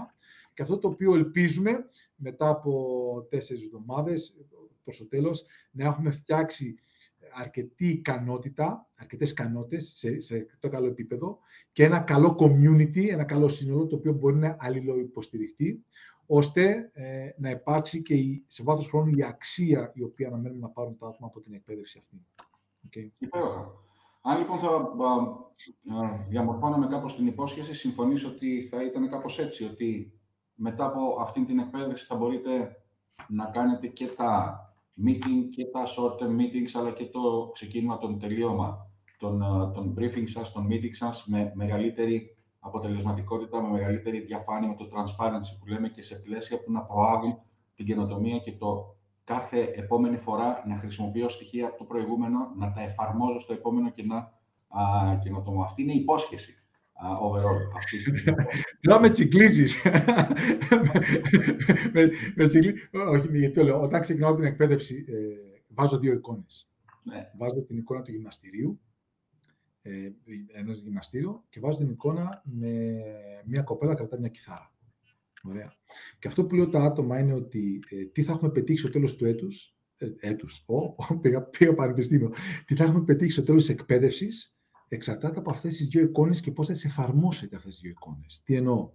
Και 0.55 0.63
αυτό 0.63 0.79
το 0.79 0.89
οποίο 0.89 1.15
ελπίζουμε 1.15 1.89
μετά 2.17 2.49
από 2.49 3.27
τέσσερις 3.31 3.65
εβδομάδες, 3.65 4.37
προς 4.85 4.99
το 4.99 5.07
τέλος, 5.07 5.47
να 5.71 5.85
έχουμε 5.85 6.11
φτιάξει 6.11 6.75
αρκετή 7.35 7.89
ικανότητα, 7.89 8.89
αρκετές 8.95 9.31
ικανότητες 9.31 9.95
σε, 9.97 10.21
σε 10.21 10.47
το 10.59 10.69
καλό 10.69 10.87
επίπεδο 10.87 11.39
και 11.73 11.85
ένα 11.85 12.01
καλό 12.01 12.37
community, 12.41 13.09
ένα 13.09 13.25
καλό 13.25 13.49
σύνολο 13.49 13.87
το 13.87 13.97
οποίο 13.97 14.13
μπορεί 14.13 14.37
να 14.37 14.57
αλληλοϊποστηριχτεί, 14.59 15.85
ώστε 16.27 16.91
ε, 16.93 17.29
να 17.37 17.51
υπάρξει 17.51 18.03
και 18.03 18.15
η, 18.15 18.45
σε 18.47 18.63
βάθος 18.63 18.89
χρόνου 18.89 19.11
η 19.15 19.23
αξία 19.25 19.93
η 19.95 20.03
οποία 20.03 20.29
αναμένουμε 20.29 20.61
να 20.61 20.69
πάρουν 20.69 20.97
τα 20.99 21.07
άτομα 21.07 21.27
από 21.27 21.41
την 21.41 21.55
εκπαίδευση 21.55 21.99
αυτή. 22.03 22.27
Okay. 22.91 23.29
Αν 24.27 24.39
λοιπόν 24.39 24.59
θα 24.59 24.95
διαμορφώναμε 26.29 26.87
κάπως 26.87 27.17
την 27.17 27.27
υπόσχεση, 27.27 27.75
συμφωνήσω 27.75 28.29
ότι 28.29 28.69
θα 28.71 28.85
ήταν 28.85 29.09
κάπως 29.09 29.39
έτσι, 29.39 29.65
ότι 29.65 30.13
μετά 30.55 30.85
από 30.85 31.17
αυτή 31.21 31.45
την 31.45 31.59
εκπαίδευση 31.59 32.07
θα 32.07 32.17
μπορείτε 32.17 32.77
να 33.29 33.45
κάνετε 33.45 33.87
και 33.87 34.07
τα 34.07 34.59
meeting 35.07 35.49
και 35.51 35.65
τα 35.65 35.85
short-term 35.85 36.41
meetings, 36.41 36.71
αλλά 36.75 36.91
και 36.91 37.07
το 37.07 37.51
ξεκίνημα, 37.53 37.99
των 37.99 38.19
τελείωμα 38.19 38.91
των, 39.19 39.39
των 39.75 39.95
briefing 39.99 40.29
σας, 40.29 40.53
των 40.53 40.67
meeting 40.71 40.95
σας, 40.95 41.27
με 41.27 41.53
μεγαλύτερη 41.55 42.37
αποτελεσματικότητα, 42.59 43.63
με 43.63 43.69
μεγαλύτερη 43.69 44.21
διαφάνεια, 44.21 44.69
με 44.69 44.75
το 44.75 44.89
transparency 44.93 45.59
που 45.61 45.67
λέμε 45.67 45.89
και 45.89 46.03
σε 46.03 46.15
πλαίσια 46.15 46.63
που 46.63 46.73
να 46.73 46.83
προάγουν 46.83 47.39
την 47.75 47.87
καινοτομία 47.87 48.39
και 48.39 48.53
το 48.53 48.94
κάθε 49.25 49.63
επόμενη 49.75 50.17
φορά 50.17 50.65
να 50.67 50.75
χρησιμοποιώ 50.75 51.29
στοιχεία 51.29 51.67
από 51.67 51.77
το 51.77 51.85
προηγούμενο, 51.85 52.53
να 52.57 52.73
τα 52.73 52.83
εφαρμόζω 52.83 53.41
στο 53.41 53.53
επόμενο 53.53 53.91
και 53.91 54.03
να 54.03 54.17
α, 54.17 55.17
καινοτομώ. 55.23 55.63
Αυτή 55.63 55.83
είναι 55.83 55.93
η 55.93 55.99
υπόσχεση 55.99 56.65
overall. 57.03 57.59
Τώρα 58.81 59.01
με 59.01 59.11
τσιγκλίζεις. 59.11 59.83
Όχι, 62.93 63.39
γιατί 63.39 63.55
το 63.55 63.63
λέω. 63.63 63.83
Όταν 63.83 64.01
ξεκινάω 64.01 64.35
την 64.35 64.45
εκπαίδευση, 64.45 65.05
ε, 65.09 65.13
βάζω 65.69 65.99
δύο 65.99 66.13
εικόνες. 66.13 66.69
Ναι. 67.03 67.31
Βάζω 67.39 67.63
την 67.63 67.77
εικόνα 67.77 68.03
του 68.03 68.11
γυμναστηρίου, 68.11 68.81
ε, 69.83 70.11
ενός 70.55 70.79
γυμναστήριο, 70.79 71.45
και 71.49 71.61
βάζω 71.61 71.79
την 71.79 71.89
εικόνα 71.89 72.43
με 72.45 73.03
μια 73.45 73.63
κοπέλα 73.63 73.95
κρατά 73.95 74.19
μια 74.19 74.29
κιθάρα. 74.29 74.74
Ωραία. 75.47 75.73
Και 76.19 76.29
αυτό 76.29 76.45
που 76.45 76.55
λέω 76.55 76.69
τα 76.69 76.81
άτομα 76.83 77.19
είναι 77.19 77.33
ότι 77.33 77.83
ε, 77.89 78.05
τι 78.05 78.23
θα 78.23 78.33
έχουμε 78.33 78.51
πετύχει 78.51 78.79
στο 78.79 78.91
τέλος 78.91 79.17
του 79.17 79.25
έτους, 79.25 79.77
ε, 79.97 80.07
έτους, 80.21 80.65
ο, 80.67 81.15
πήγα, 81.21 81.43
πήγα 81.43 81.75
πανεπιστήμιο, 81.75 82.33
τι 82.65 82.75
θα 82.75 82.85
έχουμε 82.85 83.05
πετύχει 83.05 83.31
στο 83.31 83.43
τέλος 83.43 83.65
της 83.65 83.75
εκπαίδευσης, 83.75 84.57
εξαρτάται 84.89 85.39
από 85.39 85.51
αυτές 85.51 85.77
τις 85.77 85.87
δύο 85.87 86.03
εικόνες 86.03 86.41
και 86.41 86.53
πώς 86.53 86.67
θα 86.67 86.73
τις 86.73 86.85
εφαρμόσετε 86.85 87.57
αυτές 87.57 87.73
τις 87.73 87.81
δύο 87.81 87.91
εικόνες. 87.91 88.43
Τι 88.45 88.55
εννοώ; 88.55 88.93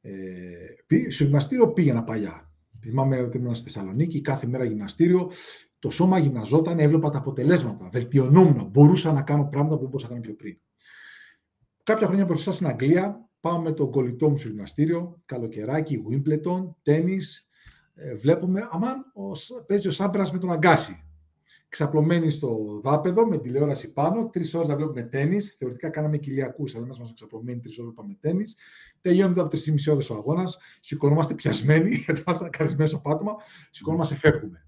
Ε, 0.00 1.08
στο 1.08 1.24
γυμναστήριο 1.24 1.72
πήγαινα 1.72 2.04
παλιά. 2.04 2.50
Θυμάμαι 2.80 3.20
ότι 3.20 3.36
ήμουν 3.36 3.54
στη 3.54 3.70
Θεσσαλονίκη, 3.70 4.20
κάθε 4.20 4.46
μέρα 4.46 4.64
γυμναστήριο. 4.64 5.30
Το 5.78 5.90
σώμα 5.90 6.18
γυμναζόταν, 6.18 6.78
έβλεπα 6.78 7.10
τα 7.10 7.18
αποτελέσματα. 7.18 7.88
Βελτιωνόμουν. 7.92 8.68
Μπορούσα 8.70 9.12
να 9.12 9.22
κάνω 9.22 9.48
πράγματα 9.48 9.74
που 9.74 9.80
δεν 9.80 9.88
μπορούσα 9.90 10.06
να 10.06 10.12
κάνω 10.12 10.24
πιο 10.24 10.34
πριν. 10.34 10.58
Κάποια 11.82 12.06
χρόνια 12.06 12.24
μπροστά 12.24 12.52
στην 12.52 12.66
Αγγλία, 12.66 13.28
πάω 13.40 13.60
με 13.60 13.72
τον 13.72 13.90
κολλητό 13.90 14.28
μου 14.28 14.38
στο 14.38 14.48
γυμναστήριο, 14.48 15.22
καλοκαιράκι, 15.24 16.02
Wimbledon, 16.10 16.74
τέννη. 16.82 17.18
Ε, 17.94 18.14
βλέπουμε, 18.14 18.68
αμάν, 18.70 19.12
ο, 19.14 19.62
παίζει 19.66 19.88
ο 19.88 19.92
Σάμπρας 19.92 20.32
με 20.32 20.38
τον 20.38 20.52
Αγκάση 20.52 21.06
ξαπλωμένοι 21.68 22.30
στο 22.30 22.78
δάπεδο 22.82 23.26
με 23.26 23.38
τηλεόραση 23.38 23.92
πάνω, 23.92 24.28
τρεις 24.28 24.54
ώρες 24.54 24.68
να 24.68 24.76
βλέπουμε 24.76 25.02
τέννη. 25.02 25.40
Θεωρητικά 25.40 25.88
κάναμε 25.90 26.18
κοιλιακούς, 26.18 26.74
αλλά 26.74 26.84
είμαστε 26.84 27.14
ξαπλωμένοι 27.14 27.60
τρεις 27.60 27.78
ώρες 27.78 27.92
πάμε 27.94 28.16
τέννη. 28.20 28.44
Τελειώνει 29.00 29.40
από 29.40 29.48
τρεις 29.48 29.72
μισή 29.72 29.90
ώρες 29.90 30.10
ο 30.10 30.14
αγώνας, 30.14 30.58
σηκωνόμαστε 30.80 31.34
πιασμένοι, 31.34 31.94
γιατί 32.04 32.20
είμαστε 32.20 32.48
καρισμένοι 32.48 32.88
στο 32.88 32.98
πάτωμα, 32.98 33.36
σηκωνόμαστε, 33.70 34.14
φεύγουμε. 34.14 34.66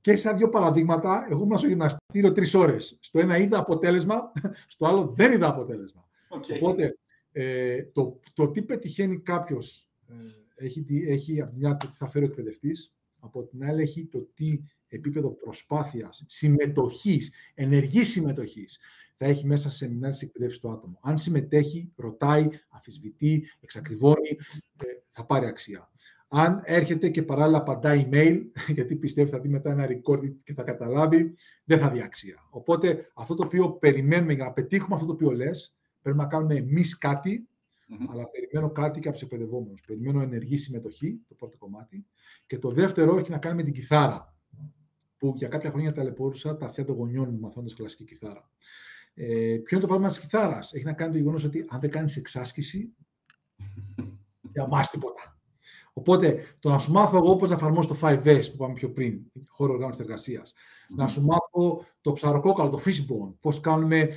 Και 0.00 0.16
σαν 0.16 0.36
δύο 0.36 0.48
παραδείγματα, 0.48 1.26
εγώ 1.30 1.42
ήμουν 1.42 1.58
στο 1.58 1.66
γυμναστήριο 1.66 2.32
τρεις 2.32 2.54
ώρες. 2.54 2.98
Στο 3.00 3.18
ένα 3.18 3.36
είδα 3.36 3.58
αποτέλεσμα, 3.58 4.32
στο 4.72 4.86
άλλο 4.86 5.12
δεν 5.16 5.32
είδα 5.32 5.48
αποτέλεσμα. 5.48 6.08
Okay. 6.28 6.56
Οπότε, 6.60 6.98
ε, 7.38 7.82
το, 7.92 8.20
το 8.32 8.50
τι 8.50 8.62
πετυχαίνει 8.62 9.18
κάποιος 9.18 9.88
ε, 10.08 10.64
έχει, 10.64 10.86
έχει 11.08 11.40
από 11.40 11.52
μια 11.56 11.76
το 11.76 11.86
τι 11.86 11.96
θα 11.96 12.08
φέρει 12.08 12.24
ο 12.24 12.28
εκπαιδευτής, 12.28 12.94
από 13.18 13.42
την 13.42 13.64
άλλη 13.64 13.82
έχει 13.82 14.04
το 14.04 14.28
τι 14.34 14.60
επίπεδο 14.88 15.30
προσπάθειας, 15.30 16.24
συμμετοχής, 16.28 17.32
ενεργής 17.54 18.08
συμμετοχής, 18.08 18.78
θα 19.16 19.26
έχει 19.26 19.46
μέσα 19.46 19.70
σε 19.70 19.76
σεμινάρια 19.76 20.18
εκπαιδεύσεις 20.22 20.60
το 20.60 20.70
άτομο. 20.70 20.98
Αν 21.02 21.18
συμμετέχει, 21.18 21.92
ρωτάει, 21.96 22.48
αφισβητεί, 22.68 23.48
εξακριβώνει, 23.60 24.38
ε, 24.76 24.86
θα 25.10 25.24
πάρει 25.24 25.46
αξία. 25.46 25.90
Αν 26.28 26.62
έρχεται 26.64 27.08
και 27.08 27.22
παράλληλα 27.22 27.58
απαντά 27.58 28.06
email, 28.08 28.42
γιατί 28.76 28.96
πιστεύει 28.96 29.30
θα 29.30 29.40
δει 29.40 29.48
μετά 29.48 29.70
ένα 29.70 29.86
record 29.88 30.32
και 30.44 30.54
θα 30.54 30.62
καταλάβει, 30.62 31.34
δεν 31.64 31.78
θα 31.78 31.90
δει 31.90 32.00
αξία. 32.00 32.46
Οπότε 32.50 33.10
αυτό 33.14 33.34
το 33.34 33.44
οποίο 33.44 33.70
περιμένουμε 33.70 34.32
για 34.32 34.44
να 34.44 34.52
πετύχουμε 34.52 34.94
αυτό 34.94 35.06
το 35.06 35.12
οποίο 35.12 35.30
λες, 35.30 35.75
πρέπει 36.06 36.20
να 36.20 36.26
κάνουμε 36.26 36.54
εμείς 36.54 36.98
κάτι, 36.98 37.48
αλλά 38.10 38.28
περιμένω 38.28 38.70
κάτι 38.72 39.00
και 39.00 39.08
από 39.08 39.16
τους 39.16 39.26
εκπαιδευόμενους. 39.26 39.80
Περιμένω 39.80 40.20
ενεργή 40.22 40.56
συμμετοχή, 40.56 41.20
το 41.28 41.34
πρώτο 41.34 41.56
κομμάτι. 41.56 42.06
Και 42.46 42.58
το 42.58 42.70
δεύτερο 42.70 43.18
έχει 43.18 43.30
να 43.30 43.38
κάνει 43.38 43.56
με 43.56 43.62
την 43.62 43.72
κιθάρα 43.72 44.34
που 45.18 45.34
για 45.36 45.48
κάποια 45.48 45.70
χρόνια 45.70 45.92
ταλαιπωρούσα 45.92 46.56
τα 46.56 46.66
αυτιά 46.66 46.84
των 46.84 46.96
γονιών 46.96 47.28
μου 47.30 47.40
μαθαίνοντα 47.40 47.74
κλασική 47.74 48.04
κιθάρα. 48.04 48.50
Ε, 49.14 49.24
ποιο 49.64 49.76
είναι 49.76 49.80
το 49.80 49.86
πρόβλημα 49.86 50.08
της 50.08 50.18
κιθάρας; 50.18 50.72
Έχει 50.72 50.84
να 50.84 50.92
κάνει 50.92 51.12
το 51.12 51.18
γεγονός 51.18 51.44
ότι 51.44 51.64
αν 51.68 51.80
δεν 51.80 51.90
κάνεις 51.90 52.16
εξάσκηση, 52.16 52.94
για 54.52 54.66
μα 54.66 54.80
τίποτα. 54.80 55.35
Οπότε, 55.98 56.56
το 56.58 56.70
να 56.70 56.78
σου 56.78 56.92
μάθω 56.92 57.16
εγώ 57.16 57.36
πώς 57.36 57.50
να 57.50 57.56
εφαρμόσω 57.56 57.88
το 57.88 57.98
5S 58.02 58.22
που 58.22 58.52
είπαμε 58.54 58.74
πιο 58.74 58.90
πριν, 58.90 59.20
χώρο 59.48 59.72
οργάνωσης 59.72 60.00
εργασίας, 60.00 60.52
να 60.96 61.06
σου 61.08 61.24
μάθω 61.24 61.84
το 62.00 62.12
ψαροκόκαλο, 62.12 62.70
το 62.70 62.82
fishbone, 62.84 63.34
πώς 63.40 63.60
κάνουμε, 63.60 64.08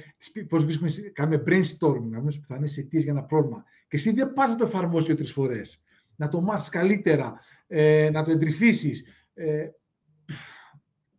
πώς 0.49 0.65
κάνουμε 1.13 1.43
brainstorming, 1.45 2.09
να 2.09 2.19
βρούμε 2.19 2.31
πιθανές 2.31 2.77
αιτίες 2.77 3.03
για 3.03 3.11
ένα 3.11 3.23
πρόβλημα. 3.23 3.63
Και 3.87 3.97
εσύ 3.97 4.11
δεν 4.11 4.33
πας 4.33 4.49
να 4.49 4.55
το 4.55 4.65
εφαρμόσεις 4.65 5.05
δύο-τρεις 5.05 5.31
φορές. 5.31 5.81
Να 6.15 6.27
το 6.27 6.41
μάθεις 6.41 6.69
καλύτερα, 6.69 7.39
ε, 7.67 8.09
να 8.13 8.23
το 8.23 8.31
εντρυφήσεις. 8.31 9.05
Ε, 9.33 9.69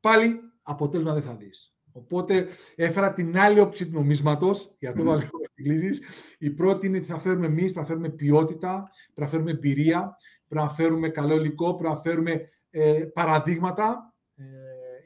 πάλι 0.01 0.41
αποτέλεσμα 0.63 1.13
δεν 1.13 1.23
θα 1.23 1.37
δεις. 1.37 1.75
Οπότε 1.93 2.47
έφερα 2.77 3.13
την 3.13 3.39
άλλη 3.39 3.61
όψη 3.61 3.87
του 3.87 3.93
νομίσματος, 3.93 4.77
για 4.79 4.91
αυτό 4.91 5.15
mm. 5.15 5.29
κλίσεις. 5.55 6.01
Η 6.39 6.51
πρώτη 6.51 6.87
είναι 6.87 6.97
ότι 6.99 7.07
θα 7.07 7.19
φέρουμε 7.19 7.47
εμείς, 7.47 7.63
πρέπει 7.63 7.79
να 7.79 7.85
φέρουμε 7.85 8.09
ποιότητα, 8.09 8.91
πρέπει 9.15 9.21
να 9.21 9.29
φέρουμε 9.29 9.51
εμπειρία, 9.51 10.17
πρέπει 10.51 10.67
να 10.67 10.75
φέρουμε 10.75 11.09
καλό 11.09 11.35
υλικό, 11.35 11.75
πρέπει 11.75 11.95
να 11.95 12.01
φέρουμε 12.01 12.49
ε, 12.71 13.05
παραδείγματα, 13.15 14.15
ε, 14.37 14.45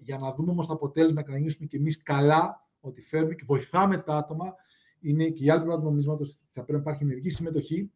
για 0.01 0.19
να 0.19 0.35
δούμε 0.35 0.51
όμως 0.51 0.67
το 0.67 0.73
αποτέλεσμα 0.73 1.23
και 1.23 1.31
να 1.31 1.39
νιώσουμε 1.39 1.67
κι 1.67 1.77
εμείς 1.77 2.03
καλά 2.03 2.69
ότι 2.81 3.01
φέρουμε 3.01 3.35
και 3.35 3.43
βοηθάμε 3.47 3.99
τα 3.99 4.17
άτομα. 4.17 4.55
Είναι 5.01 5.29
και 5.29 5.45
η 5.45 5.51
άλλη 5.51 5.61
πλευρά 5.61 5.81
του 5.81 5.85
νομίσματος 5.87 6.39
θα 6.53 6.63
πρέπει 6.63 6.73
να 6.73 6.79
υπάρχει 6.79 7.03
ενεργή 7.03 7.31
συμμετοχή 7.31 7.93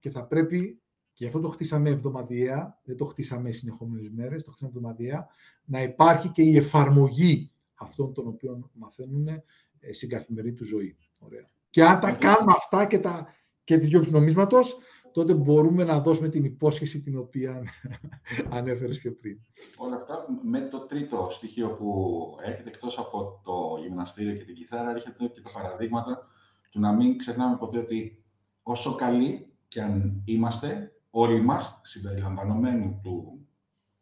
και 0.00 0.10
θα 0.10 0.24
πρέπει, 0.24 0.80
και 1.12 1.26
αυτό 1.26 1.40
το 1.40 1.48
χτίσαμε 1.48 1.90
εβδομαδιαία, 1.90 2.80
δεν 2.84 2.96
το 2.96 3.04
χτίσαμε 3.04 3.50
συνεχόμενες 3.50 4.10
μέρες, 4.10 4.44
το 4.44 4.50
χτίσαμε 4.50 4.72
εβδομαδιαία, 4.76 5.26
να 5.64 5.82
υπάρχει 5.82 6.28
και 6.28 6.42
η 6.42 6.56
εφαρμογή 6.56 7.50
αυτών 7.74 8.12
των 8.12 8.26
οποίων 8.26 8.70
μαθαίνουν 8.72 9.28
ε, 9.28 9.42
στην 9.92 10.08
καθημερινή 10.08 10.54
του 10.54 10.64
ζωή. 10.64 10.96
Ωραία. 11.18 11.50
Και 11.70 11.84
αν 11.84 12.00
τα 12.00 12.12
κάνουμε 12.12 12.52
αυτά 12.56 12.86
και, 12.86 12.98
τα, 12.98 13.34
και 13.64 13.78
τις 13.78 13.88
δυο 13.88 14.04
νομίσματος, 14.10 14.78
τότε 15.14 15.34
μπορούμε 15.34 15.84
να 15.84 16.00
δώσουμε 16.00 16.28
την 16.28 16.44
υπόσχεση 16.44 17.02
την 17.02 17.18
οποία 17.18 17.62
ανέφερες 18.58 18.98
πιο 18.98 19.12
πριν. 19.12 19.38
Όλα 19.76 19.96
αυτά 19.96 20.26
με 20.42 20.60
το 20.60 20.78
τρίτο 20.78 21.28
στοιχείο 21.30 21.68
που 21.68 21.88
έρχεται 22.42 22.68
εκτός 22.68 22.98
από 22.98 23.40
το 23.44 23.78
γυμναστήριο 23.82 24.34
και 24.34 24.44
την 24.44 24.54
κιθάρα, 24.54 24.90
έρχεται 24.90 25.26
και 25.26 25.40
τα 25.40 25.50
παραδείγματα 25.50 26.26
του 26.70 26.80
να 26.80 26.92
μην 26.92 27.18
ξεχνάμε 27.18 27.56
ποτέ 27.56 27.78
ότι 27.78 28.24
όσο 28.62 28.94
καλοί 28.94 29.52
και 29.68 29.82
αν 29.82 30.22
είμαστε, 30.24 30.92
όλοι 31.10 31.40
μας, 31.40 31.80
συμπεριλαμβανομένου 31.82 33.00
του 33.02 33.46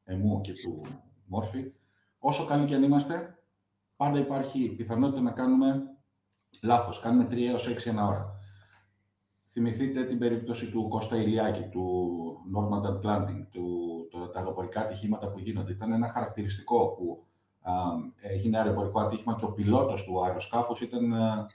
εμού 0.04 0.40
και 0.40 0.52
του 0.52 0.82
μόρφη, 1.26 1.72
όσο 2.18 2.44
καλοί 2.44 2.64
και 2.64 2.74
αν 2.74 2.82
είμαστε, 2.82 3.38
πάντα 3.96 4.18
υπάρχει 4.18 4.68
πιθανότητα 4.68 5.20
να 5.20 5.30
κάνουμε 5.30 5.82
λάθος. 6.62 7.00
Κάνουμε 7.00 7.26
3 7.30 7.38
έως 7.38 7.68
6 7.68 7.86
ένα 7.86 8.06
ώρα. 8.06 8.40
Θυμηθείτε 9.54 10.04
την 10.04 10.18
περίπτωση 10.18 10.70
του 10.70 10.88
Κώστα 10.88 11.16
Ηλιάκη, 11.16 11.62
του 11.62 11.84
Normal 12.54 13.06
Planting, 13.06 13.46
του, 13.50 13.66
το, 14.10 14.28
τα 14.28 14.38
αεροπορικά 14.38 14.80
ατυχήματα 14.80 15.30
που 15.30 15.38
γίνονται. 15.38 15.72
Ήταν 15.72 15.92
ένα 15.92 16.08
χαρακτηριστικό 16.08 16.86
που 16.86 17.24
α, 17.60 17.72
έγινε 18.20 18.58
αεροπορικό 18.58 19.00
ατύχημα 19.00 19.34
και 19.34 19.44
ο 19.44 19.52
πιλότος 19.52 20.04
του 20.04 20.24
αεροσκάφους 20.24 20.80
ήταν 20.80 21.12
α, 21.12 21.48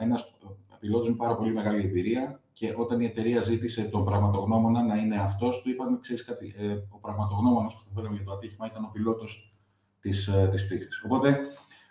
ένας 0.00 0.34
πιλότος 0.80 1.08
με 1.08 1.14
πάρα 1.14 1.36
πολύ 1.36 1.52
μεγάλη 1.52 1.84
εμπειρία 1.84 2.40
και 2.52 2.74
όταν 2.76 3.00
η 3.00 3.04
εταιρεία 3.04 3.42
ζήτησε 3.42 3.82
τον 3.82 4.04
πραγματογνώμονα 4.04 4.82
να 4.82 4.96
είναι 4.96 5.16
αυτός, 5.16 5.62
του 5.62 5.70
είπαν, 5.70 6.00
ξέρεις 6.00 6.24
κάτι, 6.24 6.54
ε, 6.58 6.72
ο 6.88 6.98
πραγματογνώμονας 6.98 7.74
που 7.74 7.82
θα 7.84 7.90
θέλαμε 7.94 8.16
για 8.16 8.24
το 8.24 8.32
ατύχημα 8.32 8.66
ήταν 8.66 8.84
ο 8.84 8.90
πιλότος 8.92 9.54
της, 10.00 10.26
ε, 10.26 10.48
της 10.50 10.66
πτήσης. 10.66 11.02
Οπότε 11.04 11.38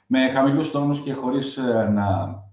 με 0.07 0.29
χαμηλούς 0.29 0.71
τόνους 0.71 0.99
και 0.99 1.13
χωρίς 1.13 1.57
ε, 1.57 1.89
να 1.93 2.05
α, 2.05 2.49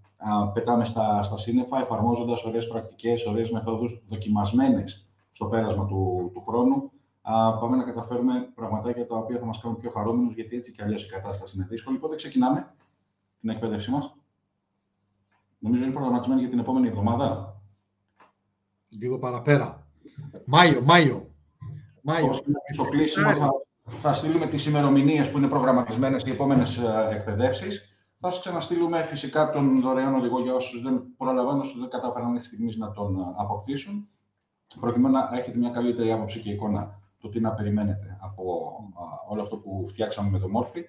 πετάμε 0.52 0.84
στα, 0.84 1.22
στα 1.22 1.38
σύννεφα, 1.38 1.80
εφαρμόζοντας 1.80 2.44
ωραίες 2.44 2.68
πρακτικές, 2.68 3.26
ωραίες 3.26 3.50
μεθόδους 3.50 4.02
δοκιμασμένες 4.08 5.08
στο 5.30 5.46
πέρασμα 5.46 5.86
του, 5.86 6.30
του 6.34 6.40
χρόνου, 6.40 6.90
α, 7.22 7.58
πάμε 7.58 7.76
να 7.76 7.84
καταφέρουμε 7.84 8.50
πραγματάκια 8.54 9.06
τα 9.06 9.16
οποία 9.16 9.38
θα 9.38 9.44
μας 9.44 9.60
κάνουν 9.60 9.76
πιο 9.76 9.90
χαρούμενους, 9.90 10.34
γιατί 10.34 10.56
έτσι 10.56 10.72
κι 10.72 10.82
αλλιώς 10.82 11.04
η 11.04 11.08
κατάσταση 11.08 11.56
είναι 11.56 11.66
δύσκολη. 11.70 11.98
Πότε 11.98 12.16
ξεκινάμε 12.16 12.74
την 13.40 13.50
εκπαίδευσή 13.50 13.90
μας; 13.90 14.16
Νομίζω 15.58 15.82
είναι 15.82 15.92
προγραμματισμένη 15.92 16.40
για 16.40 16.50
την 16.50 16.58
επόμενη 16.58 16.88
εβδομάδα. 16.88 17.60
Λίγο 18.88 19.18
παραπέρα. 19.18 19.86
Μάιο, 20.44 20.82
Μάιο. 20.82 21.30
Μάιο. 22.02 22.32
Στο 22.72 22.84
κλείσιμο 22.84 23.34
θα, 23.34 23.50
θα 23.96 24.12
στείλουμε 24.12 24.46
τις 24.46 24.66
ημερομηνίες 24.66 25.30
που 25.30 25.38
είναι 25.38 25.48
προγραμματισμένες 25.48 26.22
οι 26.22 26.30
επόμενες 26.30 26.76
ε, 26.76 27.08
εκπαιδεύσεις. 27.10 27.97
Θα 28.20 28.30
σας 28.30 28.40
ξαναστείλουμε 28.40 29.04
φυσικά 29.04 29.50
τον 29.50 29.80
δωρεάν 29.80 30.14
οδηγό 30.14 30.40
για 30.40 30.54
όσους 30.54 30.82
δεν 30.82 31.16
προλαβαίνουν, 31.16 31.60
όσους 31.60 31.80
δεν 31.80 31.88
κατάφεραν 31.88 32.30
μέχρι 32.30 32.46
στιγμής 32.46 32.76
να 32.76 32.90
τον 32.90 33.20
ε, 33.20 33.22
αποκτήσουν, 33.36 34.08
προκειμένου 34.80 35.14
να 35.14 35.28
έχετε 35.32 35.58
μια 35.58 35.70
καλύτερη 35.70 36.12
άποψη 36.12 36.40
και 36.40 36.50
εικόνα 36.50 37.00
του 37.18 37.28
τι 37.28 37.40
να 37.40 37.54
περιμένετε 37.54 38.18
από 38.20 38.44
όλο 39.28 39.40
αυτό 39.40 39.56
που 39.56 39.84
φτιάξαμε 39.86 40.30
με 40.30 40.38
το 40.38 40.48
Μόρφι. 40.48 40.84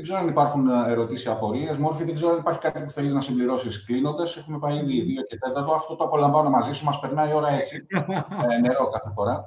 Δεν 0.00 0.08
ξέρω 0.08 0.24
αν 0.24 0.28
υπάρχουν 0.28 0.68
ε, 0.68 0.90
ερωτήσεις, 0.90 1.26
απορίες. 1.26 1.76
Μόρφη, 1.76 2.04
δεν 2.04 2.14
ξέρω 2.14 2.32
αν 2.32 2.38
υπάρχει 2.38 2.60
κάτι 2.60 2.82
που 2.82 2.90
θέλεις 2.90 3.12
να 3.12 3.20
συμπληρώσεις 3.20 3.84
κλείνοντας. 3.84 4.36
Έχουμε 4.36 4.58
πάει 4.58 4.76
ήδη 4.76 5.02
δύο 5.02 5.22
και 5.22 5.38
τέταρτο. 5.38 5.72
Αυτό 5.72 5.96
το 5.96 6.04
απολαμβάνω 6.04 6.50
μαζί 6.50 6.72
σου. 6.72 6.84
Μας 6.84 7.00
περνάει 7.00 7.30
η 7.30 7.34
ώρα 7.34 7.48
έτσι. 7.48 7.86
ε, 8.50 8.58
νερό 8.58 8.88
κάθε 8.88 9.10
φορά. 9.14 9.46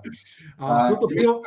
Αυτό 0.58 0.98
το 0.98 1.06
οποίο. 1.06 1.40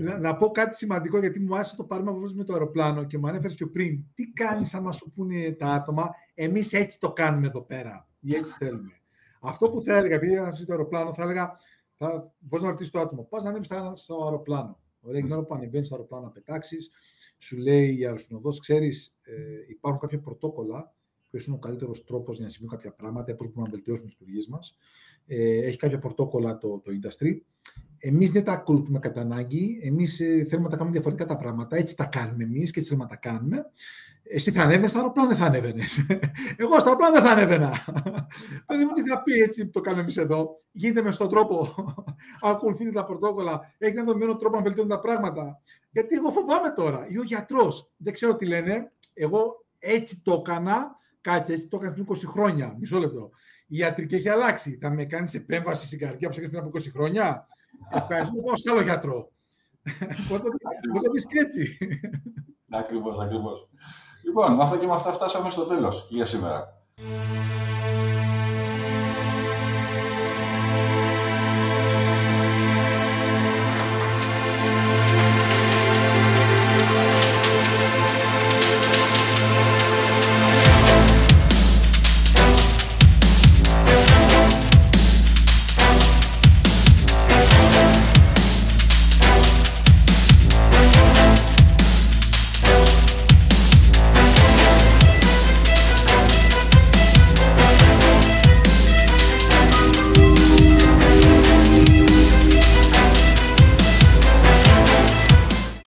Να, 0.00 0.18
να, 0.18 0.36
πω 0.36 0.50
κάτι 0.50 0.76
σημαντικό, 0.76 1.18
γιατί 1.18 1.40
μου 1.40 1.54
άρεσε 1.54 1.76
το 1.76 1.84
πάρμα 1.84 2.12
που 2.12 2.20
με 2.34 2.44
το 2.44 2.52
αεροπλάνο 2.52 3.04
και 3.04 3.18
μου 3.18 3.28
ανέφερες 3.28 3.54
πιο 3.54 3.70
πριν. 3.70 4.04
Τι 4.14 4.24
κάνεις 4.24 4.74
άμα 4.74 4.92
σου 4.92 5.10
πούνε 5.14 5.50
τα 5.58 5.66
άτομα, 5.66 6.10
εμείς 6.34 6.72
έτσι 6.72 7.00
το 7.00 7.12
κάνουμε 7.12 7.46
εδώ 7.46 7.62
πέρα. 7.62 8.08
Ή 8.20 8.34
έτσι 8.34 8.54
θέλουμε. 8.58 8.92
Αυτό 9.40 9.70
που 9.70 9.82
θα 9.82 9.96
έλεγα, 9.96 10.14
επειδή 10.14 10.32
είχα 10.32 10.50
το 10.50 10.64
αεροπλάνο, 10.68 11.14
θα 11.14 11.22
έλεγα. 11.22 11.56
Θα, 11.96 12.32
μπορείς 12.38 12.64
να 12.64 12.70
ρωτήσεις 12.70 12.92
το 12.92 13.00
άτομο, 13.00 13.26
πας 13.30 13.42
να 13.42 13.48
ανέβεις 13.48 13.68
στο 13.94 14.22
αεροπλάνο. 14.24 14.78
Ωραία, 15.00 15.20
την 15.20 15.32
ώρα 15.32 15.42
που 15.42 15.54
ανεβαίνεις 15.54 15.86
στο 15.86 15.96
αεροπλάνο 15.96 16.24
να 16.24 16.30
πετάξεις, 16.30 16.90
σου 17.44 17.56
λέει 17.56 17.98
η 17.98 18.06
αεροσυνοδό, 18.06 18.50
ξέρεις, 18.50 19.16
ε, 19.22 19.32
υπάρχουν 19.68 20.00
κάποια 20.00 20.18
πρωτόκολλα, 20.18 20.94
ποιο 21.30 21.40
είναι 21.46 21.56
ο 21.56 21.58
καλύτερος 21.58 22.04
τρόπος 22.04 22.36
για 22.36 22.44
να 22.44 22.50
συμβούν 22.50 22.70
κάποια 22.70 22.92
πράγματα, 22.92 23.34
πώς 23.34 23.46
μπορούμε 23.46 23.66
να 23.66 23.70
βελτιώσουμε 23.70 24.06
τις 24.06 24.16
λειτουργίες 24.18 24.46
μας. 24.46 24.76
Ε, 25.26 25.66
έχει 25.66 25.76
κάποια 25.76 25.98
πρωτόκολλα 25.98 26.58
το, 26.58 26.80
το 26.84 26.90
industry. 27.00 27.40
Εμείς 27.98 28.32
δεν 28.32 28.44
τα 28.44 28.52
ακολουθούμε 28.52 28.98
κατά 28.98 29.20
ανάγκη. 29.20 29.80
Εμείς 29.82 30.20
ε, 30.20 30.44
θέλουμε 30.48 30.64
να 30.64 30.68
τα 30.68 30.76
κάνουμε 30.76 30.92
διαφορετικά 30.92 31.28
τα 31.28 31.36
πράγματα. 31.36 31.76
Έτσι 31.76 31.96
τα 31.96 32.04
κάνουμε 32.04 32.44
εμείς 32.44 32.70
και 32.70 32.78
έτσι 32.78 32.90
θέλουμε 32.90 33.08
να 33.10 33.20
τα 33.20 33.28
κάνουμε. 33.28 33.64
Εσύ 34.26 34.50
θα 34.50 34.62
ανέβαινες, 34.62 34.90
στο 34.90 34.98
αεροπλάνο 34.98 35.28
δεν 35.28 35.38
θα 35.38 35.44
ανέβαινες. 35.44 36.06
Εγώ 36.56 36.78
στο 36.78 36.88
αεροπλάνο 36.88 37.14
δεν 37.14 37.22
θα 37.22 37.30
ανέβαινα. 37.30 37.70
Δηλαδή 38.66 38.84
μου 38.84 38.92
τι 38.94 39.08
θα 39.08 39.22
πει 39.22 39.32
έτσι 39.32 39.64
που 39.64 39.70
το 39.70 39.80
κάνουμε 39.80 40.02
εμείς 40.02 40.16
εδώ. 40.16 40.60
Γίνεται 40.72 41.02
μες 41.02 41.14
στον 41.14 41.28
τρόπο. 41.28 41.74
Ακολουθείτε 42.40 42.90
τα 42.90 43.04
πρωτόκολλα. 43.04 43.74
Έχει 43.78 43.96
ένα 43.96 44.04
δομημένο 44.04 44.36
τρόπο 44.36 44.56
να 44.56 44.62
βελτιώνουν 44.62 44.90
τα 44.90 45.00
πράγματα. 45.00 45.60
Γιατί 45.90 46.14
εγώ 46.14 46.30
φοβάμαι 46.30 46.70
τώρα. 46.70 47.06
Ή 47.08 47.18
ο 47.18 47.22
γιατρός. 47.22 47.90
Δεν 47.96 48.12
ξέρω 48.12 48.36
τι 48.36 48.46
λένε. 48.46 48.92
Εγώ 49.14 49.64
έτσι 49.78 50.20
το 50.20 50.32
έκανα. 50.32 50.96
Κάτσε 51.20 51.52
έτσι 51.52 51.68
το 51.68 51.76
έκανα 51.76 51.92
πριν 51.92 52.06
20 52.08 52.16
χρόνια. 52.26 52.76
Μισό 52.78 52.98
λεπτό. 52.98 53.30
Η 53.66 53.76
ιατρική 53.78 54.14
έχει 54.14 54.28
αλλάξει. 54.28 54.78
Θα 54.80 54.90
με 54.90 55.04
κάνεις 55.04 55.34
επέμβαση 55.34 55.86
στην 55.86 55.98
καρδιά 55.98 56.28
που 56.28 56.34
σε 56.34 56.40
πριν 56.40 56.58
από 56.58 56.70
20 56.74 56.80
χρόνια; 56.92 57.46
Ευχαριστώ. 57.92 58.42
πάω 58.42 58.56
σε 58.56 58.70
άλλο 58.70 58.82
γιατρό. 58.82 59.32
Πώ 60.28 60.38
θα 60.38 61.10
δει 61.12 61.22
και 61.26 61.38
έτσι. 61.40 61.78
Ακριβώς, 62.70 63.18
ακριβώς. 63.20 63.68
Λοιπόν, 64.24 64.52
με 64.52 64.62
αυτά 64.62 64.76
και 64.76 64.86
με 64.86 64.94
αυτά 64.94 65.12
φτάσαμε 65.12 65.50
στο 65.50 65.62
τέλος 65.62 66.06
για 66.08 66.26
σήμερα. 66.26 66.78